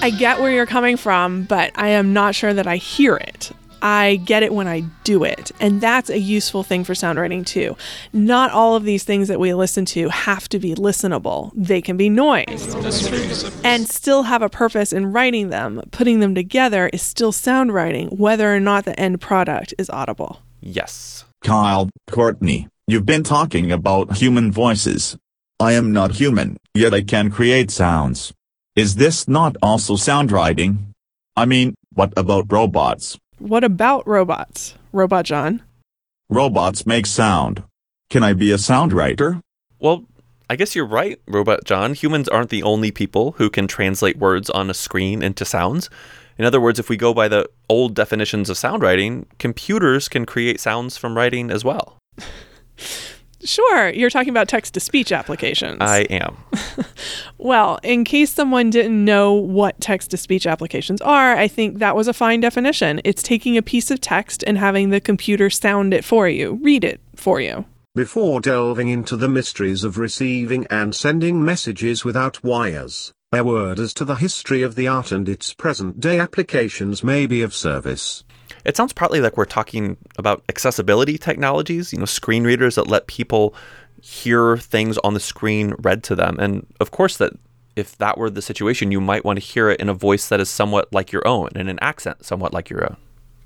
I 0.00 0.10
get 0.16 0.40
where 0.40 0.50
you're 0.50 0.64
coming 0.64 0.96
from, 0.96 1.42
but 1.42 1.72
I 1.74 1.88
am 1.88 2.12
not 2.12 2.34
sure 2.34 2.54
that 2.54 2.66
I 2.66 2.76
hear 2.76 3.16
it. 3.16 3.50
I 3.82 4.16
get 4.16 4.42
it 4.42 4.52
when 4.52 4.66
I 4.66 4.80
do 5.04 5.24
it. 5.24 5.52
And 5.60 5.80
that's 5.80 6.10
a 6.10 6.18
useful 6.18 6.62
thing 6.62 6.84
for 6.84 6.94
sound 6.94 7.18
writing 7.18 7.44
too. 7.44 7.76
Not 8.12 8.50
all 8.50 8.76
of 8.76 8.84
these 8.84 9.04
things 9.04 9.28
that 9.28 9.40
we 9.40 9.54
listen 9.54 9.84
to 9.86 10.08
have 10.08 10.48
to 10.50 10.58
be 10.58 10.74
listenable, 10.74 11.52
they 11.54 11.80
can 11.80 11.96
be 11.96 12.08
noise 12.08 12.74
and 13.64 13.88
still 13.88 14.24
have 14.24 14.42
a 14.42 14.48
purpose 14.48 14.92
in 14.92 15.12
writing 15.12 15.50
them. 15.50 15.82
Putting 15.90 16.20
them 16.20 16.34
together 16.34 16.88
is 16.92 17.02
still 17.02 17.32
sound 17.32 17.72
writing, 17.72 18.08
whether 18.08 18.54
or 18.54 18.60
not 18.60 18.84
the 18.84 18.98
end 18.98 19.20
product 19.20 19.74
is 19.78 19.90
audible. 19.90 20.42
Yes. 20.60 21.24
Kyle, 21.42 21.88
Courtney, 22.10 22.68
you've 22.86 23.06
been 23.06 23.22
talking 23.22 23.70
about 23.70 24.16
human 24.16 24.50
voices. 24.50 25.16
I 25.60 25.72
am 25.72 25.92
not 25.92 26.16
human, 26.16 26.56
yet 26.74 26.94
I 26.94 27.02
can 27.02 27.30
create 27.30 27.70
sounds. 27.70 28.32
Is 28.76 28.94
this 28.96 29.26
not 29.26 29.56
also 29.62 29.96
sound 29.96 30.30
writing? 30.30 30.94
I 31.36 31.46
mean, 31.46 31.74
what 31.94 32.12
about 32.16 32.52
robots? 32.52 33.18
What 33.38 33.62
about 33.62 34.06
robots? 34.06 34.74
Robot 34.92 35.24
John. 35.24 35.62
Robots 36.28 36.86
make 36.86 37.06
sound. 37.06 37.62
Can 38.10 38.24
I 38.24 38.32
be 38.32 38.50
a 38.50 38.58
sound 38.58 38.92
writer? 38.92 39.40
Well, 39.78 40.04
I 40.50 40.56
guess 40.56 40.74
you're 40.74 40.86
right, 40.86 41.20
Robot 41.28 41.64
John. 41.64 41.94
Humans 41.94 42.28
aren't 42.28 42.50
the 42.50 42.64
only 42.64 42.90
people 42.90 43.32
who 43.32 43.48
can 43.48 43.68
translate 43.68 44.18
words 44.18 44.50
on 44.50 44.70
a 44.70 44.74
screen 44.74 45.22
into 45.22 45.44
sounds. 45.44 45.88
In 46.36 46.44
other 46.44 46.60
words, 46.60 46.80
if 46.80 46.88
we 46.88 46.96
go 46.96 47.14
by 47.14 47.28
the 47.28 47.48
old 47.68 47.94
definitions 47.94 48.50
of 48.50 48.58
sound 48.58 48.82
writing, 48.82 49.26
computers 49.38 50.08
can 50.08 50.26
create 50.26 50.58
sounds 50.58 50.96
from 50.96 51.16
writing 51.16 51.50
as 51.50 51.64
well. 51.64 51.96
Sure, 53.44 53.90
you're 53.90 54.10
talking 54.10 54.30
about 54.30 54.48
text 54.48 54.74
to 54.74 54.80
speech 54.80 55.12
applications. 55.12 55.78
I 55.80 56.00
am. 56.10 56.36
Well, 57.40 57.78
in 57.84 58.02
case 58.02 58.32
someone 58.32 58.68
didn't 58.70 59.04
know 59.04 59.32
what 59.32 59.80
text 59.80 60.10
to 60.10 60.16
speech 60.16 60.44
applications 60.46 61.00
are, 61.00 61.36
I 61.36 61.46
think 61.46 61.78
that 61.78 61.94
was 61.94 62.08
a 62.08 62.12
fine 62.12 62.40
definition. 62.40 63.00
It's 63.04 63.22
taking 63.22 63.56
a 63.56 63.62
piece 63.62 63.92
of 63.92 64.00
text 64.00 64.42
and 64.46 64.58
having 64.58 64.90
the 64.90 65.00
computer 65.00 65.48
sound 65.48 65.94
it 65.94 66.04
for 66.04 66.28
you, 66.28 66.58
read 66.62 66.82
it 66.82 67.00
for 67.14 67.40
you. 67.40 67.64
Before 67.94 68.40
delving 68.40 68.88
into 68.88 69.16
the 69.16 69.28
mysteries 69.28 69.84
of 69.84 69.98
receiving 69.98 70.66
and 70.68 70.94
sending 70.94 71.44
messages 71.44 72.04
without 72.04 72.42
wires, 72.42 73.12
a 73.32 73.44
word 73.44 73.78
as 73.78 73.94
to 73.94 74.04
the 74.04 74.16
history 74.16 74.62
of 74.62 74.74
the 74.74 74.88
art 74.88 75.12
and 75.12 75.28
its 75.28 75.54
present 75.54 76.00
day 76.00 76.18
applications 76.18 77.04
may 77.04 77.26
be 77.26 77.42
of 77.42 77.54
service. 77.54 78.24
It 78.68 78.76
sounds 78.76 78.92
partly 78.92 79.22
like 79.22 79.38
we're 79.38 79.46
talking 79.46 79.96
about 80.18 80.44
accessibility 80.50 81.16
technologies, 81.16 81.90
you 81.90 81.98
know, 81.98 82.04
screen 82.04 82.44
readers 82.44 82.74
that 82.74 82.86
let 82.86 83.06
people 83.06 83.54
hear 84.02 84.58
things 84.58 84.98
on 84.98 85.14
the 85.14 85.20
screen 85.20 85.74
read 85.78 86.02
to 86.04 86.14
them. 86.14 86.38
And 86.38 86.66
of 86.78 86.90
course, 86.90 87.16
that 87.16 87.32
if 87.76 87.96
that 87.96 88.18
were 88.18 88.28
the 88.28 88.42
situation, 88.42 88.92
you 88.92 89.00
might 89.00 89.24
want 89.24 89.38
to 89.38 89.44
hear 89.44 89.70
it 89.70 89.80
in 89.80 89.88
a 89.88 89.94
voice 89.94 90.28
that 90.28 90.38
is 90.38 90.50
somewhat 90.50 90.92
like 90.92 91.12
your 91.12 91.26
own 91.26 91.48
and 91.54 91.70
an 91.70 91.78
accent 91.80 92.26
somewhat 92.26 92.52
like 92.52 92.68
your 92.68 92.84
own. 92.84 92.98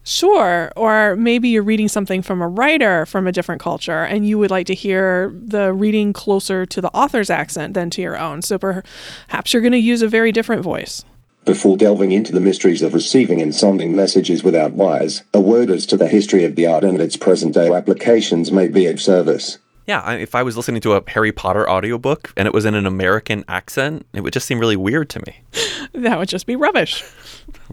Sure. 0.02 0.72
Or 0.74 1.14
maybe 1.14 1.48
you're 1.48 1.62
reading 1.62 1.86
something 1.86 2.22
from 2.22 2.42
a 2.42 2.48
writer 2.48 3.06
from 3.06 3.28
a 3.28 3.32
different 3.32 3.60
culture 3.60 4.02
and 4.02 4.26
you 4.26 4.38
would 4.38 4.50
like 4.50 4.66
to 4.66 4.74
hear 4.74 5.32
the 5.36 5.72
reading 5.72 6.12
closer 6.12 6.66
to 6.66 6.80
the 6.80 6.88
author's 6.88 7.30
accent 7.30 7.74
than 7.74 7.90
to 7.90 8.02
your 8.02 8.18
own. 8.18 8.42
So 8.42 8.58
perhaps 8.58 9.52
you're 9.52 9.62
going 9.62 9.70
to 9.70 9.78
use 9.78 10.02
a 10.02 10.08
very 10.08 10.32
different 10.32 10.62
voice. 10.62 11.04
Before 11.44 11.76
delving 11.76 12.12
into 12.12 12.30
the 12.32 12.40
mysteries 12.40 12.82
of 12.82 12.94
receiving 12.94 13.42
and 13.42 13.52
sending 13.54 13.96
messages 13.96 14.44
without 14.44 14.72
wires, 14.74 15.22
a 15.34 15.40
word 15.40 15.70
as 15.70 15.86
to 15.86 15.96
the 15.96 16.06
history 16.06 16.44
of 16.44 16.54
the 16.54 16.66
art 16.66 16.84
and 16.84 17.00
its 17.00 17.16
present 17.16 17.54
day 17.54 17.68
applications 17.72 18.52
may 18.52 18.68
be 18.68 18.86
of 18.86 19.00
service. 19.00 19.58
Yeah, 19.88 20.00
I- 20.02 20.18
if 20.18 20.36
I 20.36 20.44
was 20.44 20.56
listening 20.56 20.80
to 20.82 20.92
a 20.92 21.02
Harry 21.10 21.32
Potter 21.32 21.68
audiobook 21.68 22.32
and 22.36 22.46
it 22.46 22.54
was 22.54 22.64
in 22.64 22.76
an 22.76 22.86
American 22.86 23.44
accent, 23.48 24.06
it 24.12 24.20
would 24.20 24.32
just 24.32 24.46
seem 24.46 24.60
really 24.60 24.76
weird 24.76 25.08
to 25.10 25.20
me. 25.26 25.40
That 25.94 26.16
would 26.18 26.28
just 26.28 26.46
be 26.46 26.56
rubbish. 26.56 27.04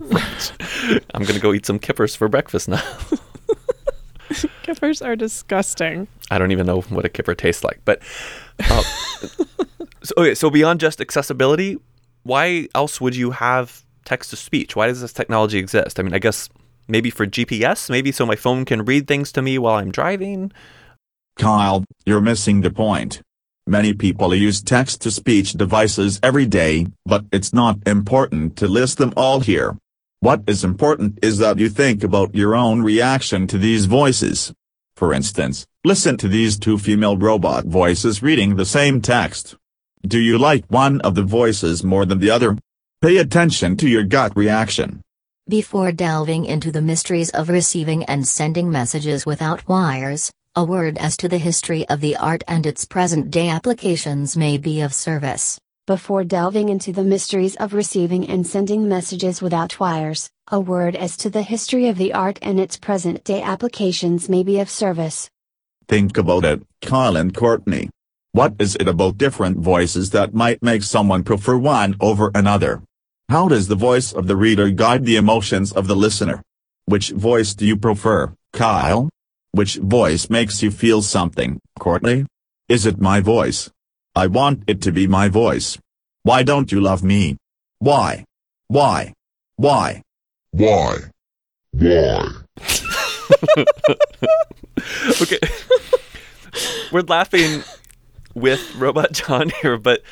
I'm 0.12 1.24
going 1.24 1.36
to 1.36 1.40
go 1.40 1.54
eat 1.54 1.66
some 1.66 1.80
kippers 1.80 2.16
for 2.16 2.28
breakfast 2.28 2.68
now. 2.68 2.82
Kippers 4.64 5.02
are 5.02 5.16
disgusting. 5.16 6.08
I 6.30 6.38
don't 6.38 6.52
even 6.52 6.66
know 6.68 6.82
what 6.82 7.06
a 7.06 7.10
kipper 7.10 7.34
tastes 7.34 7.64
like. 7.64 7.80
But 7.86 8.02
uh, 8.70 8.84
so, 10.04 10.14
okay, 10.18 10.36
so 10.36 10.50
beyond 10.50 10.82
just 10.82 11.00
accessibility, 11.00 11.78
why 12.24 12.68
else 12.76 13.00
would 13.02 13.16
you 13.16 13.32
have 13.32 13.84
text 14.06 14.32
to 14.32 14.36
speech? 14.36 14.76
Why 14.76 14.88
does 14.88 15.02
this 15.02 15.14
technology 15.14 15.58
exist? 15.58 16.00
I 16.00 16.04
mean, 16.04 16.14
I 16.14 16.20
guess 16.20 16.50
maybe 16.88 17.10
for 17.10 17.26
GPS, 17.26 17.90
maybe 17.90 18.12
so 18.12 18.26
my 18.26 18.36
phone 18.36 18.66
can 18.66 18.86
read 18.86 19.08
things 19.08 19.32
to 19.34 19.42
me 19.42 19.58
while 19.58 19.76
I'm 19.76 19.92
driving. 19.92 20.52
Kyle, 21.38 21.86
you're 22.06 22.22
missing 22.22 22.62
the 22.62 22.72
point. 22.72 23.22
Many 23.66 23.94
people 23.94 24.34
use 24.34 24.62
text 24.62 25.02
to 25.02 25.12
speech 25.12 25.54
devices 25.54 26.20
every 26.24 26.48
day, 26.48 26.88
but 27.06 27.26
it's 27.32 27.54
not 27.54 27.78
important 27.86 28.58
to 28.58 28.68
list 28.68 28.98
them 28.98 29.14
all 29.16 29.42
here. 29.42 29.78
What 30.22 30.42
is 30.48 30.64
important 30.64 31.20
is 31.22 31.38
that 31.38 31.60
you 31.60 31.70
think 31.70 32.04
about 32.04 32.36
your 32.36 32.56
own 32.56 32.82
reaction 32.82 33.48
to 33.48 33.58
these 33.58 33.86
voices. 33.86 34.52
For 34.96 35.14
instance, 35.14 35.66
listen 35.86 36.18
to 36.18 36.28
these 36.28 36.60
two 36.60 36.78
female 36.78 37.16
robot 37.16 37.66
voices 37.66 38.22
reading 38.22 38.56
the 38.56 38.66
same 38.66 39.02
text. 39.02 39.56
Do 40.08 40.18
you 40.18 40.38
like 40.38 40.64
one 40.70 41.02
of 41.02 41.14
the 41.14 41.24
voices 41.24 41.84
more 41.84 42.06
than 42.06 42.20
the 42.20 42.30
other? 42.30 42.58
Pay 43.02 43.18
attention 43.18 43.76
to 43.78 43.90
your 43.90 44.04
gut 44.04 44.32
reaction. 44.36 45.02
Before 45.50 45.92
delving 45.92 46.46
into 46.46 46.72
the 46.72 46.82
mysteries 46.82 47.30
of 47.32 47.50
receiving 47.50 48.06
and 48.06 48.26
sending 48.26 48.72
messages 48.72 49.26
without 49.26 49.68
wires, 49.68 50.32
a 50.56 50.64
word 50.64 50.98
as 50.98 51.18
to 51.18 51.28
the 51.28 51.38
history 51.38 51.88
of 51.90 52.00
the 52.00 52.16
art 52.16 52.44
and 52.48 52.66
its 52.66 52.86
present 52.86 53.30
day 53.30 53.50
applications 53.50 54.38
may 54.38 54.58
be 54.58 54.80
of 54.82 54.94
service. 54.94 55.60
Before 55.86 56.24
delving 56.24 56.70
into 56.70 56.94
the 56.94 57.04
mysteries 57.04 57.58
of 57.58 57.74
receiving 57.74 58.30
and 58.30 58.48
sending 58.48 58.88
messages 58.88 59.42
without 59.42 59.82
wires, 59.82 60.30
a 60.50 60.62
word 60.62 60.96
as 60.96 61.18
to 61.18 61.30
the 61.30 61.42
history 61.42 61.90
of 61.90 61.98
the 61.98 62.14
art 62.14 62.40
and 62.42 62.58
its 62.58 62.78
present 62.78 63.26
day 63.26 63.42
applications 63.42 64.30
may 64.30 64.44
be 64.44 64.60
of 64.60 64.70
service. 64.70 65.30
Think 65.90 66.18
about 66.18 66.46
it, 66.46 66.62
Kyle 66.82 67.18
and 67.18 67.36
Courtney. 67.36 67.90
What 68.32 68.54
is 68.60 68.76
it 68.76 68.88
about 68.88 69.18
different 69.18 69.58
voices 69.58 70.12
that 70.12 70.36
might 70.36 70.62
make 70.62 70.84
someone 70.84 71.24
prefer 71.24 71.58
one 71.58 71.96
over 72.00 72.30
another? 72.36 72.84
How 73.28 73.48
does 73.48 73.68
the 73.68 73.76
voice 73.76 74.14
of 74.14 74.28
the 74.28 74.36
reader 74.36 74.70
guide 74.70 75.04
the 75.04 75.16
emotions 75.16 75.72
of 75.72 75.88
the 75.88 75.96
listener? 75.96 76.44
Which 76.86 77.10
voice 77.10 77.56
do 77.56 77.66
you 77.66 77.76
prefer, 77.76 78.36
Kyle? 78.54 79.10
Which 79.52 79.78
voice 79.78 80.30
makes 80.30 80.62
you 80.62 80.70
feel 80.70 81.02
something, 81.02 81.60
Courtney? 81.80 82.28
Is 82.68 82.86
it 82.86 83.02
my 83.02 83.20
voice? 83.20 83.72
I 84.16 84.28
want 84.28 84.62
it 84.68 84.80
to 84.84 84.92
be 84.92 85.08
my 85.08 85.28
voice. 85.28 85.80
Why 86.22 86.44
don't 86.44 86.72
you 86.72 86.82
love 86.82 87.04
me? 87.04 87.38
Why? 87.80 88.26
Why? 88.68 89.14
Why? 89.56 90.04
Why? 90.52 90.98
Why? 91.72 92.28
okay. 95.20 95.40
We're 96.92 97.02
laughing 97.02 97.64
with 98.40 98.76
Robot 98.76 99.12
John 99.12 99.52
here, 99.62 99.78
but 99.78 100.04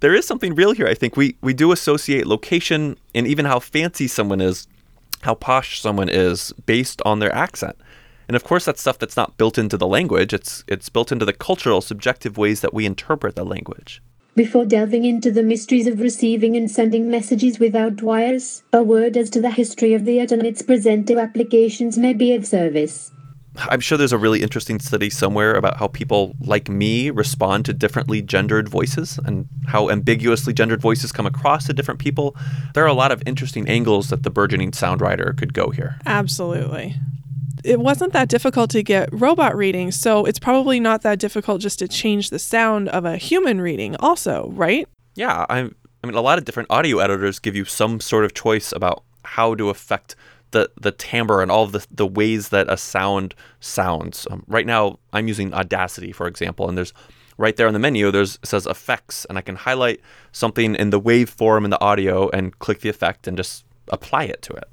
there 0.00 0.14
is 0.14 0.26
something 0.26 0.54
real 0.54 0.72
here. 0.72 0.86
I 0.86 0.94
think 0.94 1.16
we 1.16 1.36
we 1.40 1.54
do 1.54 1.72
associate 1.72 2.26
location 2.26 2.96
and 3.14 3.26
even 3.26 3.44
how 3.44 3.58
fancy 3.60 4.08
someone 4.08 4.40
is, 4.40 4.66
how 5.22 5.34
posh 5.34 5.80
someone 5.80 6.08
is 6.08 6.52
based 6.66 7.00
on 7.04 7.18
their 7.18 7.34
accent. 7.34 7.76
And 8.28 8.36
of 8.36 8.44
course 8.44 8.64
that's 8.64 8.80
stuff 8.80 8.98
that's 8.98 9.16
not 9.16 9.36
built 9.36 9.58
into 9.58 9.76
the 9.76 9.86
language. 9.86 10.32
It's 10.32 10.64
it's 10.66 10.88
built 10.88 11.12
into 11.12 11.24
the 11.24 11.32
cultural 11.32 11.80
subjective 11.80 12.38
ways 12.38 12.60
that 12.60 12.74
we 12.74 12.86
interpret 12.86 13.36
the 13.36 13.44
language. 13.44 14.02
Before 14.36 14.64
delving 14.64 15.04
into 15.04 15.32
the 15.32 15.42
mysteries 15.42 15.88
of 15.88 16.00
receiving 16.00 16.56
and 16.56 16.70
sending 16.70 17.10
messages 17.10 17.58
without 17.58 18.00
wires, 18.00 18.62
a 18.72 18.82
word 18.82 19.16
as 19.16 19.28
to 19.30 19.40
the 19.40 19.50
history 19.50 19.92
of 19.92 20.04
the 20.04 20.20
art 20.20 20.30
and 20.30 20.46
its 20.46 20.62
applications 20.62 21.98
may 21.98 22.14
be 22.14 22.32
of 22.32 22.46
service. 22.46 23.10
I'm 23.56 23.80
sure 23.80 23.98
there's 23.98 24.12
a 24.12 24.18
really 24.18 24.42
interesting 24.42 24.78
study 24.78 25.10
somewhere 25.10 25.54
about 25.54 25.76
how 25.76 25.88
people 25.88 26.34
like 26.40 26.68
me 26.68 27.10
respond 27.10 27.64
to 27.66 27.72
differently 27.72 28.22
gendered 28.22 28.68
voices 28.68 29.18
and 29.24 29.48
how 29.66 29.90
ambiguously 29.90 30.52
gendered 30.52 30.80
voices 30.80 31.10
come 31.10 31.26
across 31.26 31.66
to 31.66 31.72
different 31.72 32.00
people. 32.00 32.36
There 32.74 32.84
are 32.84 32.88
a 32.88 32.94
lot 32.94 33.10
of 33.10 33.22
interesting 33.26 33.68
angles 33.68 34.08
that 34.10 34.22
the 34.22 34.30
burgeoning 34.30 34.72
sound 34.72 35.00
writer 35.00 35.34
could 35.36 35.52
go 35.52 35.70
here. 35.70 35.98
Absolutely. 36.06 36.94
It 37.64 37.80
wasn't 37.80 38.12
that 38.12 38.28
difficult 38.28 38.70
to 38.70 38.82
get 38.82 39.08
robot 39.12 39.56
reading, 39.56 39.90
so 39.90 40.24
it's 40.24 40.38
probably 40.38 40.80
not 40.80 41.02
that 41.02 41.18
difficult 41.18 41.60
just 41.60 41.78
to 41.80 41.88
change 41.88 42.30
the 42.30 42.38
sound 42.38 42.88
of 42.88 43.04
a 43.04 43.16
human 43.16 43.60
reading, 43.60 43.96
also, 43.96 44.48
right? 44.54 44.88
Yeah, 45.14 45.44
I, 45.50 45.58
I 45.58 46.06
mean, 46.06 46.14
a 46.14 46.22
lot 46.22 46.38
of 46.38 46.44
different 46.44 46.70
audio 46.70 47.00
editors 47.00 47.38
give 47.38 47.54
you 47.54 47.66
some 47.66 48.00
sort 48.00 48.24
of 48.24 48.32
choice 48.32 48.72
about 48.72 49.02
how 49.24 49.54
to 49.56 49.68
affect 49.68 50.16
the 50.50 50.70
the 50.80 50.92
timbre 50.92 51.42
and 51.42 51.50
all 51.50 51.64
of 51.64 51.72
the 51.72 51.86
the 51.90 52.06
ways 52.06 52.48
that 52.50 52.70
a 52.70 52.76
sound 52.76 53.34
sounds. 53.60 54.26
Um, 54.30 54.44
right 54.46 54.66
now, 54.66 54.98
I'm 55.12 55.28
using 55.28 55.52
Audacity, 55.54 56.12
for 56.12 56.26
example, 56.26 56.68
and 56.68 56.76
there's 56.76 56.92
right 57.38 57.56
there 57.56 57.66
on 57.66 57.72
the 57.72 57.78
menu 57.78 58.10
there's 58.10 58.36
it 58.36 58.46
says 58.46 58.66
effects, 58.66 59.24
and 59.26 59.38
I 59.38 59.40
can 59.40 59.56
highlight 59.56 60.00
something 60.32 60.74
in 60.74 60.90
the 60.90 61.00
waveform 61.00 61.64
in 61.64 61.70
the 61.70 61.80
audio 61.80 62.28
and 62.30 62.58
click 62.58 62.80
the 62.80 62.88
effect 62.88 63.26
and 63.26 63.36
just 63.36 63.64
apply 63.88 64.24
it 64.24 64.42
to 64.42 64.52
it. 64.52 64.64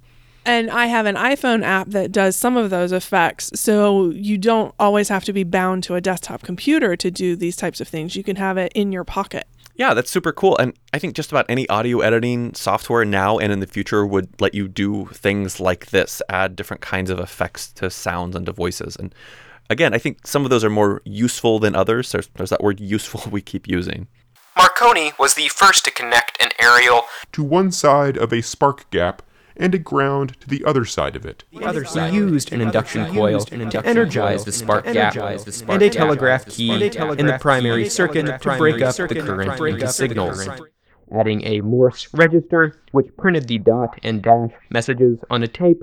And 0.45 0.69
I 0.71 0.85
have 0.85 1.05
an 1.05 1.15
iPhone 1.15 1.61
app 1.61 1.89
that 1.89 2.13
does 2.13 2.37
some 2.37 2.55
of 2.55 2.69
those 2.69 2.93
effects, 2.93 3.51
so 3.53 4.11
you 4.11 4.37
don't 4.37 4.73
always 4.79 5.09
have 5.09 5.25
to 5.25 5.33
be 5.33 5.43
bound 5.43 5.83
to 5.83 5.95
a 5.95 6.01
desktop 6.01 6.41
computer 6.41 6.95
to 6.95 7.11
do 7.11 7.35
these 7.35 7.57
types 7.57 7.81
of 7.81 7.87
things. 7.89 8.15
You 8.15 8.23
can 8.23 8.37
have 8.37 8.57
it 8.57 8.71
in 8.73 8.93
your 8.93 9.03
pocket. 9.03 9.45
Yeah, 9.77 9.93
that's 9.93 10.09
super 10.09 10.31
cool. 10.31 10.57
And 10.57 10.73
I 10.91 10.97
think 10.97 11.13
just 11.13 11.31
about 11.31 11.45
any 11.47 11.69
audio 11.69 11.99
editing 11.99 12.55
software 12.55 13.05
now 13.05 13.37
and 13.37 13.51
in 13.51 13.59
the 13.59 13.67
future 13.67 14.05
would 14.07 14.41
let 14.41 14.55
you 14.55 14.67
do 14.67 15.05
things 15.13 15.59
like 15.59 15.87
this, 15.87 16.19
add 16.29 16.55
different 16.55 16.81
kinds 16.81 17.11
of 17.11 17.19
effects 17.19 17.71
to 17.73 17.91
sounds 17.91 18.35
and 18.35 18.47
to 18.47 18.51
voices. 18.51 18.95
And 18.95 19.13
again, 19.69 19.93
I 19.93 19.99
think 19.99 20.25
some 20.25 20.43
of 20.43 20.49
those 20.49 20.63
are 20.63 20.69
more 20.71 21.01
useful 21.05 21.59
than 21.59 21.75
others. 21.75 22.11
There's, 22.11 22.27
there's 22.35 22.49
that 22.49 22.63
word 22.63 22.79
useful 22.79 23.21
we 23.31 23.41
keep 23.41 23.67
using. 23.67 24.07
Marconi 24.57 25.13
was 25.19 25.35
the 25.35 25.47
first 25.49 25.85
to 25.85 25.91
connect 25.91 26.41
an 26.41 26.49
aerial 26.57 27.03
to 27.33 27.43
one 27.43 27.71
side 27.71 28.17
of 28.17 28.33
a 28.33 28.41
spark 28.41 28.89
gap 28.89 29.21
and 29.59 29.73
a 29.75 29.77
ground 29.77 30.39
to 30.41 30.47
the 30.47 30.63
other 30.65 30.85
side 30.85 31.15
of 31.15 31.25
it. 31.25 31.43
The 31.51 31.65
other 31.65 31.83
side. 31.85 32.13
We 32.13 32.19
used 32.19 32.53
an 32.53 32.61
induction 32.61 33.13
coil 33.13 33.39
to 33.41 33.55
energize 33.85 34.45
the 34.45 34.51
spark 34.51 34.85
gap 34.85 35.15
and 35.15 35.81
a 35.81 35.89
telegraph 35.89 36.45
key 36.47 36.71
in 36.73 37.25
the 37.25 37.37
primary 37.39 37.89
circuit 37.89 38.25
to 38.41 38.57
break 38.57 38.81
up 38.81 38.95
the 38.95 39.15
current 39.21 39.59
into 39.59 39.87
signals. 39.89 40.47
Adding 41.11 41.45
a 41.45 41.61
Morse 41.61 42.13
register, 42.13 42.81
which 42.91 43.07
printed 43.17 43.47
the 43.47 43.57
dot 43.59 43.97
and 44.03 44.21
dash 44.21 44.51
messages 44.69 45.19
on 45.29 45.41
a 45.41 45.47
tape. 45.47 45.81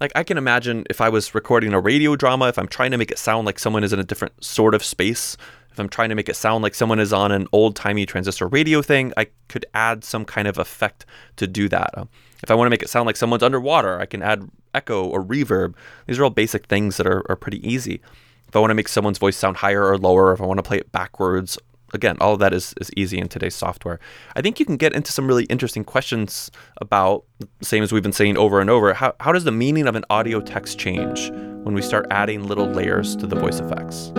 Like 0.00 0.12
I 0.14 0.22
can 0.22 0.38
imagine 0.38 0.84
if 0.88 1.00
I 1.00 1.08
was 1.08 1.34
recording 1.34 1.72
a 1.72 1.80
radio 1.80 2.14
drama, 2.14 2.48
if 2.48 2.58
I'm 2.58 2.68
trying 2.68 2.92
to 2.92 2.98
make 2.98 3.10
it 3.10 3.18
sound 3.18 3.46
like 3.46 3.58
someone 3.58 3.82
is 3.82 3.92
in 3.92 3.98
a 3.98 4.04
different 4.04 4.44
sort 4.44 4.74
of 4.74 4.84
space, 4.84 5.36
if 5.72 5.80
I'm 5.80 5.88
trying 5.88 6.08
to 6.10 6.14
make 6.14 6.28
it 6.28 6.36
sound 6.36 6.62
like 6.62 6.74
someone 6.74 7.00
is 7.00 7.12
on 7.12 7.32
an 7.32 7.48
old-timey 7.52 8.06
transistor 8.06 8.46
radio 8.46 8.80
thing, 8.80 9.12
I 9.16 9.26
could 9.48 9.66
add 9.74 10.04
some 10.04 10.24
kind 10.24 10.46
of 10.46 10.56
effect 10.56 11.04
to 11.36 11.46
do 11.46 11.68
that. 11.70 11.90
Uh, 11.96 12.04
if 12.42 12.50
I 12.50 12.54
want 12.54 12.66
to 12.66 12.70
make 12.70 12.82
it 12.82 12.88
sound 12.88 13.06
like 13.06 13.16
someone's 13.16 13.42
underwater, 13.42 13.98
I 13.98 14.06
can 14.06 14.22
add 14.22 14.48
echo 14.72 15.04
or 15.04 15.24
reverb. 15.24 15.74
These 16.06 16.18
are 16.18 16.24
all 16.24 16.30
basic 16.30 16.66
things 16.66 16.96
that 16.96 17.06
are, 17.06 17.24
are 17.28 17.36
pretty 17.36 17.66
easy. 17.68 18.00
If 18.46 18.54
I 18.54 18.60
want 18.60 18.70
to 18.70 18.76
make 18.76 18.88
someone's 18.88 19.18
voice 19.18 19.36
sound 19.36 19.58
higher 19.58 19.84
or 19.84 19.98
lower, 19.98 20.32
if 20.32 20.40
I 20.40 20.46
want 20.46 20.58
to 20.58 20.62
play 20.62 20.78
it 20.78 20.92
backwards, 20.92 21.58
again, 21.94 22.16
all 22.20 22.34
of 22.34 22.38
that 22.40 22.52
is, 22.52 22.74
is 22.80 22.90
easy 22.96 23.18
in 23.18 23.28
today's 23.28 23.54
software. 23.54 23.98
I 24.36 24.42
think 24.42 24.60
you 24.60 24.66
can 24.66 24.76
get 24.76 24.92
into 24.92 25.12
some 25.12 25.26
really 25.26 25.44
interesting 25.44 25.84
questions 25.84 26.50
about, 26.80 27.24
same 27.62 27.82
as 27.82 27.92
we've 27.92 28.02
been 28.02 28.12
saying 28.12 28.36
over 28.36 28.60
and 28.60 28.70
over, 28.70 28.94
how, 28.94 29.14
how 29.20 29.32
does 29.32 29.44
the 29.44 29.52
meaning 29.52 29.86
of 29.86 29.96
an 29.96 30.04
audio 30.10 30.40
text 30.40 30.78
change 30.78 31.30
when 31.30 31.74
we 31.74 31.82
start 31.82 32.06
adding 32.10 32.46
little 32.46 32.66
layers 32.66 33.16
to 33.16 33.26
the 33.26 33.36
voice 33.36 33.60
effects? 33.60 34.12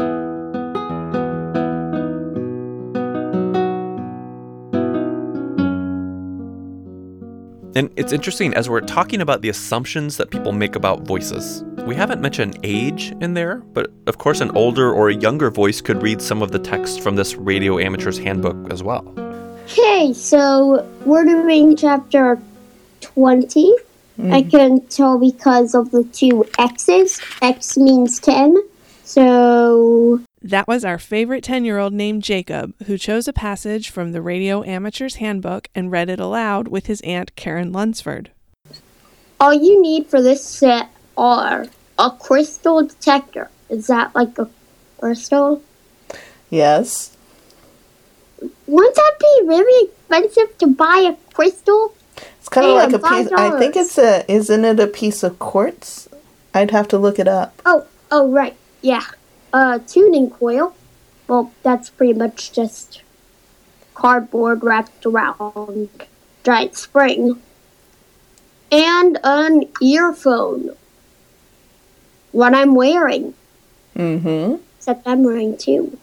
And 7.75 7.91
it's 7.95 8.11
interesting 8.11 8.53
as 8.55 8.67
we're 8.67 8.81
talking 8.81 9.21
about 9.21 9.41
the 9.41 9.49
assumptions 9.49 10.17
that 10.17 10.31
people 10.31 10.51
make 10.51 10.75
about 10.75 11.01
voices. 11.01 11.63
We 11.85 11.95
haven't 11.95 12.19
mentioned 12.19 12.59
age 12.63 13.13
in 13.21 13.35
there, 13.35 13.57
but 13.57 13.91
of 14.07 14.17
course, 14.17 14.41
an 14.41 14.49
older 14.57 14.91
or 14.91 15.09
a 15.09 15.15
younger 15.15 15.51
voice 15.51 15.79
could 15.79 16.01
read 16.01 16.21
some 16.21 16.41
of 16.41 16.51
the 16.51 16.59
text 16.59 17.01
from 17.01 17.15
this 17.15 17.35
Radio 17.35 17.77
Amateur's 17.77 18.17
Handbook 18.17 18.71
as 18.71 18.81
well. 18.81 19.13
Okay, 19.65 20.13
so 20.13 20.83
we're 21.05 21.25
doing 21.25 21.75
chapter 21.75 22.41
20. 23.01 23.71
Mm-hmm. 24.19 24.33
I 24.33 24.41
can 24.41 24.81
tell 24.87 25.19
because 25.19 25.75
of 25.75 25.91
the 25.91 26.03
two 26.05 26.45
X's. 26.57 27.21
X 27.41 27.77
means 27.77 28.19
10. 28.19 28.57
So 29.03 30.21
That 30.41 30.67
was 30.67 30.85
our 30.85 30.97
favorite 30.97 31.43
10 31.43 31.65
year 31.65 31.77
old 31.79 31.93
named 31.93 32.23
Jacob, 32.23 32.73
who 32.85 32.97
chose 32.97 33.27
a 33.27 33.33
passage 33.33 33.89
from 33.89 34.11
the 34.11 34.21
Radio 34.21 34.63
Amateur's 34.63 35.15
Handbook 35.15 35.67
and 35.75 35.91
read 35.91 36.09
it 36.09 36.19
aloud 36.19 36.69
with 36.69 36.85
his 36.85 37.01
aunt 37.01 37.35
Karen 37.35 37.71
Lunsford. 37.73 38.31
all 39.41 39.53
you 39.53 39.81
need 39.81 40.07
for 40.07 40.21
this 40.21 40.43
set 40.43 40.89
are 41.17 41.65
a 41.97 42.11
crystal 42.11 42.85
detector. 42.85 43.49
Is 43.69 43.87
that 43.87 44.13
like 44.15 44.37
a 44.37 44.49
crystal? 44.99 45.61
Yes. 46.49 47.15
Wouldn't 48.67 48.95
that 48.95 49.13
be 49.19 49.41
really 49.45 49.89
expensive 49.89 50.57
to 50.59 50.67
buy 50.67 51.13
a 51.13 51.33
crystal? 51.33 51.93
It's 52.39 52.49
kind 52.49 52.67
of 52.67 52.75
like 52.75 52.93
a 52.93 52.99
piece. 52.99 53.31
I 53.33 53.59
think 53.59 53.75
it's 53.75 53.97
a. 53.97 54.29
Isn't 54.31 54.63
it 54.65 54.79
a 54.79 54.87
piece 54.87 55.23
of 55.23 55.37
quartz? 55.39 56.07
I'd 56.53 56.71
have 56.71 56.87
to 56.89 56.97
look 56.97 57.19
it 57.19 57.27
up. 57.27 57.61
Oh, 57.65 57.85
oh, 58.11 58.29
right. 58.31 58.55
Yeah. 58.81 59.03
A 59.53 59.79
tuning 59.79 60.29
coil. 60.29 60.75
Well, 61.27 61.51
that's 61.63 61.89
pretty 61.89 62.13
much 62.13 62.51
just 62.51 63.01
cardboard 63.93 64.63
wrapped 64.63 65.05
around 65.05 65.89
giant 66.43 66.75
spring. 66.75 67.41
And 68.71 69.17
an 69.23 69.63
earphone. 69.81 70.75
What 72.31 72.53
I'm 72.53 72.75
wearing. 72.75 73.33
Mm-hmm. 73.95 74.61
Except 74.77 75.07
I'm 75.07 75.23
wearing 75.23 75.57
two. 75.57 75.97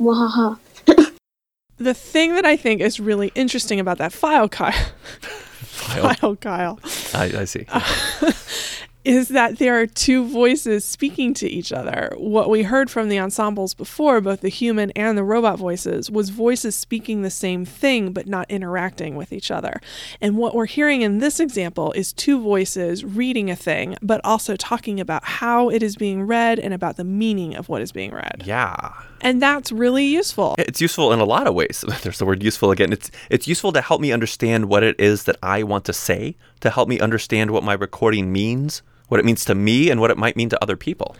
Wahaha. 0.00 0.58
The 1.76 1.92
thing 1.92 2.34
that 2.34 2.46
I 2.46 2.56
think 2.56 2.80
is 2.80 3.00
really 3.00 3.32
interesting 3.34 3.80
about 3.80 3.98
that 3.98 4.12
file, 4.12 4.48
Kyle, 4.48 4.72
file, 5.20 6.36
Kyle, 6.36 6.78
I, 7.12 7.40
I 7.40 7.44
see. 7.44 7.66
is 9.04 9.28
that 9.28 9.58
there 9.58 9.78
are 9.78 9.86
two 9.86 10.24
voices 10.24 10.84
speaking 10.84 11.34
to 11.34 11.48
each 11.48 11.72
other. 11.72 12.12
What 12.16 12.48
we 12.48 12.62
heard 12.62 12.90
from 12.90 13.08
the 13.08 13.18
ensembles 13.18 13.74
before, 13.74 14.20
both 14.20 14.40
the 14.40 14.48
human 14.48 14.90
and 14.92 15.16
the 15.16 15.24
robot 15.24 15.58
voices, 15.58 16.10
was 16.10 16.30
voices 16.30 16.74
speaking 16.74 17.22
the 17.22 17.30
same 17.30 17.64
thing 17.64 18.12
but 18.12 18.26
not 18.26 18.50
interacting 18.50 19.14
with 19.14 19.32
each 19.32 19.50
other. 19.50 19.80
And 20.20 20.36
what 20.36 20.54
we're 20.54 20.66
hearing 20.66 21.02
in 21.02 21.18
this 21.18 21.38
example 21.38 21.92
is 21.92 22.12
two 22.12 22.40
voices 22.40 23.04
reading 23.04 23.50
a 23.50 23.56
thing, 23.56 23.96
but 24.00 24.20
also 24.24 24.56
talking 24.56 25.00
about 25.00 25.24
how 25.24 25.68
it 25.68 25.82
is 25.82 25.96
being 25.96 26.22
read 26.22 26.58
and 26.58 26.72
about 26.72 26.96
the 26.96 27.04
meaning 27.04 27.54
of 27.54 27.68
what 27.68 27.82
is 27.82 27.92
being 27.92 28.12
read. 28.12 28.42
Yeah. 28.46 28.92
And 29.20 29.40
that's 29.40 29.70
really 29.72 30.04
useful. 30.04 30.54
It's 30.58 30.80
useful 30.80 31.12
in 31.12 31.20
a 31.20 31.24
lot 31.24 31.46
of 31.46 31.54
ways. 31.54 31.84
There's 32.02 32.18
the 32.18 32.26
word 32.26 32.42
useful 32.42 32.70
again. 32.70 32.92
It's 32.92 33.10
it's 33.30 33.48
useful 33.48 33.72
to 33.72 33.80
help 33.80 34.00
me 34.00 34.12
understand 34.12 34.66
what 34.66 34.82
it 34.82 34.98
is 34.98 35.24
that 35.24 35.36
I 35.42 35.62
want 35.62 35.84
to 35.86 35.92
say, 35.92 36.36
to 36.60 36.70
help 36.70 36.88
me 36.88 37.00
understand 37.00 37.50
what 37.50 37.62
my 37.62 37.74
recording 37.74 38.32
means, 38.32 38.82
what 39.08 39.20
it 39.20 39.26
means 39.26 39.44
to 39.46 39.54
me 39.54 39.90
and 39.90 40.00
what 40.00 40.10
it 40.10 40.18
might 40.18 40.36
mean 40.36 40.48
to 40.50 40.62
other 40.62 40.76
people. 40.76 41.16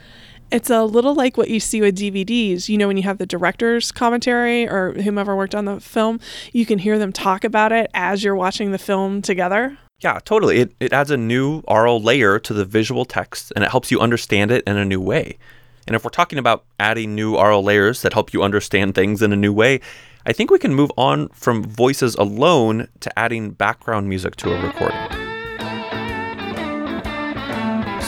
It's 0.50 0.70
a 0.70 0.84
little 0.84 1.14
like 1.14 1.36
what 1.36 1.48
you 1.48 1.58
see 1.58 1.80
with 1.80 1.98
DVDs. 1.98 2.68
You 2.68 2.78
know, 2.78 2.86
when 2.86 2.96
you 2.96 3.02
have 3.04 3.18
the 3.18 3.26
director's 3.26 3.90
commentary 3.90 4.68
or 4.68 4.92
whomever 4.92 5.34
worked 5.34 5.54
on 5.54 5.64
the 5.64 5.80
film, 5.80 6.20
you 6.52 6.66
can 6.66 6.78
hear 6.78 6.98
them 6.98 7.12
talk 7.12 7.44
about 7.44 7.72
it 7.72 7.90
as 7.94 8.22
you're 8.22 8.36
watching 8.36 8.70
the 8.70 8.78
film 8.78 9.22
together. 9.22 9.78
Yeah, 10.00 10.18
totally. 10.24 10.58
It, 10.58 10.74
it 10.80 10.92
adds 10.92 11.10
a 11.10 11.16
new 11.16 11.62
oral 11.66 12.00
layer 12.00 12.38
to 12.38 12.52
the 12.52 12.64
visual 12.64 13.04
text 13.04 13.52
and 13.56 13.64
it 13.64 13.70
helps 13.70 13.90
you 13.90 14.00
understand 14.00 14.50
it 14.50 14.62
in 14.66 14.76
a 14.76 14.84
new 14.84 15.00
way. 15.00 15.38
And 15.86 15.94
if 15.94 16.04
we're 16.04 16.10
talking 16.10 16.38
about 16.38 16.64
adding 16.78 17.14
new 17.14 17.36
oral 17.36 17.62
layers 17.62 18.02
that 18.02 18.12
help 18.12 18.32
you 18.32 18.42
understand 18.42 18.94
things 18.94 19.22
in 19.22 19.32
a 19.32 19.36
new 19.36 19.52
way, 19.52 19.80
I 20.26 20.32
think 20.32 20.50
we 20.50 20.58
can 20.58 20.74
move 20.74 20.90
on 20.96 21.28
from 21.28 21.62
voices 21.62 22.14
alone 22.14 22.88
to 23.00 23.18
adding 23.18 23.50
background 23.50 24.08
music 24.08 24.36
to 24.36 24.54
a 24.54 24.62
recording. 24.62 25.33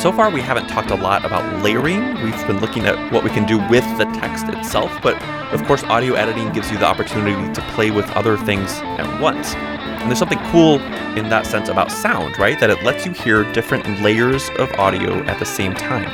So 0.00 0.12
far, 0.12 0.30
we 0.30 0.40
haven't 0.40 0.68
talked 0.68 0.90
a 0.90 0.94
lot 0.94 1.24
about 1.24 1.64
layering. 1.64 2.22
We've 2.22 2.46
been 2.46 2.60
looking 2.60 2.84
at 2.84 3.12
what 3.12 3.24
we 3.24 3.30
can 3.30 3.44
do 3.46 3.58
with 3.68 3.84
the 3.98 4.04
text 4.20 4.46
itself, 4.46 4.92
but 5.02 5.20
of 5.52 5.64
course, 5.64 5.82
audio 5.84 6.14
editing 6.14 6.52
gives 6.52 6.70
you 6.70 6.78
the 6.78 6.84
opportunity 6.84 7.52
to 7.54 7.60
play 7.72 7.90
with 7.90 8.08
other 8.10 8.36
things 8.36 8.70
at 8.98 9.20
once. 9.20 9.54
And 9.54 10.08
there's 10.08 10.18
something 10.18 10.38
cool 10.52 10.80
in 11.16 11.28
that 11.30 11.46
sense 11.46 11.68
about 11.68 11.90
sound, 11.90 12.38
right? 12.38 12.60
That 12.60 12.70
it 12.70 12.84
lets 12.84 13.06
you 13.06 13.12
hear 13.12 13.50
different 13.52 14.00
layers 14.02 14.48
of 14.58 14.70
audio 14.74 15.24
at 15.24 15.38
the 15.38 15.46
same 15.46 15.74
time. 15.74 16.04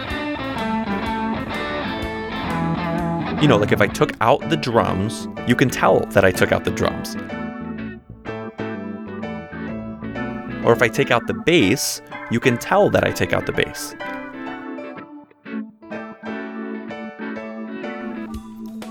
You 3.42 3.48
know, 3.48 3.56
like 3.56 3.72
if 3.72 3.80
I 3.82 3.88
took 3.88 4.12
out 4.20 4.48
the 4.48 4.56
drums, 4.56 5.28
you 5.48 5.56
can 5.56 5.68
tell 5.68 6.00
that 6.00 6.24
I 6.24 6.30
took 6.30 6.52
out 6.52 6.64
the 6.64 6.70
drums. 6.70 7.16
Or 10.64 10.72
if 10.72 10.82
I 10.82 10.88
take 10.88 11.10
out 11.10 11.26
the 11.26 11.34
bass, 11.34 12.00
you 12.30 12.40
can 12.40 12.56
tell 12.56 12.90
that 12.90 13.04
I 13.04 13.10
take 13.10 13.32
out 13.32 13.46
the 13.46 13.52
bass. 13.52 13.94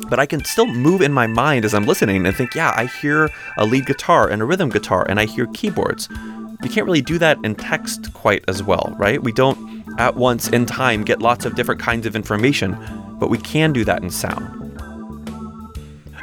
But 0.10 0.20
I 0.20 0.26
can 0.26 0.44
still 0.44 0.68
move 0.68 1.02
in 1.02 1.14
my 1.14 1.26
mind 1.26 1.64
as 1.64 1.74
I'm 1.74 1.86
listening 1.86 2.26
and 2.26 2.36
think, 2.36 2.54
yeah, 2.54 2.74
I 2.76 2.86
hear 2.86 3.30
a 3.58 3.66
lead 3.66 3.86
guitar 3.86 4.30
and 4.30 4.42
a 4.42 4.46
rhythm 4.46 4.70
guitar 4.70 5.06
and 5.08 5.20
I 5.20 5.26
hear 5.26 5.48
keyboards. 5.54 6.10
You 6.62 6.70
can't 6.70 6.86
really 6.86 7.02
do 7.02 7.18
that 7.18 7.38
in 7.44 7.56
text 7.56 8.14
quite 8.14 8.44
as 8.48 8.62
well, 8.62 8.94
right? 8.98 9.24
We 9.24 9.32
don't 9.32 9.86
at 9.98 10.18
once 10.18 10.50
in 10.50 10.66
time 10.66 11.04
get 11.04 11.22
lots 11.22 11.46
of 11.46 11.56
different 11.56 11.82
kinds 11.82 12.06
of 12.06 12.16
information, 12.16 12.78
but 13.20 13.30
we 13.30 13.38
can 13.38 13.72
do 13.72 13.86
that 13.86 14.04
in 14.04 14.10
sound. 14.10 14.61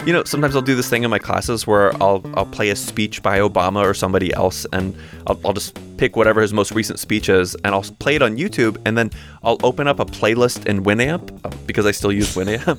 You 0.06 0.12
know, 0.12 0.24
sometimes 0.24 0.54
I'll 0.54 0.62
do 0.62 0.74
this 0.74 0.88
thing 0.88 1.04
in 1.04 1.10
my 1.10 1.18
classes 1.18 1.66
where 1.66 1.92
I'll 2.02 2.22
I'll 2.34 2.46
play 2.46 2.70
a 2.70 2.76
speech 2.76 3.22
by 3.22 3.38
Obama 3.40 3.84
or 3.84 3.94
somebody 3.94 4.32
else, 4.32 4.66
and 4.72 4.96
I'll, 5.26 5.40
I'll 5.44 5.52
just 5.52 5.78
pick 5.96 6.16
whatever 6.16 6.40
his 6.40 6.52
most 6.52 6.72
recent 6.72 6.98
speech 6.98 7.28
is, 7.28 7.54
and 7.56 7.74
I'll 7.74 7.82
play 7.82 8.14
it 8.14 8.22
on 8.22 8.36
YouTube, 8.36 8.80
and 8.86 8.96
then 8.96 9.10
I'll 9.42 9.58
open 9.62 9.86
up 9.86 10.00
a 10.00 10.04
playlist 10.04 10.66
in 10.66 10.84
Winamp 10.84 11.40
uh, 11.44 11.50
because 11.66 11.84
I 11.84 11.90
still 11.90 12.12
use 12.12 12.34
Winamp 12.34 12.78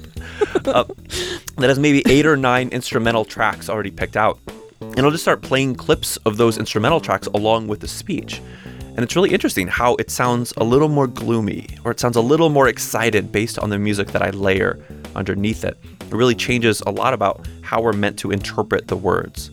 uh, 0.68 0.86
that 1.58 1.68
has 1.68 1.78
maybe 1.78 2.04
eight 2.08 2.26
or 2.26 2.38
nine 2.38 2.70
instrumental 2.70 3.26
tracks 3.26 3.70
already 3.70 3.92
picked 3.92 4.18
out, 4.18 4.40
and 4.82 5.00
I'll 5.02 5.12
just 5.12 5.24
start 5.24 5.42
playing 5.42 5.76
clips 5.76 6.18
of 6.18 6.38
those 6.38 6.58
instrumental 6.58 7.00
tracks 7.00 7.28
along 7.28 7.68
with 7.68 7.82
the 7.82 7.88
speech. 7.88 8.42
And 9.00 9.06
it's 9.06 9.16
really 9.16 9.32
interesting 9.32 9.68
how 9.68 9.96
it 9.96 10.12
sounds 10.12 10.52
a 10.58 10.64
little 10.64 10.90
more 10.90 11.08
gloomy 11.08 11.68
or 11.86 11.92
it 11.92 12.02
sounds 12.02 12.18
a 12.18 12.22
little 12.22 12.50
more 12.50 12.68
excited 12.68 13.32
based 13.32 13.58
on 13.58 13.70
the 13.70 13.80
music 13.80 14.10
that 14.10 14.22
I 14.22 14.32
layer 14.32 14.78
underneath 15.16 15.64
it. 15.64 15.78
It 16.02 16.14
really 16.14 16.36
changes 16.36 16.82
a 16.82 16.92
lot 16.92 17.14
about 17.14 17.48
how 17.62 17.82
we're 17.82 17.94
meant 17.94 18.18
to 18.20 18.32
interpret 18.32 18.88
the 18.88 18.98
words. 18.98 19.52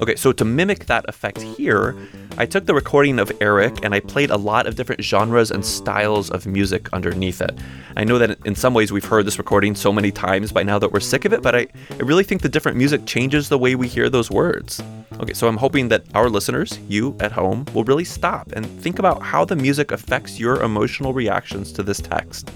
Okay, 0.00 0.16
so 0.16 0.32
to 0.32 0.44
mimic 0.44 0.86
that 0.86 1.08
effect 1.08 1.40
here, 1.40 1.96
I 2.36 2.46
took 2.46 2.66
the 2.66 2.74
recording 2.74 3.20
of 3.20 3.30
Eric 3.40 3.84
and 3.84 3.94
I 3.94 4.00
played 4.00 4.30
a 4.30 4.36
lot 4.36 4.66
of 4.66 4.74
different 4.74 5.04
genres 5.04 5.52
and 5.52 5.64
styles 5.64 6.30
of 6.30 6.46
music 6.46 6.92
underneath 6.92 7.40
it. 7.40 7.56
I 7.96 8.02
know 8.02 8.18
that 8.18 8.38
in 8.44 8.56
some 8.56 8.74
ways 8.74 8.90
we've 8.90 9.04
heard 9.04 9.24
this 9.24 9.38
recording 9.38 9.76
so 9.76 9.92
many 9.92 10.10
times 10.10 10.50
by 10.50 10.64
now 10.64 10.80
that 10.80 10.92
we're 10.92 10.98
sick 10.98 11.24
of 11.24 11.32
it, 11.32 11.42
but 11.42 11.54
I, 11.54 11.68
I 11.92 12.02
really 12.02 12.24
think 12.24 12.42
the 12.42 12.48
different 12.48 12.76
music 12.76 13.06
changes 13.06 13.48
the 13.48 13.58
way 13.58 13.76
we 13.76 13.86
hear 13.86 14.10
those 14.10 14.32
words. 14.32 14.82
Okay, 15.20 15.32
so 15.32 15.46
I'm 15.46 15.56
hoping 15.56 15.88
that 15.88 16.04
our 16.14 16.28
listeners, 16.28 16.78
you 16.88 17.16
at 17.20 17.30
home, 17.30 17.64
will 17.72 17.84
really 17.84 18.04
stop 18.04 18.50
and 18.52 18.66
think 18.82 18.98
about 18.98 19.22
how 19.22 19.44
the 19.44 19.56
music 19.56 19.92
affects 19.92 20.40
your 20.40 20.60
emotional 20.62 21.12
reactions 21.12 21.72
to 21.72 21.84
this 21.84 22.00
text 22.00 22.50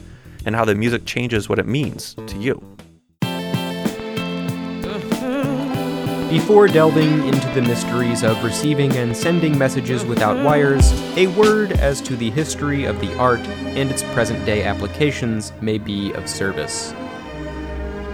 and 0.44 0.56
how 0.56 0.65
the 0.65 0.74
music 0.74 1.05
changes 1.05 1.48
what 1.48 1.60
it 1.60 1.66
means 1.66 2.15
to 2.27 2.36
you. 2.36 2.78
Before 6.31 6.69
delving 6.69 7.27
into 7.27 7.49
the 7.55 7.63
mysteries 7.63 8.23
of 8.23 8.45
receiving 8.45 8.95
and 8.97 9.17
sending 9.17 9.57
messages 9.57 10.05
without 10.05 10.45
wires, 10.45 10.93
a 11.17 11.27
word 11.29 11.73
as 11.73 12.03
to 12.03 12.17
the 12.17 12.31
history 12.31 12.85
of 12.85 13.01
the 13.01 13.17
art 13.17 13.41
and 13.41 13.91
its 13.91 14.03
present 14.13 14.45
day 14.45 14.65
applications 14.65 15.55
may 15.63 15.79
be 15.79 16.13
of 16.13 16.29
service. 16.29 16.93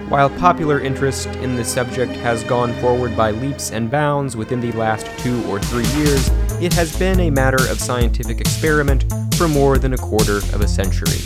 While 0.08 0.30
popular 0.30 0.80
interest 0.80 1.26
in 1.26 1.56
the 1.56 1.64
subject 1.64 2.12
has 2.12 2.44
gone 2.44 2.72
forward 2.74 3.16
by 3.16 3.32
leaps 3.32 3.72
and 3.72 3.90
bounds 3.90 4.36
within 4.36 4.60
the 4.60 4.70
last 4.72 5.08
two 5.18 5.44
or 5.46 5.58
three 5.58 5.86
years, 6.00 6.28
it 6.62 6.72
has 6.74 6.96
been 6.96 7.18
a 7.18 7.30
matter 7.30 7.68
of 7.68 7.80
scientific 7.80 8.40
experiment 8.40 9.12
for 9.34 9.48
more 9.48 9.76
than 9.76 9.92
a 9.92 9.98
quarter 9.98 10.36
of 10.36 10.60
a 10.60 10.68
century. 10.68 11.18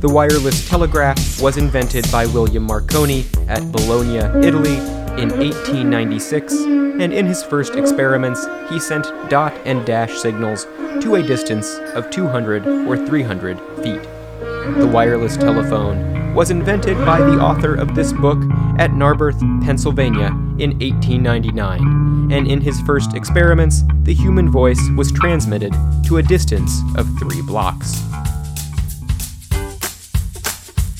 The 0.00 0.12
wireless 0.12 0.68
telegraph 0.68 1.40
was 1.40 1.56
invented 1.56 2.06
by 2.12 2.26
William 2.26 2.64
Marconi 2.64 3.24
at 3.48 3.62
Bologna, 3.72 4.18
Italy, 4.46 4.78
in 5.18 5.30
1896, 5.30 6.52
and 6.54 7.12
in 7.12 7.24
his 7.24 7.42
first 7.42 7.76
experiments, 7.76 8.46
he 8.68 8.80
sent 8.80 9.04
dot 9.30 9.52
and 9.64 9.86
dash 9.86 10.18
signals 10.18 10.66
to 11.00 11.14
a 11.14 11.22
distance 11.22 11.76
of 11.94 12.10
200 12.10 12.66
or 12.66 12.96
300 13.06 13.58
feet. 13.82 14.02
The 14.78 14.90
wireless 14.92 15.36
telephone 15.36 16.34
was 16.34 16.50
invented 16.50 16.96
by 16.98 17.20
the 17.20 17.38
author 17.38 17.76
of 17.76 17.94
this 17.94 18.12
book 18.12 18.38
at 18.78 18.90
Narberth, 18.90 19.38
Pennsylvania 19.64 20.28
in 20.58 20.78
1899, 20.80 22.32
and 22.32 22.48
in 22.48 22.60
his 22.60 22.80
first 22.80 23.14
experiments, 23.14 23.82
the 24.02 24.14
human 24.14 24.50
voice 24.50 24.80
was 24.96 25.12
transmitted 25.12 25.72
to 26.06 26.16
a 26.16 26.22
distance 26.22 26.80
of 26.96 27.06
three 27.20 27.40
blocks. 27.42 28.02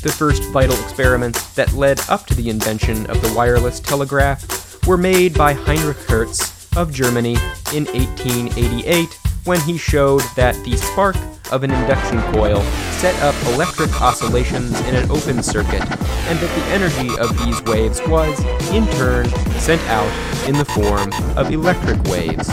The 0.04 0.12
first 0.12 0.42
vital 0.52 0.78
experiments 0.82 1.54
that 1.54 1.72
led 1.72 1.98
up 2.10 2.26
to 2.26 2.34
the 2.34 2.50
invention 2.50 3.06
of 3.06 3.22
the 3.22 3.32
wireless 3.34 3.80
telegraph 3.80 4.86
were 4.86 4.98
made 4.98 5.32
by 5.32 5.54
Heinrich 5.54 5.96
Hertz 5.96 6.68
of 6.76 6.92
Germany 6.92 7.36
in 7.72 7.86
1888 7.86 9.18
when 9.44 9.58
he 9.60 9.78
showed 9.78 10.20
that 10.36 10.62
the 10.62 10.76
spark 10.76 11.16
of 11.50 11.64
an 11.64 11.70
induction 11.70 12.20
coil 12.34 12.60
set 12.98 13.18
up 13.22 13.34
electric 13.54 13.98
oscillations 14.02 14.78
in 14.80 14.94
an 14.94 15.10
open 15.10 15.42
circuit 15.42 15.80
and 15.80 16.38
that 16.38 16.54
the 16.54 16.64
energy 16.66 17.16
of 17.18 17.38
these 17.38 17.62
waves 17.62 18.06
was, 18.06 18.38
in 18.74 18.86
turn, 18.98 19.26
sent 19.58 19.80
out 19.88 20.46
in 20.46 20.54
the 20.54 20.66
form 20.66 21.10
of 21.38 21.50
electric 21.50 22.02
waves. 22.02 22.50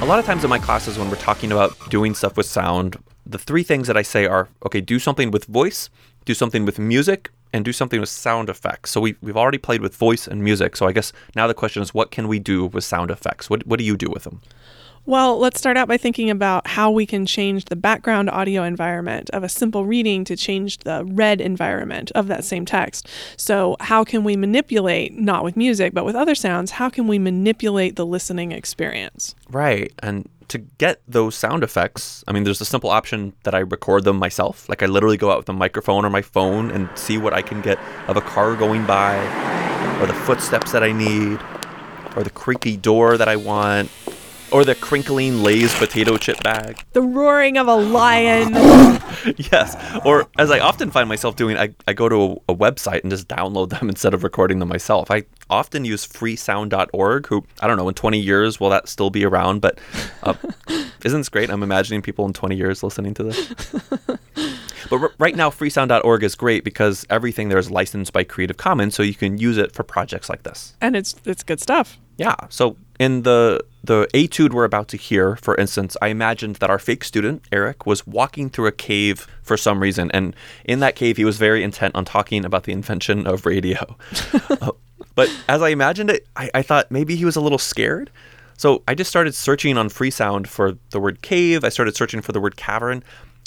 A 0.00 0.06
lot 0.06 0.18
of 0.18 0.24
times 0.24 0.44
in 0.44 0.50
my 0.50 0.58
classes, 0.58 0.98
when 0.98 1.10
we're 1.10 1.16
talking 1.16 1.52
about 1.52 1.76
doing 1.90 2.14
stuff 2.14 2.38
with 2.38 2.46
sound, 2.46 2.96
the 3.26 3.36
three 3.36 3.62
things 3.62 3.86
that 3.86 3.98
I 3.98 4.02
say 4.02 4.24
are 4.24 4.48
okay, 4.64 4.80
do 4.80 4.98
something 4.98 5.30
with 5.30 5.44
voice, 5.44 5.90
do 6.24 6.32
something 6.32 6.64
with 6.64 6.78
music, 6.78 7.30
and 7.52 7.66
do 7.66 7.72
something 7.72 8.00
with 8.00 8.08
sound 8.08 8.48
effects. 8.48 8.92
So 8.92 9.02
we, 9.02 9.16
we've 9.20 9.36
already 9.36 9.58
played 9.58 9.82
with 9.82 9.94
voice 9.94 10.26
and 10.26 10.42
music. 10.42 10.76
So 10.76 10.86
I 10.86 10.92
guess 10.92 11.12
now 11.36 11.46
the 11.46 11.52
question 11.52 11.82
is, 11.82 11.92
what 11.92 12.10
can 12.10 12.28
we 12.28 12.38
do 12.38 12.64
with 12.64 12.82
sound 12.82 13.10
effects? 13.10 13.50
What, 13.50 13.66
what 13.66 13.78
do 13.78 13.84
you 13.84 13.94
do 13.94 14.08
with 14.08 14.24
them? 14.24 14.40
Well, 15.06 15.38
let's 15.38 15.58
start 15.58 15.76
out 15.76 15.88
by 15.88 15.96
thinking 15.96 16.30
about 16.30 16.66
how 16.66 16.90
we 16.90 17.06
can 17.06 17.24
change 17.24 17.64
the 17.64 17.76
background 17.76 18.28
audio 18.28 18.62
environment 18.62 19.30
of 19.30 19.42
a 19.42 19.48
simple 19.48 19.86
reading 19.86 20.24
to 20.24 20.36
change 20.36 20.78
the 20.78 21.04
read 21.04 21.40
environment 21.40 22.12
of 22.14 22.28
that 22.28 22.44
same 22.44 22.66
text. 22.66 23.08
So, 23.36 23.76
how 23.80 24.04
can 24.04 24.24
we 24.24 24.36
manipulate, 24.36 25.14
not 25.14 25.42
with 25.42 25.56
music, 25.56 25.94
but 25.94 26.04
with 26.04 26.14
other 26.14 26.34
sounds, 26.34 26.72
how 26.72 26.90
can 26.90 27.08
we 27.08 27.18
manipulate 27.18 27.96
the 27.96 28.04
listening 28.04 28.52
experience? 28.52 29.34
Right. 29.48 29.92
And 30.02 30.28
to 30.48 30.58
get 30.58 31.00
those 31.08 31.34
sound 31.34 31.64
effects, 31.64 32.22
I 32.28 32.32
mean, 32.32 32.44
there's 32.44 32.60
a 32.60 32.64
simple 32.66 32.90
option 32.90 33.32
that 33.44 33.54
I 33.54 33.60
record 33.60 34.04
them 34.04 34.16
myself. 34.16 34.68
Like 34.68 34.82
I 34.82 34.86
literally 34.86 35.16
go 35.16 35.30
out 35.30 35.38
with 35.38 35.48
a 35.48 35.54
microphone 35.54 36.04
or 36.04 36.10
my 36.10 36.22
phone 36.22 36.70
and 36.70 36.88
see 36.94 37.16
what 37.18 37.32
I 37.32 37.40
can 37.40 37.62
get 37.62 37.78
of 38.06 38.16
a 38.16 38.20
car 38.20 38.54
going 38.54 38.84
by, 38.84 39.16
or 40.00 40.06
the 40.06 40.14
footsteps 40.14 40.72
that 40.72 40.82
I 40.82 40.92
need, 40.92 41.40
or 42.16 42.22
the 42.22 42.30
creaky 42.30 42.76
door 42.76 43.16
that 43.16 43.28
I 43.28 43.36
want, 43.36 43.90
or 44.52 44.64
the 44.64 44.74
crinkling 44.74 45.42
Lay's 45.42 45.74
potato 45.78 46.16
chip 46.16 46.42
bag. 46.42 46.84
The 46.92 47.02
roaring 47.02 47.56
of 47.56 47.68
a 47.68 47.74
lion. 47.74 48.52
yes. 49.36 49.76
Or 50.04 50.28
as 50.38 50.50
I 50.50 50.58
often 50.58 50.90
find 50.90 51.08
myself 51.08 51.36
doing, 51.36 51.56
I, 51.56 51.74
I 51.86 51.92
go 51.92 52.08
to 52.08 52.16
a, 52.16 52.52
a, 52.52 52.56
website 52.56 53.02
and 53.02 53.10
just 53.10 53.28
download 53.28 53.70
them 53.70 53.88
instead 53.88 54.14
of 54.14 54.24
recording 54.24 54.58
them 54.58 54.68
myself. 54.68 55.10
I 55.10 55.24
often 55.48 55.84
use 55.84 56.06
freesound.org, 56.06 57.26
who, 57.26 57.44
I 57.60 57.66
don't 57.66 57.76
know, 57.76 57.88
in 57.88 57.94
20 57.94 58.18
years, 58.18 58.60
will 58.60 58.70
that 58.70 58.88
still 58.88 59.10
be 59.10 59.24
around? 59.24 59.60
But 59.60 59.78
uh, 60.22 60.34
isn't 61.04 61.20
this 61.20 61.28
great? 61.28 61.50
I'm 61.50 61.62
imagining 61.62 62.02
people 62.02 62.26
in 62.26 62.32
20 62.32 62.56
years 62.56 62.82
listening 62.82 63.14
to 63.14 63.24
this. 63.24 63.54
But 64.90 65.00
r- 65.00 65.12
right 65.18 65.36
now, 65.36 65.50
freesound.org 65.50 66.24
is 66.24 66.34
great 66.34 66.64
because 66.64 67.06
everything 67.08 67.48
there 67.48 67.58
is 67.58 67.70
licensed 67.70 68.12
by 68.12 68.24
Creative 68.24 68.56
Commons, 68.56 68.94
so 68.94 69.02
you 69.02 69.14
can 69.14 69.38
use 69.38 69.56
it 69.56 69.72
for 69.72 69.84
projects 69.84 70.28
like 70.28 70.42
this. 70.42 70.76
And 70.80 70.96
it's 70.96 71.14
it's 71.24 71.42
good 71.42 71.60
stuff. 71.60 71.98
Yeah. 72.16 72.34
So 72.48 72.76
in 72.98 73.22
the 73.22 73.64
the 73.82 74.08
etude 74.14 74.52
we're 74.52 74.64
about 74.64 74.88
to 74.88 74.96
hear, 74.96 75.36
for 75.36 75.56
instance, 75.56 75.96
I 76.02 76.08
imagined 76.08 76.56
that 76.56 76.70
our 76.70 76.78
fake 76.78 77.04
student 77.04 77.44
Eric 77.50 77.86
was 77.86 78.06
walking 78.06 78.50
through 78.50 78.66
a 78.66 78.72
cave 78.72 79.26
for 79.42 79.56
some 79.56 79.80
reason, 79.80 80.10
and 80.12 80.36
in 80.64 80.80
that 80.80 80.96
cave 80.96 81.16
he 81.16 81.24
was 81.24 81.38
very 81.38 81.62
intent 81.62 81.94
on 81.94 82.04
talking 82.04 82.44
about 82.44 82.64
the 82.64 82.72
invention 82.72 83.26
of 83.26 83.46
radio. 83.46 83.96
uh, 84.50 84.72
but 85.14 85.34
as 85.48 85.62
I 85.62 85.70
imagined 85.70 86.10
it, 86.10 86.26
I, 86.36 86.50
I 86.54 86.62
thought 86.62 86.90
maybe 86.90 87.16
he 87.16 87.24
was 87.24 87.36
a 87.36 87.40
little 87.40 87.58
scared. 87.58 88.10
So 88.56 88.82
I 88.86 88.94
just 88.94 89.08
started 89.08 89.34
searching 89.34 89.78
on 89.78 89.88
Freesound 89.88 90.46
for 90.46 90.76
the 90.90 91.00
word 91.00 91.22
cave. 91.22 91.64
I 91.64 91.70
started 91.70 91.96
searching 91.96 92.20
for 92.20 92.32
the 92.32 92.40
word 92.40 92.56
cavern. 92.56 93.02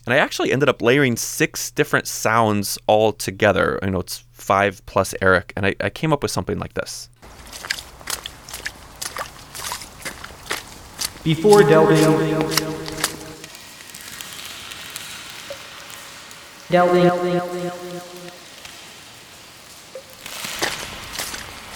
And 0.05 0.13
I 0.13 0.17
actually 0.17 0.51
ended 0.51 0.67
up 0.67 0.81
layering 0.81 1.15
six 1.15 1.71
different 1.71 2.07
sounds 2.07 2.77
all 2.87 3.13
together. 3.13 3.79
You 3.83 3.91
know, 3.91 3.99
it's 3.99 4.23
five 4.31 4.83
plus 4.85 5.13
Eric. 5.21 5.53
And 5.55 5.67
I, 5.67 5.75
I 5.79 5.89
came 5.89 6.11
up 6.11 6.23
with 6.23 6.31
something 6.31 6.57
like 6.57 6.73
this. 6.73 7.09
Before 11.23 11.63
delving, 11.63 12.01
delving 16.69 17.05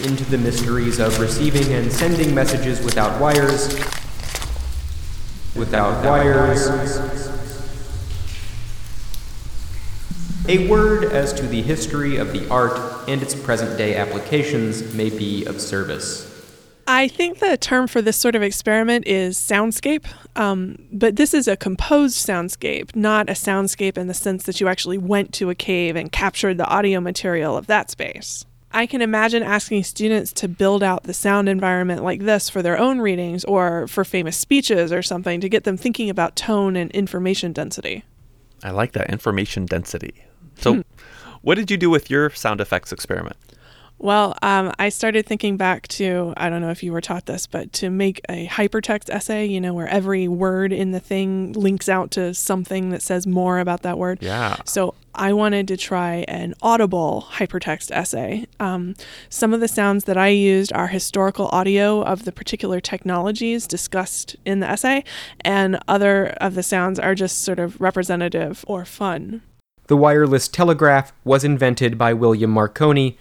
into 0.00 0.24
the 0.26 0.36
mysteries 0.36 0.98
of 0.98 1.18
receiving 1.18 1.72
and 1.72 1.90
sending 1.90 2.34
messages 2.34 2.84
without 2.84 3.18
wires, 3.18 3.74
without 5.56 6.04
wires, 6.04 6.68
a 10.46 10.68
word 10.68 11.04
as 11.04 11.32
to 11.32 11.46
the 11.46 11.62
history 11.62 12.18
of 12.18 12.34
the 12.34 12.46
art 12.50 13.08
and 13.08 13.22
its 13.22 13.34
present 13.34 13.78
day 13.78 13.96
applications 13.96 14.92
may 14.92 15.08
be 15.08 15.46
of 15.46 15.58
service. 15.58 16.37
I 16.90 17.06
think 17.06 17.38
the 17.38 17.58
term 17.58 17.86
for 17.86 18.00
this 18.00 18.16
sort 18.16 18.34
of 18.34 18.42
experiment 18.42 19.06
is 19.06 19.36
soundscape, 19.36 20.06
um, 20.36 20.78
but 20.90 21.16
this 21.16 21.34
is 21.34 21.46
a 21.46 21.54
composed 21.54 22.16
soundscape, 22.26 22.96
not 22.96 23.28
a 23.28 23.34
soundscape 23.34 23.98
in 23.98 24.06
the 24.06 24.14
sense 24.14 24.44
that 24.44 24.58
you 24.58 24.68
actually 24.68 24.96
went 24.96 25.34
to 25.34 25.50
a 25.50 25.54
cave 25.54 25.96
and 25.96 26.10
captured 26.10 26.56
the 26.56 26.66
audio 26.66 26.98
material 26.98 27.58
of 27.58 27.66
that 27.66 27.90
space. 27.90 28.46
I 28.72 28.86
can 28.86 29.02
imagine 29.02 29.42
asking 29.42 29.84
students 29.84 30.32
to 30.34 30.48
build 30.48 30.82
out 30.82 31.02
the 31.04 31.12
sound 31.14 31.48
environment 31.48 32.02
like 32.02 32.20
this 32.22 32.48
for 32.48 32.62
their 32.62 32.78
own 32.78 33.00
readings 33.00 33.44
or 33.44 33.86
for 33.86 34.02
famous 34.02 34.36
speeches 34.38 34.90
or 34.90 35.02
something 35.02 35.40
to 35.42 35.48
get 35.48 35.64
them 35.64 35.76
thinking 35.76 36.08
about 36.08 36.36
tone 36.36 36.74
and 36.74 36.90
information 36.92 37.52
density. 37.52 38.02
I 38.62 38.70
like 38.70 38.92
that 38.92 39.10
information 39.10 39.66
density. 39.66 40.24
So, 40.58 40.74
Hmm. 40.76 40.80
what 41.42 41.56
did 41.56 41.70
you 41.70 41.76
do 41.76 41.90
with 41.90 42.10
your 42.10 42.30
sound 42.30 42.60
effects 42.62 42.92
experiment? 42.92 43.36
Well, 44.00 44.36
um, 44.42 44.72
I 44.78 44.90
started 44.90 45.26
thinking 45.26 45.56
back 45.56 45.88
to, 45.88 46.32
I 46.36 46.48
don't 46.48 46.62
know 46.62 46.70
if 46.70 46.82
you 46.84 46.92
were 46.92 47.00
taught 47.00 47.26
this, 47.26 47.48
but 47.48 47.72
to 47.74 47.90
make 47.90 48.20
a 48.28 48.46
hypertext 48.46 49.10
essay, 49.10 49.46
you 49.46 49.60
know, 49.60 49.74
where 49.74 49.88
every 49.88 50.28
word 50.28 50.72
in 50.72 50.92
the 50.92 51.00
thing 51.00 51.52
links 51.52 51.88
out 51.88 52.12
to 52.12 52.32
something 52.32 52.90
that 52.90 53.02
says 53.02 53.26
more 53.26 53.58
about 53.58 53.82
that 53.82 53.98
word. 53.98 54.18
Yeah. 54.20 54.56
So 54.64 54.94
I 55.16 55.32
wanted 55.32 55.66
to 55.68 55.76
try 55.76 56.24
an 56.28 56.54
audible 56.62 57.26
hypertext 57.32 57.90
essay. 57.90 58.46
Um, 58.60 58.94
some 59.30 59.52
of 59.52 59.58
the 59.58 59.66
sounds 59.66 60.04
that 60.04 60.16
I 60.16 60.28
used 60.28 60.72
are 60.74 60.86
historical 60.86 61.48
audio 61.48 62.02
of 62.02 62.24
the 62.24 62.30
particular 62.30 62.80
technologies 62.80 63.66
discussed 63.66 64.36
in 64.44 64.60
the 64.60 64.70
essay, 64.70 65.02
and 65.40 65.80
other 65.88 66.28
of 66.40 66.54
the 66.54 66.62
sounds 66.62 67.00
are 67.00 67.16
just 67.16 67.42
sort 67.42 67.58
of 67.58 67.80
representative 67.80 68.64
or 68.68 68.84
fun. 68.84 69.42
The 69.88 69.96
wireless 69.96 70.46
telegraph 70.48 71.12
was 71.24 71.42
invented 71.42 71.98
by 71.98 72.12
William 72.12 72.50
Marconi 72.50 73.16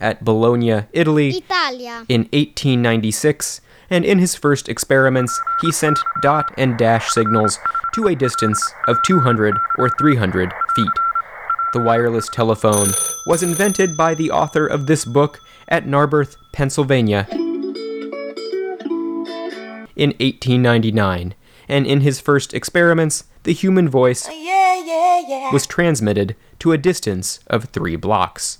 at 0.00 0.24
Bologna, 0.24 0.82
Italy, 0.92 1.30
Italia. 1.30 2.04
in 2.08 2.22
1896, 2.32 3.60
and 3.90 4.04
in 4.04 4.18
his 4.18 4.34
first 4.34 4.68
experiments, 4.68 5.40
he 5.60 5.70
sent 5.70 5.98
dot 6.22 6.52
and 6.56 6.78
dash 6.78 7.10
signals 7.10 7.58
to 7.94 8.06
a 8.06 8.14
distance 8.14 8.72
of 8.88 9.02
200 9.02 9.56
or 9.78 9.90
300 9.90 10.52
feet. 10.74 10.88
The 11.72 11.80
wireless 11.80 12.28
telephone 12.28 12.88
was 13.26 13.42
invented 13.42 13.96
by 13.96 14.14
the 14.14 14.30
author 14.30 14.66
of 14.66 14.86
this 14.86 15.04
book 15.04 15.40
at 15.68 15.86
Narberth, 15.86 16.36
Pennsylvania, 16.52 17.26
in 19.96 20.10
1899, 20.18 21.34
and 21.68 21.86
in 21.86 22.00
his 22.00 22.20
first 22.20 22.54
experiments, 22.54 23.24
the 23.42 23.52
human 23.52 23.88
voice 23.88 24.26
was 25.52 25.66
transmitted 25.66 26.34
to 26.58 26.72
a 26.72 26.78
distance 26.78 27.40
of 27.48 27.64
three 27.64 27.96
blocks. 27.96 28.58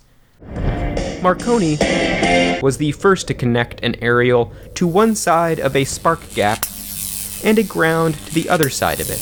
Marconi 1.22 1.76
was 2.62 2.78
the 2.78 2.92
first 2.92 3.26
to 3.28 3.34
connect 3.34 3.82
an 3.82 3.96
aerial 4.02 4.52
to 4.74 4.86
one 4.86 5.14
side 5.14 5.60
of 5.60 5.76
a 5.76 5.84
spark 5.84 6.20
gap 6.34 6.64
and 7.44 7.58
a 7.58 7.62
ground 7.62 8.14
to 8.26 8.34
the 8.34 8.48
other 8.48 8.70
side 8.70 9.00
of 9.00 9.10
it. 9.10 9.20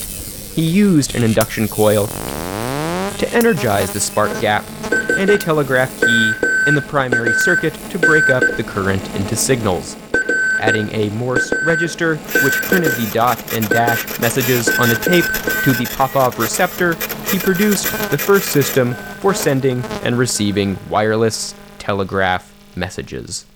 He 0.54 0.62
used 0.62 1.14
an 1.14 1.22
induction 1.22 1.68
coil 1.68 2.06
to 2.06 3.28
energize 3.32 3.92
the 3.92 4.00
spark 4.00 4.40
gap 4.40 4.64
and 4.92 5.30
a 5.30 5.38
telegraph 5.38 6.00
key 6.00 6.32
in 6.66 6.74
the 6.74 6.84
primary 6.88 7.32
circuit 7.32 7.74
to 7.90 7.98
break 7.98 8.28
up 8.28 8.42
the 8.56 8.62
current 8.62 9.02
into 9.14 9.34
signals. 9.34 9.96
Adding 10.60 10.92
a 10.92 11.08
Morse 11.10 11.52
register, 11.64 12.16
which 12.16 12.54
printed 12.54 12.92
the 12.92 13.10
dot 13.12 13.54
and 13.54 13.68
dash 13.68 14.18
messages 14.20 14.68
on 14.78 14.90
a 14.90 14.94
tape 14.94 15.24
to 15.24 15.72
the 15.72 15.88
Popov 15.96 16.38
receptor, 16.38 16.94
he 17.30 17.38
produced 17.38 17.92
the 18.10 18.18
first 18.18 18.50
system 18.50 18.94
for 19.20 19.34
sending 19.34 19.82
and 20.02 20.18
receiving 20.18 20.78
wireless 20.88 21.54
telegraph 21.78 22.52
messages. 22.76 23.46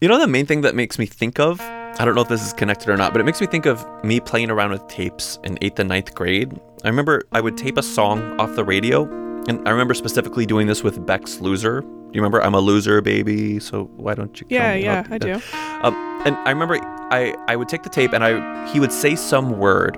You 0.00 0.08
know 0.08 0.18
the 0.18 0.28
main 0.28 0.46
thing 0.46 0.60
that 0.60 0.74
makes 0.74 0.98
me 0.98 1.06
think 1.06 1.40
of? 1.40 1.60
I 1.60 2.04
don't 2.04 2.14
know 2.14 2.20
if 2.20 2.28
this 2.28 2.46
is 2.46 2.52
connected 2.52 2.88
or 2.88 2.96
not, 2.96 3.12
but 3.12 3.20
it 3.20 3.24
makes 3.24 3.40
me 3.40 3.48
think 3.48 3.66
of 3.66 3.84
me 4.04 4.20
playing 4.20 4.50
around 4.50 4.70
with 4.70 4.86
tapes 4.86 5.40
in 5.42 5.56
8th 5.56 5.80
and 5.80 5.88
ninth 5.88 6.14
grade. 6.14 6.52
I 6.84 6.88
remember 6.88 7.22
I 7.32 7.40
would 7.40 7.56
tape 7.56 7.76
a 7.76 7.82
song 7.82 8.38
off 8.38 8.54
the 8.54 8.64
radio, 8.64 9.02
and 9.48 9.66
I 9.66 9.72
remember 9.72 9.94
specifically 9.94 10.46
doing 10.46 10.68
this 10.68 10.84
with 10.84 11.04
Beck's 11.04 11.40
Loser. 11.40 11.84
You 12.18 12.22
remember? 12.22 12.42
I'm 12.42 12.54
a 12.54 12.60
loser, 12.60 13.00
baby, 13.00 13.60
so 13.60 13.84
why 13.96 14.14
don't 14.14 14.40
you 14.40 14.46
Yeah, 14.50 14.74
yeah, 14.74 15.00
up?" 15.00 15.12
I 15.12 15.18
do. 15.18 15.40
Um, 15.82 15.94
and 16.26 16.34
I 16.38 16.50
remember 16.50 16.80
I, 17.12 17.32
I 17.46 17.54
would 17.54 17.68
take 17.68 17.84
the 17.84 17.88
tape 17.88 18.12
and 18.12 18.24
I 18.24 18.66
he 18.72 18.80
would 18.80 18.90
say 18.90 19.14
some 19.14 19.60
word, 19.60 19.96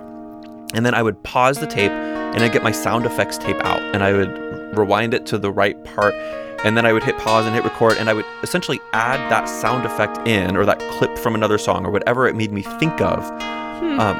and 0.74 0.84
then 0.84 0.92
I 0.92 1.02
would 1.02 1.22
pause 1.22 1.60
the 1.60 1.66
tape 1.66 1.90
and 1.90 2.44
I'd 2.44 2.52
get 2.52 2.62
my 2.62 2.72
sound 2.72 3.06
effects 3.06 3.38
tape 3.38 3.56
out 3.64 3.80
and 3.94 4.04
I 4.04 4.12
would 4.12 4.76
rewind 4.76 5.14
it 5.14 5.24
to 5.26 5.38
the 5.38 5.50
right 5.50 5.82
part, 5.82 6.12
and 6.62 6.76
then 6.76 6.84
I 6.84 6.92
would 6.92 7.02
hit 7.02 7.16
pause 7.16 7.46
and 7.46 7.54
hit 7.54 7.64
record 7.64 7.96
and 7.96 8.10
I 8.10 8.12
would 8.12 8.26
essentially 8.42 8.80
add 8.92 9.18
that 9.30 9.48
sound 9.48 9.86
effect 9.86 10.28
in 10.28 10.58
or 10.58 10.66
that 10.66 10.78
clip 10.98 11.16
from 11.16 11.34
another 11.34 11.56
song 11.56 11.86
or 11.86 11.90
whatever 11.90 12.28
it 12.28 12.36
made 12.36 12.52
me 12.52 12.60
think 12.60 13.00
of. 13.00 13.26
Hmm. 13.30 13.98
Um, 13.98 14.16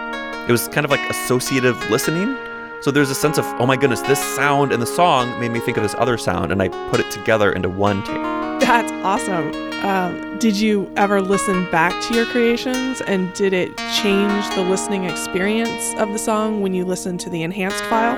it 0.49 0.53
was 0.53 0.69
kind 0.69 0.87
of 0.87 0.91
like 0.91 1.07
associative 1.11 1.77
listening. 1.91 2.35
So 2.83 2.91
there's 2.91 3.11
a 3.11 3.15
sense 3.15 3.37
of, 3.37 3.45
oh 3.61 3.67
my 3.67 3.77
goodness, 3.77 4.01
this 4.03 4.19
sound 4.35 4.73
in 4.73 4.81
the 4.81 4.87
song 4.87 5.39
made 5.39 5.51
me 5.51 5.61
think 5.61 5.77
of 5.77 5.83
this 5.83 5.95
other 5.99 6.17
sound, 6.17 6.51
and 6.51 6.63
I 6.63 6.69
put 6.91 6.99
it 6.99 7.11
together 7.11 7.53
into 7.53 7.69
one 7.69 8.03
tape. 8.05 8.23
That's 8.61 8.91
awesome. 9.05 9.53
Um, 9.85 10.39
did 10.39 10.57
you 10.57 10.91
ever 10.97 11.21
listen 11.21 11.71
back 11.71 11.93
to 12.05 12.15
your 12.15 12.25
creations 12.27 13.03
and 13.03 13.33
did 13.35 13.53
it 13.53 13.77
change 14.03 14.55
the 14.55 14.63
listening 14.63 15.05
experience 15.05 15.95
of 15.95 16.13
the 16.13 16.19
song 16.19 16.63
when 16.63 16.73
you 16.73 16.85
listened 16.87 17.21
to 17.21 17.31
the 17.31 17.43
enhanced 17.43 17.85
file? 17.85 18.17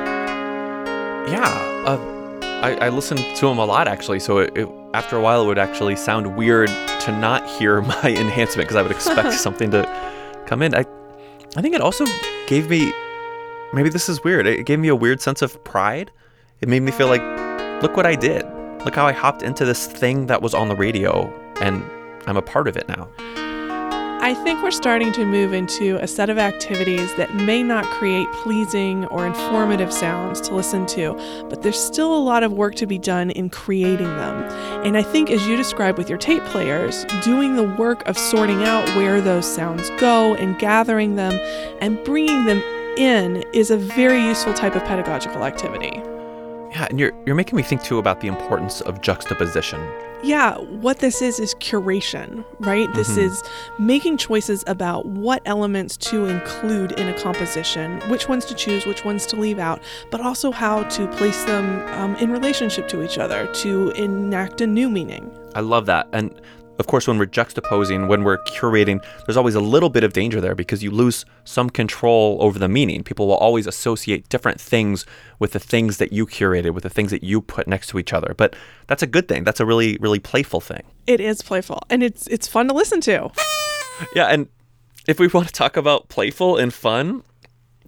Yeah, 1.29 1.49
uh, 1.87 1.99
I, 2.63 2.87
I 2.87 2.89
listened 2.91 3.21
to 3.37 3.47
them 3.47 3.59
a 3.59 3.65
lot 3.65 3.89
actually. 3.89 4.21
So 4.21 4.39
it, 4.39 4.57
it, 4.57 4.69
after 4.95 5.17
a 5.17 5.21
while, 5.21 5.43
it 5.43 5.47
would 5.47 5.59
actually 5.59 5.97
sound 5.97 6.37
weird 6.37 6.69
to 6.69 7.19
not 7.21 7.49
hear 7.49 7.81
my 7.83 8.03
enhancement 8.05 8.69
because 8.69 8.77
I 8.77 8.83
would 8.83 8.93
expect 8.93 9.33
something 9.41 9.73
to 9.73 10.45
come 10.47 10.63
in. 10.63 10.73
I, 10.75 10.85
I 11.57 11.63
think 11.63 11.75
it 11.75 11.81
also 11.81 12.07
gave 12.47 12.71
me, 12.71 12.93
maybe 13.73 13.89
this 13.89 14.09
is 14.09 14.23
weird. 14.23 14.47
It 14.47 14.67
gave 14.67 14.79
me 14.79 14.89
a 14.89 14.97
weird 14.97 15.21
sense 15.21 15.43
of 15.43 15.63
pride. 15.65 16.11
It 16.61 16.69
made 16.69 16.83
me 16.83 16.93
feel 16.93 17.09
like, 17.09 17.23
look 17.83 17.97
what 17.97 18.07
I 18.07 18.15
did. 18.15 18.45
Look 18.85 18.95
how 18.95 19.07
I 19.07 19.13
hopped 19.13 19.43
into 19.43 19.65
this 19.65 19.87
thing 19.87 20.27
that 20.27 20.43
was 20.43 20.55
on 20.55 20.69
the 20.69 20.77
radio, 20.77 21.33
and 21.61 21.85
I'm 22.27 22.37
a 22.37 22.43
part 22.43 22.69
of 22.69 22.77
it 22.77 22.89
now. 22.89 23.09
I 24.25 24.35
think 24.35 24.63
we're 24.63 24.71
starting 24.71 25.11
to 25.15 25.27
move 25.27 25.53
into 25.53 25.97
a 25.97 26.07
set 26.07 26.31
of 26.31 26.39
activities 26.39 27.13
that 27.17 27.35
may 27.35 27.61
not 27.61 27.85
create 27.87 28.31
pleasing 28.31 29.05
or 29.07 29.27
informative 29.27 29.93
sounds 29.93 30.41
to 30.43 30.55
listen 30.55 30.87
to, 30.87 31.15
but 31.51 31.63
there's 31.63 31.79
still 31.79 32.17
a 32.17 32.23
lot 32.23 32.45
of 32.45 32.53
work 32.53 32.77
to 32.77 32.87
be 32.87 32.99
done 32.99 33.33
in 33.33 33.51
creating 33.51 34.07
them. 34.07 34.45
And 34.85 34.97
I 34.97 35.03
think, 35.03 35.29
as 35.29 35.45
you 35.49 35.57
described 35.57 35.99
with 35.99 36.09
your 36.09 36.19
tape 36.19 36.45
players, 36.45 37.05
doing 37.25 37.57
the 37.57 37.65
work 37.65 38.07
of 38.07 38.17
sorting 38.17 38.63
out 38.63 38.89
where 38.91 39.21
those 39.21 39.45
sounds 39.45 39.91
go 39.99 40.37
and 40.37 40.57
gathering 40.57 41.17
them 41.17 41.33
and 41.81 42.03
bringing 42.05 42.45
them 42.45 42.63
in 42.97 43.43
is 43.53 43.71
a 43.71 43.77
very 43.77 44.23
useful 44.23 44.55
type 44.55 44.75
of 44.77 44.85
pedagogical 44.85 45.45
activity. 45.45 45.93
Yeah, 46.71 46.87
and 46.89 46.99
you're 46.99 47.13
you're 47.27 47.35
making 47.37 47.57
me 47.57 47.63
think 47.63 47.83
too 47.83 47.99
about 47.99 48.21
the 48.21 48.29
importance 48.29 48.81
of 48.83 49.03
juxtaposition. 49.03 49.81
Yeah, 50.25 50.57
what 50.59 51.01
this 51.01 51.21
is 51.21 51.41
is 51.41 51.55
curation, 51.57 52.45
right? 52.61 52.89
This 52.95 53.11
Mhm. 53.11 53.25
is 53.25 53.43
making 53.79 54.17
choices 54.19 54.63
about 54.69 55.05
what 55.05 55.43
elements 55.45 55.97
to 55.99 56.27
include 56.27 56.93
in 56.93 57.09
a 57.09 57.13
composition, 57.21 58.01
which 58.09 58.29
ones 58.29 58.45
to 58.47 58.55
choose, 58.55 58.87
which 58.87 59.05
ones 59.05 59.27
to 59.27 59.37
leave 59.37 59.59
out, 59.59 59.81
but 60.11 60.21
also 60.21 60.51
how 60.53 60.85
to 60.85 61.07
place 61.09 61.43
them 61.45 61.83
um, 61.99 62.15
in 62.17 62.31
relationship 62.31 62.89
to 62.89 63.03
each 63.03 63.19
other 63.19 63.47
to 63.55 63.91
enact 63.91 64.61
a 64.61 64.67
new 64.67 64.89
meaning. 64.89 65.29
I 65.57 65.61
love 65.61 65.87
that. 65.87 66.07
And 66.13 66.31
of 66.83 66.89
course, 66.89 67.07
when 67.07 67.17
we're 67.17 67.27
juxtaposing, 67.27 68.09
when 68.09 68.25
we're 68.25 68.39
curating, 68.39 69.01
there's 69.25 69.37
always 69.37 69.55
a 69.55 69.61
little 69.61 69.89
bit 69.89 70.03
of 70.03 70.13
danger 70.13 70.41
there 70.41 70.57
because 70.57 70.83
you 70.83 70.91
lose 70.91 71.25
some 71.45 71.71
control 71.71 72.39
over 72.41 72.59
the 72.59 72.69
meaning. 72.69 73.05
People 73.05 73.29
will 73.29 73.37
always 73.37 73.69
associate 73.69 74.29
different 74.29 74.61
things 74.61 75.07
with 75.39 75.53
the 75.53 75.61
things 75.61 75.99
that 75.99 76.13
you 76.13 76.27
curated, 76.27 76.75
with 76.75 76.83
the 76.83 76.91
things 76.91 77.13
that 77.13 77.23
you 77.23 77.41
put 77.41 77.69
next 77.69 77.87
to 77.91 78.01
each 78.01 78.13
other. 78.13 78.35
But 78.37 78.57
that's 78.89 79.01
a 79.01 79.07
good 79.07 79.29
thing. 79.29 79.45
That's 79.45 79.61
a 79.61 79.65
really, 79.65 79.97
really 80.01 80.19
playful 80.19 80.61
thing. 80.61 80.83
It 81.07 81.21
is 81.21 81.41
playful 81.41 81.85
and 81.89 82.03
it's 82.03 82.27
it's 82.27 82.49
fun 82.49 82.67
to 82.67 82.75
listen 82.75 83.01
to. 83.03 83.31
Yeah. 84.17 84.27
And 84.27 84.49
if 85.07 85.21
we 85.21 85.29
want 85.29 85.47
to 85.47 85.53
talk 85.53 85.77
about 85.77 86.09
playful 86.09 86.57
and 86.57 86.75
fun, 86.75 87.23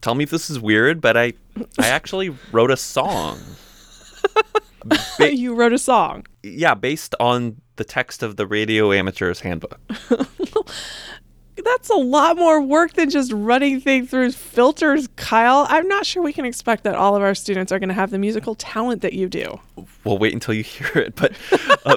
tell 0.01 0.15
me 0.15 0.23
if 0.23 0.31
this 0.31 0.49
is 0.49 0.61
weird, 0.61 1.01
but 1.01 1.17
I, 1.17 1.33
I 1.77 1.89
actually 1.89 2.37
wrote 2.53 2.71
a 2.71 2.77
song. 2.77 3.41
you 5.19 5.55
wrote 5.55 5.73
a 5.73 5.79
song. 5.79 6.27
Yeah, 6.45 6.75
based 6.75 7.17
on 7.19 7.61
the 7.77 7.85
text 7.85 8.23
of 8.23 8.37
the 8.37 8.47
Radio 8.47 8.93
Amateur's 8.93 9.41
Handbook. 9.41 9.81
That's 11.57 11.89
a 11.89 11.95
lot 11.95 12.37
more 12.37 12.61
work 12.61 12.95
than 12.95 13.11
just 13.11 13.33
running 13.33 13.81
things 13.81 14.11
through 14.11 14.33
filters, 14.33 15.09
Kyle. 15.17 15.67
I'm 15.69 15.87
not 15.87 16.05
sure 16.05 16.23
we 16.23 16.33
can 16.33 16.45
expect 16.45 16.83
that 16.85 16.95
all 16.97 17.15
of 17.15 17.23
our 17.23 17.35
students 17.35 17.71
are 17.71 17.79
going 17.79 17.89
to 17.89 17.95
have 17.95 18.11
the 18.11 18.19
musical 18.19 18.55
talent 18.57 19.03
that 19.03 19.13
you 19.13 19.29
do. 19.29 19.61
We'll 20.03 20.19
wait 20.19 20.35
until 20.35 20.55
you 20.55 20.63
hear 20.65 20.91
it. 20.95 21.15
But, 21.15 21.33
uh, 21.85 21.97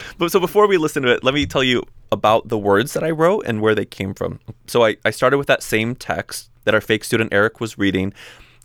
but 0.18 0.32
so 0.32 0.40
before 0.40 0.66
we 0.66 0.78
listen 0.78 1.04
to 1.04 1.12
it, 1.12 1.22
let 1.22 1.32
me 1.32 1.46
tell 1.46 1.62
you 1.62 1.84
about 2.10 2.48
the 2.48 2.58
words 2.58 2.92
that 2.94 3.04
I 3.04 3.10
wrote 3.10 3.46
and 3.46 3.60
where 3.60 3.74
they 3.74 3.84
came 3.84 4.14
from. 4.14 4.40
So 4.66 4.84
I, 4.84 4.96
I 5.04 5.10
started 5.10 5.38
with 5.38 5.46
that 5.46 5.62
same 5.62 5.94
text 5.94 6.50
that 6.64 6.74
our 6.74 6.80
fake 6.80 7.04
student 7.04 7.32
Eric 7.32 7.60
was 7.60 7.78
reading. 7.78 8.12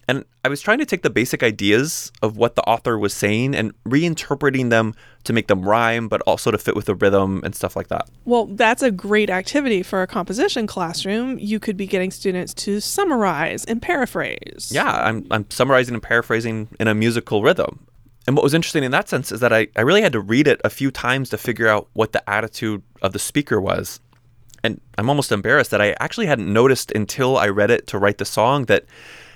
And 0.07 0.23
I 0.45 0.47
was 0.47 0.61
trying 0.61 0.77
to 0.77 0.85
take 0.85 1.01
the 1.01 1.09
basic 1.09 1.43
ideas 1.43 2.13
of 2.21 2.37
what 2.37 2.55
the 2.55 2.61
author 2.63 2.97
was 2.97 3.13
saying 3.13 3.53
and 3.55 3.73
reinterpreting 3.83 4.69
them 4.69 4.95
to 5.25 5.33
make 5.33 5.47
them 5.47 5.67
rhyme, 5.67 6.07
but 6.07 6.21
also 6.21 6.49
to 6.49 6.57
fit 6.57 6.77
with 6.77 6.85
the 6.85 6.95
rhythm 6.95 7.41
and 7.43 7.53
stuff 7.53 7.75
like 7.75 7.89
that. 7.89 8.09
Well, 8.23 8.45
that's 8.45 8.81
a 8.81 8.89
great 8.89 9.29
activity 9.29 9.83
for 9.83 10.01
a 10.01 10.07
composition 10.07 10.65
classroom. 10.65 11.37
You 11.39 11.59
could 11.59 11.75
be 11.75 11.85
getting 11.85 12.11
students 12.11 12.53
to 12.53 12.79
summarize 12.79 13.65
and 13.65 13.81
paraphrase. 13.81 14.71
Yeah, 14.71 14.89
I'm, 14.89 15.27
I'm 15.29 15.49
summarizing 15.51 15.93
and 15.93 16.01
paraphrasing 16.01 16.69
in 16.79 16.87
a 16.87 16.95
musical 16.95 17.43
rhythm. 17.43 17.85
And 18.27 18.35
what 18.35 18.43
was 18.43 18.53
interesting 18.53 18.83
in 18.83 18.91
that 18.91 19.09
sense 19.09 19.31
is 19.31 19.41
that 19.41 19.51
I, 19.51 19.67
I 19.75 19.81
really 19.81 20.01
had 20.01 20.13
to 20.13 20.21
read 20.21 20.47
it 20.47 20.61
a 20.63 20.69
few 20.69 20.91
times 20.91 21.29
to 21.31 21.37
figure 21.37 21.67
out 21.67 21.89
what 21.93 22.13
the 22.13 22.29
attitude 22.29 22.81
of 23.01 23.11
the 23.11 23.19
speaker 23.19 23.59
was. 23.59 23.99
And 24.63 24.81
I'm 24.97 25.09
almost 25.09 25.31
embarrassed 25.31 25.71
that 25.71 25.81
I 25.81 25.95
actually 25.99 26.25
hadn't 26.25 26.51
noticed 26.51 26.91
until 26.91 27.37
I 27.37 27.47
read 27.47 27.71
it 27.71 27.87
to 27.87 27.97
write 27.97 28.17
the 28.17 28.25
song 28.25 28.65
that 28.65 28.85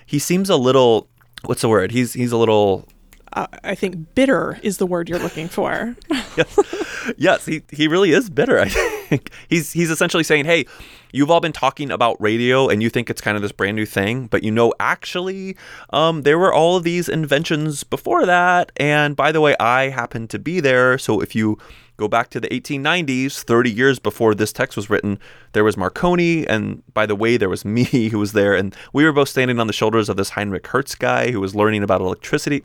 he 0.05 0.19
seems 0.19 0.49
a 0.49 0.57
little 0.57 1.07
what's 1.45 1.61
the 1.61 1.69
word? 1.69 1.91
He's 1.91 2.13
he's 2.13 2.31
a 2.31 2.37
little 2.37 2.87
uh, 3.33 3.47
I 3.63 3.75
think 3.75 4.13
bitter 4.13 4.59
is 4.61 4.77
the 4.77 4.85
word 4.85 5.07
you're 5.07 5.19
looking 5.19 5.47
for. 5.47 5.95
yes. 6.09 7.13
yes, 7.17 7.45
he, 7.45 7.63
he 7.71 7.87
really 7.87 8.11
is 8.11 8.29
bitter. 8.29 8.59
I 8.59 8.67
think 8.67 9.31
he's 9.47 9.71
he's 9.71 9.89
essentially 9.89 10.23
saying, 10.23 10.45
"Hey, 10.45 10.65
you've 11.13 11.31
all 11.31 11.39
been 11.39 11.53
talking 11.53 11.91
about 11.91 12.19
radio, 12.21 12.67
and 12.67 12.83
you 12.83 12.89
think 12.89 13.09
it's 13.09 13.21
kind 13.21 13.35
of 13.37 13.41
this 13.41 13.51
brand 13.51 13.77
new 13.77 13.85
thing, 13.85 14.27
but 14.27 14.43
you 14.43 14.51
know, 14.51 14.73
actually, 14.79 15.55
um, 15.91 16.23
there 16.23 16.37
were 16.37 16.53
all 16.53 16.75
of 16.75 16.83
these 16.83 17.07
inventions 17.07 17.83
before 17.83 18.25
that. 18.25 18.71
And 18.77 19.15
by 19.15 19.31
the 19.31 19.41
way, 19.41 19.55
I 19.59 19.89
happened 19.89 20.29
to 20.31 20.39
be 20.39 20.59
there. 20.59 20.97
So 20.97 21.21
if 21.21 21.33
you 21.35 21.57
go 22.01 22.07
back 22.07 22.29
to 22.31 22.39
the 22.39 22.49
1890s, 22.49 23.43
30 23.43 23.71
years 23.71 23.99
before 23.99 24.33
this 24.33 24.51
text 24.51 24.75
was 24.75 24.89
written, 24.89 25.19
there 25.53 25.63
was 25.63 25.77
Marconi, 25.77 26.47
and 26.47 26.81
by 26.95 27.05
the 27.05 27.15
way, 27.15 27.37
there 27.37 27.47
was 27.47 27.63
me 27.63 27.85
who 28.09 28.17
was 28.17 28.33
there, 28.33 28.55
and 28.55 28.75
we 28.91 29.05
were 29.05 29.13
both 29.13 29.29
standing 29.29 29.59
on 29.59 29.67
the 29.67 29.73
shoulders 29.73 30.09
of 30.09 30.17
this 30.17 30.31
Heinrich 30.31 30.65
Hertz 30.67 30.95
guy 30.95 31.31
who 31.31 31.39
was 31.39 31.55
learning 31.55 31.83
about 31.83 32.01
electricity. 32.01 32.63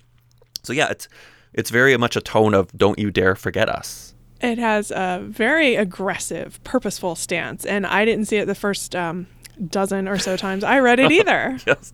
So 0.62 0.72
yeah, 0.72 0.88
it's 0.90 1.06
it's 1.52 1.70
very 1.70 1.96
much 1.96 2.16
a 2.16 2.20
tone 2.20 2.54
of 2.54 2.72
"Don't 2.76 2.98
you 2.98 3.10
dare 3.10 3.36
forget 3.36 3.68
us." 3.68 4.14
It 4.40 4.58
has 4.58 4.90
a 4.90 5.22
very 5.22 5.76
aggressive, 5.76 6.62
purposeful 6.64 7.14
stance, 7.14 7.64
and 7.64 7.86
I 7.86 8.04
didn't 8.04 8.24
see 8.24 8.38
it 8.38 8.46
the 8.46 8.54
first 8.54 8.96
um, 8.96 9.26
dozen 9.68 10.08
or 10.08 10.18
so 10.18 10.36
times 10.36 10.64
I 10.64 10.80
read 10.80 10.98
it 10.98 11.12
either. 11.20 11.58
yes. 11.66 11.92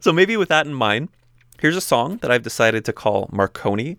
So 0.00 0.12
maybe 0.12 0.36
with 0.36 0.48
that 0.48 0.66
in 0.66 0.74
mind, 0.74 1.08
here's 1.60 1.76
a 1.76 1.80
song 1.80 2.18
that 2.18 2.30
I've 2.30 2.42
decided 2.42 2.84
to 2.84 2.92
call 2.92 3.30
Marconi 3.32 3.96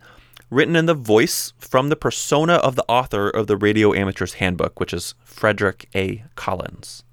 written 0.49 0.75
in 0.75 0.85
the 0.85 0.93
voice 0.93 1.53
from 1.57 1.89
the 1.89 1.95
persona 1.95 2.53
of 2.55 2.75
the 2.75 2.85
author 2.87 3.29
of 3.29 3.47
the 3.47 3.57
Radio 3.57 3.93
Amateur's 3.93 4.35
Handbook, 4.35 4.79
which 4.79 4.93
is 4.93 5.15
Frederick 5.23 5.89
A. 5.95 6.23
Collins. 6.35 7.03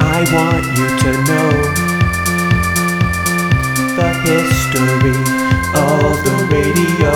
I 0.00 0.24
want 0.32 0.66
you 0.76 0.88
to 1.04 1.12
know 1.28 1.50
the 3.96 4.10
history 4.24 5.16
of 5.76 6.16
the 6.24 6.36
radio. 6.50 7.14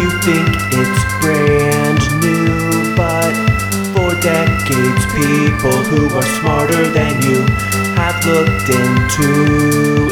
You 0.00 0.08
think 0.24 0.48
it's 0.72 1.02
brand 1.20 2.02
new, 2.20 2.94
but 2.96 3.34
for 3.92 4.14
decades, 4.20 5.04
people 5.14 5.78
who 5.84 6.14
are 6.14 6.28
smarter 6.40 6.88
than 6.88 7.20
you 7.22 7.44
have 7.96 8.24
looked 8.26 8.68
into 8.68 9.30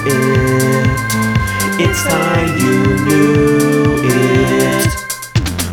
it. 0.09 1.05
It's 1.79 2.03
time 2.05 2.49
you 2.57 2.81
knew 3.05 4.01
it. 4.05 4.89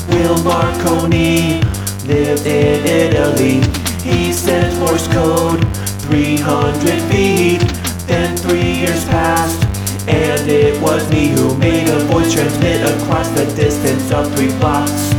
Will 0.09 0.43
Marconi 0.43 1.61
lived 2.05 2.45
in 2.45 2.85
Italy? 2.85 3.61
He 4.03 4.33
sent 4.33 4.77
Morse 4.79 5.07
code 5.07 5.63
300 6.11 7.01
feet. 7.09 7.61
Then 8.07 8.35
three 8.35 8.71
years 8.81 9.05
passed, 9.05 9.63
and 10.09 10.49
it 10.49 10.81
was 10.81 11.09
me 11.09 11.29
who 11.29 11.57
made 11.57 11.87
a 11.87 11.99
voice 12.11 12.33
transmit 12.33 12.81
across 12.83 13.29
the 13.29 13.45
distance 13.55 14.11
of 14.11 14.33
three 14.35 14.51
blocks. 14.59 15.13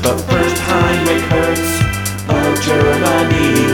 But 0.00 0.18
first 0.30 0.56
Heinrich 0.62 1.24
Hertz 1.32 1.70
of 2.28 2.60
Germany 2.62 3.66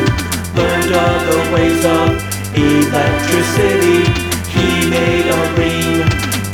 learned 0.56 0.92
of 0.94 1.18
the 1.28 1.50
ways 1.52 1.84
of 1.84 2.35
electricity. 2.56 4.04
He 4.50 4.88
made 4.90 5.28
a 5.28 5.54
ring 5.56 6.06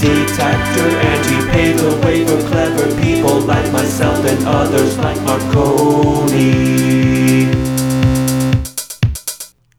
detector 0.03 0.89
and 1.09 1.21
he 1.27 1.37
paved 1.53 1.79
the 1.79 1.95
way 2.05 2.27
for 2.27 2.41
clever 2.49 2.87
people 3.01 3.41
like 3.41 3.71
myself 3.73 4.25
and 4.25 4.45
others 4.47 4.99
like 4.99 5.21
Marconi. 5.23 6.43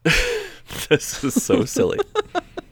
this 0.88 1.22
is 1.24 1.42
so 1.42 1.64
silly. 1.64 1.98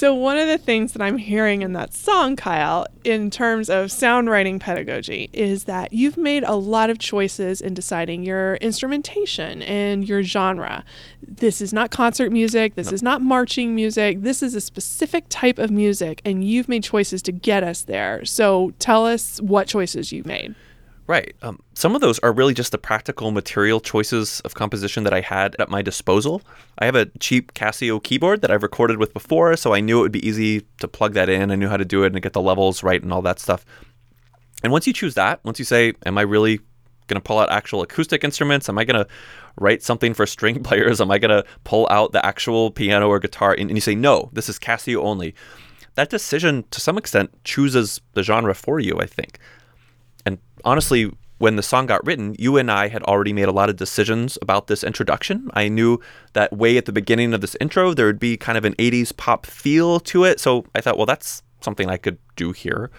So, 0.00 0.14
one 0.14 0.38
of 0.38 0.48
the 0.48 0.56
things 0.56 0.94
that 0.94 1.02
I'm 1.02 1.18
hearing 1.18 1.60
in 1.60 1.74
that 1.74 1.92
song, 1.92 2.34
Kyle, 2.34 2.86
in 3.04 3.30
terms 3.30 3.68
of 3.68 3.92
sound 3.92 4.30
writing 4.30 4.58
pedagogy, 4.58 5.28
is 5.34 5.64
that 5.64 5.92
you've 5.92 6.16
made 6.16 6.42
a 6.42 6.54
lot 6.54 6.88
of 6.88 6.98
choices 6.98 7.60
in 7.60 7.74
deciding 7.74 8.22
your 8.22 8.54
instrumentation 8.62 9.60
and 9.60 10.08
your 10.08 10.22
genre. 10.22 10.86
This 11.20 11.60
is 11.60 11.74
not 11.74 11.90
concert 11.90 12.32
music, 12.32 12.76
this 12.76 12.90
no. 12.90 12.94
is 12.94 13.02
not 13.02 13.20
marching 13.20 13.74
music, 13.74 14.22
this 14.22 14.42
is 14.42 14.54
a 14.54 14.62
specific 14.62 15.26
type 15.28 15.58
of 15.58 15.70
music, 15.70 16.22
and 16.24 16.44
you've 16.44 16.66
made 16.66 16.82
choices 16.82 17.20
to 17.20 17.30
get 17.32 17.62
us 17.62 17.82
there. 17.82 18.24
So, 18.24 18.72
tell 18.78 19.04
us 19.04 19.38
what 19.42 19.66
choices 19.66 20.12
you've 20.12 20.24
made. 20.24 20.54
Right. 21.06 21.34
Um, 21.42 21.58
some 21.74 21.96
of 21.96 22.00
those 22.00 22.20
are 22.20 22.32
really 22.32 22.54
just 22.54 22.70
the 22.70 22.78
practical 22.78 23.32
material 23.32 23.80
choices 23.80 24.40
of 24.40 24.54
composition 24.54 25.02
that 25.04 25.12
I 25.12 25.20
had 25.20 25.56
at 25.58 25.68
my 25.68 25.82
disposal. 25.82 26.40
I 26.78 26.84
have 26.84 26.94
a 26.94 27.06
cheap 27.18 27.52
Casio 27.52 28.00
keyboard 28.02 28.42
that 28.42 28.50
I've 28.52 28.62
recorded 28.62 28.98
with 28.98 29.12
before, 29.12 29.56
so 29.56 29.74
I 29.74 29.80
knew 29.80 29.98
it 29.98 30.02
would 30.02 30.12
be 30.12 30.26
easy 30.26 30.66
to 30.78 30.86
plug 30.86 31.14
that 31.14 31.28
in. 31.28 31.50
I 31.50 31.56
knew 31.56 31.68
how 31.68 31.76
to 31.76 31.84
do 31.84 32.04
it 32.04 32.12
and 32.12 32.22
get 32.22 32.32
the 32.32 32.40
levels 32.40 32.84
right 32.84 33.02
and 33.02 33.12
all 33.12 33.22
that 33.22 33.40
stuff. 33.40 33.64
And 34.62 34.72
once 34.72 34.86
you 34.86 34.92
choose 34.92 35.14
that, 35.14 35.44
once 35.44 35.58
you 35.58 35.64
say, 35.64 35.94
Am 36.06 36.16
I 36.16 36.22
really 36.22 36.60
going 37.08 37.20
to 37.20 37.26
pull 37.26 37.40
out 37.40 37.50
actual 37.50 37.82
acoustic 37.82 38.22
instruments? 38.22 38.68
Am 38.68 38.78
I 38.78 38.84
going 38.84 39.04
to 39.04 39.10
write 39.56 39.82
something 39.82 40.14
for 40.14 40.26
string 40.26 40.62
players? 40.62 41.00
Am 41.00 41.10
I 41.10 41.18
going 41.18 41.30
to 41.30 41.44
pull 41.64 41.88
out 41.90 42.12
the 42.12 42.24
actual 42.24 42.70
piano 42.70 43.08
or 43.08 43.18
guitar? 43.18 43.52
And, 43.52 43.68
and 43.68 43.76
you 43.76 43.80
say, 43.80 43.96
No, 43.96 44.30
this 44.32 44.48
is 44.48 44.58
Casio 44.58 45.02
only. 45.02 45.34
That 45.96 46.08
decision, 46.08 46.64
to 46.70 46.80
some 46.80 46.96
extent, 46.96 47.32
chooses 47.42 48.00
the 48.12 48.22
genre 48.22 48.54
for 48.54 48.78
you, 48.78 49.00
I 49.00 49.06
think 49.06 49.40
honestly, 50.64 51.10
when 51.38 51.56
the 51.56 51.62
song 51.62 51.86
got 51.86 52.04
written, 52.04 52.36
you 52.38 52.58
and 52.58 52.70
I 52.70 52.88
had 52.88 53.02
already 53.04 53.32
made 53.32 53.48
a 53.48 53.52
lot 53.52 53.70
of 53.70 53.76
decisions 53.76 54.36
about 54.42 54.66
this 54.66 54.84
introduction. 54.84 55.50
I 55.54 55.68
knew 55.68 55.98
that 56.34 56.52
way 56.52 56.76
at 56.76 56.84
the 56.84 56.92
beginning 56.92 57.32
of 57.32 57.40
this 57.40 57.56
intro, 57.60 57.94
there 57.94 58.06
would 58.06 58.20
be 58.20 58.36
kind 58.36 58.58
of 58.58 58.66
an 58.66 58.74
80s 58.74 59.16
pop 59.16 59.46
feel 59.46 60.00
to 60.00 60.24
it. 60.24 60.38
So 60.38 60.66
I 60.74 60.82
thought, 60.82 60.98
well, 60.98 61.06
that's 61.06 61.42
something 61.62 61.88
I 61.88 61.96
could 61.96 62.18
do 62.36 62.52
here. 62.52 62.90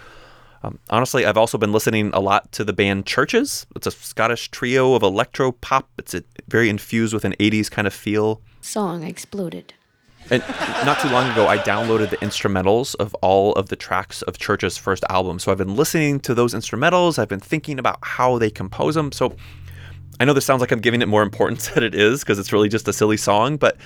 Um, 0.64 0.80
honestly, 0.90 1.26
I've 1.26 1.38
also 1.38 1.58
been 1.58 1.72
listening 1.72 2.12
a 2.14 2.20
lot 2.20 2.52
to 2.54 2.64
the 2.64 2.74
band 2.74 3.06
CHVRCHES. 3.06 3.68
It's 3.76 3.88
a 3.88 3.92
Scottish 3.92 4.50
trio 4.50 4.96
of 4.96 5.04
electro 5.04 5.52
pop. 5.52 5.90
It's 6.00 6.16
very 6.48 6.70
infused 6.70 7.14
with 7.14 7.26
an 7.26 7.34
80s 7.40 7.70
kind 7.70 7.88
of 7.88 7.94
feel. 7.94 8.42
Song 8.62 9.04
exploded. 9.04 9.74
And 10.30 10.44
not 10.86 11.00
too 11.00 11.10
long 11.10 11.30
ago, 11.30 11.48
I 11.48 11.58
downloaded 11.58 12.10
the 12.10 12.18
instrumentals 12.18 12.96
of 12.96 13.14
all 13.16 13.54
of 13.54 13.70
the 13.70 13.76
tracks 13.76 14.22
of 14.22 14.38
CHVRCHES' 14.38 14.80
first 14.80 15.04
album. 15.10 15.40
So 15.40 15.52
I've 15.52 15.58
been 15.58 15.76
listening 15.76 16.20
to 16.22 16.34
those 16.34 16.54
instrumentals. 16.54 17.20
I've 17.20 17.28
been 17.28 17.40
thinking 17.40 17.80
about 17.80 18.00
how 18.02 18.38
they 18.38 18.50
compose 18.50 18.96
them. 18.96 19.12
So 19.12 19.36
I 20.20 20.26
know 20.26 20.34
this 20.34 20.46
sounds 20.46 20.62
like 20.62 20.72
I'm 20.72 20.80
giving 20.80 21.02
it 21.02 21.08
more 21.08 21.24
importance 21.24 21.68
than 21.74 21.84
it 21.84 21.96
is 21.96 22.22
because 22.22 22.40
it's 22.40 22.54
really 22.54 22.70
just 22.70 22.88
a 22.88 22.94
silly 22.94 23.18
song. 23.18 23.58
But 23.58 23.78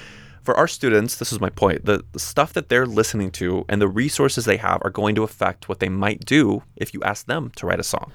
for 0.43 0.55
our 0.55 0.67
students, 0.67 1.15
this 1.15 1.31
is 1.31 1.39
my 1.39 1.49
point. 1.49 1.85
The, 1.85 2.03
the 2.11 2.19
stuff 2.19 2.53
that 2.53 2.69
they're 2.69 2.85
listening 2.85 3.31
to 3.31 3.65
and 3.67 3.81
the 3.81 3.87
resources 3.87 4.45
they 4.45 4.57
have 4.57 4.81
are 4.83 4.91
going 4.91 5.15
to 5.15 5.23
affect 5.23 5.67
what 5.67 5.79
they 5.79 5.89
might 5.89 6.23
do 6.25 6.61
if 6.75 6.93
you 6.93 7.01
ask 7.01 7.25
them 7.25 7.51
to 7.55 7.65
write 7.65 7.79
a 7.79 7.83
song. 7.83 8.11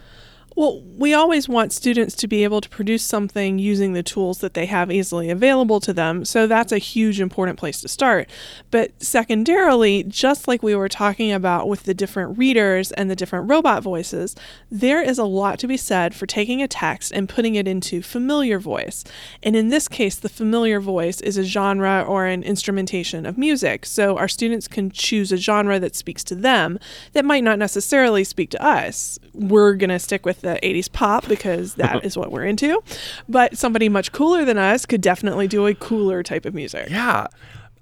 Well, 0.56 0.82
we 0.82 1.14
always 1.14 1.48
want 1.48 1.72
students 1.72 2.14
to 2.16 2.28
be 2.28 2.44
able 2.44 2.60
to 2.60 2.68
produce 2.68 3.04
something 3.04 3.58
using 3.58 3.92
the 3.92 4.02
tools 4.02 4.38
that 4.38 4.54
they 4.54 4.66
have 4.66 4.90
easily 4.90 5.30
available 5.30 5.80
to 5.80 5.92
them. 5.92 6.24
So 6.24 6.46
that's 6.46 6.72
a 6.72 6.78
huge 6.78 7.20
important 7.20 7.58
place 7.58 7.80
to 7.80 7.88
start. 7.88 8.28
But 8.70 9.00
secondarily, 9.02 10.02
just 10.04 10.48
like 10.48 10.62
we 10.62 10.74
were 10.74 10.88
talking 10.88 11.32
about 11.32 11.68
with 11.68 11.84
the 11.84 11.94
different 11.94 12.36
readers 12.36 12.90
and 12.92 13.08
the 13.08 13.16
different 13.16 13.48
robot 13.48 13.82
voices, 13.82 14.34
there 14.70 15.00
is 15.00 15.18
a 15.18 15.24
lot 15.24 15.58
to 15.60 15.68
be 15.68 15.76
said 15.76 16.14
for 16.14 16.26
taking 16.26 16.60
a 16.60 16.68
text 16.68 17.12
and 17.12 17.28
putting 17.28 17.54
it 17.54 17.68
into 17.68 18.02
familiar 18.02 18.58
voice. 18.58 19.04
And 19.42 19.54
in 19.54 19.68
this 19.68 19.88
case, 19.88 20.16
the 20.16 20.28
familiar 20.28 20.80
voice 20.80 21.20
is 21.20 21.38
a 21.38 21.44
genre 21.44 22.04
or 22.06 22.26
an 22.26 22.42
instrumentation 22.42 23.24
of 23.24 23.38
music. 23.38 23.86
So 23.86 24.18
our 24.18 24.28
students 24.28 24.68
can 24.68 24.90
choose 24.90 25.32
a 25.32 25.36
genre 25.36 25.78
that 25.78 25.96
speaks 25.96 26.24
to 26.24 26.34
them 26.34 26.78
that 27.12 27.24
might 27.24 27.44
not 27.44 27.58
necessarily 27.58 28.24
speak 28.24 28.50
to 28.50 28.62
us. 28.62 29.18
We're 29.32 29.74
going 29.74 29.90
to 29.90 29.98
stick 29.98 30.26
with 30.26 30.39
the 30.40 30.58
80s 30.62 30.90
pop 30.90 31.26
because 31.28 31.74
that 31.74 32.04
is 32.04 32.16
what 32.16 32.30
we're 32.32 32.44
into. 32.44 32.82
But 33.28 33.56
somebody 33.56 33.88
much 33.88 34.12
cooler 34.12 34.44
than 34.44 34.58
us 34.58 34.86
could 34.86 35.00
definitely 35.00 35.48
do 35.48 35.66
a 35.66 35.74
cooler 35.74 36.22
type 36.22 36.44
of 36.44 36.54
music. 36.54 36.88
Yeah. 36.90 37.26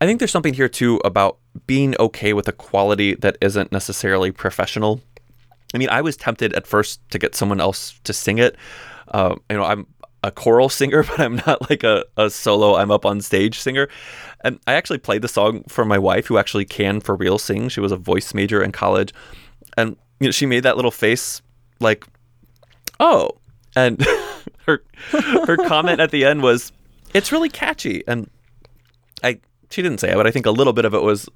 I 0.01 0.07
think 0.07 0.21
there's 0.21 0.31
something 0.31 0.55
here 0.55 0.69
too 0.69 1.01
about 1.05 1.39
being 1.67 1.97
okay 1.99 2.33
with 2.33 2.49
a 2.49 2.53
quality 2.53 3.15
that 3.17 3.37
isn't 3.41 3.73
necessarily 3.73 4.31
professional. 4.31 5.01
I 5.75 5.79
mean, 5.79 5.89
I 5.91 6.01
was 6.01 6.17
tempted 6.17 6.53
at 6.55 6.67
first 6.67 7.01
to 7.11 7.19
get 7.19 7.35
someone 7.35 7.61
else 7.61 7.99
to 8.05 8.13
sing 8.13 8.39
it. 8.39 8.57
Uh, 9.09 9.35
you 9.51 9.57
know, 9.57 9.65
I'm 9.65 9.87
a 10.23 10.31
choral 10.31 10.69
singer, 10.69 11.03
but 11.09 11.21
I'm 11.21 11.37
not 11.47 11.69
like 11.69 11.83
a, 11.83 12.05
a 12.17 12.31
solo, 12.31 12.77
I'm 12.77 12.91
up 12.91 13.05
on 13.05 13.21
stage 13.21 13.59
singer. 13.59 13.89
And 14.43 14.61
I 14.67 14.75
actually 14.75 14.99
played 14.99 15.23
the 15.23 15.29
song 15.29 15.65
for 15.69 15.85
my 15.85 15.99
wife, 15.99 16.27
who 16.27 16.39
actually 16.39 16.65
can 16.65 17.01
for 17.01 17.17
real 17.17 17.39
sing. 17.39 17.69
She 17.69 17.81
was 17.81 17.93
a 17.93 17.97
voice 17.97 18.35
major 18.35 18.63
in 18.63 18.73
college. 18.73 19.13
And 19.77 19.97
you 20.21 20.29
know, 20.29 20.33
she 20.33 20.47
made 20.47 20.63
that 20.63 20.77
little 20.77 20.91
face 20.91 21.43
like, 21.81 22.05
oh. 23.01 23.31
And 23.77 24.05
her 24.67 24.83
her 25.11 25.57
comment 25.57 26.01
at 26.01 26.11
the 26.11 26.25
end 26.25 26.43
was, 26.43 26.73
it's 27.15 27.33
really 27.33 27.49
catchy. 27.49 28.03
And 28.07 28.31
I 29.23 29.41
she 29.71 29.83
didn't 29.83 30.01
say 30.01 30.11
it, 30.11 30.17
but 30.17 30.27
I 30.27 30.31
think 30.31 30.47
a 30.47 30.51
little 30.51 30.73
bit 30.73 30.85
of 30.85 30.95
it 30.95 31.03
was, 31.03 31.29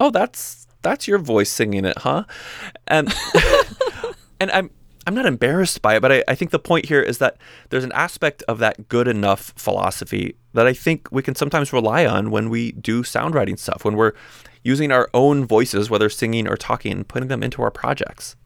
oh, 0.00 0.10
that's 0.10 0.66
that's 0.82 1.08
your 1.08 1.18
voice 1.18 1.50
singing 1.50 1.84
it, 1.84 1.98
huh? 1.98 2.24
And 2.86 3.12
and 4.40 4.50
I'm 4.50 4.70
I'm 5.06 5.14
not 5.14 5.26
embarrassed 5.26 5.80
by 5.80 5.96
it, 5.96 6.00
but 6.00 6.12
I, 6.12 6.24
I 6.28 6.34
think 6.34 6.50
the 6.50 6.58
point 6.58 6.84
here 6.84 7.00
is 7.00 7.16
that 7.16 7.38
there's 7.70 7.84
an 7.84 7.92
aspect 7.92 8.42
of 8.46 8.58
that 8.58 8.88
good 8.88 9.08
enough 9.08 9.54
philosophy 9.56 10.36
that 10.52 10.66
I 10.66 10.74
think 10.74 11.08
we 11.10 11.22
can 11.22 11.34
sometimes 11.34 11.72
rely 11.72 12.04
on 12.04 12.30
when 12.30 12.50
we 12.50 12.72
do 12.72 13.02
sound 13.02 13.34
writing 13.34 13.56
stuff, 13.56 13.86
when 13.86 13.96
we're 13.96 14.12
using 14.62 14.92
our 14.92 15.08
own 15.14 15.46
voices, 15.46 15.88
whether 15.88 16.10
singing 16.10 16.46
or 16.46 16.56
talking, 16.56 16.92
and 16.92 17.08
putting 17.08 17.28
them 17.28 17.42
into 17.42 17.62
our 17.62 17.70
projects. 17.70 18.36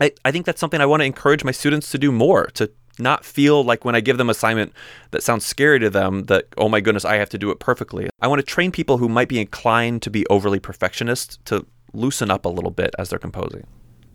I, 0.00 0.12
I 0.24 0.32
think 0.32 0.46
that's 0.46 0.60
something 0.60 0.80
I 0.80 0.86
want 0.86 1.00
to 1.00 1.06
encourage 1.06 1.44
my 1.44 1.52
students 1.52 1.90
to 1.90 1.98
do 1.98 2.10
more, 2.10 2.46
to 2.54 2.70
not 2.98 3.24
feel 3.24 3.64
like 3.64 3.84
when 3.84 3.94
I 3.94 4.00
give 4.00 4.18
them 4.18 4.30
assignment 4.30 4.72
that 5.10 5.22
sounds 5.22 5.44
scary 5.44 5.80
to 5.80 5.90
them 5.90 6.24
that, 6.24 6.46
oh 6.56 6.68
my 6.68 6.80
goodness, 6.80 7.04
I 7.04 7.16
have 7.16 7.28
to 7.30 7.38
do 7.38 7.50
it 7.50 7.58
perfectly. 7.58 8.08
I 8.20 8.28
want 8.28 8.40
to 8.40 8.46
train 8.46 8.70
people 8.72 8.98
who 8.98 9.08
might 9.08 9.28
be 9.28 9.40
inclined 9.40 10.02
to 10.02 10.10
be 10.10 10.26
overly 10.28 10.60
perfectionist 10.60 11.44
to 11.46 11.66
loosen 11.92 12.30
up 12.30 12.44
a 12.44 12.48
little 12.48 12.70
bit 12.70 12.94
as 12.98 13.10
they're 13.10 13.18
composing. 13.18 13.66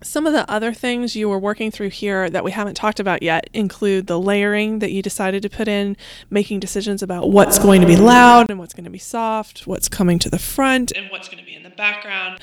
Some 0.01 0.25
of 0.25 0.31
the 0.31 0.49
other 0.49 0.73
things 0.73 1.17
you 1.17 1.27
were 1.27 1.39
working 1.39 1.71
through 1.71 1.89
here 1.89 2.29
that 2.29 2.41
we 2.41 2.51
haven't 2.51 2.75
talked 2.75 3.01
about 3.01 3.21
yet 3.21 3.49
include 3.53 4.07
the 4.07 4.17
layering 4.17 4.79
that 4.79 4.91
you 4.91 5.01
decided 5.01 5.41
to 5.41 5.49
put 5.49 5.67
in, 5.67 5.97
making 6.29 6.61
decisions 6.61 7.03
about 7.03 7.31
what's 7.31 7.59
going 7.59 7.81
to 7.81 7.87
be 7.87 7.97
loud 7.97 8.49
and 8.49 8.59
what's 8.59 8.73
going 8.73 8.85
to 8.85 8.89
be 8.89 8.97
soft, 8.97 9.67
what's 9.67 9.89
coming 9.89 10.17
to 10.19 10.29
the 10.29 10.39
front 10.39 10.93
and 10.95 11.11
what's 11.11 11.27
going 11.27 11.39
to 11.39 11.45
be 11.45 11.53
in 11.53 11.63
the 11.63 11.69
background. 11.69 12.39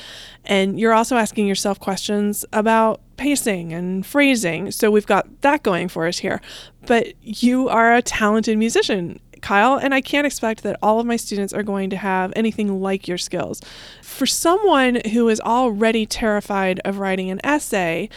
And 0.47 0.79
you're 0.79 0.95
also 0.95 1.17
asking 1.17 1.47
yourself 1.47 1.79
questions 1.81 2.45
about 2.53 3.01
pacing 3.17 3.73
and 3.73 4.07
phrasing. 4.07 4.71
So 4.71 4.91
we've 4.91 5.07
got 5.07 5.43
that 5.43 5.63
going 5.63 5.89
for 5.89 6.07
us 6.07 6.19
here. 6.19 6.41
But 6.87 7.15
you 7.23 7.69
are 7.69 7.95
a 7.95 8.03
talented 8.03 8.57
musician 8.57 9.21
Kyle, 9.43 9.77
and 9.77 9.95
I 9.95 10.01
can't 10.01 10.27
expect 10.27 10.63
that 10.63 10.77
all 10.83 10.99
of 10.99 11.07
my 11.07 11.17
students 11.17 11.53
are 11.53 11.63
going 11.63 11.91
to 11.91 11.97
have 11.97 12.33
anything 12.35 12.81
like 12.81 13.07
your 13.07 13.19
skills. 13.19 13.61
For 14.03 14.27
someone 14.27 15.01
who 15.13 15.29
is 15.29 15.41
already 15.41 16.05
terrified 16.05 16.81
of 16.85 16.99
writing 16.99 17.31
an 17.31 17.41
essay, 17.45 18.09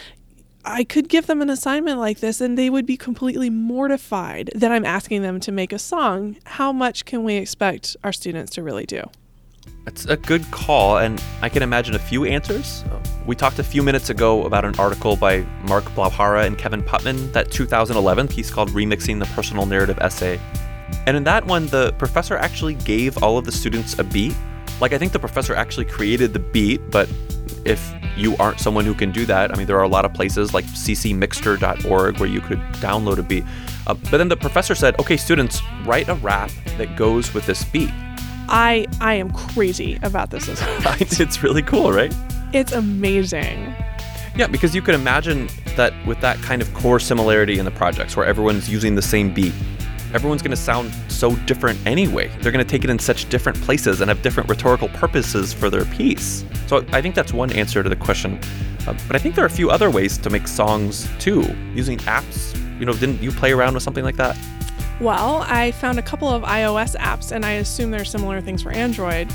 I 0.65 0.83
could 0.83 1.07
give 1.07 1.27
them 1.27 1.41
an 1.41 1.49
assignment 1.49 1.99
like 1.99 2.19
this 2.19 2.41
and 2.41 2.57
they 2.57 2.69
would 2.69 2.85
be 2.85 2.97
completely 2.97 3.49
mortified 3.49 4.49
that 4.55 4.71
I'm 4.71 4.85
asking 4.85 5.21
them 5.21 5.39
to 5.41 5.51
make 5.51 5.71
a 5.71 5.79
song. 5.79 6.37
How 6.45 6.71
much 6.71 7.05
can 7.05 7.23
we 7.23 7.35
expect 7.35 7.95
our 8.03 8.11
students 8.11 8.51
to 8.53 8.63
really 8.63 8.85
do? 8.85 9.03
It's 9.87 10.05
a 10.05 10.17
good 10.17 10.49
call, 10.51 10.97
and 10.97 11.21
I 11.41 11.49
can 11.49 11.63
imagine 11.63 11.95
a 11.95 11.99
few 11.99 12.25
answers. 12.25 12.83
We 13.25 13.35
talked 13.35 13.59
a 13.59 13.63
few 13.63 13.81
minutes 13.81 14.09
ago 14.09 14.45
about 14.45 14.63
an 14.63 14.75
article 14.77 15.15
by 15.15 15.41
Mark 15.63 15.83
Blaauw-Hara 15.95 16.45
and 16.45 16.57
Kevin 16.57 16.83
Putman, 16.83 17.31
that 17.33 17.49
2011 17.51 18.27
piece 18.27 18.51
called 18.51 18.69
Remixing 18.69 19.19
the 19.19 19.25
Personal 19.27 19.65
Narrative 19.65 19.97
Essay. 19.99 20.39
And 21.07 21.17
in 21.17 21.23
that 21.23 21.45
one, 21.45 21.67
the 21.67 21.93
professor 21.93 22.37
actually 22.37 22.75
gave 22.75 23.21
all 23.23 23.37
of 23.37 23.45
the 23.45 23.51
students 23.51 23.97
a 23.97 24.03
beat. 24.03 24.35
Like, 24.79 24.93
I 24.93 24.97
think 24.97 25.11
the 25.11 25.19
professor 25.19 25.55
actually 25.55 25.85
created 25.85 26.33
the 26.33 26.39
beat, 26.39 26.81
but 26.91 27.09
if 27.65 27.93
you 28.15 28.35
aren't 28.37 28.59
someone 28.59 28.85
who 28.85 28.93
can 28.93 29.11
do 29.11 29.25
that, 29.25 29.51
I 29.51 29.57
mean, 29.57 29.67
there 29.67 29.77
are 29.77 29.83
a 29.83 29.89
lot 29.89 30.05
of 30.05 30.13
places 30.13 30.53
like 30.53 30.65
ccmixter.org 30.65 32.19
where 32.19 32.29
you 32.29 32.41
could 32.41 32.59
download 32.73 33.17
a 33.17 33.23
beat. 33.23 33.43
Uh, 33.87 33.95
but 33.95 34.17
then 34.17 34.27
the 34.27 34.37
professor 34.37 34.75
said, 34.75 34.99
okay, 34.99 35.17
students, 35.17 35.61
write 35.85 36.09
a 36.09 36.15
rap 36.15 36.51
that 36.77 36.95
goes 36.95 37.33
with 37.33 37.45
this 37.45 37.63
beat. 37.63 37.91
I 38.49 38.87
I 38.99 39.13
am 39.13 39.31
crazy 39.31 39.99
about 40.01 40.31
this 40.31 40.49
as 40.49 40.59
it's 41.19 41.43
really 41.43 41.61
cool, 41.61 41.91
right? 41.91 42.13
It's 42.53 42.71
amazing. 42.71 43.75
Yeah, 44.35 44.47
because 44.47 44.73
you 44.73 44.81
can 44.81 44.95
imagine 44.95 45.49
that 45.75 45.93
with 46.05 46.19
that 46.21 46.37
kind 46.41 46.61
of 46.61 46.73
core 46.73 46.99
similarity 46.99 47.59
in 47.59 47.65
the 47.65 47.71
projects 47.71 48.15
where 48.15 48.25
everyone's 48.25 48.69
using 48.69 48.95
the 48.95 49.01
same 49.01 49.33
beat, 49.33 49.53
everyone's 50.13 50.41
going 50.41 50.51
to 50.51 50.57
sound 50.57 50.93
so 51.09 51.35
different 51.45 51.79
anyway. 51.85 52.29
They're 52.41 52.51
going 52.51 52.65
to 52.65 52.69
take 52.69 52.83
it 52.83 52.89
in 52.89 52.99
such 52.99 53.29
different 53.29 53.59
places 53.61 54.01
and 54.01 54.09
have 54.09 54.21
different 54.21 54.49
rhetorical 54.49 54.87
purposes 54.89 55.53
for 55.53 55.69
their 55.69 55.85
piece. 55.85 56.45
So 56.67 56.85
I 56.91 57.01
think 57.01 57.15
that's 57.15 57.33
one 57.33 57.51
answer 57.51 57.83
to 57.83 57.89
the 57.89 57.95
question. 57.95 58.39
Uh, 58.87 58.95
but 59.07 59.15
I 59.15 59.19
think 59.19 59.35
there 59.35 59.43
are 59.43 59.47
a 59.47 59.51
few 59.51 59.69
other 59.69 59.89
ways 59.89 60.17
to 60.19 60.29
make 60.29 60.47
songs 60.47 61.09
too, 61.19 61.41
using 61.75 61.97
apps. 61.99 62.55
You 62.79 62.85
know, 62.85 62.93
didn't 62.93 63.21
you 63.21 63.31
play 63.31 63.51
around 63.51 63.73
with 63.73 63.83
something 63.83 64.03
like 64.03 64.15
that? 64.15 64.37
Well, 64.99 65.45
I 65.47 65.71
found 65.71 65.97
a 65.97 66.01
couple 66.01 66.27
of 66.27 66.43
iOS 66.43 66.93
apps, 66.97 67.31
and 67.31 67.45
I 67.45 67.51
assume 67.51 67.91
there 67.91 68.01
are 68.01 68.05
similar 68.05 68.41
things 68.41 68.61
for 68.61 68.71
Android, 68.71 69.31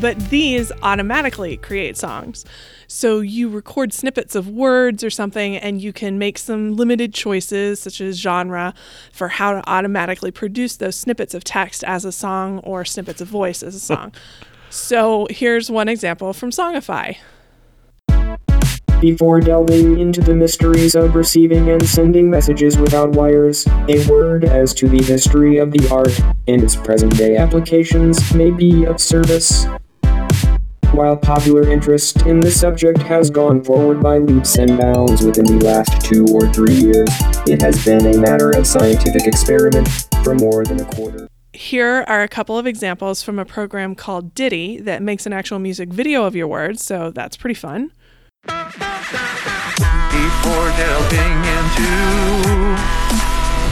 but 0.00 0.18
these 0.28 0.72
automatically 0.82 1.56
create 1.56 1.96
songs. 1.96 2.44
So 2.88 3.20
you 3.20 3.48
record 3.48 3.92
snippets 3.92 4.34
of 4.34 4.48
words 4.48 5.04
or 5.04 5.10
something, 5.10 5.56
and 5.56 5.80
you 5.80 5.92
can 5.92 6.18
make 6.18 6.36
some 6.36 6.74
limited 6.74 7.14
choices, 7.14 7.78
such 7.78 8.00
as 8.00 8.18
genre, 8.18 8.74
for 9.12 9.28
how 9.28 9.52
to 9.52 9.70
automatically 9.70 10.32
produce 10.32 10.76
those 10.78 10.96
snippets 10.96 11.32
of 11.32 11.44
text 11.44 11.84
as 11.84 12.04
a 12.04 12.10
song 12.10 12.58
or 12.64 12.84
snippets 12.84 13.20
of 13.20 13.28
voice 13.28 13.62
as 13.62 13.76
a 13.76 13.80
song. 13.80 14.12
so 14.68 15.28
here's 15.30 15.70
one 15.70 15.88
example 15.88 16.32
from 16.32 16.50
Songify. 16.50 17.16
Before 19.04 19.38
delving 19.38 20.00
into 20.00 20.22
the 20.22 20.34
mysteries 20.34 20.94
of 20.94 21.14
receiving 21.14 21.68
and 21.68 21.86
sending 21.86 22.30
messages 22.30 22.78
without 22.78 23.10
wires, 23.10 23.66
a 23.86 24.02
word 24.08 24.46
as 24.46 24.72
to 24.72 24.88
the 24.88 25.02
history 25.02 25.58
of 25.58 25.72
the 25.72 25.86
art 25.90 26.18
and 26.48 26.62
its 26.62 26.74
present 26.74 27.14
day 27.14 27.36
applications 27.36 28.32
may 28.32 28.50
be 28.50 28.86
of 28.86 28.98
service. 28.98 29.66
While 30.92 31.18
popular 31.18 31.70
interest 31.70 32.22
in 32.22 32.40
the 32.40 32.50
subject 32.50 32.96
has 33.02 33.28
gone 33.28 33.62
forward 33.62 34.02
by 34.02 34.16
leaps 34.16 34.56
and 34.56 34.78
bounds 34.78 35.22
within 35.22 35.44
the 35.44 35.62
last 35.62 36.00
two 36.00 36.24
or 36.32 36.50
three 36.50 36.72
years, 36.72 37.10
it 37.46 37.60
has 37.60 37.84
been 37.84 38.06
a 38.06 38.18
matter 38.18 38.56
of 38.56 38.66
scientific 38.66 39.26
experiment 39.26 39.86
for 40.24 40.34
more 40.34 40.64
than 40.64 40.80
a 40.80 40.84
quarter. 40.94 41.28
Here 41.52 42.06
are 42.08 42.22
a 42.22 42.28
couple 42.28 42.56
of 42.56 42.66
examples 42.66 43.22
from 43.22 43.38
a 43.38 43.44
program 43.44 43.96
called 43.96 44.34
Ditty 44.34 44.80
that 44.80 45.02
makes 45.02 45.26
an 45.26 45.34
actual 45.34 45.58
music 45.58 45.92
video 45.92 46.24
of 46.24 46.34
your 46.34 46.48
words, 46.48 46.82
so 46.82 47.10
that's 47.10 47.36
pretty 47.36 47.52
fun. 47.52 47.92
Before 50.14 50.70
delving 50.78 51.36
into 51.58 51.92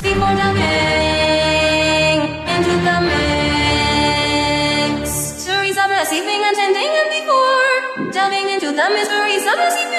Before 0.00 0.34
delving 0.40 2.18
into 2.54 2.74
the 2.88 2.98
mysteries 5.04 5.76
of 5.76 5.88
receiving 5.90 6.40
and 6.48 6.56
sending, 6.56 6.90
and 7.00 7.08
before 7.18 7.72
delving 8.12 8.46
into 8.48 8.68
the 8.72 8.88
mysteries 8.96 9.44
of 9.44 9.56
receiving 9.58 9.93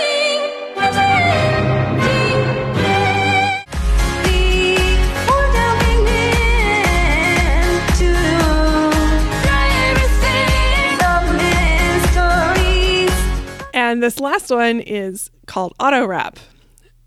And 13.96 14.04
this 14.04 14.20
last 14.20 14.52
one 14.52 14.82
is 14.82 15.32
called 15.48 15.74
auto 15.80 16.06
rap 16.06 16.38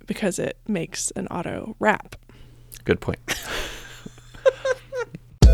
because 0.06 0.38
it 0.38 0.58
makes 0.66 1.10
an 1.10 1.26
auto 1.26 1.76
wrap. 1.78 2.16
Good 2.84 2.98
point. 3.02 3.20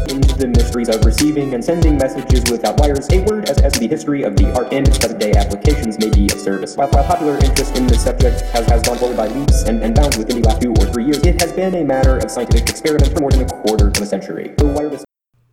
into 0.08 0.36
the 0.38 0.46
mysteries 0.46 0.88
of 0.88 1.04
receiving 1.04 1.52
and 1.54 1.64
sending 1.64 1.96
messages 1.96 2.48
without 2.48 2.78
wires, 2.78 3.08
a 3.10 3.18
word 3.24 3.50
as, 3.50 3.58
as 3.62 3.72
the 3.72 3.88
history 3.88 4.22
of 4.22 4.36
the 4.36 4.54
art 4.54 4.72
and 4.72 4.86
present 4.86 5.18
day 5.18 5.32
applications 5.32 5.98
may 5.98 6.08
be 6.08 6.26
of 6.32 6.38
service. 6.38 6.76
While, 6.76 6.88
while 6.90 7.02
popular 7.02 7.34
interest 7.38 7.76
in 7.76 7.88
this 7.88 8.04
subject 8.04 8.42
has, 8.52 8.64
has 8.68 8.82
gone 8.84 8.98
forward 8.98 9.16
by 9.16 9.26
leaps 9.26 9.64
and, 9.64 9.82
and 9.82 9.92
bounds 9.92 10.16
within 10.16 10.40
the 10.40 10.48
last 10.48 10.62
two 10.62 10.70
or 10.70 10.86
three 10.92 11.06
years, 11.06 11.18
it 11.26 11.40
has 11.40 11.52
been 11.52 11.74
a 11.74 11.82
matter 11.82 12.18
of 12.18 12.30
scientific 12.30 12.68
experiment 12.68 13.12
for 13.12 13.18
more 13.18 13.32
than 13.32 13.42
a 13.42 13.48
quarter 13.48 13.88
of 13.88 13.96
a 13.96 14.06
century. 14.06 14.54
The 14.56 14.66
wireless 14.66 15.04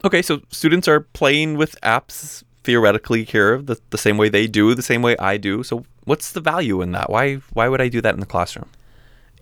Okay, 0.06 0.22
so 0.22 0.42
students 0.50 0.88
are 0.88 1.00
playing 1.00 1.58
with 1.58 1.76
apps 1.82 2.44
theoretically 2.64 3.24
here 3.24 3.62
the, 3.62 3.80
the 3.90 3.98
same 3.98 4.18
way 4.18 4.30
they 4.30 4.48
do, 4.48 4.76
the 4.76 4.82
same 4.82 5.02
way 5.02 5.18
I 5.18 5.38
do. 5.38 5.64
So 5.64 5.86
what's 6.06 6.32
the 6.32 6.42
value 6.42 6.82
in 6.82 6.92
that? 6.92 7.10
Why 7.10 7.36
why 7.54 7.68
would 7.68 7.82
I 7.82 7.88
do 7.88 8.02
that 8.02 8.14
in 8.14 8.20
the 8.20 8.26
classroom? 8.26 8.70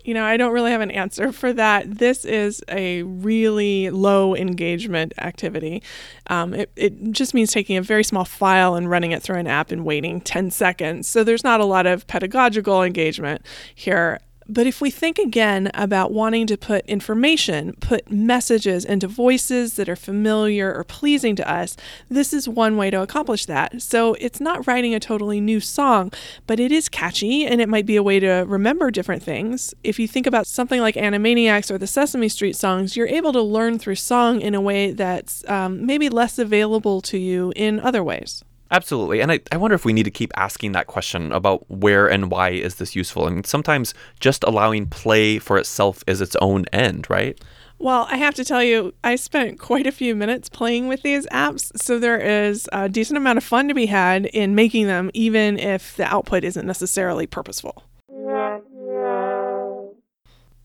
You 0.02 0.14
know, 0.14 0.24
I 0.24 0.38
don't 0.38 0.52
really 0.52 0.70
have 0.70 0.80
an 0.80 0.90
answer 0.90 1.30
for 1.30 1.52
that. 1.52 1.98
This 1.98 2.24
is 2.24 2.62
a 2.68 3.02
really 3.02 3.90
low 3.90 4.34
engagement 4.34 5.12
activity. 5.18 5.82
Um, 6.28 6.54
it, 6.54 6.72
it 6.74 7.12
just 7.12 7.34
means 7.34 7.52
taking 7.52 7.76
a 7.76 7.82
very 7.82 8.02
small 8.02 8.24
file 8.24 8.76
and 8.76 8.88
running 8.88 9.12
it 9.12 9.22
through 9.22 9.36
an 9.36 9.46
app 9.46 9.70
and 9.70 9.84
waiting 9.84 10.22
10 10.22 10.50
seconds. 10.52 11.06
So 11.06 11.22
there's 11.22 11.44
not 11.44 11.60
a 11.60 11.66
lot 11.66 11.86
of 11.86 12.06
pedagogical 12.06 12.82
engagement 12.82 13.44
here. 13.74 14.20
But 14.50 14.66
if 14.66 14.80
we 14.80 14.90
think 14.90 15.20
again 15.20 15.70
about 15.74 16.12
wanting 16.12 16.48
to 16.48 16.56
put 16.56 16.84
information, 16.86 17.74
put 17.78 18.10
messages 18.10 18.84
into 18.84 19.06
voices 19.06 19.74
that 19.74 19.88
are 19.88 19.94
familiar 19.94 20.74
or 20.74 20.82
pleasing 20.82 21.36
to 21.36 21.48
us, 21.48 21.76
this 22.08 22.32
is 22.32 22.48
one 22.48 22.76
way 22.76 22.90
to 22.90 23.00
accomplish 23.00 23.46
that. 23.46 23.80
So 23.80 24.14
it's 24.14 24.40
not 24.40 24.66
writing 24.66 24.92
a 24.92 24.98
totally 24.98 25.40
new 25.40 25.60
song, 25.60 26.12
but 26.48 26.58
it 26.58 26.72
is 26.72 26.88
catchy 26.88 27.46
and 27.46 27.60
it 27.60 27.68
might 27.68 27.86
be 27.86 27.94
a 27.94 28.02
way 28.02 28.18
to 28.18 28.44
remember 28.48 28.90
different 28.90 29.22
things. 29.22 29.72
If 29.84 30.00
you 30.00 30.08
think 30.08 30.26
about 30.26 30.48
something 30.48 30.80
like 30.80 30.96
Animaniacs 30.96 31.70
or 31.70 31.78
the 31.78 31.86
Sesame 31.86 32.28
Street 32.28 32.56
songs, 32.56 32.96
you're 32.96 33.06
able 33.06 33.32
to 33.32 33.42
learn 33.42 33.78
through 33.78 33.94
song 33.94 34.40
in 34.40 34.56
a 34.56 34.60
way 34.60 34.90
that's 34.90 35.48
um, 35.48 35.86
maybe 35.86 36.08
less 36.08 36.40
available 36.40 37.00
to 37.02 37.18
you 37.18 37.52
in 37.54 37.78
other 37.78 38.02
ways. 38.02 38.42
Absolutely. 38.70 39.20
And 39.20 39.32
I, 39.32 39.40
I 39.50 39.56
wonder 39.56 39.74
if 39.74 39.84
we 39.84 39.92
need 39.92 40.04
to 40.04 40.10
keep 40.10 40.32
asking 40.36 40.72
that 40.72 40.86
question 40.86 41.32
about 41.32 41.68
where 41.68 42.06
and 42.06 42.30
why 42.30 42.50
is 42.50 42.76
this 42.76 42.94
useful. 42.94 43.26
And 43.26 43.44
sometimes 43.44 43.94
just 44.20 44.44
allowing 44.44 44.86
play 44.86 45.38
for 45.38 45.58
itself 45.58 46.04
is 46.06 46.20
its 46.20 46.36
own 46.36 46.66
end, 46.72 47.10
right? 47.10 47.38
Well, 47.78 48.06
I 48.10 48.18
have 48.18 48.34
to 48.34 48.44
tell 48.44 48.62
you, 48.62 48.92
I 49.02 49.16
spent 49.16 49.58
quite 49.58 49.86
a 49.86 49.92
few 49.92 50.14
minutes 50.14 50.50
playing 50.50 50.86
with 50.86 51.02
these 51.02 51.26
apps, 51.28 51.72
so 51.80 51.98
there 51.98 52.18
is 52.18 52.68
a 52.72 52.90
decent 52.90 53.16
amount 53.16 53.38
of 53.38 53.44
fun 53.44 53.68
to 53.68 53.74
be 53.74 53.86
had 53.86 54.26
in 54.26 54.54
making 54.54 54.86
them, 54.86 55.10
even 55.14 55.58
if 55.58 55.96
the 55.96 56.04
output 56.04 56.44
isn't 56.44 56.66
necessarily 56.66 57.26
purposeful. 57.26 57.82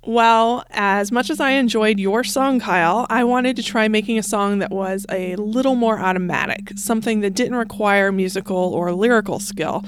Well, 0.08 0.64
as 0.70 1.12
much 1.12 1.32
as 1.32 1.40
I 1.40 1.52
enjoyed 1.52 2.00
your 2.00 2.24
song, 2.24 2.60
Kyle, 2.60 3.08
I 3.10 3.24
wanted 3.24 3.56
to 3.56 3.64
try 3.64 3.88
making 3.88 4.20
a 4.20 4.24
song 4.24 4.60
that 4.60 4.70
was 4.70 5.04
a 5.10 5.36
little 5.38 5.74
more 5.74 6.00
automatic, 6.00 6.74
something 6.76 7.22
that 7.22 7.34
didn't 7.34 7.56
require 7.56 8.12
musical 8.12 8.56
or 8.56 8.92
lyrical 8.94 9.40
skill. 9.40 9.84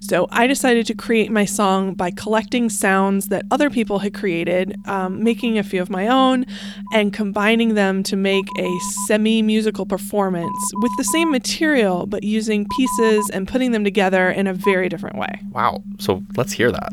So 0.00 0.26
I 0.32 0.48
decided 0.48 0.86
to 0.86 0.94
create 0.94 1.30
my 1.30 1.44
song 1.44 1.94
by 1.94 2.10
collecting 2.10 2.68
sounds 2.68 3.28
that 3.28 3.44
other 3.52 3.70
people 3.70 4.00
had 4.00 4.12
created, 4.12 4.76
um, 4.86 5.22
making 5.22 5.56
a 5.56 5.62
few 5.62 5.80
of 5.80 5.88
my 5.88 6.08
own, 6.08 6.46
and 6.92 7.12
combining 7.12 7.74
them 7.74 8.02
to 8.04 8.16
make 8.16 8.46
a 8.58 8.68
semi 9.06 9.40
musical 9.40 9.86
performance 9.86 10.58
with 10.82 10.92
the 10.98 11.04
same 11.04 11.30
material, 11.30 12.06
but 12.06 12.24
using 12.24 12.66
pieces 12.76 13.30
and 13.30 13.46
putting 13.46 13.70
them 13.70 13.84
together 13.84 14.30
in 14.30 14.48
a 14.48 14.54
very 14.54 14.88
different 14.88 15.16
way. 15.16 15.40
Wow. 15.52 15.84
So 16.00 16.24
let's 16.36 16.52
hear 16.52 16.72
that. 16.72 16.92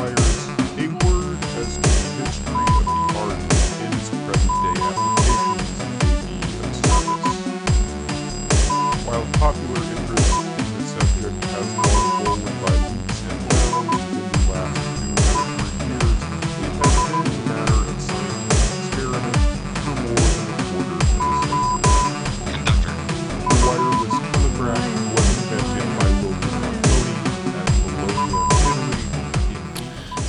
without 0.00 0.27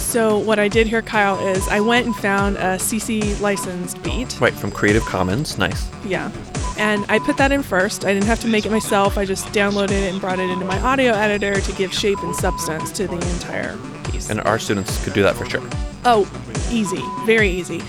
So, 0.09 0.39
what 0.39 0.57
I 0.57 0.69
did 0.69 0.87
here, 0.87 1.03
Kyle, 1.03 1.37
is 1.49 1.67
I 1.67 1.81
went 1.81 2.07
and 2.07 2.15
found 2.15 2.57
a 2.57 2.77
CC 2.77 3.39
licensed 3.41 4.01
beat. 4.01 4.41
Right, 4.41 4.55
from 4.55 4.71
Creative 4.71 5.03
Commons. 5.03 5.59
Nice. 5.59 5.87
Yeah. 6.03 6.31
And 6.79 7.05
I 7.09 7.19
put 7.19 7.37
that 7.37 7.51
in 7.51 7.61
first. 7.61 8.05
I 8.05 8.15
didn't 8.15 8.25
have 8.25 8.39
to 8.39 8.47
make 8.47 8.65
it 8.65 8.71
myself. 8.71 9.19
I 9.19 9.25
just 9.25 9.45
downloaded 9.49 9.91
it 9.91 10.11
and 10.11 10.19
brought 10.19 10.39
it 10.39 10.49
into 10.49 10.65
my 10.65 10.79
audio 10.79 11.11
editor 11.13 11.61
to 11.61 11.71
give 11.73 11.93
shape 11.93 12.17
and 12.23 12.35
substance 12.35 12.91
to 12.93 13.05
the 13.05 13.17
entire 13.33 13.77
piece. 14.05 14.31
And 14.31 14.41
our 14.41 14.57
students 14.57 15.03
could 15.03 15.13
do 15.13 15.21
that 15.21 15.35
for 15.35 15.45
sure. 15.45 15.61
Oh, 16.05 16.27
easy. 16.71 17.03
Very 17.27 17.51
easy. 17.51 17.81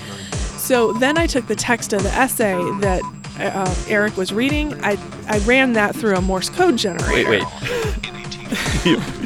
So 0.59 0.93
then 0.93 1.17
I 1.17 1.27
took 1.27 1.47
the 1.47 1.57
text 1.57 1.95
of 1.95 2.03
the 2.03 2.11
essay 2.11 2.59
that 2.81 3.01
uh, 3.39 3.75
Eric 3.89 4.19
was 4.19 4.31
reading. 4.31 4.75
I, 4.85 4.99
I 5.27 5.39
ran 5.47 5.73
that 5.73 5.97
through 5.97 6.17
a 6.17 6.21
Morse 6.21 6.51
code 6.51 6.77
generator. 6.77 7.31
Wait, 7.31 7.41
wait. 7.41 9.07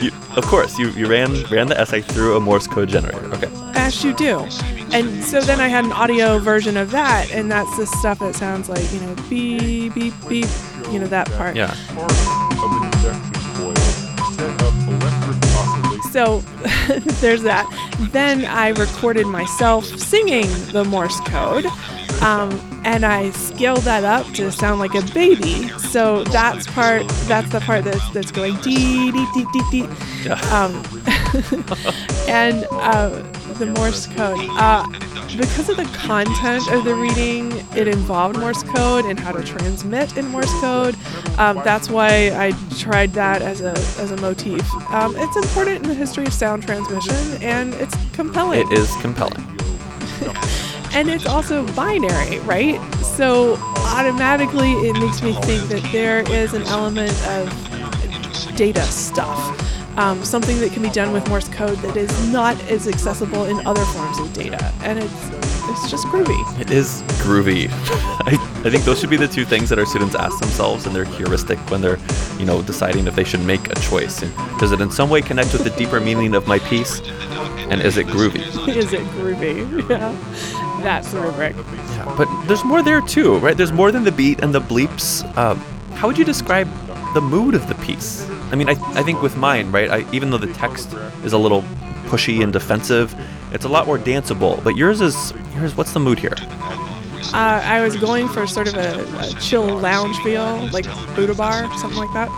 you, 0.00 0.10
of 0.36 0.44
course, 0.46 0.78
you, 0.78 0.88
you 0.90 1.06
ran 1.06 1.42
ran 1.44 1.66
the 1.66 1.78
essay 1.78 2.00
through 2.00 2.36
a 2.36 2.40
Morse 2.40 2.66
code 2.66 2.88
generator. 2.88 3.26
Okay. 3.34 3.48
As 3.74 4.02
you 4.04 4.14
do. 4.14 4.40
And 4.92 5.22
so 5.22 5.40
then 5.40 5.60
I 5.60 5.68
had 5.68 5.84
an 5.84 5.92
audio 5.92 6.38
version 6.38 6.76
of 6.76 6.90
that, 6.90 7.30
and 7.30 7.50
that's 7.50 7.76
the 7.76 7.86
stuff 7.86 8.18
that 8.20 8.34
sounds 8.34 8.68
like, 8.68 8.92
you 8.92 9.00
know, 9.00 9.14
beep, 9.28 9.94
beep, 9.94 10.14
beep, 10.28 10.48
you 10.90 10.98
know, 10.98 11.06
that 11.06 11.30
part. 11.32 11.56
Yeah. 11.56 11.74
Part 11.94 12.10
of 12.10 12.72
an 12.72 12.84
induction 12.84 13.32
coil 13.54 13.74
set 14.32 14.62
up 14.62 14.74
electric 14.88 15.36
oscillation. 15.54 16.10
So 16.10 16.38
there's 17.20 17.42
that. 17.42 17.66
Then 18.12 18.44
I 18.44 18.68
recorded 18.68 19.26
myself 19.26 19.84
singing 19.84 20.48
the 20.72 20.84
Morse 20.84 21.20
code. 21.20 21.66
Um, 22.22 22.60
and 22.84 23.04
I 23.04 23.30
scaled 23.30 23.80
that 23.82 24.04
up 24.04 24.26
to 24.34 24.52
sound 24.52 24.80
like 24.80 24.94
a 24.94 25.02
baby. 25.12 25.68
So 25.78 26.24
that's 26.24 26.66
part. 26.68 27.08
That's 27.26 27.50
the 27.50 27.60
part 27.60 27.84
that's 27.84 28.08
that's 28.10 28.30
going 28.30 28.56
dee 28.56 29.10
dee 29.10 29.26
dee 29.34 29.46
dee 29.52 29.62
dee. 29.70 29.82
Um, 30.50 30.82
and 32.28 32.66
uh, 32.70 33.22
the 33.54 33.72
Morse 33.76 34.06
code. 34.06 34.38
Uh, 34.50 34.86
because 35.36 35.68
of 35.68 35.76
the 35.76 35.84
content 35.94 36.68
of 36.72 36.84
the 36.84 36.94
reading, 36.94 37.52
it 37.76 37.86
involved 37.86 38.38
Morse 38.38 38.62
code 38.64 39.04
and 39.04 39.18
how 39.18 39.32
to 39.32 39.42
transmit 39.42 40.16
in 40.16 40.26
Morse 40.26 40.52
code. 40.60 40.96
Um, 41.38 41.56
that's 41.64 41.88
why 41.88 42.32
I 42.34 42.52
tried 42.78 43.12
that 43.14 43.40
as 43.40 43.60
a 43.60 43.72
as 43.72 44.10
a 44.10 44.16
motif. 44.16 44.62
Um, 44.90 45.14
it's 45.16 45.36
important 45.36 45.82
in 45.82 45.88
the 45.88 45.94
history 45.94 46.26
of 46.26 46.32
sound 46.32 46.64
transmission, 46.64 47.42
and 47.42 47.74
it's 47.74 47.96
compelling. 48.12 48.60
It 48.60 48.72
is 48.72 48.94
compelling. 48.96 49.46
and 50.92 51.08
it's 51.08 51.26
also 51.26 51.66
binary, 51.74 52.38
right? 52.40 52.80
So 53.02 53.56
automatically 53.76 54.72
it 54.72 54.94
makes 54.94 55.22
me 55.22 55.32
think 55.32 55.68
that 55.68 55.86
there 55.92 56.20
is 56.32 56.54
an 56.54 56.62
element 56.64 57.12
of 57.28 57.48
data 58.56 58.82
stuff. 58.82 59.38
Um, 59.98 60.24
something 60.24 60.58
that 60.60 60.72
can 60.72 60.82
be 60.82 60.90
done 60.90 61.12
with 61.12 61.28
Morse 61.28 61.48
code 61.48 61.76
that 61.78 61.96
is 61.96 62.32
not 62.32 62.60
as 62.64 62.86
accessible 62.86 63.44
in 63.44 63.64
other 63.66 63.84
forms 63.86 64.18
of 64.18 64.32
data. 64.32 64.72
And 64.82 64.98
it's 64.98 65.39
it's 65.70 65.90
just 65.90 66.06
groovy. 66.06 66.60
It 66.60 66.70
is 66.70 67.02
groovy. 67.22 67.68
I, 67.72 68.62
I 68.64 68.70
think 68.70 68.84
those 68.84 69.00
should 69.00 69.10
be 69.10 69.16
the 69.16 69.28
two 69.28 69.44
things 69.44 69.68
that 69.68 69.78
our 69.78 69.86
students 69.86 70.14
ask 70.14 70.38
themselves 70.40 70.86
in 70.86 70.92
their 70.92 71.04
heuristic 71.04 71.58
when 71.70 71.80
they're, 71.80 71.98
you 72.38 72.44
know, 72.44 72.62
deciding 72.62 73.06
if 73.06 73.14
they 73.14 73.24
should 73.24 73.40
make 73.40 73.70
a 73.70 73.74
choice. 73.80 74.22
And 74.22 74.34
does 74.58 74.72
it 74.72 74.80
in 74.80 74.90
some 74.90 75.08
way 75.10 75.22
connect 75.22 75.52
with 75.52 75.64
the 75.64 75.70
deeper 75.70 76.00
meaning 76.00 76.34
of 76.34 76.46
my 76.46 76.58
piece? 76.58 77.00
And 77.70 77.80
is 77.80 77.96
it 77.96 78.06
groovy? 78.06 78.40
is 78.76 78.92
it 78.92 79.02
groovy? 79.16 79.88
Yeah. 79.90 80.80
That's 80.82 81.12
the 81.12 81.20
rubric. 81.20 81.54
Yeah, 81.56 82.14
but 82.16 82.26
there's 82.46 82.64
more 82.64 82.82
there 82.82 83.02
too, 83.02 83.36
right? 83.38 83.54
There's 83.54 83.72
more 83.72 83.92
than 83.92 84.02
the 84.02 84.12
beat 84.12 84.40
and 84.40 84.54
the 84.54 84.62
bleeps. 84.62 85.24
Um, 85.36 85.58
how 85.92 86.06
would 86.06 86.16
you 86.16 86.24
describe 86.24 86.68
the 87.12 87.20
mood 87.20 87.54
of 87.54 87.68
the 87.68 87.74
piece? 87.74 88.26
I 88.50 88.56
mean, 88.56 88.66
I, 88.68 88.72
I 88.98 89.02
think 89.02 89.20
with 89.20 89.36
mine, 89.36 89.70
right? 89.72 89.90
I, 89.90 90.10
even 90.12 90.30
though 90.30 90.38
the 90.38 90.52
text 90.54 90.94
is 91.22 91.34
a 91.34 91.38
little 91.38 91.62
pushy 92.06 92.42
and 92.42 92.50
defensive, 92.50 93.14
it's 93.52 93.64
a 93.64 93.68
lot 93.68 93.86
more 93.86 93.98
danceable. 93.98 94.62
But 94.62 94.76
yours 94.76 95.00
is 95.00 95.32
yours. 95.54 95.76
What's 95.76 95.92
the 95.92 96.00
mood 96.00 96.18
here? 96.18 96.34
Uh, 97.32 97.60
I 97.64 97.80
was 97.80 97.96
going 97.96 98.28
for 98.28 98.46
sort 98.46 98.66
of 98.66 98.74
a, 98.74 99.02
a 99.20 99.40
chill 99.40 99.64
lounge 99.64 100.16
feel, 100.18 100.68
like 100.72 100.84
Buddha 101.14 101.34
bar, 101.34 101.70
something 101.78 101.98
like 101.98 102.12
that. 102.12 102.28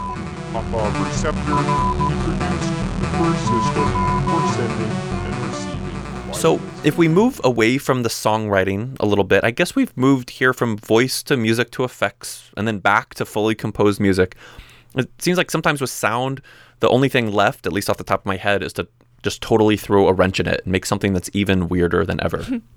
Popov 0.52 1.06
receptor 1.06 1.38
introduced 1.40 2.72
the 3.00 3.08
first 3.16 3.40
system 3.48 3.88
for 4.28 4.52
sending 4.52 4.90
and 4.90 5.46
receiving. 5.46 6.34
So, 6.34 6.60
if 6.84 6.98
we 6.98 7.08
move 7.08 7.40
away 7.42 7.78
from 7.78 8.02
the 8.02 8.10
songwriting 8.10 8.96
a 9.00 9.06
little 9.06 9.24
bit, 9.24 9.44
I 9.44 9.50
guess 9.50 9.74
we've 9.74 9.96
moved 9.96 10.28
here 10.28 10.52
from 10.52 10.76
voice 10.76 11.22
to 11.22 11.38
music 11.38 11.70
to 11.70 11.84
effects 11.84 12.50
and 12.56 12.68
then 12.68 12.78
back 12.78 13.14
to 13.14 13.24
fully 13.24 13.54
composed 13.54 13.98
music. 13.98 14.36
It 14.94 15.10
seems 15.22 15.38
like 15.38 15.50
sometimes 15.50 15.80
with 15.80 15.88
sound, 15.88 16.42
the 16.80 16.88
only 16.90 17.08
thing 17.08 17.32
left, 17.32 17.66
at 17.66 17.72
least 17.72 17.88
off 17.88 17.96
the 17.96 18.04
top 18.04 18.20
of 18.20 18.26
my 18.26 18.36
head, 18.36 18.62
is 18.62 18.74
to 18.74 18.88
just 19.22 19.42
totally 19.42 19.76
throw 19.76 20.08
a 20.08 20.12
wrench 20.12 20.40
in 20.40 20.46
it 20.46 20.62
and 20.64 20.72
make 20.72 20.86
something 20.86 21.12
that's 21.12 21.30
even 21.32 21.68
weirder 21.68 22.04
than 22.04 22.22
ever. 22.22 22.44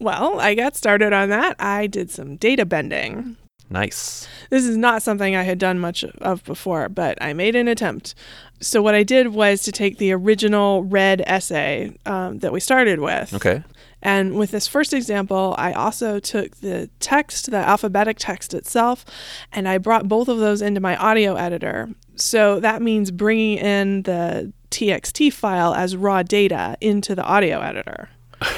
Well, 0.00 0.38
I 0.38 0.54
got 0.54 0.76
started 0.76 1.12
on 1.12 1.28
that. 1.30 1.56
I 1.58 1.86
did 1.88 2.10
some 2.10 2.36
data 2.36 2.64
bending. 2.64 3.36
Nice. 3.70 4.26
This 4.48 4.64
is 4.64 4.76
not 4.76 5.02
something 5.02 5.36
I 5.36 5.42
had 5.42 5.58
done 5.58 5.78
much 5.78 6.02
of 6.04 6.42
before, 6.44 6.88
but 6.88 7.18
I 7.20 7.32
made 7.34 7.54
an 7.54 7.68
attempt. 7.68 8.14
So, 8.60 8.80
what 8.80 8.94
I 8.94 9.02
did 9.02 9.28
was 9.28 9.62
to 9.62 9.72
take 9.72 9.98
the 9.98 10.12
original 10.12 10.84
red 10.84 11.22
essay 11.26 11.94
um, 12.06 12.38
that 12.38 12.52
we 12.52 12.60
started 12.60 13.00
with. 13.00 13.34
Okay. 13.34 13.62
And 14.00 14.34
with 14.36 14.52
this 14.52 14.68
first 14.68 14.94
example, 14.94 15.54
I 15.58 15.72
also 15.72 16.20
took 16.20 16.56
the 16.58 16.88
text, 17.00 17.50
the 17.50 17.56
alphabetic 17.56 18.16
text 18.18 18.54
itself, 18.54 19.04
and 19.52 19.68
I 19.68 19.78
brought 19.78 20.08
both 20.08 20.28
of 20.28 20.38
those 20.38 20.62
into 20.62 20.80
my 20.80 20.96
audio 20.96 21.34
editor. 21.34 21.90
So 22.20 22.60
that 22.60 22.82
means 22.82 23.10
bringing 23.10 23.58
in 23.58 24.02
the 24.02 24.52
TXT 24.70 25.32
file 25.32 25.74
as 25.74 25.96
raw 25.96 26.22
data 26.22 26.76
into 26.80 27.14
the 27.14 27.24
audio 27.24 27.60
editor. 27.60 28.10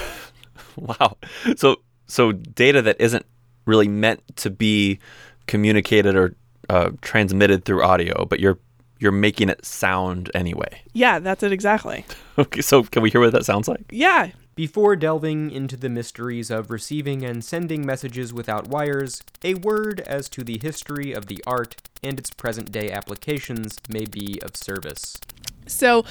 Wow. 0.76 1.18
So 1.56 1.76
so 2.06 2.32
data 2.32 2.80
that 2.82 2.96
isn't 3.00 3.26
really 3.66 3.88
meant 3.88 4.22
to 4.36 4.50
be 4.50 4.98
communicated 5.46 6.16
or 6.16 6.34
uh, 6.70 6.90
transmitted 7.02 7.64
through 7.64 7.82
audio, 7.82 8.24
but 8.24 8.40
you're 8.40 8.58
you're 8.98 9.12
making 9.12 9.48
it 9.48 9.64
sound 9.64 10.30
anyway. 10.34 10.80
Yeah, 10.92 11.18
that's 11.18 11.42
it 11.42 11.52
exactly. 11.52 12.04
Okay, 12.38 12.62
so 12.62 12.84
can 12.84 13.02
we 13.02 13.10
hear 13.10 13.20
what 13.20 13.32
that 13.32 13.44
sounds 13.44 13.68
like? 13.68 13.84
Yeah. 13.90 14.30
Before 14.60 14.94
delving 14.94 15.50
into 15.50 15.74
the 15.74 15.88
mysteries 15.88 16.50
of 16.50 16.70
receiving 16.70 17.24
and 17.24 17.42
sending 17.42 17.86
messages 17.86 18.34
without 18.34 18.68
wires, 18.68 19.22
a 19.42 19.54
word 19.54 20.00
as 20.00 20.28
to 20.28 20.44
the 20.44 20.58
history 20.60 21.14
of 21.14 21.28
the 21.28 21.42
art 21.46 21.76
and 22.02 22.18
its 22.18 22.28
present 22.28 22.70
day 22.70 22.90
applications 22.90 23.78
may 23.88 24.04
be 24.04 24.38
of 24.42 24.54
service. 24.54 25.18
So, 25.66 26.04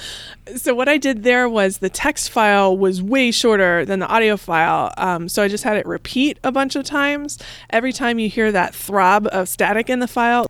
so 0.56 0.74
what 0.74 0.88
I 0.88 0.98
did 0.98 1.22
there 1.22 1.48
was 1.48 1.78
the 1.78 1.90
text 1.90 2.30
file 2.30 2.76
was 2.76 3.00
way 3.00 3.30
shorter 3.30 3.84
than 3.84 4.00
the 4.00 4.08
audio 4.08 4.36
file. 4.36 4.92
Um, 4.96 5.28
so 5.28 5.44
I 5.44 5.46
just 5.46 5.62
had 5.62 5.76
it 5.76 5.86
repeat 5.86 6.40
a 6.42 6.50
bunch 6.50 6.74
of 6.74 6.84
times. 6.84 7.38
Every 7.70 7.92
time 7.92 8.18
you 8.18 8.28
hear 8.28 8.50
that 8.50 8.74
throb 8.74 9.28
of 9.30 9.48
static 9.48 9.88
in 9.88 10.00
the 10.00 10.08
file, 10.08 10.48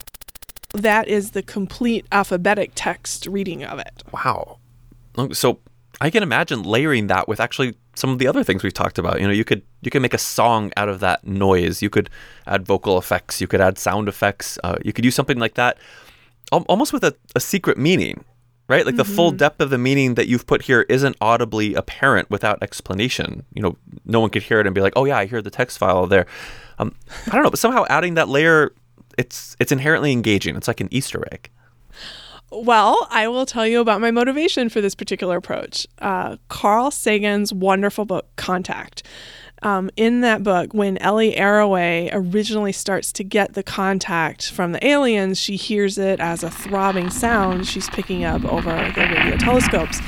that 0.72 1.06
is 1.06 1.32
the 1.32 1.42
complete 1.42 2.06
alphabetic 2.10 2.72
text 2.74 3.26
reading 3.26 3.62
of 3.62 3.78
it. 3.78 4.02
Wow. 4.10 4.56
So 5.32 5.60
I 6.00 6.08
can 6.08 6.22
imagine 6.22 6.62
layering 6.62 7.08
that 7.08 7.28
with 7.28 7.40
actually 7.40 7.74
some 8.00 8.10
of 8.10 8.18
the 8.18 8.26
other 8.26 8.42
things 8.42 8.62
we've 8.62 8.74
talked 8.82 8.98
about. 8.98 9.20
You 9.20 9.26
know, 9.26 9.32
you 9.40 9.44
could 9.44 9.62
you 9.82 9.90
could 9.90 10.02
make 10.02 10.14
a 10.14 10.18
song 10.18 10.72
out 10.76 10.88
of 10.88 11.00
that 11.00 11.26
noise. 11.26 11.82
You 11.82 11.90
could 11.90 12.08
add 12.46 12.66
vocal 12.66 12.98
effects. 12.98 13.40
You 13.40 13.46
could 13.46 13.60
add 13.60 13.78
sound 13.78 14.08
effects. 14.08 14.58
Uh, 14.64 14.76
you 14.84 14.92
could 14.92 15.04
use 15.04 15.14
something 15.14 15.38
like 15.38 15.54
that, 15.54 15.78
al- 16.52 16.66
almost 16.68 16.92
with 16.92 17.04
a, 17.04 17.14
a 17.36 17.40
secret 17.40 17.76
meaning, 17.78 18.24
right? 18.68 18.84
Like 18.86 18.96
the 18.96 19.04
full 19.04 19.32
Mhm. 19.32 19.36
depth 19.44 19.60
of 19.60 19.70
the 19.70 19.78
meaning 19.78 20.14
that 20.14 20.26
you've 20.28 20.46
put 20.46 20.62
here 20.62 20.82
isn't 20.88 21.16
audibly 21.20 21.74
apparent 21.74 22.30
without 22.30 22.62
explanation. 22.62 23.44
You 23.54 23.62
know, 23.62 23.76
no 24.04 24.20
one 24.20 24.30
could 24.30 24.42
hear 24.42 24.58
it 24.60 24.66
and 24.66 24.74
be 24.74 24.80
like, 24.80 24.94
"Oh 24.96 25.04
yeah, 25.04 25.18
I 25.18 25.26
hear 25.26 25.42
the 25.42 25.50
text 25.50 25.78
file 25.78 26.06
there." 26.06 26.26
Um, 26.78 26.94
I 27.28 27.32
don't 27.32 27.44
know, 27.44 27.50
but 27.50 27.58
somehow 27.60 27.84
adding 27.90 28.14
that 28.14 28.28
layer, 28.28 28.72
it's 29.18 29.56
it's 29.60 29.72
inherently 29.72 30.12
engaging. 30.12 30.56
It's 30.56 30.68
like 30.68 30.80
an 30.80 30.88
Easter 30.90 31.22
egg. 31.32 31.50
Well, 32.50 33.06
I 33.10 33.28
will 33.28 33.46
tell 33.46 33.66
you 33.66 33.80
about 33.80 34.00
my 34.00 34.10
motivation 34.10 34.68
for 34.68 34.80
this 34.80 34.94
particular 34.94 35.36
approach. 35.36 35.86
Uh, 36.00 36.36
Carl 36.48 36.90
Sagan's 36.90 37.52
wonderful 37.52 38.04
book, 38.04 38.26
Contact. 38.36 39.04
Um, 39.62 39.90
in 39.96 40.22
that 40.22 40.42
book, 40.42 40.72
when 40.72 40.96
Ellie 40.98 41.34
Arroway 41.34 42.08
originally 42.12 42.72
starts 42.72 43.12
to 43.12 43.24
get 43.24 43.52
the 43.52 43.62
contact 43.62 44.50
from 44.50 44.72
the 44.72 44.84
aliens, 44.86 45.38
she 45.38 45.56
hears 45.56 45.98
it 45.98 46.18
as 46.18 46.42
a 46.42 46.50
throbbing 46.50 47.10
sound 47.10 47.66
she's 47.66 47.88
picking 47.90 48.24
up 48.24 48.42
over 48.46 48.70
the 48.94 49.02
radio 49.02 49.36
telescopes. 49.36 50.00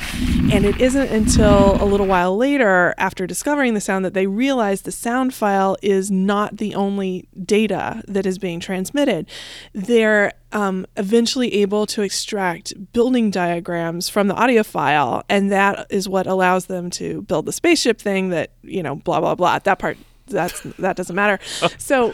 And 0.51 0.65
it 0.65 0.81
isn't 0.81 1.11
until 1.11 1.81
a 1.81 1.85
little 1.85 2.07
while 2.07 2.35
later, 2.35 2.95
after 2.97 3.27
discovering 3.27 3.75
the 3.75 3.81
sound, 3.81 4.03
that 4.05 4.15
they 4.15 4.25
realize 4.25 4.81
the 4.81 4.91
sound 4.91 5.33
file 5.35 5.77
is 5.83 6.09
not 6.09 6.57
the 6.57 6.73
only 6.73 7.27
data 7.45 8.01
that 8.07 8.25
is 8.25 8.39
being 8.39 8.59
transmitted. 8.59 9.29
They're 9.73 10.31
um, 10.53 10.85
eventually 10.97 11.53
able 11.55 11.85
to 11.87 12.01
extract 12.01 12.73
building 12.93 13.31
diagrams 13.31 14.09
from 14.09 14.27
the 14.27 14.35
audio 14.35 14.63
file, 14.63 15.23
and 15.29 15.51
that 15.51 15.87
is 15.89 16.07
what 16.07 16.27
allows 16.27 16.67
them 16.67 16.89
to 16.91 17.23
build 17.23 17.45
the 17.45 17.51
spaceship 17.51 17.99
thing 17.99 18.29
that, 18.29 18.51
you 18.61 18.83
know, 18.83 18.95
blah, 18.95 19.19
blah, 19.19 19.35
blah. 19.35 19.59
That 19.59 19.79
part. 19.79 19.97
That's 20.25 20.61
that 20.79 20.95
doesn't 20.95 21.15
matter. 21.15 21.37
So 21.77 22.13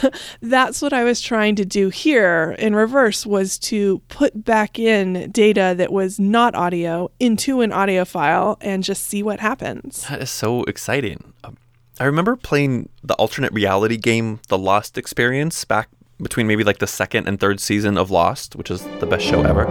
that's 0.40 0.80
what 0.80 0.94
I 0.94 1.04
was 1.04 1.20
trying 1.20 1.56
to 1.56 1.64
do 1.66 1.90
here 1.90 2.56
in 2.58 2.74
reverse 2.74 3.26
was 3.26 3.58
to 3.58 3.98
put 4.08 4.44
back 4.44 4.78
in 4.78 5.30
data 5.30 5.74
that 5.76 5.92
was 5.92 6.18
not 6.18 6.54
audio 6.54 7.10
into 7.20 7.60
an 7.60 7.70
audio 7.70 8.06
file 8.06 8.56
and 8.62 8.82
just 8.82 9.04
see 9.04 9.22
what 9.22 9.40
happens. 9.40 10.06
That 10.08 10.22
is 10.22 10.30
so 10.30 10.64
exciting. 10.64 11.34
Um, 11.44 11.58
I 12.00 12.04
remember 12.04 12.34
playing 12.34 12.88
the 13.02 13.14
alternate 13.16 13.52
reality 13.52 13.98
game, 13.98 14.40
The 14.48 14.56
Lost 14.56 14.96
Experience, 14.96 15.66
back 15.66 15.90
between 16.22 16.46
maybe 16.46 16.64
like 16.64 16.78
the 16.78 16.86
second 16.86 17.26
and 17.26 17.40
third 17.40 17.60
season 17.60 17.98
of 17.98 18.10
Lost, 18.10 18.56
which 18.56 18.70
is 18.70 18.82
the 19.00 19.06
best 19.06 19.24
show 19.24 19.42
ever. 19.42 19.66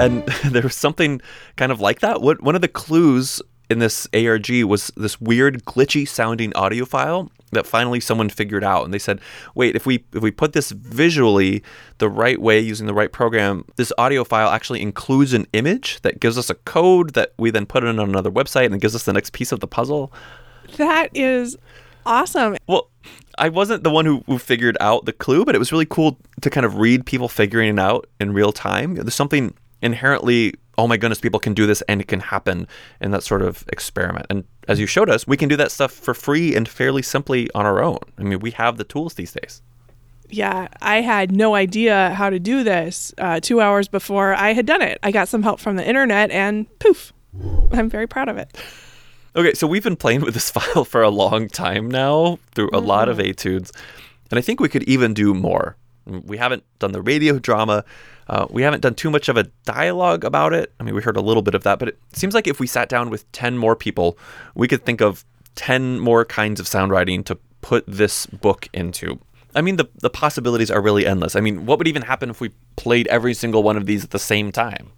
And 0.00 0.22
there 0.44 0.62
was 0.62 0.76
something 0.76 1.20
kind 1.56 1.72
of 1.72 1.80
like 1.80 2.00
that. 2.00 2.20
What 2.20 2.42
one 2.42 2.54
of 2.54 2.60
the 2.60 2.68
clues 2.68 3.40
in 3.70 3.78
this 3.78 4.06
ARG 4.12 4.50
was 4.64 4.92
this 4.96 5.20
weird 5.20 5.64
glitchy 5.64 6.06
sounding 6.06 6.54
audio 6.54 6.84
file 6.84 7.30
that 7.52 7.66
finally 7.66 8.00
someone 8.00 8.28
figured 8.28 8.64
out 8.64 8.84
and 8.84 8.92
they 8.92 8.98
said, 8.98 9.20
"Wait, 9.54 9.76
if 9.76 9.86
we 9.86 10.04
if 10.12 10.22
we 10.22 10.30
put 10.30 10.52
this 10.52 10.70
visually 10.70 11.62
the 11.98 12.08
right 12.08 12.40
way 12.40 12.60
using 12.60 12.86
the 12.86 12.94
right 12.94 13.12
program, 13.12 13.64
this 13.76 13.92
audio 13.96 14.24
file 14.24 14.48
actually 14.48 14.82
includes 14.82 15.32
an 15.32 15.46
image 15.52 16.00
that 16.02 16.20
gives 16.20 16.36
us 16.36 16.50
a 16.50 16.54
code 16.54 17.14
that 17.14 17.32
we 17.38 17.50
then 17.50 17.66
put 17.66 17.84
in 17.84 17.98
on 17.98 18.08
another 18.08 18.30
website 18.30 18.66
and 18.66 18.74
it 18.74 18.80
gives 18.80 18.94
us 18.94 19.04
the 19.04 19.12
next 19.12 19.32
piece 19.32 19.52
of 19.52 19.60
the 19.60 19.68
puzzle." 19.68 20.12
That 20.76 21.10
is 21.14 21.56
awesome. 22.04 22.56
Well, 22.66 22.90
I 23.38 23.48
wasn't 23.48 23.82
the 23.82 23.90
one 23.90 24.06
who, 24.06 24.22
who 24.26 24.38
figured 24.38 24.76
out 24.80 25.04
the 25.04 25.12
clue, 25.12 25.44
but 25.44 25.54
it 25.54 25.58
was 25.58 25.72
really 25.72 25.86
cool 25.86 26.18
to 26.40 26.50
kind 26.50 26.64
of 26.64 26.76
read 26.76 27.04
people 27.04 27.28
figuring 27.28 27.74
it 27.74 27.80
out 27.80 28.08
in 28.20 28.32
real 28.32 28.52
time. 28.52 28.94
There's 28.94 29.14
something 29.14 29.54
inherently, 29.82 30.54
oh 30.78 30.86
my 30.86 30.96
goodness, 30.96 31.20
people 31.20 31.40
can 31.40 31.54
do 31.54 31.66
this 31.66 31.82
and 31.82 32.00
it 32.00 32.08
can 32.08 32.20
happen 32.20 32.66
in 33.00 33.10
that 33.10 33.22
sort 33.22 33.42
of 33.42 33.64
experiment. 33.68 34.26
And 34.30 34.44
as 34.68 34.80
you 34.80 34.86
showed 34.86 35.10
us, 35.10 35.26
we 35.26 35.36
can 35.36 35.48
do 35.48 35.56
that 35.56 35.72
stuff 35.72 35.92
for 35.92 36.14
free 36.14 36.54
and 36.54 36.68
fairly 36.68 37.02
simply 37.02 37.50
on 37.54 37.66
our 37.66 37.82
own. 37.82 37.98
I 38.18 38.22
mean, 38.22 38.40
we 38.40 38.52
have 38.52 38.78
the 38.78 38.84
tools 38.84 39.14
these 39.14 39.32
days. 39.32 39.62
Yeah, 40.30 40.68
I 40.80 41.00
had 41.00 41.32
no 41.32 41.54
idea 41.54 42.14
how 42.14 42.30
to 42.30 42.38
do 42.38 42.64
this 42.64 43.12
uh, 43.18 43.40
two 43.40 43.60
hours 43.60 43.88
before 43.88 44.34
I 44.34 44.52
had 44.52 44.64
done 44.64 44.80
it. 44.80 44.98
I 45.02 45.10
got 45.10 45.28
some 45.28 45.42
help 45.42 45.60
from 45.60 45.76
the 45.76 45.86
internet 45.86 46.30
and 46.30 46.66
poof, 46.78 47.12
I'm 47.72 47.90
very 47.90 48.06
proud 48.06 48.28
of 48.28 48.38
it. 48.38 48.56
Okay, 49.36 49.52
so 49.54 49.66
we've 49.66 49.82
been 49.82 49.96
playing 49.96 50.20
with 50.20 50.34
this 50.34 50.50
file 50.52 50.84
for 50.84 51.02
a 51.02 51.10
long 51.10 51.48
time 51.48 51.90
now 51.90 52.38
through 52.54 52.70
a 52.72 52.78
lot 52.78 53.08
of 53.08 53.18
etudes, 53.18 53.72
and 54.30 54.38
I 54.38 54.42
think 54.42 54.60
we 54.60 54.68
could 54.68 54.84
even 54.84 55.12
do 55.12 55.34
more. 55.34 55.76
We 56.06 56.36
haven't 56.36 56.62
done 56.78 56.92
the 56.92 57.02
radio 57.02 57.38
drama. 57.38 57.84
Uh, 58.28 58.46
we 58.50 58.62
haven't 58.62 58.80
done 58.80 58.94
too 58.94 59.10
much 59.10 59.28
of 59.28 59.36
a 59.36 59.44
dialogue 59.64 60.22
about 60.24 60.52
it. 60.52 60.72
I 60.78 60.84
mean, 60.84 60.94
we 60.94 61.02
heard 61.02 61.16
a 61.16 61.20
little 61.20 61.42
bit 61.42 61.54
of 61.54 61.62
that, 61.64 61.78
but 61.78 61.88
it 61.88 61.98
seems 62.12 62.34
like 62.34 62.46
if 62.46 62.60
we 62.60 62.66
sat 62.66 62.88
down 62.88 63.10
with 63.10 63.30
10 63.32 63.58
more 63.58 63.74
people, 63.74 64.18
we 64.54 64.68
could 64.68 64.84
think 64.84 65.00
of 65.00 65.24
10 65.56 65.98
more 65.98 66.24
kinds 66.24 66.60
of 66.60 66.68
sound 66.68 66.92
writing 66.92 67.24
to 67.24 67.36
put 67.60 67.84
this 67.86 68.26
book 68.26 68.68
into. 68.72 69.18
I 69.54 69.62
mean, 69.62 69.76
the, 69.76 69.88
the 70.00 70.10
possibilities 70.10 70.70
are 70.70 70.80
really 70.80 71.06
endless. 71.06 71.36
I 71.36 71.40
mean, 71.40 71.64
what 71.66 71.78
would 71.78 71.88
even 71.88 72.02
happen 72.02 72.28
if 72.30 72.40
we 72.40 72.50
played 72.76 73.06
every 73.08 73.34
single 73.34 73.62
one 73.62 73.76
of 73.76 73.86
these 73.86 74.04
at 74.04 74.10
the 74.10 74.18
same 74.18 74.52
time? 74.52 74.90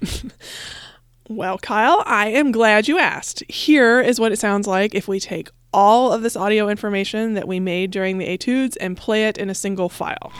Well, 1.30 1.58
Kyle, 1.58 2.02
I 2.06 2.28
am 2.28 2.52
glad 2.52 2.88
you 2.88 2.98
asked. 2.98 3.44
Here 3.50 4.00
is 4.00 4.18
what 4.18 4.32
it 4.32 4.38
sounds 4.38 4.66
like 4.66 4.94
if 4.94 5.06
we 5.06 5.20
take 5.20 5.50
all 5.74 6.10
of 6.10 6.22
this 6.22 6.36
audio 6.36 6.70
information 6.70 7.34
that 7.34 7.46
we 7.46 7.60
made 7.60 7.90
during 7.90 8.16
the 8.16 8.24
etudes 8.24 8.76
and 8.76 8.96
play 8.96 9.26
it 9.26 9.36
in 9.36 9.50
a 9.50 9.54
single 9.54 9.90
file. 9.90 10.32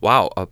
Wow. 0.00 0.30
Uh, 0.36 0.46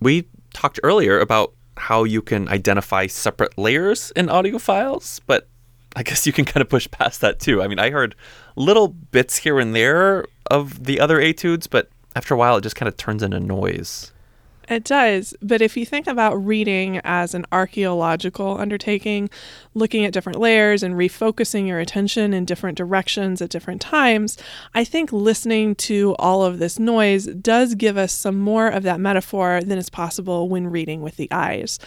we 0.00 0.26
talked 0.52 0.80
earlier 0.82 1.20
about 1.20 1.54
how 1.78 2.04
you 2.04 2.22
can 2.22 2.48
identify 2.48 3.06
separate 3.06 3.56
layers 3.56 4.10
in 4.12 4.28
audio 4.28 4.58
files, 4.58 5.20
but 5.26 5.48
I 5.96 6.02
guess 6.02 6.26
you 6.26 6.32
can 6.32 6.44
kind 6.44 6.60
of 6.60 6.68
push 6.68 6.88
past 6.90 7.20
that 7.22 7.40
too. 7.40 7.62
I 7.62 7.68
mean, 7.68 7.78
I 7.78 7.90
heard 7.90 8.14
little 8.56 8.88
bits 8.88 9.38
here 9.38 9.58
and 9.58 9.74
there 9.74 10.24
of 10.50 10.84
the 10.84 11.00
other 11.00 11.20
etudes, 11.20 11.66
but 11.66 11.88
after 12.14 12.34
a 12.34 12.36
while, 12.36 12.56
it 12.56 12.62
just 12.62 12.76
kind 12.76 12.88
of 12.88 12.96
turns 12.96 13.22
into 13.22 13.40
noise. 13.40 14.12
It 14.70 14.84
does, 14.84 15.34
but 15.40 15.62
if 15.62 15.78
you 15.78 15.86
think 15.86 16.06
about 16.06 16.34
reading 16.34 17.00
as 17.02 17.32
an 17.32 17.46
archaeological 17.50 18.58
undertaking, 18.58 19.30
looking 19.72 20.04
at 20.04 20.12
different 20.12 20.38
layers 20.38 20.82
and 20.82 20.94
refocusing 20.94 21.66
your 21.66 21.78
attention 21.78 22.34
in 22.34 22.44
different 22.44 22.76
directions 22.76 23.40
at 23.40 23.48
different 23.48 23.80
times, 23.80 24.36
I 24.74 24.84
think 24.84 25.10
listening 25.10 25.74
to 25.76 26.14
all 26.18 26.44
of 26.44 26.58
this 26.58 26.78
noise 26.78 27.26
does 27.26 27.76
give 27.76 27.96
us 27.96 28.12
some 28.12 28.38
more 28.38 28.68
of 28.68 28.82
that 28.82 29.00
metaphor 29.00 29.62
than 29.62 29.78
is 29.78 29.88
possible 29.88 30.50
when 30.50 30.66
reading 30.66 31.00
with 31.00 31.16
the 31.16 31.28
eyes. 31.30 31.78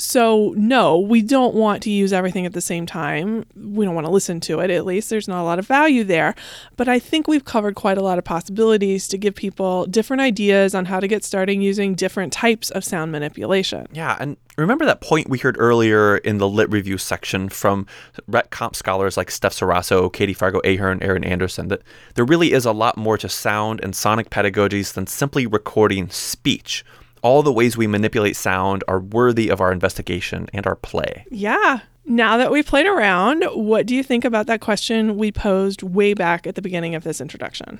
So, 0.00 0.54
no, 0.56 0.98
we 0.98 1.20
don't 1.20 1.54
want 1.54 1.82
to 1.82 1.90
use 1.90 2.12
everything 2.12 2.46
at 2.46 2.54
the 2.54 2.60
same 2.60 2.86
time. 2.86 3.44
We 3.54 3.84
don't 3.84 3.94
want 3.94 4.06
to 4.06 4.12
listen 4.12 4.40
to 4.40 4.60
it, 4.60 4.70
at 4.70 4.86
least. 4.86 5.10
There's 5.10 5.28
not 5.28 5.42
a 5.42 5.44
lot 5.44 5.58
of 5.58 5.66
value 5.66 6.04
there. 6.04 6.34
But 6.76 6.88
I 6.88 6.98
think 6.98 7.28
we've 7.28 7.44
covered 7.44 7.74
quite 7.74 7.98
a 7.98 8.02
lot 8.02 8.16
of 8.16 8.24
possibilities 8.24 9.06
to 9.08 9.18
give 9.18 9.34
people 9.34 9.84
different 9.86 10.22
ideas 10.22 10.74
on 10.74 10.86
how 10.86 11.00
to 11.00 11.06
get 11.06 11.22
started 11.22 11.54
using 11.56 11.94
different 11.94 12.32
types 12.32 12.70
of 12.70 12.82
sound 12.82 13.12
manipulation. 13.12 13.86
Yeah, 13.92 14.16
and 14.18 14.38
remember 14.56 14.84
that 14.86 15.00
point 15.00 15.28
we 15.28 15.38
heard 15.38 15.56
earlier 15.58 16.16
in 16.18 16.38
the 16.38 16.48
lit 16.48 16.70
review 16.70 16.96
section 16.96 17.48
from 17.48 17.86
Rhet 18.26 18.50
Comp 18.50 18.74
scholars 18.76 19.16
like 19.16 19.30
Steph 19.30 19.52
Ceraso, 19.52 20.10
Kati 20.10 20.36
Fargo 20.36 20.60
Ahern, 20.64 21.02
Erin 21.02 21.24
Anderson 21.24 21.68
that 21.68 21.82
there 22.14 22.24
really 22.24 22.52
is 22.52 22.64
a 22.64 22.72
lot 22.72 22.96
more 22.96 23.18
to 23.18 23.28
sound 23.28 23.80
and 23.82 23.94
sonic 23.94 24.30
pedagogies 24.30 24.94
than 24.94 25.06
simply 25.06 25.46
recording 25.46 26.08
speech 26.08 26.84
all 27.22 27.42
the 27.42 27.52
ways 27.52 27.76
we 27.76 27.86
manipulate 27.86 28.36
sound 28.36 28.84
are 28.88 29.00
worthy 29.00 29.48
of 29.48 29.60
our 29.60 29.72
investigation 29.72 30.48
and 30.52 30.66
our 30.66 30.76
play. 30.76 31.26
Yeah. 31.30 31.80
Now 32.06 32.36
that 32.38 32.50
we've 32.50 32.66
played 32.66 32.86
around, 32.86 33.44
what 33.52 33.86
do 33.86 33.94
you 33.94 34.02
think 34.02 34.24
about 34.24 34.46
that 34.46 34.60
question 34.60 35.16
we 35.16 35.30
posed 35.30 35.82
way 35.82 36.14
back 36.14 36.46
at 36.46 36.54
the 36.54 36.62
beginning 36.62 36.94
of 36.94 37.04
this 37.04 37.20
introduction? 37.20 37.78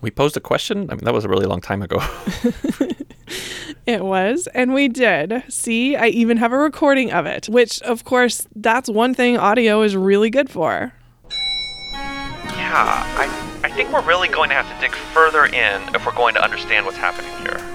We 0.00 0.10
posed 0.10 0.36
a 0.36 0.40
question? 0.40 0.90
I 0.90 0.94
mean, 0.94 1.04
that 1.04 1.14
was 1.14 1.24
a 1.24 1.28
really 1.28 1.46
long 1.46 1.60
time 1.60 1.80
ago. 1.80 1.98
it 3.86 4.04
was, 4.04 4.48
and 4.48 4.74
we 4.74 4.88
did. 4.88 5.44
See, 5.48 5.96
I 5.96 6.08
even 6.08 6.36
have 6.38 6.52
a 6.52 6.58
recording 6.58 7.12
of 7.12 7.24
it, 7.24 7.48
which, 7.48 7.80
of 7.82 8.04
course, 8.04 8.46
that's 8.54 8.90
one 8.90 9.14
thing 9.14 9.38
audio 9.38 9.82
is 9.82 9.96
really 9.96 10.28
good 10.28 10.50
for. 10.50 10.92
Yeah, 11.52 13.04
I, 13.16 13.60
I 13.62 13.70
think 13.70 13.92
we're 13.92 14.02
really 14.02 14.28
going 14.28 14.48
to 14.50 14.56
have 14.56 14.68
to 14.74 14.86
dig 14.86 14.94
further 14.96 15.46
in 15.46 15.94
if 15.94 16.04
we're 16.04 16.14
going 16.14 16.34
to 16.34 16.42
understand 16.42 16.84
what's 16.84 16.98
happening 16.98 17.30
here 17.46 17.71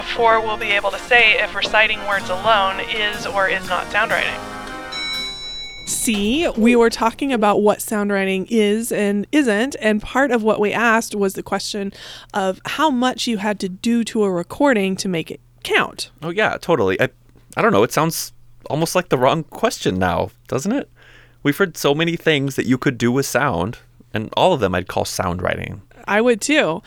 before 0.00 0.40
we'll 0.40 0.56
be 0.56 0.70
able 0.70 0.90
to 0.90 0.98
say 0.98 1.38
if 1.42 1.54
reciting 1.54 1.98
words 2.06 2.30
alone 2.30 2.80
is 2.80 3.26
or 3.26 3.48
is 3.48 3.68
not 3.68 3.86
sound 3.92 4.10
writing. 4.10 4.40
See, 5.84 6.48
we 6.56 6.74
were 6.74 6.88
talking 6.88 7.34
about 7.34 7.60
what 7.60 7.82
sound 7.82 8.10
writing 8.10 8.46
is 8.48 8.92
and 8.92 9.26
isn't, 9.30 9.76
and 9.78 10.00
part 10.00 10.30
of 10.30 10.42
what 10.42 10.58
we 10.58 10.72
asked 10.72 11.14
was 11.14 11.34
the 11.34 11.42
question 11.42 11.92
of 12.32 12.62
how 12.64 12.90
much 12.90 13.26
you 13.26 13.36
had 13.36 13.60
to 13.60 13.68
do 13.68 14.02
to 14.04 14.24
a 14.24 14.30
recording 14.30 14.96
to 14.96 15.08
make 15.08 15.30
it 15.30 15.40
count. 15.64 16.10
Oh 16.22 16.30
yeah, 16.30 16.56
totally. 16.58 16.98
I 16.98 17.10
I 17.54 17.60
don't 17.60 17.72
know, 17.72 17.82
it 17.82 17.92
sounds 17.92 18.32
almost 18.70 18.94
like 18.94 19.10
the 19.10 19.18
wrong 19.18 19.44
question 19.44 19.98
now, 19.98 20.30
doesn't 20.48 20.72
it? 20.72 20.88
We've 21.42 21.56
heard 21.56 21.76
so 21.76 21.94
many 21.94 22.16
things 22.16 22.56
that 22.56 22.66
you 22.66 22.78
could 22.78 22.96
do 22.96 23.12
with 23.12 23.26
sound, 23.26 23.78
and 24.14 24.30
all 24.34 24.54
of 24.54 24.60
them 24.60 24.74
I'd 24.74 24.88
call 24.88 25.04
sound 25.04 25.42
writing. 25.42 25.82
I 26.06 26.22
would 26.22 26.40
too. 26.40 26.82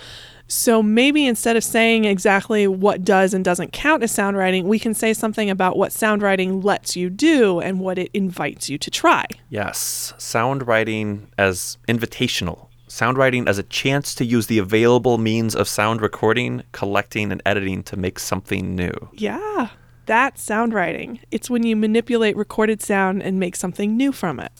So 0.47 0.83
maybe 0.83 1.25
instead 1.25 1.55
of 1.55 1.63
saying 1.63 2.05
exactly 2.05 2.67
what 2.67 3.03
does 3.03 3.33
and 3.33 3.43
doesn't 3.43 3.73
count 3.73 4.03
as 4.03 4.11
sound 4.11 4.37
writing, 4.37 4.67
we 4.67 4.79
can 4.79 4.93
say 4.93 5.13
something 5.13 5.49
about 5.49 5.77
what 5.77 5.91
sound 5.91 6.21
writing 6.21 6.61
lets 6.61 6.95
you 6.95 7.09
do 7.09 7.59
and 7.59 7.79
what 7.79 7.97
it 7.97 8.09
invites 8.13 8.69
you 8.69 8.77
to 8.77 8.91
try. 8.91 9.25
Yes, 9.49 10.13
sound 10.17 10.67
writing 10.67 11.27
as 11.37 11.77
invitational. 11.87 12.67
Sound 12.87 13.17
writing 13.17 13.47
as 13.47 13.57
a 13.57 13.63
chance 13.63 14.13
to 14.15 14.25
use 14.25 14.45
the 14.45 14.59
available 14.59 15.17
means 15.17 15.55
of 15.55 15.67
sound 15.67 16.01
recording, 16.01 16.61
collecting, 16.73 17.31
and 17.31 17.41
editing 17.43 17.81
to 17.83 17.97
make 17.97 18.19
something 18.19 18.75
new. 18.75 18.93
Yeah, 19.13 19.69
that's 20.05 20.43
sound 20.43 20.73
writing. 20.73 21.19
It's 21.31 21.49
when 21.49 21.63
you 21.63 21.75
manipulate 21.75 22.35
recorded 22.35 22.83
sound 22.83 23.23
and 23.23 23.39
make 23.39 23.55
something 23.55 23.97
new 23.97 24.11
from 24.11 24.39
it. 24.39 24.51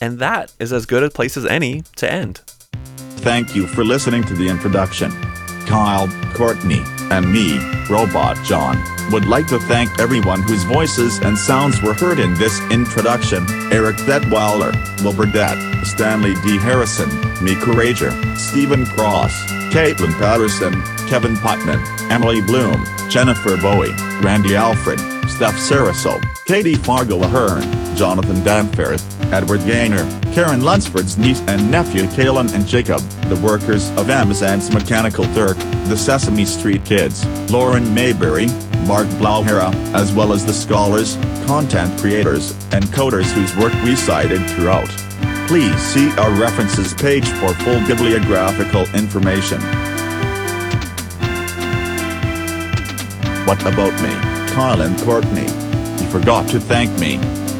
And 0.00 0.18
that 0.18 0.52
is 0.58 0.72
as 0.72 0.86
good 0.86 1.02
a 1.02 1.10
place 1.10 1.36
as 1.36 1.44
any 1.44 1.82
to 1.96 2.10
end. 2.10 2.40
Thank 3.24 3.56
you 3.56 3.66
for 3.66 3.84
listening 3.84 4.22
to 4.24 4.34
the 4.34 4.46
introduction. 4.46 5.10
Kyle, 5.64 6.08
Courtney, 6.34 6.82
and 7.10 7.32
me, 7.32 7.56
Robot 7.88 8.36
John, 8.44 8.76
would 9.10 9.24
like 9.24 9.46
to 9.46 9.58
thank 9.60 9.98
everyone 9.98 10.42
whose 10.42 10.62
voices 10.64 11.20
and 11.20 11.38
sounds 11.38 11.80
were 11.80 11.94
heard 11.94 12.18
in 12.18 12.34
this 12.34 12.60
introduction 12.70 13.46
Eric 13.72 13.96
Detweiler, 13.96 14.74
Wilbur 15.02 15.24
Det, 15.24 15.84
Stanley 15.86 16.34
D. 16.44 16.58
Harrison, 16.58 17.08
Mika 17.42 17.72
Rager, 17.72 18.12
Stephen 18.36 18.84
Cross, 18.84 19.32
Caitlin 19.74 20.16
Patterson, 20.20 20.72
Kevin 21.08 21.34
Putman, 21.34 21.82
Emily 22.08 22.40
Bloom, 22.40 22.86
Jennifer 23.10 23.56
Bowie, 23.56 23.90
Randy 24.22 24.54
Alfred, 24.54 25.00
Steph 25.28 25.56
Ceraso, 25.56 26.20
Kati 26.46 26.76
Fargo 26.76 27.20
Ahern, 27.20 27.96
Jonathan 27.96 28.40
Danforth, 28.44 29.02
Edward 29.32 29.64
Gaynor, 29.64 30.04
Karen 30.32 30.62
Lunsford's 30.62 31.18
niece 31.18 31.40
and 31.48 31.72
nephew 31.72 32.04
Kalen 32.04 32.54
and 32.54 32.68
Jacob, 32.68 33.00
the 33.28 33.40
workers 33.44 33.90
of 33.96 34.10
Amazon's 34.10 34.72
Mechanical 34.72 35.24
Turk, 35.34 35.56
the 35.88 35.96
Sesame 35.96 36.44
Street 36.44 36.84
Kids, 36.84 37.26
Lauren 37.50 37.92
Mayberry, 37.92 38.46
Mark 38.86 39.08
Blaauw-Hara, 39.18 39.74
as 39.92 40.12
well 40.12 40.32
as 40.32 40.46
the 40.46 40.52
scholars, 40.52 41.16
content 41.46 41.98
creators, 41.98 42.52
and 42.70 42.84
coders 42.84 43.28
whose 43.32 43.56
work 43.56 43.72
we 43.82 43.96
cited 43.96 44.40
throughout. 44.50 44.88
Please 45.46 45.76
see 45.78 46.10
our 46.16 46.30
references 46.40 46.94
page 46.94 47.28
for 47.28 47.52
full 47.54 47.80
bibliographical 47.86 48.82
information. 48.94 49.60
What 53.46 53.60
about 53.60 53.92
me, 54.02 54.54
Kyle 54.54 54.80
and 54.80 54.98
Courtney? 55.00 55.42
You 56.02 56.10
forgot 56.10 56.48
to 56.48 56.58
thank 56.58 56.90
me. 56.98 57.18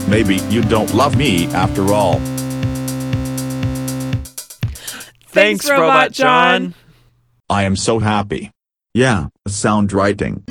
Maybe 0.09 0.36
you 0.48 0.62
don't 0.62 0.94
love 0.94 1.16
me 1.16 1.47
after 1.48 1.93
all. 1.93 2.20
Thanks, 5.28 5.69
Robot 5.69 6.12
John. 6.12 6.74
I 7.51 7.65
am 7.65 7.77
so 7.77 7.98
happy. 7.98 8.51
Yeah, 8.94 9.27
sound 9.47 9.93
writing. 9.93 10.44